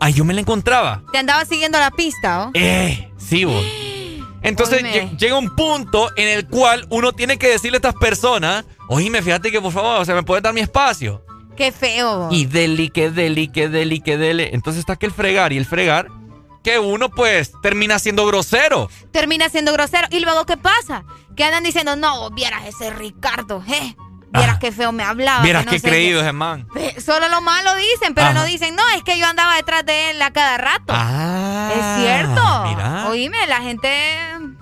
[0.00, 1.02] ahí yo me la encontraba.
[1.12, 2.50] Te andaba siguiendo la pista, ¿o?
[2.54, 3.64] Eh, sí, vos.
[4.42, 5.16] Entonces Oíme.
[5.18, 9.52] llega un punto en el cual uno tiene que decirle a estas personas, oíme, fíjate
[9.52, 11.22] que por favor, o sea, me puedes dar mi espacio.
[11.56, 12.28] Qué feo.
[12.30, 14.50] Y deli, que deli, que deli, que dele.
[14.54, 16.08] Entonces está que el fregar y el fregar,
[16.64, 18.88] que uno pues termina siendo grosero.
[19.12, 20.06] Termina siendo grosero.
[20.10, 21.04] ¿Y luego qué pasa?
[21.36, 23.94] Que andan diciendo, no, vieras ese Ricardo, ¿eh?
[24.32, 25.42] Vieras qué feo me hablaba.
[25.42, 26.66] Vieras que qué no creído ese man.
[26.72, 27.00] qué.
[27.00, 28.34] Solo lo malo dicen, pero Ajá.
[28.34, 30.92] no dicen, no, es que yo andaba detrás de él a cada rato.
[30.96, 32.64] Ah, es cierto.
[32.68, 33.08] mira.
[33.08, 33.88] Oíme, la gente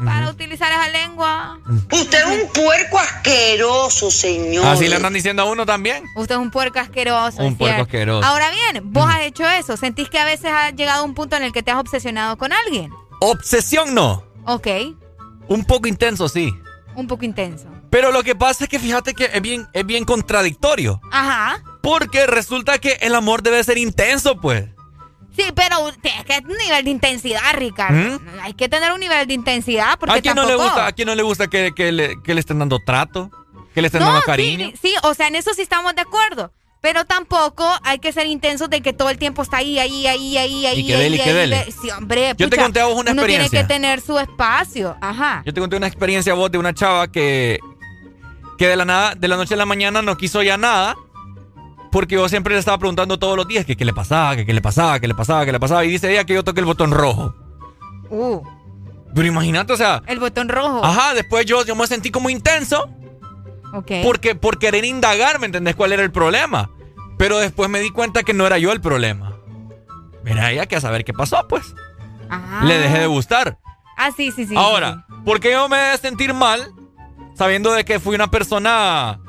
[0.05, 1.59] para utilizar esa lengua.
[1.93, 4.65] Usted es un puerco asqueroso, señor.
[4.67, 6.05] Así le andan diciendo a uno también.
[6.17, 7.43] Usted es un puerco asqueroso.
[7.43, 7.83] Un puerco cierto.
[7.83, 8.27] asqueroso.
[8.27, 9.77] Ahora bien, vos has hecho eso.
[9.77, 12.39] ¿Sentís que a veces has llegado a un punto en el que te has obsesionado
[12.39, 12.91] con alguien?
[13.21, 14.25] Obsesión no.
[14.47, 14.67] Ok,
[15.49, 16.55] Un poco intenso, sí.
[16.95, 17.67] un poco intenso.
[17.91, 21.01] Pero lo que pasa es que fíjate que es bien, es bien contradictorio.
[21.11, 21.63] Ajá.
[21.83, 24.67] Porque resulta que el amor debe ser intenso, pues.
[25.37, 28.21] Sí, pero tienes que un nivel de intensidad, Ricardo.
[28.43, 30.93] Hay que tener un nivel de intensidad porque ¿A quién no le tampoco- gusta, a
[30.93, 33.31] quién no le, gusta que, que le, que le estén dando trato?
[33.73, 34.73] Que le estén dando cariño.
[34.83, 36.53] Sí, o sea, en eso sí estamos de acuerdo.
[36.81, 40.37] Pero tampoco hay que ser intensos de que todo el tiempo está ahí, ahí, ahí,
[40.39, 40.87] ahí, ahí.
[40.87, 41.65] que dele, ahí, que ahí, dele.
[41.67, 42.35] de- Sí, hombre.
[42.37, 43.63] Yo te conté a vos una uno tiene experiencia.
[43.63, 44.97] que tener su espacio.
[45.01, 45.43] Ajá.
[45.45, 47.59] Yo te conté una experiencia a vos de una chava que,
[48.59, 50.97] que de la nada, de la noche a la mañana no quiso ya nada.
[51.91, 54.53] Porque yo siempre le estaba preguntando todos los días que qué le pasaba, que qué
[54.53, 55.85] le pasaba, qué le pasaba, qué le pasaba.
[55.85, 57.35] Y dice ella que yo toqué el botón rojo.
[58.11, 58.43] Uh,
[59.15, 60.85] Pero imagínate, o sea, el botón rojo.
[60.85, 62.91] ajá, después yo, yo me sentí como intenso.
[63.73, 63.93] Ok.
[64.03, 66.71] Porque, por querer indagar, ¿me entendés cuál era el problema?
[67.17, 69.37] Pero después me di cuenta que no era yo el problema.
[70.25, 71.75] Mira, ella que a saber qué pasó, pues.
[72.29, 72.61] Ah.
[72.65, 73.59] Le dejé de gustar.
[73.97, 74.55] Ah, sí, sí, sí.
[74.57, 76.73] Ahora, ¿por qué yo me debe sentir mal
[77.39, 79.21] sabiendo de que fui una persona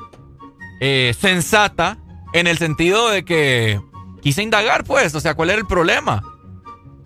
[0.80, 1.98] eh, sensata
[2.32, 3.80] en el sentido de que
[4.20, 5.14] quise indagar, pues?
[5.14, 6.22] O sea, ¿cuál era el problema?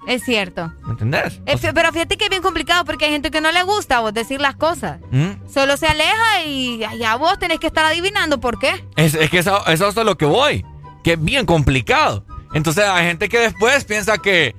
[0.06, 0.72] Es cierto.
[0.84, 1.40] ¿Me entendés?
[1.46, 4.00] Eh, pero fíjate que es bien complicado porque hay gente que no le gusta a
[4.00, 5.00] vos decir las cosas.
[5.10, 5.48] ¿Mm?
[5.48, 8.84] Solo se aleja y ya vos tenés que estar adivinando por qué.
[8.96, 10.64] Es, es que eso, eso es a lo que voy,
[11.02, 12.24] que es bien complicado.
[12.52, 14.54] Entonces hay gente que después piensa que,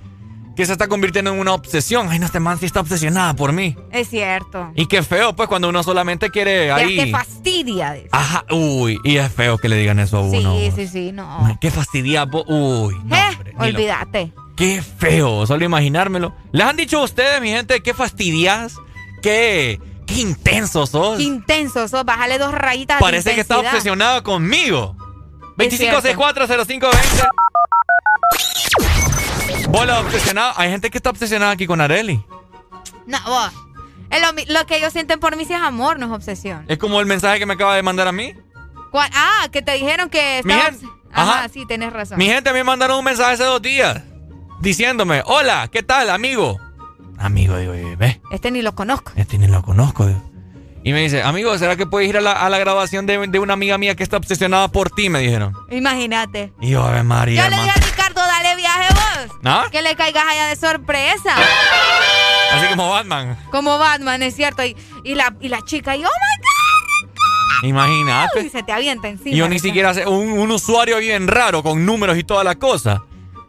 [0.55, 2.07] que se está convirtiendo en una obsesión.
[2.09, 3.75] Ay, no, este man sí está obsesionada por mí.
[3.91, 4.71] Es cierto.
[4.75, 6.97] Y qué feo, pues, cuando uno solamente quiere ahí.
[6.97, 7.97] Te fastidia.
[8.11, 10.57] Ajá, uy, y es feo que le digan eso a uno.
[10.57, 11.57] Sí, sí, sí, no.
[11.59, 12.95] Qué fastidia, uy.
[13.03, 14.31] No, eh, olvídate.
[14.55, 16.33] Qué feo, solo imaginármelo.
[16.53, 18.75] ¿Les han dicho a ustedes, mi gente, qué fastidias?
[19.21, 19.81] ¿Qué?
[20.07, 21.17] Qué intenso sos.
[21.17, 22.05] Qué intenso sos.
[22.05, 23.01] Bájale dos rayitas.
[23.01, 24.95] Parece que está obsesionado conmigo.
[25.57, 26.91] 25640520.
[29.69, 32.23] Vos la obsesionada, hay gente que está obsesionada aquí con Areli.
[33.07, 33.51] No, vos.
[34.47, 36.65] Lo, que ellos sienten por mí sí es amor, no es obsesión.
[36.67, 38.33] Es como el mensaje que me acaba de mandar a mí.
[38.91, 39.09] ¿Cuál?
[39.13, 40.75] Ah, que te dijeron que estabas...
[41.11, 42.17] Ajá, Ajá, sí, tenés razón.
[42.17, 44.01] Mi gente me mandaron un mensaje hace dos días
[44.61, 46.59] diciéndome, hola, ¿qué tal, amigo?
[47.17, 48.21] Amigo, digo, eh, ve.
[48.31, 49.11] Este ni lo conozco.
[49.15, 50.05] Este ni lo conozco.
[50.05, 50.21] Digo.
[50.83, 53.95] Y me dice, amigo, ¿será que puedes ir a la, grabación de, una amiga mía
[53.95, 55.09] que está obsesionada por ti?
[55.09, 55.53] Me dijeron.
[55.71, 56.53] Imagínate.
[56.61, 57.49] Y yo, a ver, María.
[57.49, 57.55] Yo
[59.43, 59.65] ¿Ah?
[59.71, 61.35] Que le caigas allá de sorpresa.
[62.51, 63.37] Así como Batman.
[63.51, 64.63] Como Batman, es cierto.
[64.63, 67.67] Y, y la, y la chica, y oh my God.
[67.67, 68.41] Imagínate.
[68.41, 69.35] Y se te avienta encima.
[69.35, 73.03] Yo ni siquiera sé, un, un usuario bien raro con números y toda la cosa.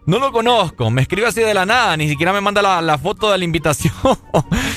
[0.06, 2.97] No lo conozco, me escribe así de la nada, ni siquiera me manda la, la
[2.97, 3.92] foto de la invitación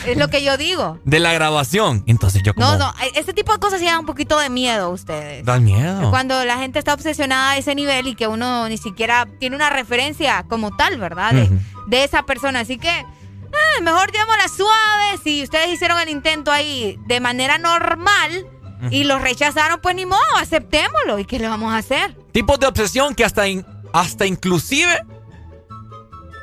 [0.07, 0.97] Es lo que yo digo.
[1.05, 2.03] de la grabación.
[2.07, 2.65] Entonces yo como...
[2.65, 5.45] No, no, ese tipo de cosas sí dan un poquito de miedo a ustedes.
[5.45, 6.09] Da miedo.
[6.09, 9.69] Cuando la gente está obsesionada a ese nivel y que uno ni siquiera tiene una
[9.69, 11.31] referencia como tal, ¿verdad?
[11.33, 11.49] De,
[11.87, 12.61] de esa persona.
[12.61, 15.19] Así que, ah, mejor llevémosla suave.
[15.23, 18.47] Si ustedes hicieron el intento ahí de manera normal
[18.89, 21.19] y lo rechazaron, pues ni modo, aceptémoslo.
[21.19, 22.15] ¿Y qué le vamos a hacer?
[22.31, 24.97] Tipos de obsesión que hasta, in- hasta inclusive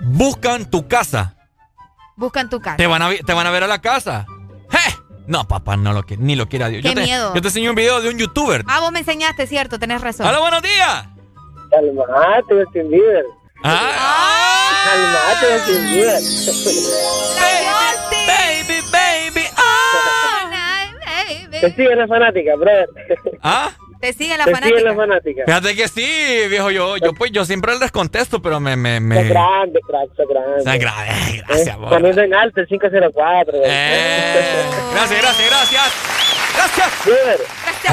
[0.01, 1.35] buscan tu casa.
[2.17, 2.77] Buscan tu casa.
[2.77, 4.27] Te van a, te van a ver a la casa.
[4.73, 4.95] ¡Eh!
[5.27, 6.83] No, papá, no lo que, ni lo quiera Dios.
[6.83, 7.35] Qué yo te, miedo.
[7.35, 8.65] Yo te enseñé un video de un youtuber.
[8.69, 10.27] Ah, vos me enseñaste, cierto, tenés razón.
[10.27, 11.09] ¡Hola, buenos días!
[11.71, 13.25] Calmate, Justin Bieber.
[13.65, 14.85] Ah.
[14.87, 16.21] Calmate, Justin Bieber.
[18.27, 19.47] Baby, baby,
[21.61, 22.89] Te sigue la fanática, brother.
[23.43, 23.73] ¿Ah?
[24.01, 24.77] Te sigue la Te fanática.
[24.79, 25.43] sigue la fanática.
[25.47, 26.71] Fíjate que sí, viejo.
[26.71, 28.77] Yo, yo, pues, yo siempre les contesto, pero me.
[28.77, 29.17] me, me...
[29.17, 30.63] Sos grande, crack, sos grande.
[30.79, 31.89] Grande, ay, gracias, Eh, vos.
[31.91, 33.59] Poniendo en alto el 504.
[33.65, 34.63] Eh,
[34.93, 35.93] gracias, gracias, gracias.
[36.55, 37.05] Gracias.
[37.07, 37.41] Bieber,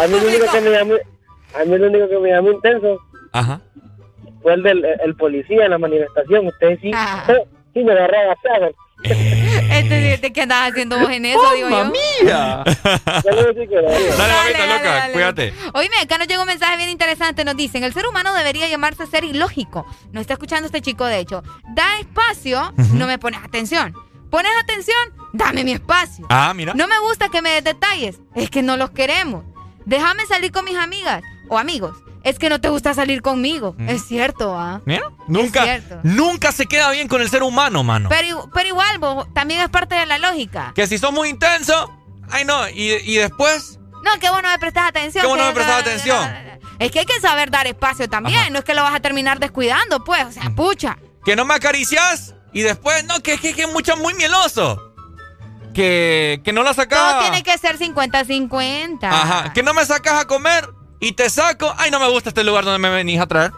[0.04, 0.94] a mí lo único que me llamó,
[1.54, 3.00] a mí lo único que me llamó intenso
[3.34, 3.62] Ajá.
[4.42, 6.48] fue el del el policía en la manifestación.
[6.48, 7.26] Ustedes sí, Ah.
[7.30, 8.36] eh, sí me agarraba a
[9.74, 11.86] Este, este, ¿Qué andas haciendo vos en eso, digo yo?
[11.86, 12.64] mía!
[13.24, 15.14] Dale, mamita loca, dale.
[15.14, 15.54] cuídate.
[15.74, 17.44] Oíme, acá nos llega un mensaje bien interesante.
[17.44, 19.86] Nos dicen, el ser humano debería llamarse ser ilógico.
[20.12, 21.44] No está escuchando este chico, de hecho.
[21.74, 23.94] Da espacio, no me pones atención.
[24.30, 24.98] Pones atención,
[25.32, 26.26] dame mi espacio.
[26.30, 26.74] Ah, mira.
[26.74, 28.20] No me gusta que me des detalles.
[28.34, 29.46] Es que no los queremos.
[29.86, 31.96] Déjame salir con mis amigas o amigos.
[32.24, 33.76] Es que no te gusta salir conmigo.
[33.88, 34.82] Es cierto, ¿ah?
[34.86, 38.10] Mira, nunca, nunca se queda bien con el ser humano, mano.
[38.10, 40.72] Pero, pero igual, vos, también es parte de la lógica.
[40.74, 41.94] Que si sos muy intenso,
[42.32, 43.80] ay no, y, después...
[44.04, 45.22] No, que vos no me prestas atención.
[45.22, 46.30] Que vos no me prestas atención.
[46.80, 49.40] Es que hay que saber dar espacio también, no es que lo vas a terminar
[49.40, 50.98] descuidando, pues, o sea, pucha.
[51.26, 54.94] Que no me acaricias y después, no, que es que, que, mucho muy mieloso.
[55.74, 57.00] Que, que no la sacas.
[57.00, 59.00] Todo tiene que ser 50-50.
[59.04, 60.70] Ajá, que no me sacas a comer
[61.04, 61.74] y te saco.
[61.78, 63.52] Ay, no me gusta este lugar donde me venís a traer.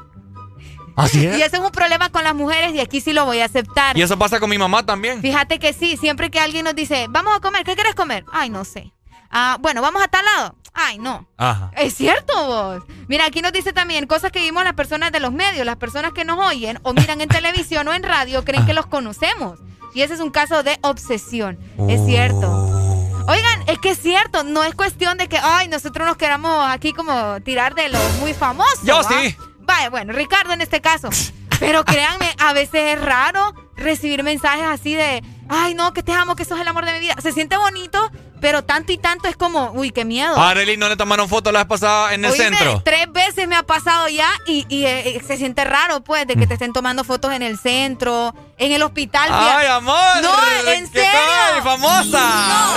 [0.96, 1.38] Así es.
[1.40, 3.98] Y eso es un problema con las mujeres y aquí sí lo voy a aceptar.
[3.98, 5.22] Y eso pasa con mi mamá también.
[5.22, 8.26] Fíjate que sí, siempre que alguien nos dice, vamos a comer, ¿qué quieres comer?
[8.32, 8.92] Ay, no sé.
[9.30, 10.56] Ah, bueno, vamos a tal lado.
[10.74, 11.28] Ay, no.
[11.38, 11.72] Ajá.
[11.78, 12.84] Es cierto vos.
[13.08, 16.14] Mira, aquí nos dice también cosas que vimos las personas de los medios, las personas
[16.14, 19.60] que nos oyen o miran en televisión o en radio creen que los conocemos.
[19.94, 21.58] Y ese es un caso de obsesión.
[21.88, 22.85] Es cierto.
[23.28, 26.94] Oigan, es que es cierto, no es cuestión de que, ay, nosotros nos queramos aquí
[26.94, 28.84] como tirar de los muy famosos.
[28.84, 29.36] Yo sí.
[29.62, 31.10] Vaya, bueno, Ricardo en este caso.
[31.60, 36.36] Pero créanme, a veces es raro recibir mensajes así de, ay, no, que te amo,
[36.36, 37.16] que sos el amor de mi vida.
[37.22, 38.12] Se siente bonito,
[38.42, 40.36] pero tanto y tanto es como, uy, qué miedo.
[40.40, 42.82] Arely no le tomaron fotos la vez pasada en el centro.
[42.84, 46.54] Tres veces me ha pasado ya y, eh, se siente raro, pues, de que te
[46.54, 49.30] estén tomando fotos en el centro, en el hospital.
[49.32, 50.22] ¡Ay, amor!
[50.22, 50.34] No,
[50.72, 51.10] en serio.
[51.12, 52.76] Tal, famosa!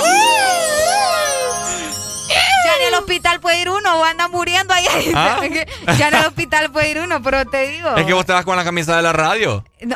[2.65, 4.85] Ya en el hospital puede ir uno o anda muriendo ahí.
[5.15, 5.39] ¿Ah?
[5.97, 7.95] Ya en el hospital puede ir uno, pero te digo.
[7.95, 9.63] Es que vos te vas con la camisa de la radio.
[9.81, 9.95] No,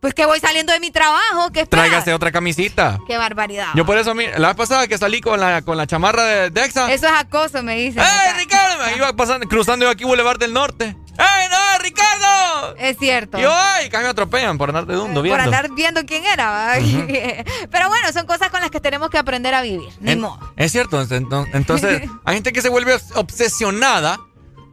[0.00, 2.98] pues que voy saliendo de mi trabajo, ¿qué Tráigase otra camisita.
[3.06, 3.68] Qué barbaridad.
[3.74, 6.92] Yo por eso, la vez pasada que salí con la, con la chamarra de Dexa.
[6.92, 8.00] Eso es acoso, me dice.
[8.00, 8.84] ¡Eh, Ricardo!
[8.84, 10.84] Me iba pasando, cruzando yo aquí Boulevard del Norte.
[10.84, 12.76] ¡Eh, no, Ricardo!
[12.78, 13.38] Es cierto.
[13.38, 15.42] Y yo, ay, casi me atropellan por andar de dundo viendo.
[15.42, 16.74] Por andar viendo quién era.
[17.70, 19.88] Pero bueno, son cosas con las que tenemos que aprender a vivir.
[20.00, 20.38] Ni modo.
[20.56, 21.00] Es cierto.
[21.00, 24.20] Entonces, hay gente que se vuelve obsesionada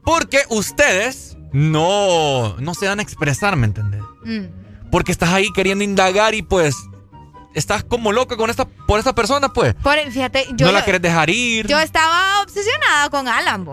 [0.04, 4.02] porque ustedes no, no se dan a expresar, ¿me entendés?
[4.26, 4.63] Mm
[4.94, 6.76] porque estás ahí queriendo indagar y pues
[7.56, 9.74] estás como loca con esta, por esta persona, pues.
[9.74, 10.68] Por, fíjate, yo.
[10.68, 11.66] No la querés dejar ir.
[11.66, 13.66] Yo estaba obsesionada con Alan,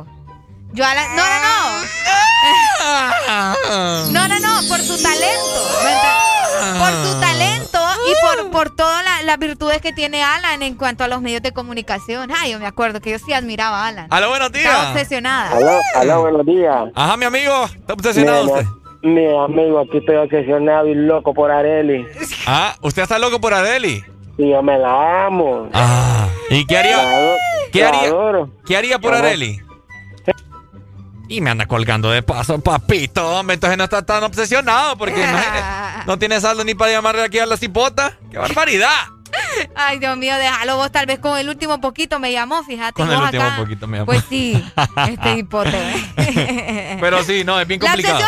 [0.72, 1.14] Yo Alan.
[1.14, 1.90] No, no, no.
[4.12, 5.68] No, no, no, por su talento.
[6.78, 11.08] Por su talento y por, por todas las virtudes que tiene Alan en cuanto a
[11.08, 12.30] los medios de comunicación.
[12.34, 14.06] Ay, yo me acuerdo que yo sí admiraba a Alan.
[14.08, 14.64] Aló, buenos días.
[14.64, 15.50] Estaba obsesionada.
[15.50, 16.88] Aló, aló, buenos días.
[16.94, 17.66] Ajá, mi amigo.
[17.66, 18.79] ¿Está obsesionado usted?
[19.02, 22.06] Mi amigo, aquí estoy obsesionado y loco por Areli.
[22.46, 24.04] Ah, ¿usted está loco por Areli?
[24.36, 25.68] Sí, yo me la amo.
[25.72, 27.36] Ah, ¿y qué haría?
[27.72, 28.12] ¿Qué haría?
[28.66, 29.60] ¿Qué haría por Areli?
[31.28, 33.40] Y me anda colgando de paso, papito.
[33.40, 35.38] entonces no está tan obsesionado porque no,
[36.06, 38.18] no tiene saldo ni para llamarle aquí a la cipota.
[38.30, 39.06] ¡Qué barbaridad!
[39.74, 40.90] Ay, Dios mío, déjalo vos.
[40.90, 42.92] Tal vez con el último poquito me llamó, fíjate.
[42.92, 44.06] Con el último poquito me llamó.
[44.06, 44.62] Pues sí,
[45.08, 45.78] este hipote.
[47.00, 48.18] Pero sí, no, es bien complicado.
[48.18, 48.24] La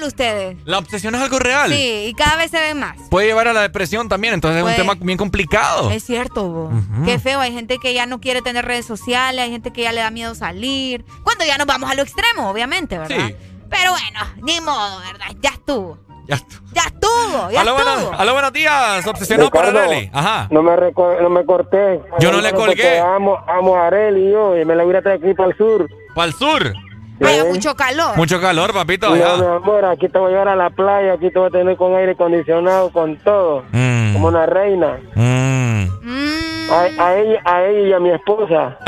[0.00, 0.56] real, ustedes.
[0.64, 1.70] La obsesión es algo real.
[1.70, 2.96] Sí, y cada vez se ven más.
[3.10, 5.90] Puede llevar a la depresión también, entonces es un tema bien complicado.
[5.90, 6.72] Es cierto, vos.
[7.04, 7.40] Qué feo.
[7.40, 10.10] Hay gente que ya no quiere tener redes sociales, hay gente que ya le da
[10.10, 11.04] miedo salir.
[11.22, 13.28] Cuando ya nos vamos a lo extremo, obviamente, ¿verdad?
[13.28, 13.34] Sí.
[13.68, 15.26] Pero bueno, ni modo, ¿verdad?
[15.40, 15.98] Ya estuvo.
[16.26, 16.60] Ya estuvo.
[16.72, 18.12] Ya estuvo, ya aló, estuvo.
[18.12, 20.10] aló, buenos días, obsesionado por Areli.
[20.12, 20.46] Ajá.
[20.50, 22.00] No me, no me corté.
[22.20, 23.00] Yo no le colgué.
[23.00, 25.88] Amo, amo a Areli yo y me la voy a traer aquí para el sur.
[26.14, 26.72] ¿Para el sur?
[27.20, 28.16] Vaya, mucho calor.
[28.16, 29.10] Mucho calor, papito.
[29.10, 31.50] No, mi amor, aquí te voy a llevar a la playa, aquí te voy a
[31.50, 33.64] tener con aire acondicionado, con todo.
[33.72, 34.14] Mm.
[34.14, 34.98] Como una reina.
[35.14, 35.84] Mm.
[36.70, 38.78] A, a, ella, a ella y a mi esposa.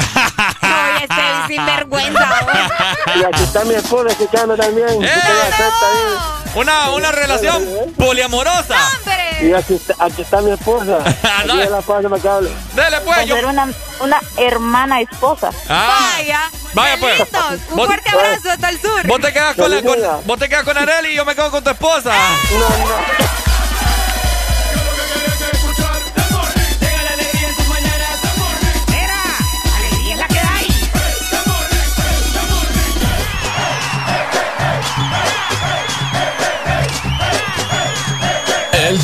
[0.63, 2.29] Oye, este sinvergüenza.
[3.17, 5.03] y aquí está mi esposa escuchando también.
[5.03, 5.09] ¡Eh,
[6.55, 8.77] una, una relación poliamorosa.
[9.41, 10.99] Y aquí está, aquí está mi esposa.
[11.39, 13.27] Aquí la paso, me Dele, pues.
[13.27, 13.37] Yo...
[13.49, 13.69] Una,
[14.01, 15.51] una hermana esposa.
[15.69, 16.11] Ah.
[16.17, 16.51] Vaya.
[16.75, 17.21] Vaya, pues.
[17.71, 19.07] Un fuerte abrazo hasta el sur.
[19.07, 21.51] Vos te quedas con, la, con, vos te quedas con Areli y yo me quedo
[21.51, 22.13] con tu esposa.
[22.53, 23.42] No, no.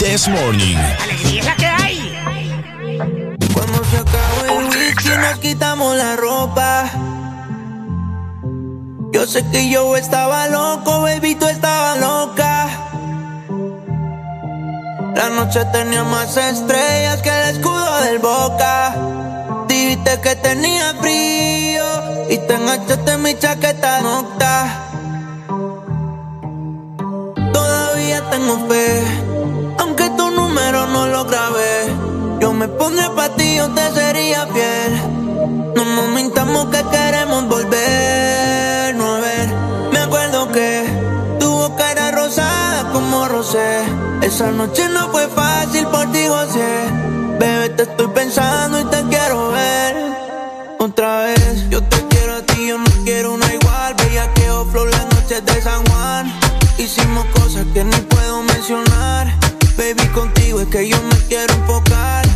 [0.09, 0.79] This Morning.
[1.03, 3.37] Alegría que hay.
[3.53, 6.91] Cuando se acabó el whisky nos quitamos la ropa.
[9.13, 12.69] Yo sé que yo estaba loco, baby, tú estabas loca.
[15.15, 18.97] La noche tenía más estrellas que el escudo del boca.
[19.69, 21.85] Dijiste que tenía frío
[22.31, 24.89] y te enganchaste en mi chaqueta nocta.
[27.53, 29.29] Todavía tengo fe
[30.59, 31.95] número no lo grabé.
[32.41, 35.73] Yo me pondré para ti, yo te sería fiel.
[35.75, 39.49] No nos mintamos que queremos volver, no a ver.
[39.93, 40.85] Me acuerdo que
[41.39, 43.83] tu boca era rosada como rosé.
[44.23, 46.71] Esa noche no fue fácil por ti, José.
[47.39, 49.97] Bebé, te estoy pensando y te quiero ver
[50.79, 51.69] otra vez.
[51.71, 53.95] Yo te quiero a ti, yo no quiero una igual.
[53.95, 56.33] Veía que flow las noches de San Juan.
[56.79, 59.48] Hicimos cosas que ni puedo mencionar.
[59.79, 62.27] Baby, contigo es que yo me quiero enfocar.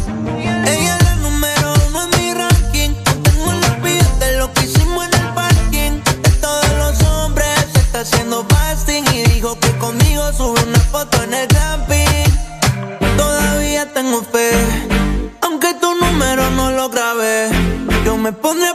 [0.65, 2.91] Ella es la número uno en mi ranking.
[3.25, 5.91] Tengo la vida de lo que hicimos en el parking.
[6.23, 9.05] De todos los hombres se está haciendo fasting.
[9.13, 12.31] Y dijo que conmigo sube una foto en el camping.
[13.17, 14.53] Todavía tengo fe.
[15.41, 17.51] Aunque tu número no lo grabé.
[18.05, 18.73] Yo me pondré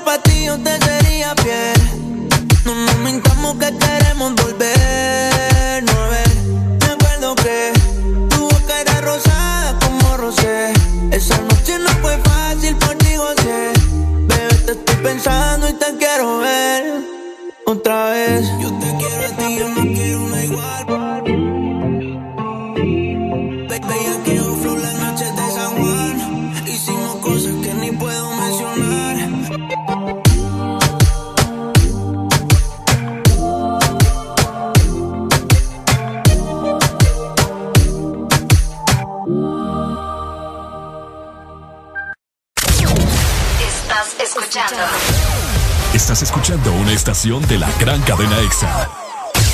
[46.17, 48.89] Estás escuchando una estación de la gran cadena EXA.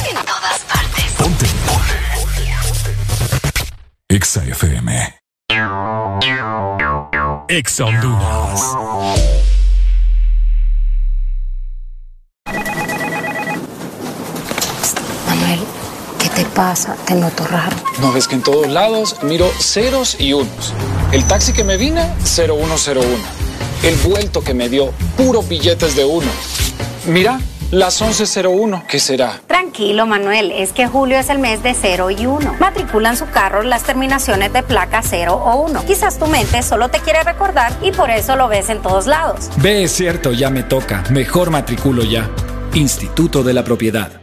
[0.07, 1.11] En todas partes.
[1.17, 1.45] Ponte.
[1.67, 1.93] Ponte.
[4.07, 5.19] EXA FM.
[7.49, 8.61] EXA Honduras.
[15.27, 15.59] Manuel,
[16.17, 16.95] ¿qué te pasa?
[17.05, 17.75] Te noto raro.
[17.99, 20.73] ¿No ves que en todos lados miro ceros y unos?
[21.11, 23.52] El taxi que me vine, 0101.
[23.83, 26.27] El vuelto que me dio, puros billetes de uno.
[27.05, 27.39] Mira,
[27.71, 29.41] las 11.01, ¿qué será?
[29.47, 32.57] Tranquilo, Manuel, es que julio es el mes de 0 y 1.
[32.59, 35.85] Matriculan su carro las terminaciones de placa 0 o 1.
[35.85, 39.49] Quizás tu mente solo te quiere recordar y por eso lo ves en todos lados.
[39.57, 41.03] Ve, es cierto, ya me toca.
[41.09, 42.29] Mejor matriculo ya.
[42.73, 44.22] Instituto de la Propiedad.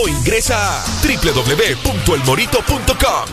[0.01, 3.25] o ingresa a www.elmorito.com.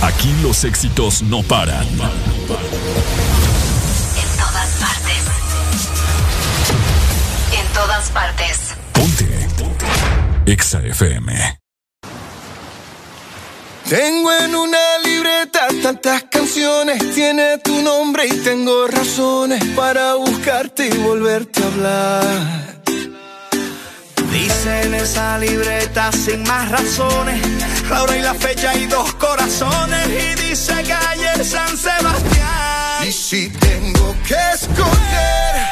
[0.00, 1.86] Aquí los éxitos no paran.
[1.86, 1.98] En
[4.36, 5.24] todas partes.
[7.58, 8.58] En todas partes.
[8.92, 9.48] Ponte.
[9.58, 9.86] Ponte.
[10.46, 11.58] Exa FM.
[13.88, 20.96] Tengo en una libreta tantas canciones, tiene tu nombre y tengo razones para buscarte y
[20.98, 22.72] volverte a hablar.
[24.32, 27.40] Dice en esa libreta sin más razones,
[27.90, 30.08] la hora y la fecha y dos corazones.
[30.08, 33.06] Y dice calle San Sebastián.
[33.06, 35.71] Y si tengo que escoger,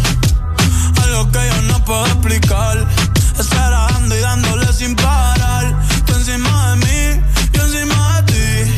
[1.91, 2.87] puedo explicar.
[3.37, 5.65] Estar dando y dándole sin parar.
[6.05, 8.71] Tú encima de mí, yo encima de ti.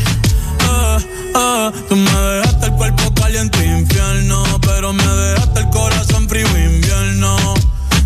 [0.68, 0.98] Eh,
[1.36, 7.36] eh, tú me dejaste el cuerpo caliente infierno, pero me dejaste el corazón frío invierno.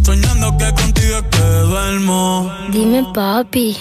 [0.05, 2.53] Soñando que contigo es que duermo.
[2.71, 3.79] Dime, papi.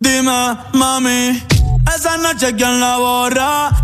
[0.00, 1.42] Dime, mami,
[1.94, 3.79] esa noche quién la borra.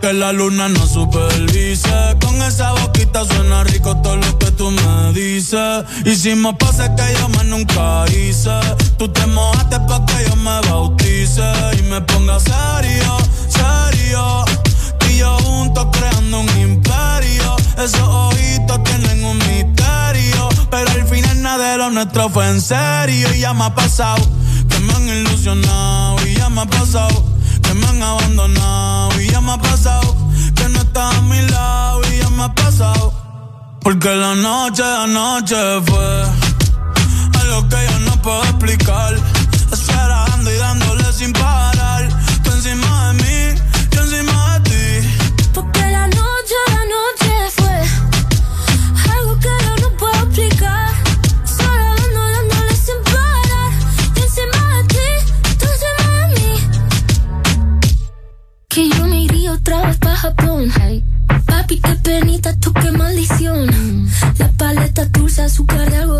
[0.00, 2.16] Que la luna no supervise.
[2.20, 5.84] Con esa boquita suena rico todo lo que tú me dices.
[6.04, 8.50] Hicimos pases que yo más nunca hice.
[8.98, 11.42] Tú te mojaste pa' que yo me bautice
[11.78, 13.16] y me ponga serio,
[13.48, 14.44] serio.
[14.98, 17.56] Tú y yo juntos creando un imperio.
[17.76, 20.48] Esos ojitos tienen un misterio.
[20.70, 23.34] Pero al final nada de lo nuestro fue en serio.
[23.34, 24.22] Y ya me ha pasado
[24.68, 26.26] que me han ilusionado.
[26.26, 27.33] Y ya me ha pasado
[27.74, 29.20] me han abandonado.
[29.20, 30.16] Y ya me ha pasado
[30.54, 32.00] que no estás a mi lado.
[32.12, 33.12] Y ya me ha pasado.
[33.80, 36.24] Porque la noche, la noche fue
[37.40, 39.14] algo que yo no puedo explicar.
[39.72, 41.63] Esperando y dándole sin parar.
[61.46, 64.08] Papi, qué penita, tú qué maldición.
[64.38, 66.13] La paleta dulce, azúcar de algodón.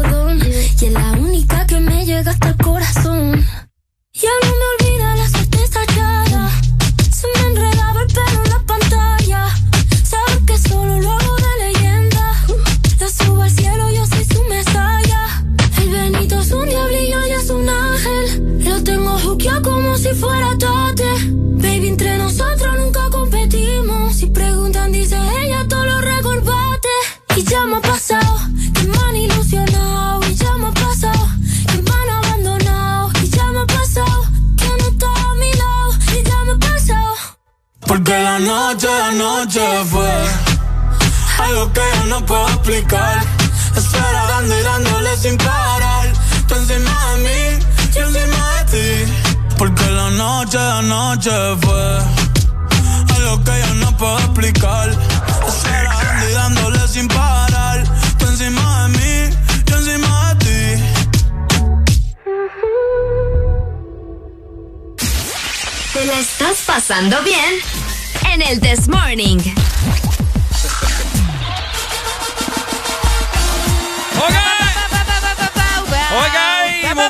[38.35, 40.11] Porque la noche, la noche fue
[41.39, 43.23] algo que yo no puedo explicar.
[43.77, 46.13] Esperando y dándole sin parar.
[46.49, 49.13] Tú encima de mí, yo encima de ti.
[49.57, 51.31] Porque la noche, la noche
[51.63, 51.99] fue
[53.17, 54.91] algo que yo no puedo explicar.
[55.47, 57.85] Esperando y dándole sin parar.
[58.19, 59.37] Tú encima de mí,
[59.67, 60.85] yo encima de ti.
[65.93, 67.84] ¿Te la estás pasando bien?
[68.35, 69.39] En el This Morning.
[76.17, 77.05] Oiga,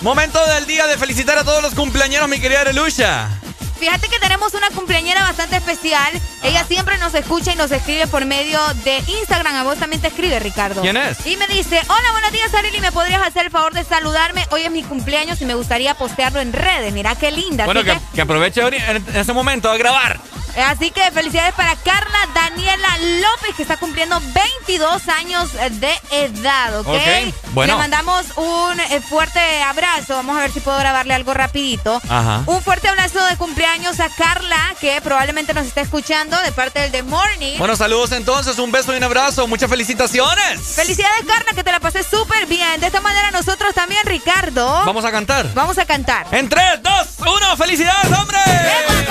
[0.00, 3.28] momento del día de felicitar a todos los cumpleaños, mi querida Arelucha.
[3.78, 6.12] Fíjate que tenemos una cumpleañera bastante especial.
[6.42, 9.54] Ella siempre nos escucha y nos escribe por medio de Instagram.
[9.54, 10.82] A vos también te escribe, Ricardo.
[10.82, 11.24] ¿Quién es?
[11.26, 12.80] Y me dice, hola, buenos días, Arely.
[12.80, 14.46] ¿Me podrías hacer el favor de saludarme?
[14.50, 16.92] Hoy es mi cumpleaños y me gustaría postearlo en redes.
[16.92, 17.64] Mira qué linda.
[17.66, 20.20] Bueno, que, que aproveche en ese momento a grabar.
[20.62, 26.88] Así que felicidades para Carla Daniela López, que está cumpliendo 22 años de edad, ¿ok?
[26.88, 27.74] Ok, bueno.
[27.74, 30.16] Le mandamos un eh, fuerte abrazo.
[30.16, 32.00] Vamos a ver si puedo grabarle algo rapidito.
[32.08, 32.42] Ajá.
[32.46, 36.90] Un fuerte abrazo de cumpleaños a Carla, que probablemente nos está escuchando de parte del
[36.90, 37.58] The Morning.
[37.58, 39.46] Bueno, saludos entonces, un beso y un abrazo.
[39.46, 40.60] Muchas felicitaciones.
[40.74, 42.80] Felicidades, Carla, que te la pasé súper bien.
[42.80, 44.66] De esta manera nosotros también, Ricardo.
[44.84, 45.52] Vamos a cantar.
[45.54, 46.26] Vamos a cantar.
[46.32, 48.38] En 3, 2, 1, felicidades, hombre.
[48.38, 49.08] Polacho,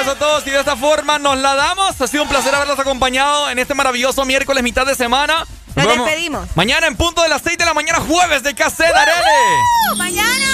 [0.00, 2.00] Felicidades a todos y de esta forma nos la damos.
[2.00, 5.44] Ha sido un placer haberlos acompañado en este maravilloso miércoles, mitad de semana.
[5.76, 6.48] Nos despedimos.
[6.54, 9.22] Mañana en punto de las 6 de la mañana, jueves de KC, Darele.
[9.98, 10.46] ¡Mañana!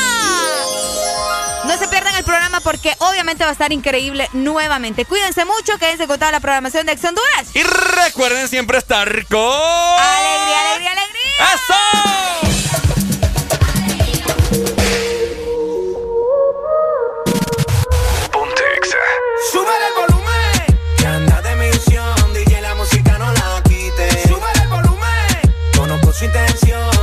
[1.64, 5.04] No se pierdan el programa porque obviamente va a estar increíble nuevamente.
[5.04, 7.54] Cuídense mucho, quédense con toda la programación de Ex Honduras.
[7.54, 9.40] Y recuerden siempre estar con...
[9.40, 11.54] ¡Alegría, alegría, alegría!
[11.54, 12.85] ¡Eso!
[26.16, 26.95] Su intención,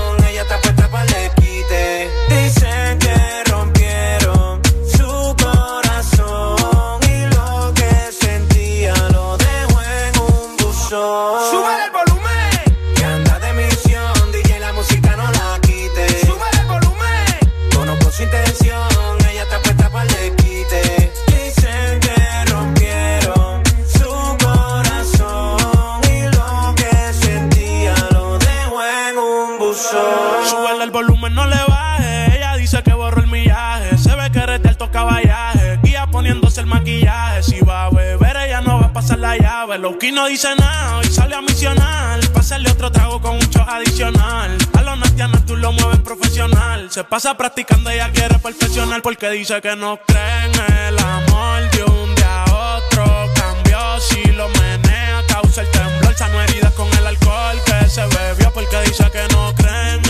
[36.64, 37.44] el maquillaje.
[37.44, 39.78] Si va a beber, ella no va a pasar la llave.
[39.78, 42.20] Loki no dice nada, hoy sale a misionar.
[42.32, 44.58] Pásale otro trago con un shot adicional.
[44.74, 46.90] A los nastianos tú lo mueves profesional.
[46.92, 49.02] Se pasa practicando, ella quiere perfeccionar.
[49.02, 50.54] Porque dice que no cree en
[50.88, 53.06] el amor de un día a otro.
[53.36, 56.16] Cambió si lo menea, causa el temblor.
[56.16, 58.52] Sano heridas con el alcohol que se bebió.
[58.54, 60.03] Porque dice que no cree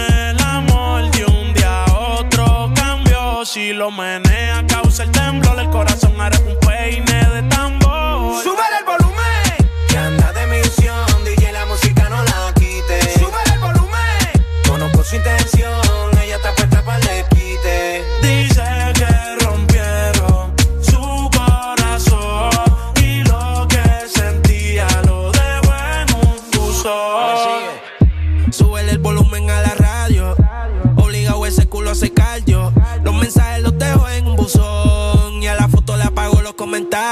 [3.45, 5.59] si lo menea, causa el temblor.
[5.59, 7.82] El corazón hará un peine de tambor.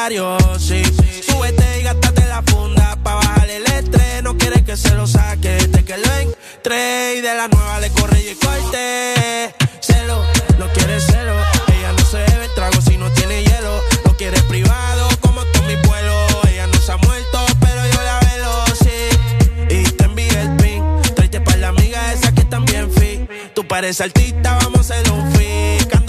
[0.02, 0.62] Comentarios.
[0.62, 0.82] Sí.
[1.22, 2.98] Súbete y gástate la funda.
[3.04, 4.24] Pa' bajarle el estrés.
[4.24, 5.56] No quiere que se lo saque.
[5.68, 7.16] De que lo entre.
[7.18, 9.54] Y de la nueva le corre y corte.
[9.80, 10.24] Celo,
[10.58, 11.36] no quiere celo.
[11.68, 13.82] Ella no se bebe el trago si no tiene hielo.
[14.06, 16.32] No quiere privado como todos mis vuelos.
[16.52, 19.76] Ella no se ha muerto, pero yo la velo, sí.
[19.76, 20.84] Y te envié el pin.
[21.16, 23.30] Tráete para la amiga esa que también fit.
[23.54, 26.01] Tú pareces artista, vamos a hacer un fit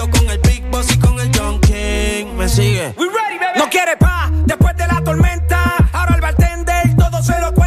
[0.82, 2.34] dosis con el John King.
[2.36, 2.92] Me sigue.
[2.96, 3.58] Ready, baby.
[3.58, 5.76] No quiere pa' después de la tormenta.
[5.92, 7.61] Ahora el bartender todo se lo cuenta.